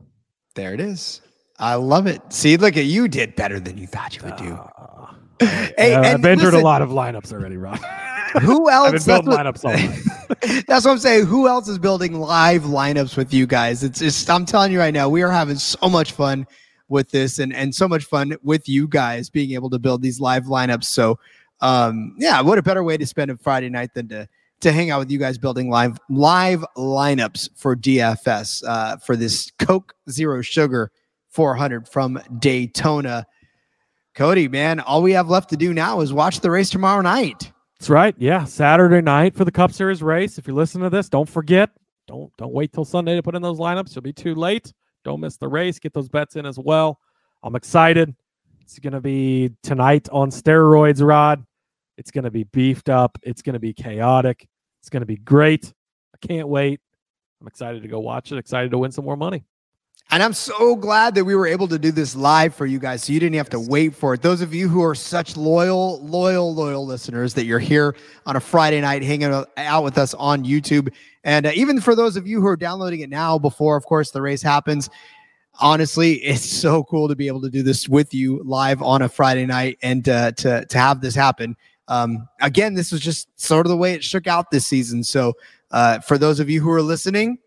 There 0.56 0.74
it 0.74 0.80
is. 0.80 1.22
I 1.60 1.76
love 1.76 2.08
it. 2.08 2.22
See, 2.32 2.58
look 2.58 2.78
at 2.78 2.86
you 2.86 3.08
did 3.08 3.36
better 3.36 3.60
than 3.60 3.78
you 3.78 3.88
thought 3.88 4.16
you 4.16 4.24
would 4.24 4.38
do. 4.38 4.58
Ah. 4.78 5.16
Hey, 5.78 5.94
Uh, 5.94 6.02
I've 6.02 6.24
entered 6.26 6.46
listen- 6.46 6.60
a 6.62 6.64
lot 6.64 6.82
of 6.82 6.90
lineups 6.90 7.34
already, 7.34 7.58
Rob. 7.58 7.78
Who 8.42 8.68
I've 8.70 8.94
been 8.94 8.96
else? 8.96 9.06
That's 9.06 9.06
building 9.06 9.30
what, 9.32 9.40
lineups 9.46 9.66
all 9.66 9.74
night. 9.74 10.64
that's 10.68 10.86
what 10.86 10.92
I'm 10.92 10.98
saying. 11.00 11.26
Who 11.26 11.48
else 11.48 11.68
is 11.68 11.78
building 11.78 12.14
live 12.20 12.64
lineups 12.64 13.18
with 13.18 13.34
you 13.34 13.46
guys? 13.46 13.84
It's 13.84 14.00
just 14.00 14.30
I'm 14.30 14.46
telling 14.46 14.72
you 14.72 14.80
right 14.80 14.94
now, 14.94 15.10
we 15.10 15.22
are 15.22 15.30
having 15.32 15.58
so 15.58 15.90
much 15.90 16.14
fun 16.14 16.48
with 16.88 17.10
this 17.12 17.40
and 17.40 17.54
and 17.54 17.74
so 17.76 17.88
much 17.88 18.06
fun 18.06 18.36
with 18.44 18.70
you 18.70 18.88
guys 18.88 19.30
being 19.30 19.52
able 19.52 19.70
to 19.72 19.80
build 19.80 20.02
these 20.02 20.20
live 20.20 20.46
lineups. 20.46 20.86
So 20.86 21.20
um 21.64 22.16
yeah, 22.20 22.42
what 22.42 22.60
a 22.60 22.64
better 22.64 22.84
way 22.84 22.98
to 22.98 23.06
spend 23.06 23.32
a 23.32 23.38
Friday 23.38 23.70
night 23.70 23.94
than 23.96 24.08
to 24.10 24.28
to 24.62 24.72
hang 24.72 24.92
out 24.92 25.00
with 25.00 25.10
you 25.10 25.18
guys 25.18 25.38
building 25.38 25.70
live 25.70 25.98
live 26.10 26.64
lineups 26.78 27.50
for 27.56 27.76
DFS 27.76 28.64
uh 28.68 28.98
for 28.98 29.16
this 29.16 29.52
Coke 29.58 29.94
Zero 30.10 30.42
Sugar 30.42 30.92
400 31.30 31.88
from 31.88 32.20
Daytona. 32.38 33.26
Cody, 34.14 34.48
man, 34.48 34.80
all 34.80 35.02
we 35.02 35.14
have 35.14 35.28
left 35.30 35.50
to 35.50 35.58
do 35.58 35.74
now 35.74 36.02
is 36.02 36.14
watch 36.14 36.40
the 36.40 36.52
race 36.52 36.70
tomorrow 36.70 37.02
night. 37.02 37.52
That's 37.80 37.90
right. 37.90 38.14
Yeah, 38.20 38.46
Saturday 38.46 39.02
night 39.02 39.36
for 39.36 39.44
the 39.44 39.52
Cup 39.52 39.72
Series 39.72 40.04
race. 40.04 40.38
If 40.38 40.46
you're 40.46 40.56
listening 40.56 40.84
to 40.84 40.90
this, 40.92 41.10
don't 41.10 41.28
forget. 41.28 41.72
Don't 42.08 42.32
don't 42.38 42.54
wait 42.54 42.72
till 42.72 42.86
Sunday 42.86 43.16
to 43.16 43.24
put 43.24 43.36
in 43.36 43.42
those 43.42 43.60
lineups. 43.60 43.96
You'll 43.96 44.04
be 44.04 44.14
too 44.14 44.36
late. 44.36 44.72
Don't 45.04 45.20
miss 45.20 45.38
the 45.38 45.48
race. 45.48 45.80
Get 45.80 45.94
those 45.94 46.10
bets 46.10 46.36
in 46.36 46.46
as 46.46 46.60
well. 46.60 47.00
I'm 47.42 47.56
excited. 47.56 48.16
It's 48.62 48.80
going 48.80 48.94
to 48.94 49.02
be 49.02 49.52
tonight 49.64 50.08
on 50.12 50.30
steroids, 50.30 51.06
Rod. 51.06 51.46
It's 51.98 52.12
going 52.12 52.24
to 52.24 52.32
be 52.32 52.44
beefed 52.46 52.90
up. 52.90 53.18
It's 53.24 53.42
going 53.42 53.54
to 53.54 53.60
be 53.60 53.74
chaotic. 53.74 54.48
It's 54.80 54.90
going 54.90 55.02
to 55.02 55.08
be 55.08 55.18
great. 55.18 55.74
I 56.14 56.26
can't 56.26 56.48
wait. 56.48 56.80
I'm 57.42 57.48
excited 57.48 57.82
to 57.82 57.88
go 57.88 58.00
watch 58.00 58.32
it. 58.32 58.38
Excited 58.38 58.72
to 58.72 58.78
win 58.78 58.92
some 58.92 59.06
more 59.06 59.18
money. 59.18 59.44
And 60.12 60.22
I'm 60.22 60.34
so 60.34 60.76
glad 60.76 61.16
that 61.16 61.26
we 61.26 61.34
were 61.34 61.48
able 61.48 61.68
to 61.70 61.80
do 61.80 61.92
this 61.92 62.16
live 62.16 62.54
for 62.54 62.66
you 62.66 62.78
guys 62.78 63.04
so 63.04 63.14
you 63.14 63.20
didn't 63.20 63.36
have 63.36 63.50
to 63.50 63.60
wait 63.60 63.96
for 63.96 64.14
it. 64.14 64.22
Those 64.22 64.42
of 64.42 64.54
you 64.54 64.68
who 64.68 64.84
are 64.84 64.94
such 64.94 65.36
loyal, 65.36 66.06
loyal, 66.06 66.54
loyal 66.54 66.86
listeners 66.86 67.34
that 67.34 67.46
you're 67.46 67.60
here 67.60 67.96
on 68.26 68.36
a 68.36 68.40
Friday 68.40 68.80
night 68.82 69.02
hanging 69.02 69.34
out 69.58 69.84
with 69.84 69.98
us 69.98 70.14
on 70.14 70.44
YouTube. 70.44 70.94
And 71.24 71.48
uh, 71.48 71.52
even 71.56 71.82
for 71.82 71.96
those 71.96 72.16
of 72.16 72.28
you 72.28 72.42
who 72.42 72.48
are 72.48 72.58
downloading 72.58 73.00
it 73.00 73.10
now 73.10 73.40
before, 73.40 73.76
of 73.76 73.86
course, 73.86 74.12
the 74.12 74.22
race 74.22 74.42
happens, 74.42 74.90
honestly, 75.60 76.14
it's 76.24 76.48
so 76.48 76.84
cool 76.84 77.08
to 77.08 77.16
be 77.16 77.28
able 77.28 77.42
to 77.42 77.50
do 77.50 77.64
this 77.64 77.90
with 77.90 78.14
you 78.14 78.42
live 78.44 78.84
on 78.84 79.02
a 79.02 79.10
Friday 79.10 79.46
night 79.46 79.80
and 79.82 80.08
uh, 80.10 80.32
to, 80.34 80.66
to 80.66 80.78
have 80.78 81.02
this 81.02 81.16
happen. 81.16 81.56
Um, 81.88 82.28
again, 82.42 82.74
this 82.74 82.92
was 82.92 83.02
just 83.02 83.28
sort 83.40 83.66
of 83.66 83.70
the 83.70 83.78
way 83.78 83.94
it 83.94 84.04
shook 84.04 84.28
out 84.28 84.52
this 84.52 84.66
season. 84.66 85.04
So 85.04 85.34
uh, 85.72 86.00
for 86.00 86.18
those 86.18 86.40
of 86.40 86.50
you 86.50 86.62
who 86.62 86.72
are 86.72 86.82
listening, 86.82 87.38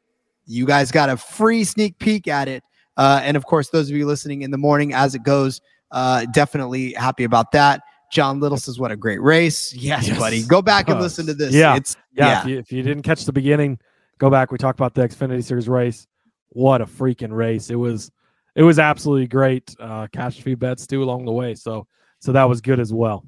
you 0.46 0.66
guys 0.66 0.90
got 0.90 1.08
a 1.08 1.16
free 1.16 1.64
sneak 1.64 1.98
peek 1.98 2.28
at 2.28 2.48
it. 2.48 2.62
Uh, 2.96 3.20
and 3.22 3.36
of 3.36 3.44
course, 3.44 3.70
those 3.70 3.90
of 3.90 3.96
you 3.96 4.06
listening 4.06 4.42
in 4.42 4.50
the 4.50 4.58
morning 4.58 4.94
as 4.94 5.14
it 5.14 5.22
goes, 5.22 5.60
uh, 5.90 6.26
definitely 6.32 6.92
happy 6.92 7.24
about 7.24 7.52
that. 7.52 7.82
John 8.12 8.40
Little 8.40 8.58
says, 8.58 8.78
"What 8.78 8.92
a 8.92 8.96
great 8.96 9.20
race!" 9.20 9.74
Yes, 9.74 10.08
Yes, 10.08 10.18
buddy. 10.18 10.44
Go 10.44 10.62
back 10.62 10.88
and 10.88 11.00
listen 11.00 11.26
to 11.26 11.34
this. 11.34 11.52
Yeah. 11.52 11.76
it's 11.76 11.96
Yeah, 12.12 12.26
yeah, 12.26 12.40
If, 12.40 12.46
you, 12.46 12.58
if 12.58 12.72
you 12.72 12.82
didn't 12.82 13.02
catch 13.02 13.24
the 13.24 13.32
beginning, 13.32 13.78
go 14.18 14.30
back. 14.30 14.52
We 14.52 14.58
talked 14.58 14.78
about 14.78 14.94
the 14.94 15.02
Xfinity 15.02 15.42
Series 15.44 15.68
race. 15.68 16.06
What 16.50 16.80
a 16.80 16.86
freaking 16.86 17.32
race! 17.32 17.68
It 17.68 17.74
was 17.74 18.10
it 18.54 18.62
was 18.62 18.78
absolutely 18.78 19.26
great. 19.26 19.74
Uh, 19.78 20.06
cash 20.12 20.40
fee 20.40 20.54
bets 20.54 20.86
too 20.86 21.02
along 21.02 21.24
the 21.24 21.32
way. 21.32 21.54
So 21.54 21.86
so 22.20 22.32
that 22.32 22.44
was 22.44 22.60
good 22.60 22.80
as 22.80 22.92
well. 22.92 23.24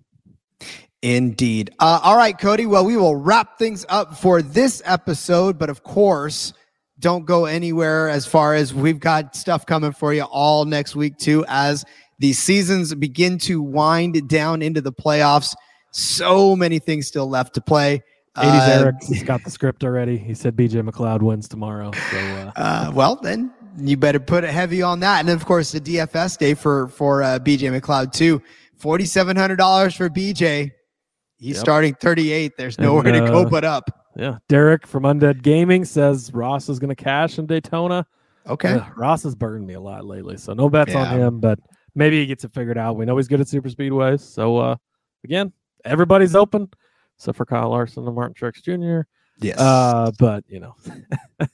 Indeed. 1.02 1.70
Uh, 1.78 2.00
all 2.02 2.16
right, 2.16 2.36
Cody. 2.36 2.66
Well, 2.66 2.84
we 2.84 2.96
will 2.96 3.16
wrap 3.16 3.58
things 3.58 3.86
up 3.88 4.16
for 4.16 4.42
this 4.42 4.82
episode, 4.84 5.58
but 5.58 5.70
of 5.70 5.84
course, 5.84 6.52
don't 6.98 7.24
go 7.24 7.44
anywhere 7.44 8.08
as 8.08 8.26
far 8.26 8.54
as 8.54 8.74
we've 8.74 8.98
got 8.98 9.36
stuff 9.36 9.64
coming 9.64 9.92
for 9.92 10.12
you 10.12 10.22
all 10.24 10.64
next 10.64 10.96
week 10.96 11.16
too 11.16 11.44
as 11.48 11.84
the 12.18 12.32
seasons 12.32 12.92
begin 12.94 13.38
to 13.38 13.62
wind 13.62 14.28
down 14.28 14.62
into 14.62 14.80
the 14.80 14.92
playoffs. 14.92 15.54
So 15.92 16.56
many 16.56 16.80
things 16.80 17.06
still 17.06 17.28
left 17.28 17.54
to 17.54 17.60
play. 17.60 18.02
80s 18.36 18.44
uh, 18.44 18.80
Eric 18.80 18.96
has 19.04 19.22
got 19.22 19.44
the 19.44 19.50
script 19.50 19.84
already. 19.84 20.16
He 20.18 20.34
said 20.34 20.56
BJ 20.56 20.88
McLeod 20.88 21.22
wins 21.22 21.48
tomorrow. 21.48 21.92
So, 22.10 22.18
uh, 22.18 22.52
uh, 22.56 22.92
well, 22.94 23.16
then 23.16 23.52
you 23.78 23.96
better 23.96 24.20
put 24.20 24.44
it 24.44 24.50
heavy 24.50 24.82
on 24.82 25.00
that. 25.00 25.20
And 25.20 25.28
then, 25.28 25.36
of 25.36 25.44
course, 25.44 25.72
the 25.72 25.80
DFS 25.80 26.38
day 26.38 26.54
for 26.54 26.88
for 26.88 27.22
uh, 27.22 27.38
BJ 27.38 27.80
McLeod 27.80 28.12
too. 28.12 28.42
Forty 28.76 29.04
seven 29.06 29.36
hundred 29.36 29.56
dollars 29.56 29.94
for 29.94 30.08
BJ. 30.08 30.72
He's 31.38 31.56
yep. 31.56 31.60
starting 31.60 31.94
thirty 31.94 32.32
eight. 32.32 32.56
There's 32.56 32.78
nowhere 32.78 33.06
and, 33.06 33.26
to 33.26 33.32
go 33.32 33.42
uh, 33.42 33.48
but 33.48 33.64
up. 33.64 33.90
Yeah, 34.16 34.38
Derek 34.48 34.86
from 34.86 35.04
Undead 35.04 35.42
Gaming 35.42 35.84
says 35.84 36.32
Ross 36.34 36.68
is 36.68 36.78
going 36.78 36.94
to 36.94 37.02
cash 37.02 37.38
in 37.38 37.46
Daytona. 37.46 38.06
Okay, 38.46 38.80
Ross 38.96 39.22
has 39.22 39.34
burned 39.34 39.66
me 39.66 39.74
a 39.74 39.80
lot 39.80 40.04
lately, 40.04 40.36
so 40.36 40.52
no 40.54 40.68
bets 40.68 40.92
yeah. 40.92 41.02
on 41.02 41.18
him. 41.18 41.40
But 41.40 41.60
maybe 41.94 42.18
he 42.18 42.26
gets 42.26 42.44
it 42.44 42.52
figured 42.52 42.78
out. 42.78 42.96
We 42.96 43.04
know 43.04 43.16
he's 43.16 43.28
good 43.28 43.40
at 43.40 43.48
super 43.48 43.68
speedways. 43.68 44.20
So 44.20 44.56
uh, 44.56 44.76
again, 45.24 45.52
everybody's 45.84 46.34
open, 46.34 46.68
except 47.16 47.36
for 47.36 47.44
Kyle 47.44 47.70
Larson 47.70 48.06
and 48.06 48.14
Martin 48.14 48.34
Truex 48.34 48.62
Jr. 48.62 49.06
Yes. 49.40 49.58
Uh, 49.58 50.10
but 50.18 50.44
you 50.48 50.60
know. 50.60 50.74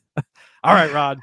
All 0.64 0.74
right, 0.74 0.93
Rod. 0.93 1.18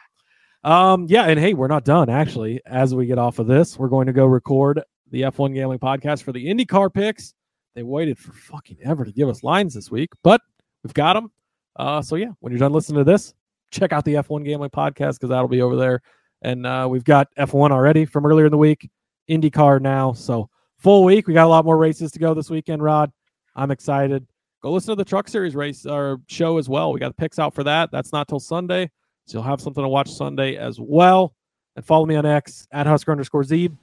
Um, 0.63 1.07
yeah, 1.09 1.23
and 1.23 1.39
hey, 1.39 1.55
we're 1.55 1.67
not 1.67 1.83
done 1.83 2.09
actually. 2.09 2.61
As 2.65 2.93
we 2.93 3.07
get 3.07 3.17
off 3.17 3.39
of 3.39 3.47
this, 3.47 3.79
we're 3.79 3.87
going 3.87 4.07
to 4.07 4.13
go 4.13 4.25
record 4.25 4.81
the 5.09 5.21
F1 5.23 5.55
Gambling 5.55 5.79
Podcast 5.79 6.23
for 6.23 6.31
the 6.31 6.45
IndyCar 6.45 6.93
picks. 6.93 7.33
They 7.75 7.83
waited 7.83 8.17
for 8.17 8.33
fucking 8.33 8.77
ever 8.83 9.05
to 9.05 9.11
give 9.11 9.29
us 9.29 9.43
lines 9.43 9.73
this 9.73 9.89
week, 9.89 10.09
but 10.23 10.41
we've 10.83 10.93
got 10.93 11.13
them. 11.13 11.31
Uh, 11.75 12.01
so 12.01 12.15
yeah, 12.15 12.31
when 12.39 12.51
you're 12.51 12.59
done 12.59 12.73
listening 12.73 12.99
to 12.99 13.09
this, 13.09 13.33
check 13.71 13.93
out 13.93 14.03
the 14.05 14.15
F1 14.15 14.43
Gambling 14.45 14.71
Podcast 14.71 15.13
because 15.13 15.29
that'll 15.29 15.47
be 15.47 15.61
over 15.61 15.75
there. 15.75 16.01
And 16.41 16.65
uh, 16.65 16.87
we've 16.89 17.03
got 17.03 17.27
F1 17.37 17.71
already 17.71 18.05
from 18.05 18.25
earlier 18.25 18.45
in 18.45 18.51
the 18.51 18.57
week, 18.57 18.89
IndyCar 19.29 19.81
now. 19.81 20.11
So 20.13 20.49
full 20.77 21.03
week. 21.03 21.27
We 21.27 21.33
got 21.33 21.45
a 21.45 21.49
lot 21.49 21.63
more 21.63 21.77
races 21.77 22.11
to 22.11 22.19
go 22.19 22.33
this 22.33 22.49
weekend, 22.49 22.83
Rod. 22.83 23.11
I'm 23.55 23.71
excited. 23.71 24.25
Go 24.61 24.71
listen 24.71 24.91
to 24.91 24.95
the 24.95 25.05
Truck 25.05 25.27
Series 25.27 25.55
race 25.55 25.85
or 25.85 26.19
show 26.27 26.57
as 26.57 26.67
well. 26.67 26.91
We 26.91 26.99
got 26.99 27.09
the 27.09 27.21
picks 27.21 27.39
out 27.39 27.53
for 27.53 27.63
that. 27.63 27.91
That's 27.91 28.11
not 28.11 28.27
till 28.27 28.39
Sunday. 28.39 28.89
So 29.25 29.37
you'll 29.37 29.43
have 29.43 29.61
something 29.61 29.83
to 29.83 29.87
watch 29.87 30.11
Sunday 30.11 30.57
as 30.57 30.79
well. 30.79 31.33
And 31.75 31.85
follow 31.85 32.05
me 32.05 32.15
on 32.15 32.25
X 32.25 32.67
at 32.71 32.85
Husker 32.85 33.11
underscore 33.11 33.43
Zeeb. 33.43 33.75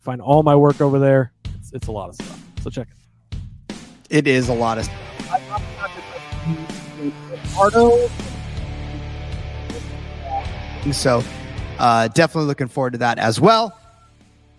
Find 0.00 0.20
all 0.20 0.42
my 0.42 0.56
work 0.56 0.80
over 0.80 0.98
there. 0.98 1.32
It's, 1.58 1.72
it's 1.72 1.86
a 1.86 1.92
lot 1.92 2.08
of 2.08 2.14
stuff. 2.16 2.42
So 2.62 2.70
check 2.70 2.88
it. 2.90 3.07
It 4.10 4.26
is 4.26 4.48
a 4.48 4.54
lot 4.54 4.78
of 4.78 4.84
stuff. 4.84 4.98
So 10.92 11.22
uh, 11.78 12.08
definitely 12.08 12.46
looking 12.46 12.68
forward 12.68 12.92
to 12.92 12.98
that 12.98 13.18
as 13.18 13.40
well. 13.40 13.78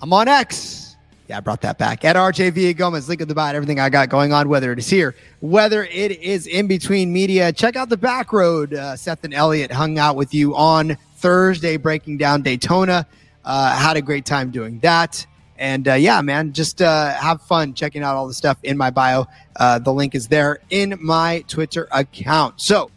I'm 0.02 0.14
on 0.14 0.28
X. 0.28 0.96
Yeah, 1.28 1.38
I 1.38 1.40
brought 1.42 1.62
that 1.62 1.78
back. 1.78 2.04
At 2.06 2.16
RJ 2.16 2.52
Villagomez, 2.52 3.08
link 3.08 3.22
in 3.22 3.28
the 3.28 3.36
bio, 3.36 3.54
everything 3.54 3.80
I 3.80 3.90
got 3.90 4.10
going 4.10 4.34
on, 4.34 4.50
whether 4.50 4.72
it 4.72 4.80
is 4.80 4.90
here, 4.90 5.16
whether 5.42 5.84
it 5.86 6.12
is 6.20 6.48
in 6.48 6.68
between 6.68 7.14
media. 7.14 7.52
Check 7.52 7.76
out 7.76 7.90
the 7.90 7.98
back 7.98 8.34
road. 8.34 8.74
Uh, 8.74 8.96
Seth 8.96 9.24
and 9.24 9.34
Elliot 9.34 9.72
hung 9.72 10.00
out 10.00 10.16
with 10.16 10.34
you 10.34 10.56
on 10.56 10.98
Thursday, 11.18 11.78
breaking 11.78 12.18
down 12.18 12.42
Daytona. 12.42 13.06
Uh, 13.46 13.76
had 13.76 13.96
a 13.96 14.02
great 14.02 14.26
time 14.26 14.50
doing 14.50 14.80
that. 14.80 15.26
And 15.60 15.88
uh, 15.90 15.94
yeah, 15.96 16.22
man, 16.22 16.54
just 16.54 16.82
uh, 16.82 17.14
have 17.14 17.42
fun 17.42 17.74
checking 17.74 18.02
out 18.02 18.16
all 18.16 18.28
the 18.28 18.34
stuff 18.34 18.58
in 18.64 18.78
my 18.78 18.92
bio. 18.92 19.28
Uh, 19.58 19.78
the 19.78 19.94
link 19.94 20.16
is 20.16 20.30
there 20.30 20.60
in 20.70 20.98
my 21.02 21.44
Twitter 21.50 21.88
account. 21.92 22.62
So 22.62 22.90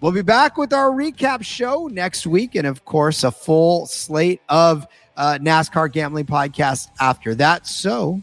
we'll 0.00 0.12
be 0.12 0.22
back 0.22 0.56
with 0.56 0.72
our 0.72 0.90
recap 0.90 1.42
show 1.42 1.88
next 1.88 2.24
week. 2.24 2.54
And 2.54 2.68
of 2.68 2.84
course, 2.84 3.24
a 3.24 3.32
full 3.32 3.86
slate 3.86 4.40
of 4.48 4.86
uh, 5.16 5.38
NASCAR 5.42 5.90
gambling 5.90 6.26
podcast 6.26 6.88
after 7.00 7.34
that. 7.34 7.66
So 7.66 8.22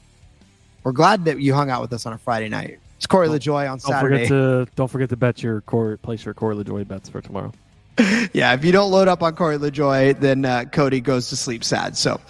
we're 0.84 0.94
glad 0.94 1.26
that 1.26 1.42
you 1.42 1.54
hung 1.54 1.70
out 1.70 1.82
with 1.82 1.92
us 1.92 2.06
on 2.06 2.14
a 2.14 2.18
Friday 2.18 2.48
night. 2.48 2.80
It's 2.96 3.08
Corey 3.08 3.28
LaJoie 3.28 3.70
on 3.70 3.80
don't 3.80 3.82
Saturday. 3.82 4.24
Forget 4.24 4.30
to, 4.30 4.68
don't 4.78 4.88
forget 4.88 5.10
to 5.10 5.18
bet 5.18 5.44
your 5.44 5.60
Corey, 5.62 5.98
place 5.98 6.24
your 6.24 6.34
Corey 6.34 6.56
LaJoie 6.56 6.88
bets 6.88 7.10
for 7.10 7.20
tomorrow. 7.20 7.52
yeah, 8.34 8.54
if 8.54 8.64
you 8.64 8.72
don't 8.72 8.90
load 8.90 9.10
up 9.10 9.22
on 9.22 9.36
Corey 9.36 9.58
LaJoie, 9.58 10.18
then 10.18 10.46
uh, 10.46 10.64
Cody 10.72 11.02
goes 11.02 11.28
to 11.30 11.36
sleep 11.36 11.66
sad. 11.66 11.98
So, 11.98 12.22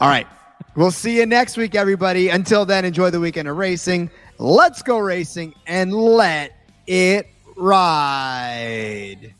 all 0.00 0.08
right. 0.08 0.26
We'll 0.76 0.92
see 0.92 1.16
you 1.18 1.26
next 1.26 1.56
week, 1.56 1.74
everybody. 1.74 2.28
Until 2.28 2.64
then, 2.64 2.84
enjoy 2.84 3.10
the 3.10 3.20
weekend 3.20 3.48
of 3.48 3.56
racing. 3.56 4.10
Let's 4.38 4.82
go 4.82 4.98
racing 4.98 5.54
and 5.66 5.92
let 5.92 6.52
it 6.86 7.28
ride. 7.56 9.34